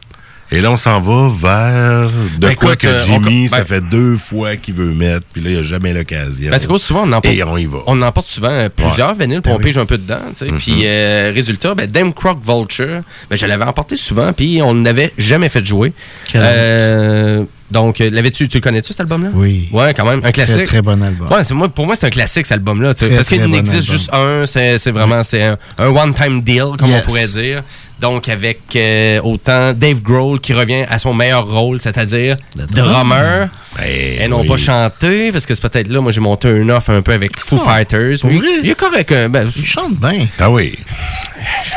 Et 0.52 0.62
là, 0.62 0.72
on 0.72 0.78
s'en 0.78 1.00
va 1.00 1.30
vers 1.30 2.10
de 2.10 2.38
Ben, 2.40 2.56
quoi 2.56 2.74
écoute, 2.74 2.82
que 2.82 2.88
euh, 2.88 3.00
Jimmy, 3.06 3.46
on- 3.46 3.48
ça 3.50 3.58
ben- 3.60 3.66
fait 3.66 3.82
deux 3.82 4.16
fois 4.16 4.56
qu'il 4.56 4.74
veut 4.74 4.92
mettre, 4.94 5.22
puis 5.32 5.44
là, 5.44 5.50
il 5.52 5.54
n'y 5.54 5.60
a 5.60 5.64
jamais 5.64 5.94
l'occasion. 5.94 6.50
Ben, 6.50 6.58
c'est 6.58 6.66
quoi, 6.66 6.80
souvent, 6.80 7.04
on 7.06 7.12
emporte, 7.14 7.36
Et 7.36 7.44
on 7.44 7.56
y 7.56 7.66
va. 7.66 7.78
on 7.86 8.02
emporte 8.02 8.26
souvent 8.28 8.50
euh, 8.50 8.68
plusieurs 8.68 9.14
vinyles, 9.14 9.42
puis 9.44 9.52
on 9.52 9.60
pige 9.60 9.78
un 9.78 9.86
peu 9.86 10.00
dedans. 10.00 10.18
tu 10.30 10.46
sais. 10.46 10.52
Mhm. 10.52 10.58
Puis, 10.58 10.82
euh, 10.86 11.32
résultat, 11.36 11.76
ben, 11.76 11.86
Dame 11.86 12.14
Croc 12.14 12.40
Vulture, 12.44 13.02
ben, 13.30 13.36
je 13.36 13.46
l'avais 13.46 13.64
emporté 13.66 13.96
souvent, 13.96 14.34
puis 14.34 14.60
on 14.64 14.74
n'avait 14.74 15.14
jamais 15.20 15.50
fait 15.50 15.64
jouer. 15.64 15.94
Euh, 16.36 17.44
donc, 17.72 18.00
l'avais-tu, 18.00 18.48
tu 18.48 18.58
le 18.58 18.62
connais-tu, 18.62 18.88
cet 18.88 19.02
album-là? 19.02 19.30
Oui. 19.36 19.70
Ouais, 19.72 19.94
quand 19.94 20.06
même, 20.06 20.22
un 20.24 20.32
classique. 20.32 20.56
Très, 20.58 20.66
très 20.66 20.82
bon 20.82 21.02
album. 21.04 21.28
Ouais, 21.32 21.44
c'est 21.44 21.54
moi, 21.54 21.70
pour 21.70 21.86
moi, 21.86 21.96
c'est 21.96 22.08
un 22.08 22.10
classique, 22.10 22.48
cet 22.48 22.54
album-là. 22.58 22.94
Parce 23.00 23.30
qu'il 23.30 23.42
bon 23.42 23.50
n'existe 23.50 23.90
juste 23.90 24.10
un, 24.12 24.46
c'est 24.48 24.80
c'est 24.80 24.92
vraiment 24.92 25.22
c'est 25.22 25.44
un, 25.44 25.58
un 25.78 25.88
one-time 25.90 26.42
deal, 26.42 26.66
comme 26.80 26.90
Yes. 26.90 27.04
on 27.04 27.06
pourrait 27.06 27.28
dire. 27.28 27.62
Donc, 28.02 28.30
avec 28.30 28.60
euh, 28.76 29.20
autant 29.24 29.74
Dave 29.74 30.02
Grohl 30.02 30.40
qui 30.40 30.54
revient 30.54 30.86
à 30.90 31.00
son 31.00 31.14
meilleur 31.14 31.50
rôle, 31.50 31.82
c'est-à-dire 31.82 32.38
drummer, 32.72 33.50
et 33.86 34.28
non 34.28 34.42
oui. 34.42 34.48
pas 34.48 34.58
chanter, 34.58 35.32
parce 35.32 35.46
que 35.46 35.54
c'est 35.54 35.62
peut-être 35.70 35.88
là, 35.90 36.02
moi, 36.02 36.12
j'ai 36.12 36.22
monté 36.22 36.48
un 36.50 36.68
off 36.70 36.90
un 36.90 37.02
peu 37.02 37.12
avec 37.14 37.38
Foo 37.40 37.58
Oh, 37.60 37.66
Fighters. 37.66 38.18
Oui? 38.24 38.42
Il 38.64 38.70
est 38.70 38.76
correct. 38.76 39.12
hein, 39.12 39.30
ben, 39.30 39.50
Il 39.56 39.66
chante 39.66 39.96
bien. 40.00 40.28
Ah 40.40 40.50
oui. 40.50 40.76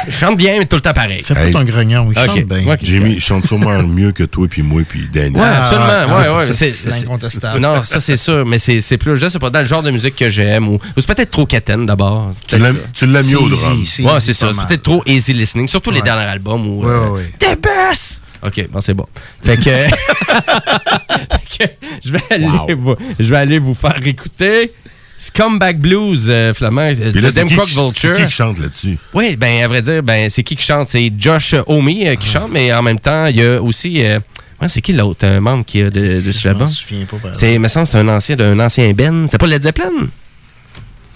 Je 0.06 0.12
chante 0.12 0.36
bien, 0.36 0.58
mais 0.58 0.66
tout 0.66 0.76
le 0.76 0.82
temps 0.82 0.92
pareil. 0.92 1.22
Fais 1.24 1.34
pas 1.34 1.50
ton 1.50 1.64
grognon, 1.64 2.08
il 2.10 2.18
chante 2.26 2.44
bien. 2.44 2.64
Ouais, 2.66 2.76
Jimmy 2.82 3.20
chante 3.20 3.46
sûrement 3.46 3.82
mieux 3.82 4.12
que 4.12 4.24
toi, 4.24 4.46
puis 4.48 4.62
moi, 4.62 4.82
puis 4.88 5.08
Danny. 5.12 5.36
Ouais, 5.36 5.42
absolument. 5.44 6.16
ouais, 6.18 6.28
ouais. 6.38 6.44
ça, 6.46 6.52
c'est- 6.52 6.70
c'est 6.72 7.04
incontestable. 7.04 7.60
Non, 7.60 7.82
ça, 7.82 8.00
c'est 8.00 8.16
sûr. 8.16 8.44
Mais 8.46 8.58
c'est 8.58 8.80
c'est 8.80 8.96
plus, 8.98 9.16
je 9.16 9.28
sais 9.28 9.38
pas, 9.38 9.50
dans 9.50 9.60
le 9.60 9.66
genre 9.66 9.82
de 9.82 9.90
musique 9.90 10.16
que 10.16 10.30
j'aime. 10.30 10.68
Ou, 10.68 10.74
ou 10.74 10.80
c'est 11.00 11.06
peut-être 11.06 11.30
trop 11.30 11.46
quétaine 11.46 11.86
d'abord. 11.86 12.32
Tu 12.46 12.58
l'aimes- 12.58 12.78
tu 12.92 13.06
l'aimes 13.06 13.26
mieux 13.26 13.38
au 13.40 13.48
drum. 13.48 13.78
Ouais, 14.00 14.20
c'est 14.20 14.32
ça. 14.32 14.48
C'est 14.52 14.66
peut-être 14.66 14.82
trop 14.82 15.02
easy 15.06 15.32
listening. 15.32 15.68
Surtout 15.68 15.90
les 15.90 16.02
Albums 16.20 16.66
où. 16.66 16.82
Ouais, 16.84 16.90
euh, 16.90 17.08
ouais, 17.08 17.20
ouais. 17.20 17.32
The 17.38 17.58
best! 17.60 18.22
OK, 18.44 18.68
bon, 18.70 18.80
c'est 18.80 18.94
bon. 18.94 19.06
Fait 19.44 19.56
que. 19.56 19.70
Fait 19.70 21.66
que 21.68 21.72
je, 22.04 22.12
vais 22.12 22.20
aller 22.30 22.74
vous, 22.74 22.94
je 23.18 23.30
vais 23.30 23.36
aller 23.36 23.58
vous 23.58 23.74
faire 23.74 24.04
écouter 24.04 24.70
Scumbag 25.18 25.78
Blues, 25.78 26.26
euh, 26.28 26.52
Flamand, 26.52 26.82
euh, 26.82 26.94
Puis 27.12 27.20
de 27.20 27.26
c'est 27.30 27.34
Dem 27.34 27.46
qui 27.48 27.54
Croc 27.54 27.68
qui- 27.68 27.74
Vulture. 27.76 28.14
c'est 28.16 28.22
qui 28.22 28.26
qui 28.26 28.32
chante 28.32 28.58
là-dessus? 28.58 28.98
Oui, 29.14 29.36
ben 29.36 29.62
à 29.62 29.68
vrai 29.68 29.82
dire, 29.82 30.02
ben 30.02 30.28
c'est 30.28 30.42
qui 30.42 30.56
qui 30.56 30.64
chante? 30.64 30.88
C'est 30.88 31.12
Josh 31.16 31.54
Homme 31.66 31.88
euh, 31.88 32.14
qui 32.16 32.26
chante, 32.28 32.50
mais 32.50 32.72
en 32.72 32.82
même 32.82 32.98
temps, 32.98 33.26
il 33.26 33.36
y 33.36 33.44
a 33.44 33.62
aussi. 33.62 34.04
euh, 34.04 34.18
ouais, 34.60 34.68
c'est 34.68 34.80
qui 34.80 34.92
l'autre 34.94 35.24
un 35.26 35.38
membre 35.40 35.64
qui 35.64 35.80
a 35.82 35.90
de, 35.90 36.20
de 36.20 36.32
ce 36.32 36.48
album? 36.48 36.62
m'en 36.62 36.68
souviens 36.68 37.04
pas, 37.04 37.16
C'est, 37.34 37.56
me 37.58 37.68
semble, 37.68 37.86
c'est 37.86 37.98
un 37.98 38.08
ancien 38.08 38.34
d'un 38.34 38.58
ancien 38.58 38.92
Ben. 38.92 39.26
C'est 39.28 39.38
pas 39.38 39.46
Led 39.46 39.62
Zeppelin? 39.62 39.90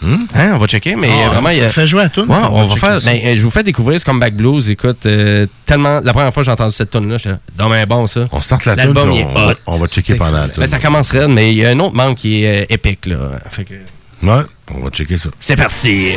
Hein, 0.02 0.52
on 0.54 0.58
va 0.58 0.66
checker, 0.66 0.94
mais 0.94 1.08
Ah, 1.10 1.26
euh, 1.26 1.28
vraiment, 1.30 1.48
il 1.50 1.58
y 1.58 1.60
a- 1.62 1.68
fais 1.68 1.86
jouer 1.86 2.02
à 2.02 2.08
tout. 2.08 2.20
Ouais, 2.22 2.36
on, 2.50 2.66
va 2.66 2.76
faire. 2.76 2.98
Ben, 3.04 3.18
euh, 3.24 3.34
je 3.36 3.42
vous 3.42 3.50
fais 3.50 3.62
découvrir 3.62 3.98
Scumbag 3.98 4.34
Blues. 4.34 4.68
Écoute, 4.68 5.06
euh, 5.06 5.46
tellement. 5.64 6.00
La 6.04 6.12
première 6.12 6.32
fois 6.32 6.42
que 6.42 6.44
j'ai 6.46 6.52
entendu 6.52 6.74
cette 6.74 6.90
tune 6.90 7.08
là 7.10 7.16
j'étais 7.16 7.36
dans 7.56 7.70
ben 7.70 7.84
bon 7.86 8.06
ça. 8.06 8.26
On 8.30 8.40
starte 8.40 8.66
la 8.66 8.76
tune, 8.76 8.92
il 9.12 9.20
est 9.20 9.24
on, 9.24 9.30
on 9.30 9.32
va- 9.34 9.52
hot. 9.52 9.54
on 9.66 9.78
va 9.78 9.86
checker 9.86 10.14
pendant 10.16 10.36
la 10.38 10.48
tune. 10.48 10.60
Ben, 10.60 10.66
ça 10.66 10.78
commence 10.78 11.10
raide, 11.10 11.28
mais 11.30 11.50
il 11.52 11.56
y 11.58 11.64
a 11.64 11.70
un 11.70 11.78
autre 11.80 11.94
membre 11.94 12.14
qui 12.16 12.44
est 12.44 12.62
euh, 12.62 12.66
épique 12.68 13.06
là. 13.06 13.16
Fait 13.50 13.64
que 13.64 13.74
Ouais, 14.22 14.42
on 14.74 14.80
va 14.80 14.90
checker 14.90 15.18
ça. 15.18 15.30
c'est 15.40 15.56
parti. 15.56 16.10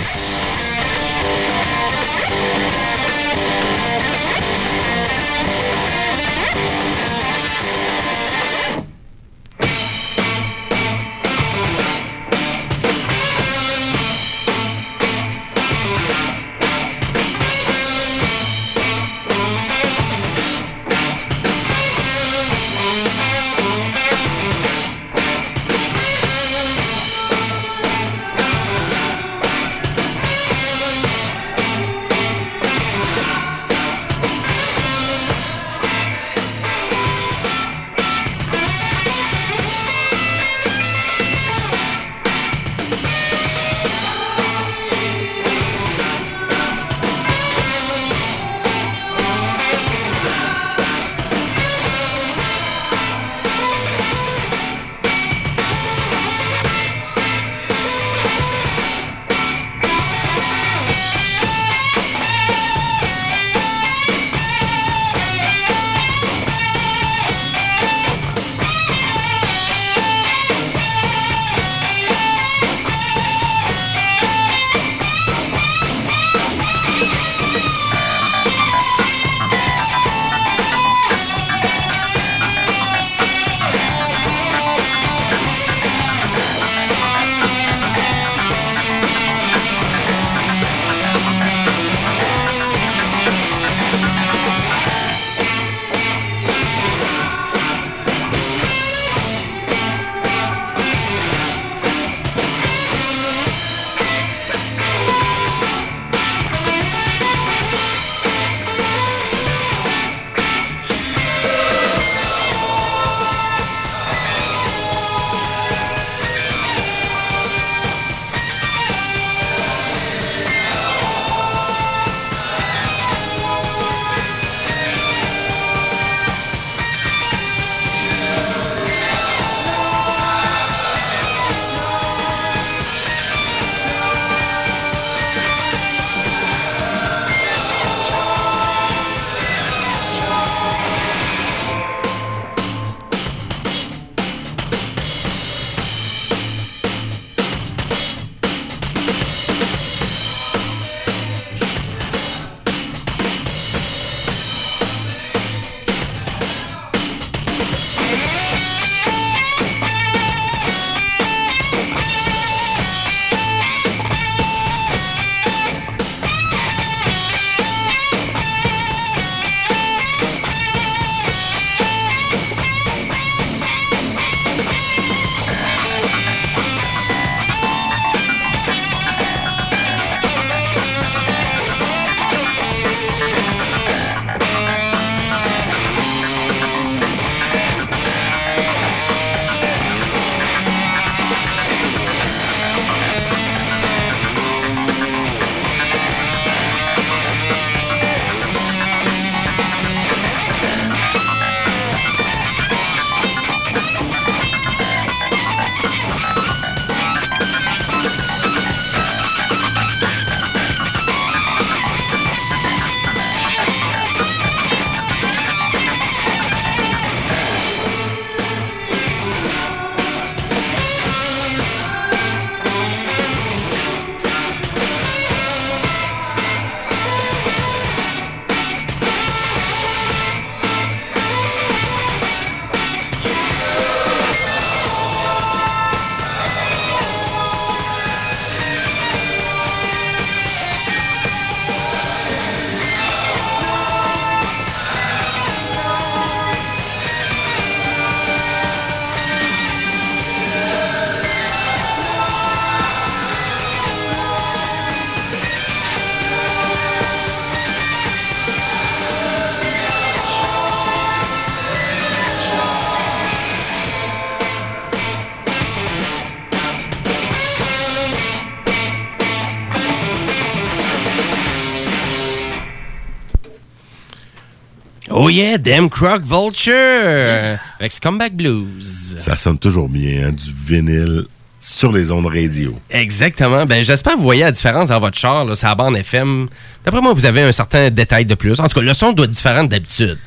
Oh 275.29 275.31
yeah, 275.31 275.59
Damn 275.59 275.91
Croc 275.91 276.23
Vulture! 276.23 277.59
Avec 277.79 277.91
Scumbag 277.91 278.33
Blues. 278.33 279.15
Ça 279.19 279.37
sonne 279.37 279.59
toujours 279.59 279.87
bien, 279.87 280.29
hein, 280.29 280.31
du 280.31 280.51
vinyle 280.51 281.25
sur 281.61 281.91
les 281.91 282.09
ondes 282.09 282.25
radio. 282.25 282.73
Exactement. 282.89 283.63
Ben, 283.67 283.83
j'espère 283.83 284.13
que 284.13 284.17
vous 284.17 284.23
voyez 284.23 284.41
la 284.41 284.51
différence 284.51 284.89
dans 284.89 284.99
votre 284.99 285.19
char, 285.19 285.45
là, 285.45 285.53
sur 285.53 285.67
la 285.67 285.75
bande 285.75 285.97
FM. 285.97 286.47
D'après 286.83 286.99
moi, 286.99 287.13
vous 287.13 287.27
avez 287.27 287.43
un 287.43 287.51
certain 287.51 287.91
détail 287.91 288.25
de 288.25 288.33
plus. 288.33 288.59
En 288.59 288.67
tout 288.67 288.79
cas, 288.79 288.81
le 288.83 288.93
son 288.95 289.11
doit 289.11 289.25
être 289.25 289.31
différent 289.31 289.63
d'habitude. 289.65 290.17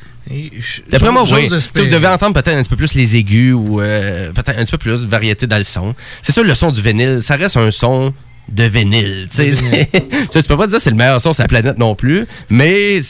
D'après 0.89 1.11
moi, 1.11 1.25
oui. 1.33 1.49
Vous 1.49 1.87
devez 1.87 2.07
entendre 2.07 2.41
peut-être 2.41 2.57
un 2.57 2.63
petit 2.63 2.71
peu 2.71 2.77
plus 2.77 2.95
les 2.95 3.17
aigus 3.17 3.55
ou 3.55 3.81
euh, 3.81 4.31
peut-être 4.31 4.57
un 4.57 4.63
petit 4.63 4.71
peu 4.71 4.79
plus 4.79 5.01
de 5.01 5.09
variété 5.09 5.49
dans 5.49 5.59
le 5.59 5.65
son. 5.65 5.97
C'est 6.23 6.31
ça 6.31 6.45
le 6.45 6.55
son 6.55 6.71
du 6.71 6.81
vinyle. 6.81 7.21
Ça 7.21 7.35
reste 7.35 7.57
un 7.57 7.73
son 7.73 8.15
de 8.49 8.65
vinyle. 8.65 9.29
Tu 9.31 9.55
sais, 9.55 10.43
tu 10.43 10.49
peux 10.49 10.57
pas 10.57 10.67
dire 10.67 10.77
que 10.79 10.83
c'est 10.83 10.91
le 10.91 10.97
meilleur 10.97 11.21
son 11.21 11.33
sur 11.33 11.43
la 11.43 11.49
planète 11.49 11.79
non 11.79 11.95
plus, 11.95 12.27
mais 12.51 13.01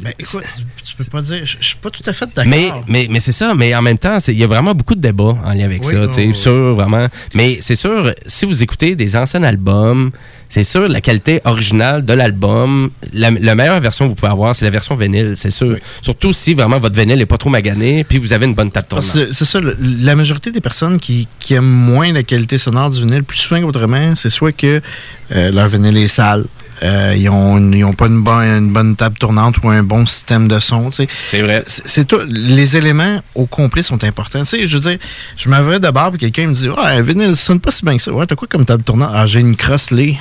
Ben, 0.00 0.12
écoute, 0.18 0.42
tu 0.82 0.94
peux 0.96 1.04
pas 1.04 1.20
dire. 1.20 1.44
Je 1.44 1.56
suis 1.60 1.76
pas 1.76 1.90
tout 1.90 2.02
à 2.06 2.12
fait 2.12 2.26
d'accord. 2.34 2.44
mais, 2.50 2.70
mais, 2.88 3.06
mais 3.10 3.20
c'est 3.20 3.32
ça, 3.32 3.54
mais 3.54 3.74
en 3.74 3.82
même 3.82 3.98
temps, 3.98 4.16
il 4.28 4.34
y 4.38 4.44
a 4.44 4.46
vraiment 4.46 4.74
beaucoup 4.74 4.94
de 4.94 5.00
débats 5.00 5.36
en 5.44 5.52
lien 5.52 5.64
avec 5.64 5.84
Oui, 5.84 5.92
ça, 5.92 6.06
tu 6.08 6.12
sais, 6.14 6.26
oui. 6.26 6.34
sur 6.34 6.74
vraiment. 6.74 7.06
Mais 7.34 7.58
c'est 7.60 7.74
sûr, 7.74 8.12
si 8.26 8.46
vous 8.46 8.62
écoutez 8.62 8.94
des 8.94 9.16
anciens 9.16 9.42
albums, 9.42 10.10
c'est 10.50 10.64
sûr, 10.64 10.88
la 10.88 11.00
qualité 11.00 11.40
originale 11.44 12.04
de 12.04 12.12
l'album, 12.12 12.90
la, 13.14 13.30
la 13.30 13.54
meilleure 13.54 13.80
version 13.80 14.04
que 14.04 14.08
vous 14.10 14.14
pouvez 14.16 14.32
avoir, 14.32 14.54
c'est 14.54 14.64
la 14.66 14.70
version 14.70 14.96
vinyle, 14.96 15.32
c'est 15.36 15.50
sûr. 15.50 15.76
Surtout 16.02 16.32
si 16.32 16.52
vraiment 16.54 16.78
votre 16.78 16.94
vinyle 16.98 17.16
n'est 17.18 17.24
pas 17.26 17.38
trop 17.38 17.50
magané, 17.50 18.04
puis 18.04 18.18
vous 18.18 18.32
avez 18.32 18.44
une 18.46 18.54
bonne 18.54 18.70
table 18.70 18.86
c'est 19.32 19.44
ça, 19.46 19.58
la 19.80 20.16
majorité 20.16 20.50
des 20.50 20.60
personnes 20.60 20.98
qui, 20.98 21.26
qui 21.38 21.54
aiment 21.54 21.64
moins 21.64 22.12
la 22.12 22.22
qualité 22.24 22.58
sonore 22.58 22.90
du 22.90 22.98
vinyle, 23.00 23.22
plus 23.24 23.38
souvent 23.38 23.60
qu'autrement, 23.62 24.14
c'est 24.14 24.28
soit 24.30 24.52
que 24.52 24.82
euh, 25.34 25.50
leur 25.52 25.68
vinyle 25.68 25.96
est 25.96 26.08
sale, 26.08 26.44
euh, 26.82 27.14
ils 27.16 27.26
n'ont 27.80 27.92
pas 27.92 28.06
une, 28.06 28.22
bonne- 28.22 28.42
une 28.42 28.72
bonne 28.72 28.96
table 28.96 29.16
tournante 29.18 29.56
ou 29.62 29.68
un 29.68 29.82
bon 29.82 30.06
système 30.06 30.48
de 30.48 30.58
son. 30.58 30.90
C'est 30.90 31.42
vrai. 31.42 31.62
C'est 31.66 32.06
tout. 32.08 32.20
Les 32.30 32.74
éléments 32.76 33.20
au 33.34 33.44
complet 33.44 33.82
sont 33.82 34.02
importants. 34.02 34.42
Je 34.44 34.66
veux 34.78 34.80
dire, 34.80 34.98
je 35.36 35.48
m'avrais 35.50 35.78
de 35.78 35.88
puis 36.10 36.18
quelqu'un 36.18 36.46
me 36.48 36.54
dit 36.54 36.68
Ouais, 36.70 36.76
un 36.78 37.02
vinyle, 37.02 37.36
ça 37.36 37.42
sonne 37.42 37.60
pas 37.60 37.70
si 37.70 37.84
bien 37.84 37.96
que 37.98 38.02
ça. 38.02 38.10
Ouais, 38.12 38.26
t'as 38.26 38.34
quoi 38.34 38.48
comme 38.48 38.64
table 38.64 38.82
tournante? 38.82 39.10
Ah, 39.12 39.26
j'ai 39.26 39.40
une 39.40 39.56
crossley. 39.56 40.16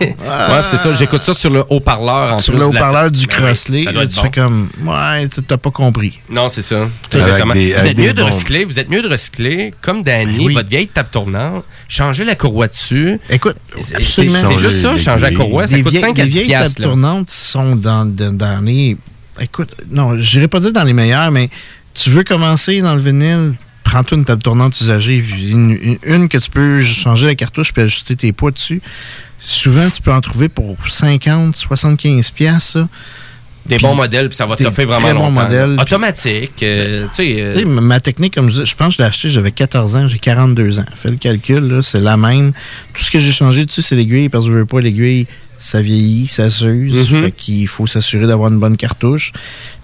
Ouais, 0.00 0.62
c'est 0.64 0.76
ça, 0.76 0.92
j'écoute 0.92 1.22
ça 1.22 1.34
sur 1.34 1.50
le 1.50 1.64
haut-parleur 1.68 2.34
en 2.34 2.38
Sur 2.38 2.52
plus 2.54 2.60
le 2.60 2.66
haut-parleur 2.66 3.10
du 3.10 3.26
Ben 3.26 3.34
oui, 3.38 3.44
crossley, 3.44 3.84
tu 3.84 3.92
bon. 3.92 4.22
fais 4.22 4.30
comme 4.30 4.68
Ouais, 4.84 5.28
tu- 5.28 5.42
t'as 5.42 5.56
pas 5.56 5.70
compris. 5.70 6.18
Non, 6.30 6.48
c'est 6.48 6.62
ça. 6.62 6.88
Exactement. 7.12 7.54
des- 7.54 7.72
vous 7.72 7.86
êtes 7.86 7.98
mieux 7.98 8.12
de 8.12 8.22
recycler, 8.22 8.64
vous 8.64 8.78
êtes 8.78 8.88
mieux 8.88 9.02
de 9.02 9.08
recycler, 9.08 9.74
comme 9.80 10.02
Danny, 10.02 10.38
Ben 10.38 10.46
oui. 10.46 10.54
votre 10.54 10.68
vieille 10.68 10.88
table 10.88 11.08
tournante, 11.12 11.64
changer 11.88 12.24
la 12.24 12.34
courroie 12.34 12.68
dessus. 12.68 13.18
Écoute, 13.30 13.56
c'est 13.76 13.82
c'est- 13.82 13.96
Absolument. 13.96 14.38
c'est 14.50 14.58
juste 14.58 14.80
ça, 14.82 14.96
changer 14.96 15.30
la 15.30 15.32
courroie, 15.36 15.66
ça 15.66 15.76
coûte 15.80 15.88
vieilles- 15.92 16.00
5 16.00 16.18
à 16.18 16.22
des 16.24 16.28
10 16.28 16.34
vieilles 16.34 16.46
piastres, 16.48 16.74
tables 16.76 16.82
là. 16.82 16.88
tournantes 16.92 17.30
sont 17.30 17.76
dans, 17.76 18.04
dans, 18.06 18.32
dans 18.36 18.64
les... 18.64 18.96
Écoute, 19.40 19.74
non, 19.90 20.16
je 20.16 20.36
n'irai 20.36 20.48
pas 20.48 20.60
dire 20.60 20.72
dans 20.72 20.84
les 20.84 20.92
meilleurs, 20.92 21.30
mais 21.30 21.50
tu 21.92 22.10
veux 22.10 22.24
commencer 22.24 22.80
dans 22.80 22.94
le 22.94 23.00
vinyle, 23.00 23.54
prends-toi 23.84 24.18
une 24.18 24.24
table 24.24 24.42
tournante 24.42 24.80
usagée, 24.80 25.16
une, 25.48 25.70
une- 25.80 25.98
une 26.04 26.28
que 26.28 26.38
tu 26.38 26.50
peux 26.50 26.82
changer 26.82 27.26
la 27.26 27.34
cartouche 27.36 27.72
puis 27.72 27.82
ajuster 27.82 28.16
tes 28.16 28.32
poids 28.32 28.50
dessus. 28.50 28.82
Souvent, 29.38 29.88
tu 29.90 30.00
peux 30.02 30.12
en 30.12 30.20
trouver 30.20 30.48
pour 30.48 30.76
50, 30.88 31.54
75 31.54 32.30
piastres. 32.30 32.86
Des 33.66 33.78
bons 33.78 33.94
modèles, 33.94 34.28
puis 34.28 34.36
ça 34.36 34.44
va 34.44 34.56
te 34.56 34.62
faire 34.70 34.86
vraiment 34.86 35.00
très 35.06 35.14
bons 35.14 35.20
longtemps. 35.28 35.42
modèles, 35.42 35.76
Automatique, 35.80 36.62
euh, 36.62 37.06
tu 37.06 37.14
sais... 37.14 37.36
euh, 37.38 37.64
ma- 37.64 37.98
technique, 38.00 38.34
comme 38.34 38.50
je 38.50 38.60
dis, 38.62 38.66
je 38.70 38.76
pense 38.76 38.88
que 38.88 38.92
je 38.94 38.98
l'ai 39.02 39.08
acheté, 39.08 39.30
j'avais 39.30 39.52
14 39.52 39.96
ans, 39.96 40.06
j'ai 40.06 40.18
42 40.18 40.80
ans. 40.80 40.84
Fais 40.94 41.08
le 41.10 41.16
calcul, 41.16 41.78
c'est 41.82 42.00
la 42.00 42.18
même. 42.18 42.52
Tout 42.92 43.02
ce 43.02 43.10
que 43.10 43.18
j'ai 43.18 43.32
changé 43.32 43.64
dessus, 43.64 43.80
c'est 43.80 43.96
l'aiguille, 43.96 44.28
parce 44.28 44.44
que 44.44 44.50
je 44.50 44.56
veux 44.56 44.66
pas 44.66 44.80
l'aiguille, 44.82 45.26
ça 45.66 45.80
vieillit, 45.80 46.26
ça 46.26 46.50
s'use. 46.50 47.10
Mhm. 47.10 47.22
Fait 47.24 47.32
qu'il 47.32 47.66
faut 47.68 47.86
s'assurer 47.86 48.26
d'avoir 48.26 48.52
une 48.52 48.60
bonne 48.60 48.76
cartouche. 48.76 49.32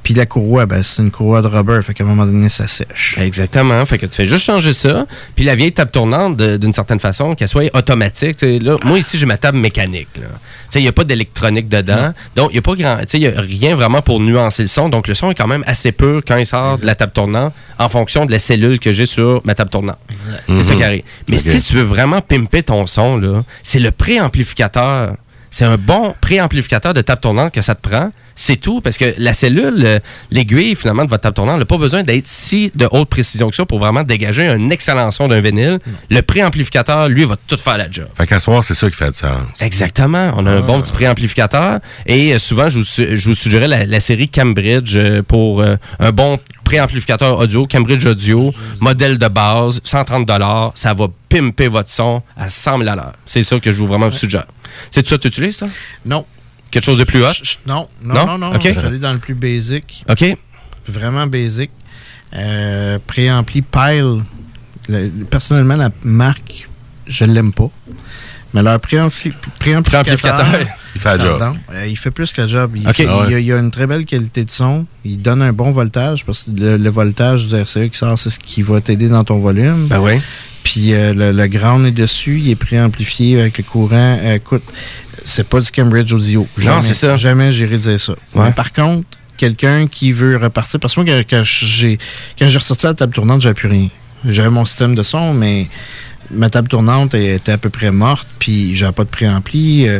Puis 0.02 0.12
la 0.14 0.24
courroie, 0.26 0.64
ben, 0.66 0.82
c'est 0.82 1.02
une 1.02 1.10
courroie 1.10 1.40
de 1.42 1.46
rubber, 1.46 1.80
fait 1.82 1.92
qu'à 1.94 2.04
un 2.04 2.06
moment 2.06 2.24
donné, 2.26 2.48
ça 2.50 2.66
sèche. 2.68 3.16
Exactement. 3.18 3.84
Fait 3.86 3.96
que 3.98 4.06
tu 4.06 4.14
fais 4.14 4.26
juste 4.26 4.44
changer 4.44 4.72
ça. 4.74 5.06
Puis 5.34 5.44
la 5.44 5.54
vieille 5.54 5.72
table 5.72 5.90
tournante, 5.90 6.36
d'une 6.38 6.72
certaine 6.72 7.00
façon, 7.00 7.34
qu'elle 7.34 7.48
soit 7.48 7.74
automatique. 7.74 8.36
Là, 8.42 8.76
moi, 8.84 8.98
ici, 8.98 9.18
j'ai 9.18 9.26
ma 9.26 9.36
table 9.38 9.58
mécanique. 9.58 10.08
là. 10.16 10.22
Tu 10.28 10.36
sais, 10.70 10.78
Il 10.80 10.82
n'y 10.82 10.88
a 10.88 10.92
pas 10.92 11.04
d'électronique 11.04 11.68
dedans. 11.68 12.12
Donc, 12.36 12.48
il 12.50 12.54
n'y 12.54 12.58
a 12.58 12.62
pas 12.62 12.74
grand. 12.74 12.96
tu 13.00 13.04
sais, 13.08 13.18
Il 13.18 13.20
n'y 13.20 13.26
a 13.34 13.40
rien 13.40 13.74
vraiment 13.74 14.00
pour 14.02 14.20
nuancer 14.20 14.62
le 14.62 14.68
son. 14.68 14.88
Donc, 14.90 15.06
le 15.08 15.14
son 15.14 15.30
est 15.30 15.34
quand 15.34 15.46
même 15.48 15.64
assez 15.66 15.92
pur 15.92 16.22
quand 16.26 16.36
il 16.36 16.46
sort 16.46 16.78
de 16.78 16.86
la 16.86 16.94
table 16.94 17.12
tournante 17.12 17.52
en 17.78 17.88
fonction 17.90 18.24
de 18.26 18.32
la 18.32 18.38
cellule 18.38 18.80
que 18.80 18.92
j'ai 18.92 19.06
sur 19.06 19.40
ma 19.44 19.54
table 19.54 19.70
tournante. 19.70 19.98
C'est 20.48 20.62
ça 20.62 20.72
Mhm. 20.72 20.78
qui 20.78 20.84
arrive. 20.84 21.02
Mais 21.28 21.38
si 21.38 21.60
tu 21.62 21.74
veux 21.74 21.82
vraiment 21.82 22.20
pimper 22.22 22.62
ton 22.62 22.86
son, 22.86 23.16
là, 23.18 23.44
c'est 23.62 23.80
le 23.80 23.90
préamplificateur. 23.90 25.16
C'est 25.50 25.64
un 25.64 25.76
bon 25.76 26.14
préamplificateur 26.20 26.94
de 26.94 27.00
table 27.00 27.20
tournante 27.20 27.52
que 27.52 27.60
ça 27.60 27.74
te 27.74 27.88
prend. 27.88 28.10
C'est 28.36 28.56
tout, 28.56 28.80
parce 28.80 28.96
que 28.96 29.12
la 29.18 29.32
cellule, 29.32 29.82
euh, 29.84 29.98
l'aiguille 30.30 30.74
finalement 30.74 31.04
de 31.04 31.10
votre 31.10 31.22
table 31.22 31.34
tournante 31.34 31.58
n'a 31.58 31.64
pas 31.64 31.76
besoin 31.76 32.02
d'être 32.02 32.26
si 32.26 32.72
de 32.74 32.88
haute 32.90 33.08
précision 33.08 33.50
que 33.50 33.56
ça 33.56 33.66
pour 33.66 33.78
vraiment 33.78 34.02
dégager 34.02 34.46
un 34.46 34.70
excellent 34.70 35.10
son 35.10 35.28
d'un 35.28 35.40
vinyle. 35.40 35.78
Le 36.08 36.22
préamplificateur, 36.22 37.08
lui, 37.08 37.24
va 37.24 37.36
tout 37.46 37.58
faire 37.58 37.76
la 37.76 37.90
job. 37.90 38.06
Fait 38.16 38.26
qu'à 38.26 38.40
soir, 38.40 38.64
c'est 38.64 38.74
ça 38.74 38.88
qui 38.88 38.96
fait 38.96 39.10
du 39.10 39.18
sens. 39.18 39.60
Exactement. 39.60 40.32
On 40.36 40.46
a 40.46 40.52
un 40.52 40.60
bon 40.60 40.80
petit 40.80 40.92
préamplificateur. 40.92 41.80
Et 42.06 42.32
euh, 42.32 42.38
souvent, 42.38 42.68
je 42.70 42.78
vous, 42.78 42.84
je 42.84 43.28
vous 43.28 43.34
suggérais 43.34 43.68
la, 43.68 43.84
la 43.84 44.00
série 44.00 44.28
Cambridge 44.28 44.96
euh, 44.96 45.22
pour 45.22 45.62
un 45.62 46.12
bon 46.12 46.38
préamplificateur 46.64 47.36
audio. 47.38 47.66
Cambridge 47.66 48.06
Audio, 48.06 48.52
modèle 48.80 49.18
de 49.18 49.26
base, 49.26 49.80
130 49.82 50.30
Ça 50.76 50.94
va 50.94 51.06
pimper 51.28 51.68
votre 51.68 51.90
son 51.90 52.22
à 52.36 52.48
100 52.48 52.78
000 52.84 52.90
C'est 53.26 53.42
ça 53.42 53.58
que 53.58 53.72
je 53.72 53.76
vous 53.76 53.88
vraiment 53.88 54.08
vous 54.08 54.16
suggère. 54.16 54.46
C'est 54.90 55.06
ça 55.06 55.16
que 55.16 55.22
tu 55.22 55.28
utilises, 55.28 55.56
ça? 55.56 55.66
Non. 56.04 56.24
Quelque 56.70 56.84
chose 56.84 56.98
de 56.98 57.04
plus 57.04 57.24
hot? 57.24 57.28
Non, 57.66 57.88
non, 58.02 58.14
Non? 58.14 58.26
non, 58.26 58.38
non. 58.38 58.54
OK. 58.56 58.62
Je 58.62 58.68
vais 58.80 58.86
aller 58.86 58.98
dans 58.98 59.12
le 59.12 59.18
plus 59.18 59.34
basic. 59.34 60.04
OK. 60.08 60.24
Vraiment 60.86 61.26
basic. 61.26 61.70
Euh, 62.34 62.98
préampli 63.06 63.62
Pile. 63.62 64.22
Le- 64.88 65.08
personnellement, 65.28 65.76
la 65.76 65.90
marque, 66.04 66.68
je 67.06 67.24
l'aime 67.24 67.52
pas. 67.52 67.70
Mais 68.54 68.62
leur 68.64 68.80
préampli, 68.80 69.32
préamplificateur... 69.58 70.16
Préamplificateur. 70.16 70.76
Il 70.94 71.00
fait 71.00 71.16
la 71.16 71.18
job. 71.24 71.56
euh, 71.72 71.86
il 71.86 71.96
fait 71.96 72.10
plus 72.10 72.32
que 72.32 72.40
la 72.40 72.48
job. 72.48 72.72
Il, 72.74 72.92
fait- 72.92 73.06
Ah 73.08 73.18
ouais. 73.20 73.26
il, 73.28 73.34
a, 73.34 73.38
il 73.38 73.52
a 73.52 73.58
une 73.58 73.70
très 73.70 73.86
belle 73.86 74.04
qualité 74.04 74.44
de 74.44 74.50
son. 74.50 74.86
Il 75.04 75.22
donne 75.22 75.40
un 75.40 75.52
bon 75.52 75.70
voltage 75.70 76.24
parce 76.24 76.46
que 76.50 76.60
le, 76.60 76.76
le 76.78 76.90
voltage 76.90 77.46
du 77.46 77.54
RCE 77.54 77.90
qui 77.92 77.96
sort, 77.96 78.18
c'est 78.18 78.30
ce 78.30 78.40
qui 78.40 78.62
va 78.62 78.80
t'aider 78.80 79.08
dans 79.08 79.22
ton 79.22 79.38
volume. 79.38 79.86
Ben 79.86 80.00
oui. 80.00 80.20
Puis 80.70 80.94
euh, 80.94 81.12
le, 81.12 81.32
le 81.32 81.46
ground 81.48 81.84
est 81.84 81.90
dessus, 81.90 82.38
il 82.38 82.48
est 82.48 82.54
préamplifié 82.54 83.40
avec 83.40 83.58
le 83.58 83.64
courant. 83.64 84.18
Euh, 84.22 84.36
écoute, 84.36 84.62
c'est 85.24 85.48
pas 85.48 85.58
du 85.58 85.68
Cambridge 85.68 86.12
Audio. 86.12 86.46
Jamais, 86.56 86.82
c'est 86.82 86.94
ça. 86.94 87.16
Jamais 87.16 87.50
j'irai 87.50 87.76
dire 87.76 87.98
ça. 88.00 88.12
Ouais. 88.36 88.44
Mais 88.44 88.52
par 88.52 88.72
contre, 88.72 89.04
quelqu'un 89.36 89.88
qui 89.88 90.12
veut 90.12 90.36
repartir, 90.36 90.78
parce 90.78 90.94
que 90.94 91.00
moi, 91.00 91.12
quand, 91.28 91.42
j'ai 91.42 91.98
quand 92.38 92.46
j'ai 92.46 92.58
ressorti 92.58 92.86
la 92.86 92.94
table 92.94 93.12
tournante, 93.12 93.40
j'avais 93.40 93.54
plus 93.54 93.66
rien. 93.68 93.88
J'avais 94.24 94.50
mon 94.50 94.64
système 94.64 94.94
de 94.94 95.02
son, 95.02 95.34
mais 95.34 95.66
ma 96.30 96.48
table 96.50 96.68
tournante 96.68 97.14
était 97.14 97.50
à 97.50 97.58
peu 97.58 97.70
près 97.70 97.90
morte, 97.90 98.28
puis 98.38 98.76
j'avais 98.76 98.92
pas 98.92 99.02
de 99.02 99.08
préampli. 99.08 99.88
euh, 99.88 99.98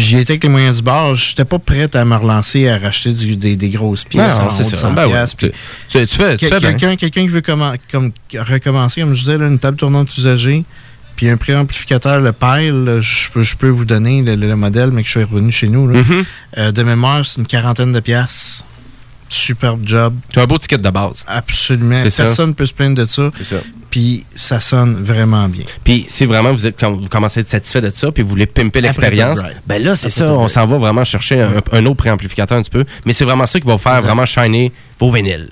j'y 0.00 0.18
étais 0.18 0.32
avec 0.32 0.42
les 0.44 0.48
moyens 0.48 0.76
du 0.78 0.82
bord. 0.82 1.14
J'étais 1.14 1.44
pas 1.44 1.58
prête 1.58 1.94
à 1.96 2.04
me 2.04 2.16
relancer 2.16 2.68
à 2.68 2.78
racheter 2.78 3.12
du- 3.12 3.36
des, 3.36 3.56
des 3.56 3.68
grosses 3.70 4.04
pièces. 4.04 4.38
Non, 4.38 4.46
en 4.46 4.50
c'est 4.50 4.64
ça. 4.64 4.76
100 4.76 4.92
Ben 4.92 5.06
ouais. 5.06 5.24
puis- 5.36 5.50
Tu, 5.88 5.98
fais, 5.98 6.06
tu 6.06 6.16
fais 6.16 6.36
bien. 6.58 6.72
Quelqu'un 6.74 6.96
quelqu'un 6.96 7.22
qui 7.22 7.28
veut 7.28 7.40
commen- 7.40 7.76
comme, 7.90 8.12
recommencer, 8.38 9.00
comme 9.02 9.14
je 9.14 9.20
disais, 9.20 9.38
là, 9.38 9.46
une 9.46 9.58
table 9.58 9.76
tournante 9.76 10.16
usagée, 10.16 10.64
puis 11.16 11.28
un 11.28 11.36
préamplificateur, 11.36 12.20
le 12.20 12.32
Pile, 12.32 12.98
je 13.02 13.28
peux, 13.30 13.42
je 13.42 13.56
peux 13.56 13.68
vous 13.68 13.84
donner 13.84 14.22
le, 14.22 14.34
le- 14.34 14.48
le 14.48 14.56
modèle, 14.56 14.90
mais 14.92 15.02
que 15.02 15.08
je 15.08 15.12
suis 15.18 15.24
revenu 15.24 15.52
chez 15.52 15.68
nous. 15.68 15.86
là. 15.88 16.00
Mhm. 16.02 16.24
Euh, 16.58 16.72
de 16.72 16.82
mémoire, 16.82 17.24
c'est 17.26 17.40
une 17.40 17.46
quarantaine 17.46 17.92
de 17.92 18.00
piastres. 18.00 18.64
Superbe 19.28 19.80
job. 19.86 20.14
Tu 20.32 20.38
as 20.38 20.42
un 20.42 20.46
beau 20.46 20.58
ticket 20.58 20.76
de 20.78 20.90
base. 20.90 21.24
Absolument. 21.26 21.98
C'est. 22.06 22.14
Personne 22.24 22.50
ne 22.50 22.54
peut 22.54 22.66
se 22.66 22.74
plaindre 22.74 22.96
de 22.96 23.06
ça. 23.06 23.30
C'est 23.38 23.44
ça. 23.44 23.56
Puis 23.92 24.24
ça 24.34 24.58
sonne 24.58 25.04
vraiment 25.04 25.48
bien. 25.48 25.64
Puis 25.84 26.06
si 26.08 26.24
vraiment 26.24 26.50
vous, 26.50 26.66
êtes, 26.66 26.80
quand 26.80 26.90
vous 26.90 27.08
commencez 27.08 27.40
à 27.40 27.42
être 27.42 27.48
satisfait 27.48 27.82
de 27.82 27.90
ça, 27.90 28.10
puis 28.10 28.22
vous 28.22 28.30
voulez 28.30 28.46
pimper 28.46 28.80
l'expérience, 28.80 29.40
ben 29.66 29.80
là, 29.82 29.94
c'est 29.94 30.08
ça, 30.10 30.32
on 30.32 30.48
s'en 30.48 30.66
va 30.66 30.78
vraiment 30.78 31.04
chercher 31.04 31.42
un, 31.42 31.62
un 31.70 31.86
autre 31.86 31.98
préamplificateur 31.98 32.56
un 32.56 32.62
petit 32.62 32.70
peu. 32.70 32.84
Mais 33.04 33.12
c'est 33.12 33.26
vraiment 33.26 33.46
ça 33.46 33.60
qui 33.60 33.66
va 33.66 33.74
vous 33.74 33.78
faire 33.78 34.00
vraiment 34.00 34.24
shiner 34.24 34.72
vos 34.98 35.10
vinyles. 35.12 35.50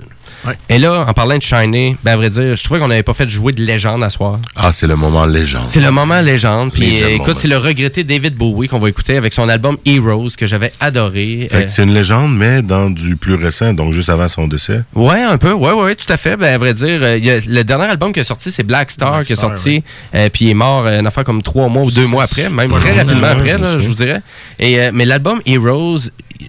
Et 0.69 0.79
là, 0.79 1.05
en 1.07 1.13
parlant 1.13 1.37
de 1.37 1.43
shiner, 1.43 1.97
ben 2.05 2.13
à 2.13 2.17
vrai 2.17 2.31
dire, 2.31 2.57
je 2.57 2.65
trouvais 2.65 2.81
qu'on 2.81 2.89
n'avait 2.89 3.03
pas 3.03 3.15
fait 3.15 3.29
jouer 3.29 3.53
de 3.53 3.63
légende 3.63 4.03
à 4.03 4.11
soir. 4.11 4.39
Ah, 4.57 4.71
c'est 4.73 4.87
le 4.87 4.97
moment 4.97 5.27
légende. 5.27 5.65
C'est 5.69 5.81
le 5.81 5.91
moment 5.91 6.21
légende. 6.21 6.73
Puis 6.73 7.03
euh, 7.03 7.09
écoute, 7.09 7.29
moment. 7.29 7.39
c'est 7.41 7.49
le 7.49 7.59
regretté 7.59 8.05
David 8.05 8.35
Bowie 8.37 8.69
qu'on 8.69 8.79
va 8.79 8.89
écouter 8.89 9.17
avec 9.17 9.33
son 9.33 9.49
album 9.49 9.77
Heroes 9.85 10.29
que 10.39 10.47
j'avais 10.47 10.73
adoré. 10.81 11.49
Fait 11.51 11.57
Euh, 11.57 11.63
que 11.65 11.69
c'est 11.71 11.83
une 11.83 11.93
légende, 11.95 12.37
mais 12.37 12.63
dans 12.63 12.89
du 12.91 13.17
plus 13.17 13.35
récent, 13.35 13.73
donc 13.73 13.93
juste 13.93 14.09
avant 14.09 14.29
son 14.29 14.49
décès. 14.49 14.83
Ouais, 14.95 15.21
un 15.23 15.37
peu. 15.39 15.53
Ouais, 15.53 15.73
ouais, 15.73 15.95
tout 15.95 16.11
à 16.13 16.17
fait. 16.17 16.37
Ben, 16.37 16.55
à 16.55 16.59
vrai 16.59 16.75
dire, 16.75 17.01
euh, 17.03 17.17
il 17.17 17.25
y 17.25 17.31
a- 17.31 17.39
le 17.47 17.63
dernier 17.65 17.85
album 17.85 18.13
qui 18.13 18.21
est 18.21 18.25
sorti, 18.25 18.51
c'est 18.51 18.63
Black 18.63 18.91
Star 18.91 19.13
Black 19.17 19.27
qui 19.27 19.33
est 19.33 19.37
Star, 19.37 19.51
sorti. 19.51 19.83
Euh, 20.15 20.29
puis 20.33 20.47
il 20.47 20.51
est 20.51 20.55
mort 20.55 20.87
euh, 20.87 21.01
une 21.01 21.07
affaire 21.07 21.25
comme 21.25 21.43
trois 21.43 21.69
mois 21.69 21.83
ou 21.83 21.91
deux 21.91 22.07
mois 22.07 22.25
après, 22.25 22.49
même 22.49 22.71
très 22.73 22.93
rapidement 22.93 23.27
après, 23.29 23.53
je 23.53 23.63
là, 23.63 23.73
sais. 23.75 23.81
je 23.81 23.89
vous 23.89 23.95
dirais. 23.95 24.23
Et, 24.59 24.81
euh, 24.81 24.91
mais 24.93 25.05
l'album 25.05 25.41
Heroes, 25.47 25.99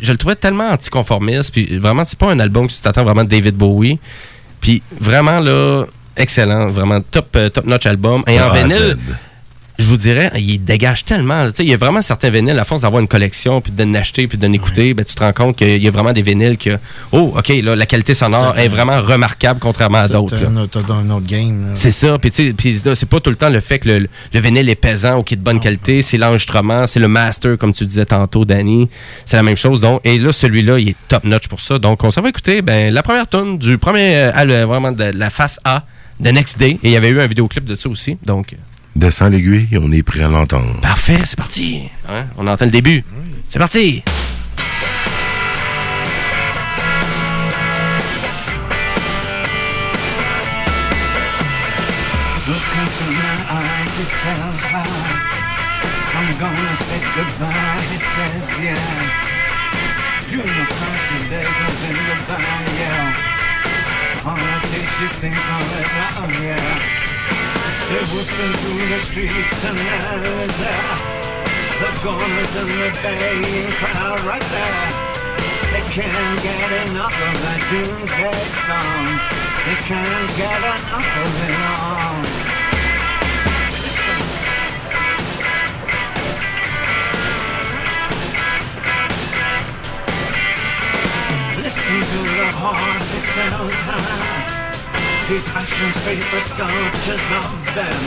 je 0.02 0.12
le 0.12 0.18
trouvais 0.18 0.36
tellement 0.36 0.70
anticonformiste. 0.70 1.52
Puis 1.52 1.78
vraiment, 1.78 2.04
c'est 2.04 2.18
pas 2.20 2.32
un 2.32 2.40
album 2.40 2.68
que 2.68 2.74
tu 2.74 2.82
t'attends 2.82 3.04
vraiment 3.04 3.24
de 3.24 3.30
David 3.30 3.56
Bowie. 3.56 4.00
Puis 4.60 4.82
vraiment, 5.00 5.40
là, 5.40 5.86
excellent. 6.16 6.68
Vraiment 6.68 7.02
top, 7.02 7.28
euh, 7.36 7.50
top 7.50 7.66
notch 7.66 7.86
album. 7.86 8.22
Et 8.28 8.40
en 8.40 8.50
Ah, 8.50 8.54
vinyle. 8.64 8.98
Je 9.80 9.86
vous 9.86 9.98
dirais, 9.98 10.32
il 10.36 10.60
dégage 10.64 11.06
tellement. 11.06 11.48
Il 11.60 11.66
y 11.70 11.74
a 11.74 11.78
vraiment 11.78 12.02
certains 12.02 12.30
vinyles, 12.30 12.60
à 12.60 12.64
force 12.64 12.82
d'avoir 12.82 13.02
une 13.02 13.08
collection, 13.08 13.62
puis 13.62 13.72
d'en 13.72 13.94
acheter, 13.96 14.28
puis 14.28 14.38
d'en 14.38 14.52
écouter, 14.54 14.94
ben, 14.94 15.04
tu 15.04 15.16
te 15.16 15.24
rends 15.24 15.34
compte 15.34 15.56
qu'il 15.58 15.82
y 15.82 15.88
a 15.88 15.92
vraiment 15.92 16.14
des 16.14 16.22
vinyles 16.22 16.58
que, 16.58 16.78
oh, 17.12 17.34
OK, 17.38 17.48
là, 17.64 17.76
la 17.76 17.86
qualité 17.86 18.14
sonore 18.14 18.58
est 18.58 18.68
vraiment 18.68 19.02
remarquable 19.02 19.60
contrairement 19.60 20.00
à 20.00 20.08
d'autres. 20.08 20.36
T'as 20.38 20.44
là. 20.44 20.50
un 20.50 21.10
autre- 21.10 21.26
game. 21.26 21.72
C'est 21.74 21.92
ça. 21.92 22.18
Puis, 22.20 22.32
c'est 22.34 23.06
pas 23.10 23.20
tout 23.20 23.30
le 23.30 23.36
temps 23.36 23.50
le 23.50 23.60
fait 23.60 23.80
que 23.80 23.90
le, 23.90 24.08
le 24.34 24.40
vinyle 24.40 24.70
est 24.70 24.76
pesant 24.76 25.20
ou 25.20 25.24
qu'il 25.24 25.36
est 25.38 25.40
de 25.40 25.44
bonne 25.44 25.60
qualité. 25.60 26.02
C'est 26.02 26.18
l'enregistrement, 26.18 26.86
c'est 26.88 27.00
le 27.00 27.08
master, 27.08 27.58
comme 27.58 27.74
tu 27.74 27.86
disais 27.86 28.06
tantôt, 28.06 28.46
Danny. 28.46 28.90
C'est 29.26 29.38
la 29.38 29.44
même 29.44 29.58
chose. 29.58 29.82
Donc, 29.82 30.02
et 30.04 30.18
là, 30.18 30.32
celui-là, 30.32 30.80
il 30.80 30.90
est 30.90 30.96
top 31.08 31.24
notch 31.24 31.48
pour 31.48 31.60
ça. 31.60 31.80
Donc, 31.80 32.04
on 32.04 32.12
s'en 32.12 32.22
va 32.22 32.30
écouter 32.30 32.62
ben, 32.62 32.94
la 32.94 33.04
première 33.04 33.28
tune 33.28 33.58
du 33.58 33.78
premier, 33.78 34.16
euh, 34.16 34.66
vraiment 34.66 34.92
de 34.92 35.06
la 35.16 35.30
face 35.30 35.60
A 35.64 35.84
de 36.20 36.30
Next 36.30 36.58
Day. 36.60 36.72
Et 36.84 36.90
il 36.90 36.92
y 36.92 36.98
avait 36.98 37.10
eu 37.10 37.20
un 37.22 37.28
vidéoclip 37.28 37.66
de 37.66 37.76
ça 37.76 37.90
aussi. 37.90 38.18
Donc, 38.26 38.56
Descend 38.96 39.32
l'aiguille, 39.32 39.68
on 39.82 39.92
est 39.92 40.04
prêt 40.04 40.24
à 40.24 40.28
l'entendre. 40.28 40.80
parfait, 40.82 41.22
c'est 41.24 41.38
parti. 41.38 41.84
Hein? 42.10 42.26
On 42.38 42.46
entend 42.48 42.66
le 42.66 42.72
début. 42.72 43.04
C'est 43.50 43.60
parti. 43.60 44.04
Look 52.48 52.62
They're 67.92 68.08
whistling 68.16 68.56
through 68.64 68.88
the 68.88 69.00
streets 69.04 69.66
and 69.66 69.78
alleys 69.78 70.56
there. 70.64 70.96
The 71.82 71.92
goners 72.02 72.56
and 72.56 72.72
the 72.72 72.90
baying 73.04 73.68
crowd 73.68 74.22
right 74.22 74.48
there. 74.48 75.12
They 75.74 75.84
can't 75.92 76.42
get 76.42 76.72
enough 76.88 77.12
of 77.12 77.36
that 77.44 77.60
doomsday 77.68 78.48
song. 78.64 79.08
They 79.68 79.76
can't 79.92 80.32
get 80.40 80.60
enough 80.72 81.12
of 81.20 81.36
it 81.44 81.60
all. 81.68 82.16
Listen 91.60 92.00
to 92.08 92.20
the 92.24 92.48
it 93.18 93.26
tells 93.36 93.76
high. 93.84 94.51
These 95.30 95.48
actions, 95.56 95.96
paper 96.04 96.42
sculptures 96.42 97.26
of 97.38 97.50
them. 97.76 98.02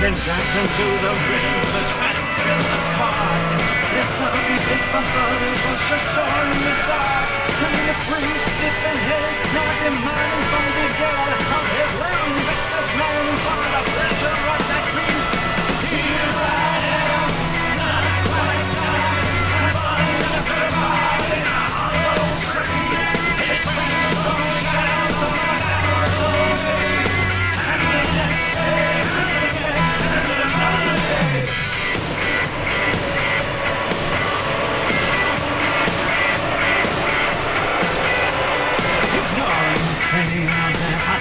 Then 0.00 0.14
dragged 0.16 0.72
to 0.76 0.86
the 1.04 1.12
river, 1.28 1.82
trapped 1.92 2.40
in 2.40 2.58
the 2.58 2.80
car. 2.96 3.70
This 3.92 4.10
puppy 4.18 4.56
bit 4.64 4.84
my 4.90 5.02
brothers 5.04 5.60
was 5.66 5.80
just 5.90 6.06
short 6.14 6.46
in 6.50 6.60
the 6.64 6.74
dark. 6.88 7.28
And 7.60 7.76
the 7.84 7.96
prince 8.08 8.42
stiff 8.48 8.80
and 8.90 9.00
head, 9.06 9.34
not 9.54 9.72
demanding 9.84 10.44
from 10.50 10.66
the 10.76 10.86
dead. 10.98 11.30
Of 11.56 11.64
his 11.78 11.92
land, 12.00 12.34
restless 12.48 12.90
man, 12.96 13.26
for 13.44 13.60
the 13.70 13.82
pleasure 13.92 14.38
of 14.54 14.79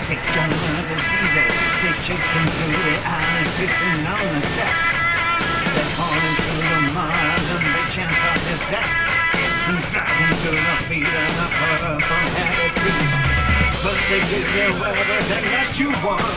their 0.10 0.18
particular 0.18 0.82
diseases 0.90 1.54
They 1.82 1.94
chase 2.02 2.32
him 2.34 2.46
through 2.58 2.82
the 2.82 2.98
alley, 3.06 3.46
pissing 3.58 4.02
on 4.10 4.26
the 4.34 4.42
steps 4.42 4.90
They 5.70 5.88
fall 5.94 6.18
into 6.18 6.50
the 6.58 6.78
mud 6.98 7.46
and 7.54 7.66
they 7.70 7.86
chant 7.94 8.10
out 8.10 8.42
his 8.50 8.64
death. 8.74 8.90
And 9.70 9.78
drag 9.94 10.10
him 10.10 10.32
to 10.34 10.50
the 10.50 10.76
feet 10.90 11.06
of 11.06 11.32
the 11.38 11.48
purple-headed 11.54 12.74
beast 12.82 13.30
First 13.86 14.06
they 14.10 14.22
give 14.34 14.50
you 14.58 14.70
everything 14.82 15.46
that 15.56 15.72
you 15.80 15.90
want. 16.04 16.36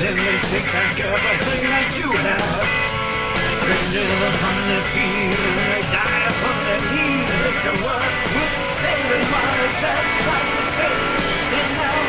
Then 0.00 0.16
they 0.16 0.38
take 0.48 0.64
back 0.72 0.96
everything 0.96 1.62
that 1.68 1.88
you 2.00 2.08
have. 2.08 2.64
They 3.66 3.82
live 3.92 4.22
upon 4.30 4.56
their 4.72 4.84
feet 4.94 5.36
and 5.36 5.58
they 5.68 5.82
die 5.84 6.22
upon 6.32 6.56
their 6.64 6.82
knees. 6.96 7.28
If 7.50 7.58
the 7.60 7.74
world 7.84 8.14
would 8.32 8.52
stay 8.78 9.00
in 9.04 9.24
my 9.28 9.58
just 9.84 10.08
like 10.32 10.48
the 10.48 10.62
space 10.72 11.02
Then 11.52 11.68
nobody 11.76 12.07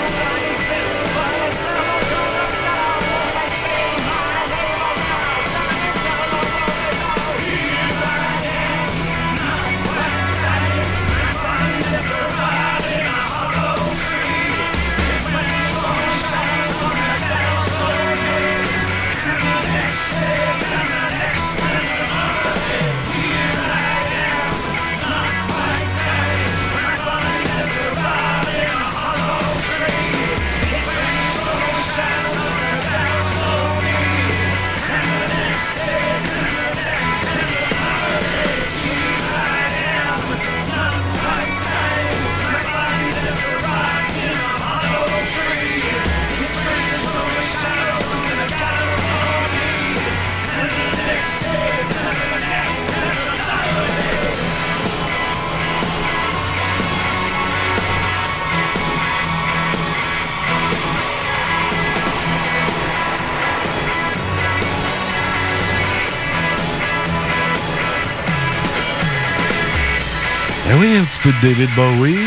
peu 71.31 71.47
de 71.47 71.53
David 71.53 71.69
Bowie 71.75 72.17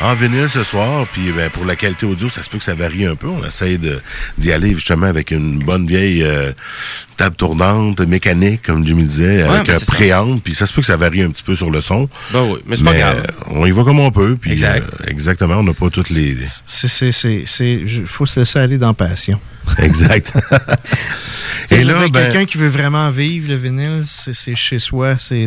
en 0.00 0.14
vinyle 0.14 0.48
ce 0.48 0.64
soir. 0.64 1.06
Puis 1.12 1.30
ben, 1.36 1.50
pour 1.50 1.64
la 1.64 1.76
qualité 1.76 2.06
audio, 2.06 2.28
ça 2.28 2.42
se 2.42 2.50
peut 2.50 2.58
que 2.58 2.64
ça 2.64 2.74
varie 2.74 3.06
un 3.06 3.14
peu. 3.14 3.28
On 3.28 3.44
essaye 3.46 3.78
de- 3.78 4.00
d'y 4.38 4.52
aller 4.52 4.74
justement 4.74 5.06
avec 5.06 5.30
une 5.30 5.58
bonne 5.58 5.86
vieille 5.86 6.22
euh, 6.22 6.52
table 7.16 7.36
tournante, 7.36 8.00
mécanique, 8.00 8.62
comme 8.62 8.86
Jimmy 8.86 9.04
disait, 9.04 9.42
avec 9.42 9.66
ben, 9.66 9.76
un 9.76 9.92
préamp. 9.92 10.38
Puis 10.38 10.54
ça 10.54 10.66
se 10.66 10.72
peut 10.72 10.80
que 10.80 10.86
ça 10.86 10.96
varie 10.96 11.22
un 11.22 11.30
petit 11.30 11.42
peu 11.42 11.54
sur 11.54 11.70
le 11.70 11.80
son. 11.80 12.08
Ben 12.32 12.42
oui, 12.42 12.58
mais 12.66 12.76
c'est 12.76 12.84
pas 12.84 12.94
grave. 12.94 13.26
On 13.54 13.66
y 13.66 13.70
va 13.70 13.84
comme 13.84 14.00
on 14.00 14.10
peut. 14.10 14.36
Puis, 14.40 14.52
Exact. 14.52 14.86
euh, 14.86 15.04
exactement, 15.08 15.56
on 15.56 15.62
n'a 15.62 15.74
pas 15.74 15.90
toutes 15.90 16.10
les... 16.10 16.36
Je- 16.36 18.04
faut 18.06 18.26
se 18.26 18.40
laisser 18.40 18.58
aller 18.58 18.78
dans 18.78 18.94
passion. 18.94 19.40
Exact. 19.78 20.32
Et 21.70 21.84
là, 21.84 21.94
ben- 22.08 22.10
quelqu'un 22.24 22.44
qui 22.44 22.58
veut 22.58 22.68
vraiment 22.68 23.10
vivre 23.10 23.48
le 23.50 23.56
vinyle, 23.56 24.02
c'est, 24.04 24.54
chez 24.54 24.78
soi, 24.78 25.16
c'est, 25.18 25.46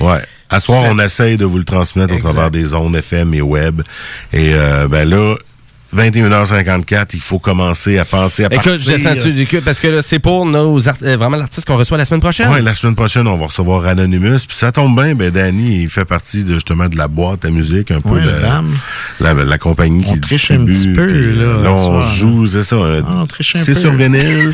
Ouais. 0.00 0.22
À 0.50 0.60
soir, 0.60 0.84
on 0.88 0.98
essaye 0.98 1.36
de 1.36 1.44
vous 1.46 1.56
le 1.58 1.64
transmettre 1.64 2.14
au 2.14 2.18
travers 2.18 2.50
des 2.50 2.74
ondes 2.74 2.94
FM 2.96 3.32
et 3.34 3.40
web. 3.40 3.80
Et 4.32 4.50
euh, 4.52 4.86
ben 4.88 5.08
là, 5.08 5.36
21h54, 5.94 7.06
il 7.14 7.20
faut 7.20 7.38
commencer 7.38 7.98
à 7.98 8.04
penser 8.04 8.44
à 8.44 8.46
Écoute, 8.46 8.64
partir. 8.64 8.78
je 8.82 8.88
descends 8.96 9.14
dessus 9.14 9.32
du 9.32 9.46
cul 9.46 9.60
parce 9.60 9.78
que 9.80 9.88
là, 9.88 10.02
c'est 10.02 10.18
pour 10.18 10.46
nos 10.46 10.88
art- 10.88 10.96
euh, 11.02 11.16
vraiment 11.16 11.36
l'artiste 11.36 11.66
qu'on 11.66 11.76
reçoit 11.76 11.98
la 11.98 12.04
semaine 12.04 12.20
prochaine. 12.20 12.48
Ouais, 12.50 12.62
la 12.62 12.74
semaine 12.74 12.94
prochaine, 12.94 13.26
on 13.26 13.36
va 13.36 13.46
recevoir 13.46 13.86
Anonymous. 13.86 14.38
Puis 14.48 14.56
ça 14.56 14.72
tombe 14.72 14.94
bien, 15.00 15.14
ben 15.14 15.30
Danny, 15.30 15.82
il 15.82 15.88
fait 15.88 16.04
partie 16.04 16.44
de, 16.44 16.54
justement 16.54 16.88
de 16.88 16.96
la 16.96 17.08
boîte 17.08 17.44
à 17.44 17.50
musique, 17.50 17.90
un 17.90 18.00
peu 18.00 18.10
Ouais, 18.10 18.24
la, 18.24 18.38
dame. 18.40 18.76
la, 19.20 19.34
la 19.34 19.58
compagnie 19.58 20.04
On 20.08 20.14
qui 20.14 20.20
triche 20.20 20.50
distribue. 20.52 20.62
un 20.62 20.66
petit 20.66 20.88
peu, 20.92 21.06
puis, 21.06 21.36
là, 21.36 21.42
euh, 21.44 21.66
on 21.68 21.78
soir, 21.78 22.12
joue, 22.12 22.46
c'est 22.46 22.62
ça. 22.62 22.76
euh, 22.76 23.02
Ah, 23.06 23.18
on 23.22 23.26
triche 23.26 23.56
un 23.56 23.62
c'est 23.62 23.74
peu. 23.74 23.80
sur 23.80 23.92
vinyle, 23.92 24.52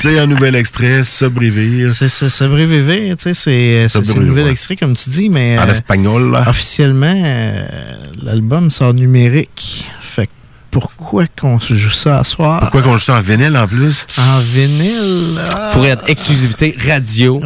c'est 0.00 0.18
un 0.18 0.26
nouvel 0.26 0.54
extrait, 0.54 1.02
Sobrevivir. 1.04 1.92
C'est 1.92 2.08
ça, 2.08 2.28
Sobrevivir, 2.28 3.16
tu 3.16 3.22
sais, 3.22 3.34
c'est, 3.34 3.84
un 3.84 3.88
Sobrevivir, 3.88 4.22
nouvel 4.28 4.44
ouais. 4.46 4.50
extrait, 4.52 4.76
comme 4.76 4.94
tu 4.94 5.10
dis, 5.10 5.28
mais. 5.28 5.58
En 5.58 5.62
euh, 5.68 5.72
espagnol, 5.72 6.30
là. 6.30 6.44
Officiellement, 6.46 7.22
euh, 7.24 7.64
l'album 8.22 8.70
sort 8.70 8.94
numérique. 8.94 9.88
Pourquoi 10.80 11.26
qu'on 11.40 11.60
se 11.60 11.74
joue 11.74 11.90
ça 11.90 12.18
à 12.18 12.24
soir? 12.24 12.58
Pourquoi 12.60 12.82
qu'on 12.82 12.96
joue 12.96 13.04
ça 13.04 13.14
en 13.16 13.20
vinyle 13.20 13.56
en 13.56 13.68
plus? 13.68 14.06
En 14.18 14.40
vinyle. 14.40 15.38
ah. 15.54 15.70
Faudrait 15.72 15.90
être 15.90 16.08
exclusivité 16.08 16.76
radio 16.84 17.40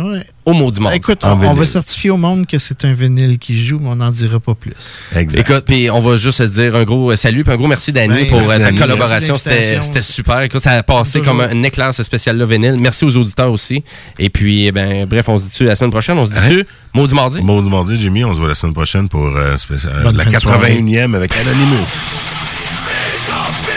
au 0.46 0.54
mot 0.54 0.70
du 0.70 0.80
monde. 0.80 0.94
Écoute, 0.94 1.18
on, 1.24 1.32
on 1.32 1.52
va 1.52 1.66
certifier 1.66 2.08
au 2.08 2.16
monde 2.16 2.46
que 2.46 2.58
c'est 2.58 2.86
un 2.86 2.94
vinyle 2.94 3.38
qui 3.38 3.62
joue, 3.62 3.78
mais 3.78 3.90
on 3.90 3.96
n'en 3.96 4.10
dira 4.10 4.40
pas 4.40 4.54
plus. 4.54 4.72
Écoute, 5.14 5.64
puis 5.66 5.90
on 5.90 6.00
va 6.00 6.16
juste 6.16 6.38
se 6.38 6.60
dire 6.60 6.74
un 6.74 6.84
gros 6.84 7.14
salut, 7.16 7.44
puis 7.44 7.52
un 7.52 7.56
gros 7.58 7.66
merci 7.66 7.92
Danny 7.92 8.14
Ben, 8.14 8.28
pour 8.28 8.38
merci, 8.38 8.52
euh, 8.52 8.58
ta 8.58 8.64
Danny. 8.64 8.78
collaboration. 8.78 9.36
C'était 9.36 10.00
super. 10.00 10.40
Écoute, 10.40 10.60
ça 10.60 10.72
a 10.72 10.82
passé 10.82 11.20
comme 11.20 11.42
un 11.42 11.62
éclair 11.64 11.92
ce 11.92 12.02
spécial-là 12.02 12.46
vinyle. 12.46 12.76
Merci 12.80 13.04
aux 13.04 13.14
auditeurs 13.14 13.52
aussi. 13.52 13.84
Et 14.18 14.30
puis, 14.30 14.66
eh 14.68 14.72
ben, 14.72 15.04
bref, 15.06 15.28
on 15.28 15.36
se 15.36 15.44
dit-tu 15.50 15.64
la 15.64 15.76
semaine 15.76 15.90
prochaine? 15.90 16.16
On 16.16 16.24
se 16.24 16.32
dit-tu 16.32 16.64
mot 16.94 17.06
du 17.06 17.14
mardi? 17.14 17.42
Mot 17.42 17.60
du 17.60 17.68
mardi, 17.68 18.00
Jimmy. 18.00 18.24
On 18.24 18.32
se 18.32 18.38
voit 18.38 18.48
la 18.48 18.54
semaine 18.54 18.72
prochaine 18.74 19.06
pour 19.10 19.26
euh, 19.26 19.58
spécial- 19.58 19.92
euh, 20.06 20.12
la 20.12 20.24
fin 20.24 20.30
de 20.30 20.38
soirée. 20.38 20.72
81e 20.80 21.14
avec 21.14 21.32
Anonymous. 21.36 21.86
Aventure, 23.38 23.67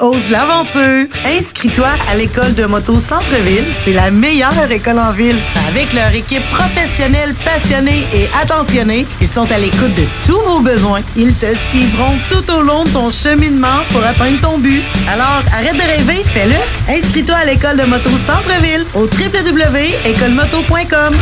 ose 0.00 0.28
l'aventure. 0.30 1.06
Inscris-toi 1.24 1.88
à 2.08 2.14
l'école 2.16 2.54
de 2.54 2.64
moto 2.66 2.96
Centre-ville. 2.96 3.64
C'est 3.84 3.92
la 3.92 4.10
meilleure 4.10 4.70
école 4.70 4.98
en 4.98 5.12
ville. 5.12 5.38
Avec 5.68 5.92
leur 5.92 6.12
équipe 6.14 6.48
professionnelle, 6.50 7.34
passionnée 7.44 8.06
et 8.14 8.26
attentionnée, 8.40 9.06
ils 9.20 9.28
sont 9.28 9.50
à 9.50 9.58
l'écoute 9.58 9.94
de 9.94 10.04
tous 10.26 10.40
vos 10.40 10.60
besoins. 10.60 11.02
Ils 11.16 11.34
te 11.34 11.54
suivront 11.66 12.16
tout 12.30 12.50
au 12.52 12.62
long 12.62 12.84
de 12.84 12.90
ton 12.90 13.10
cheminement 13.10 13.82
pour 13.90 14.04
atteindre 14.04 14.40
ton 14.40 14.58
but. 14.58 14.82
Alors, 15.12 15.42
arrête 15.52 15.76
de 15.76 15.82
rêver, 15.82 16.22
fais-le. 16.24 16.56
Inscris-toi 16.92 17.36
à 17.36 17.44
l'école 17.46 17.76
de 17.76 17.84
moto 17.84 18.10
Centre-ville 18.26 18.86
au 18.94 19.02
www.écolemoto.com. 19.02 21.14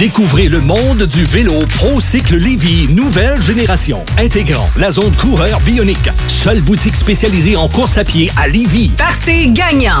Découvrez 0.00 0.48
le 0.48 0.62
monde 0.62 1.02
du 1.02 1.26
vélo 1.26 1.66
ProCycle 1.66 2.36
Lévy, 2.36 2.88
nouvelle 2.94 3.42
génération, 3.42 4.02
intégrant 4.16 4.70
la 4.78 4.90
zone 4.90 5.14
coureur 5.14 5.60
bionique. 5.60 6.08
Seule 6.26 6.62
boutique 6.62 6.96
spécialisée 6.96 7.54
en 7.54 7.68
course 7.68 7.98
à 7.98 8.04
pied 8.04 8.32
à 8.38 8.48
Lévy. 8.48 8.92
Partez 8.96 9.48
gagnant! 9.48 9.98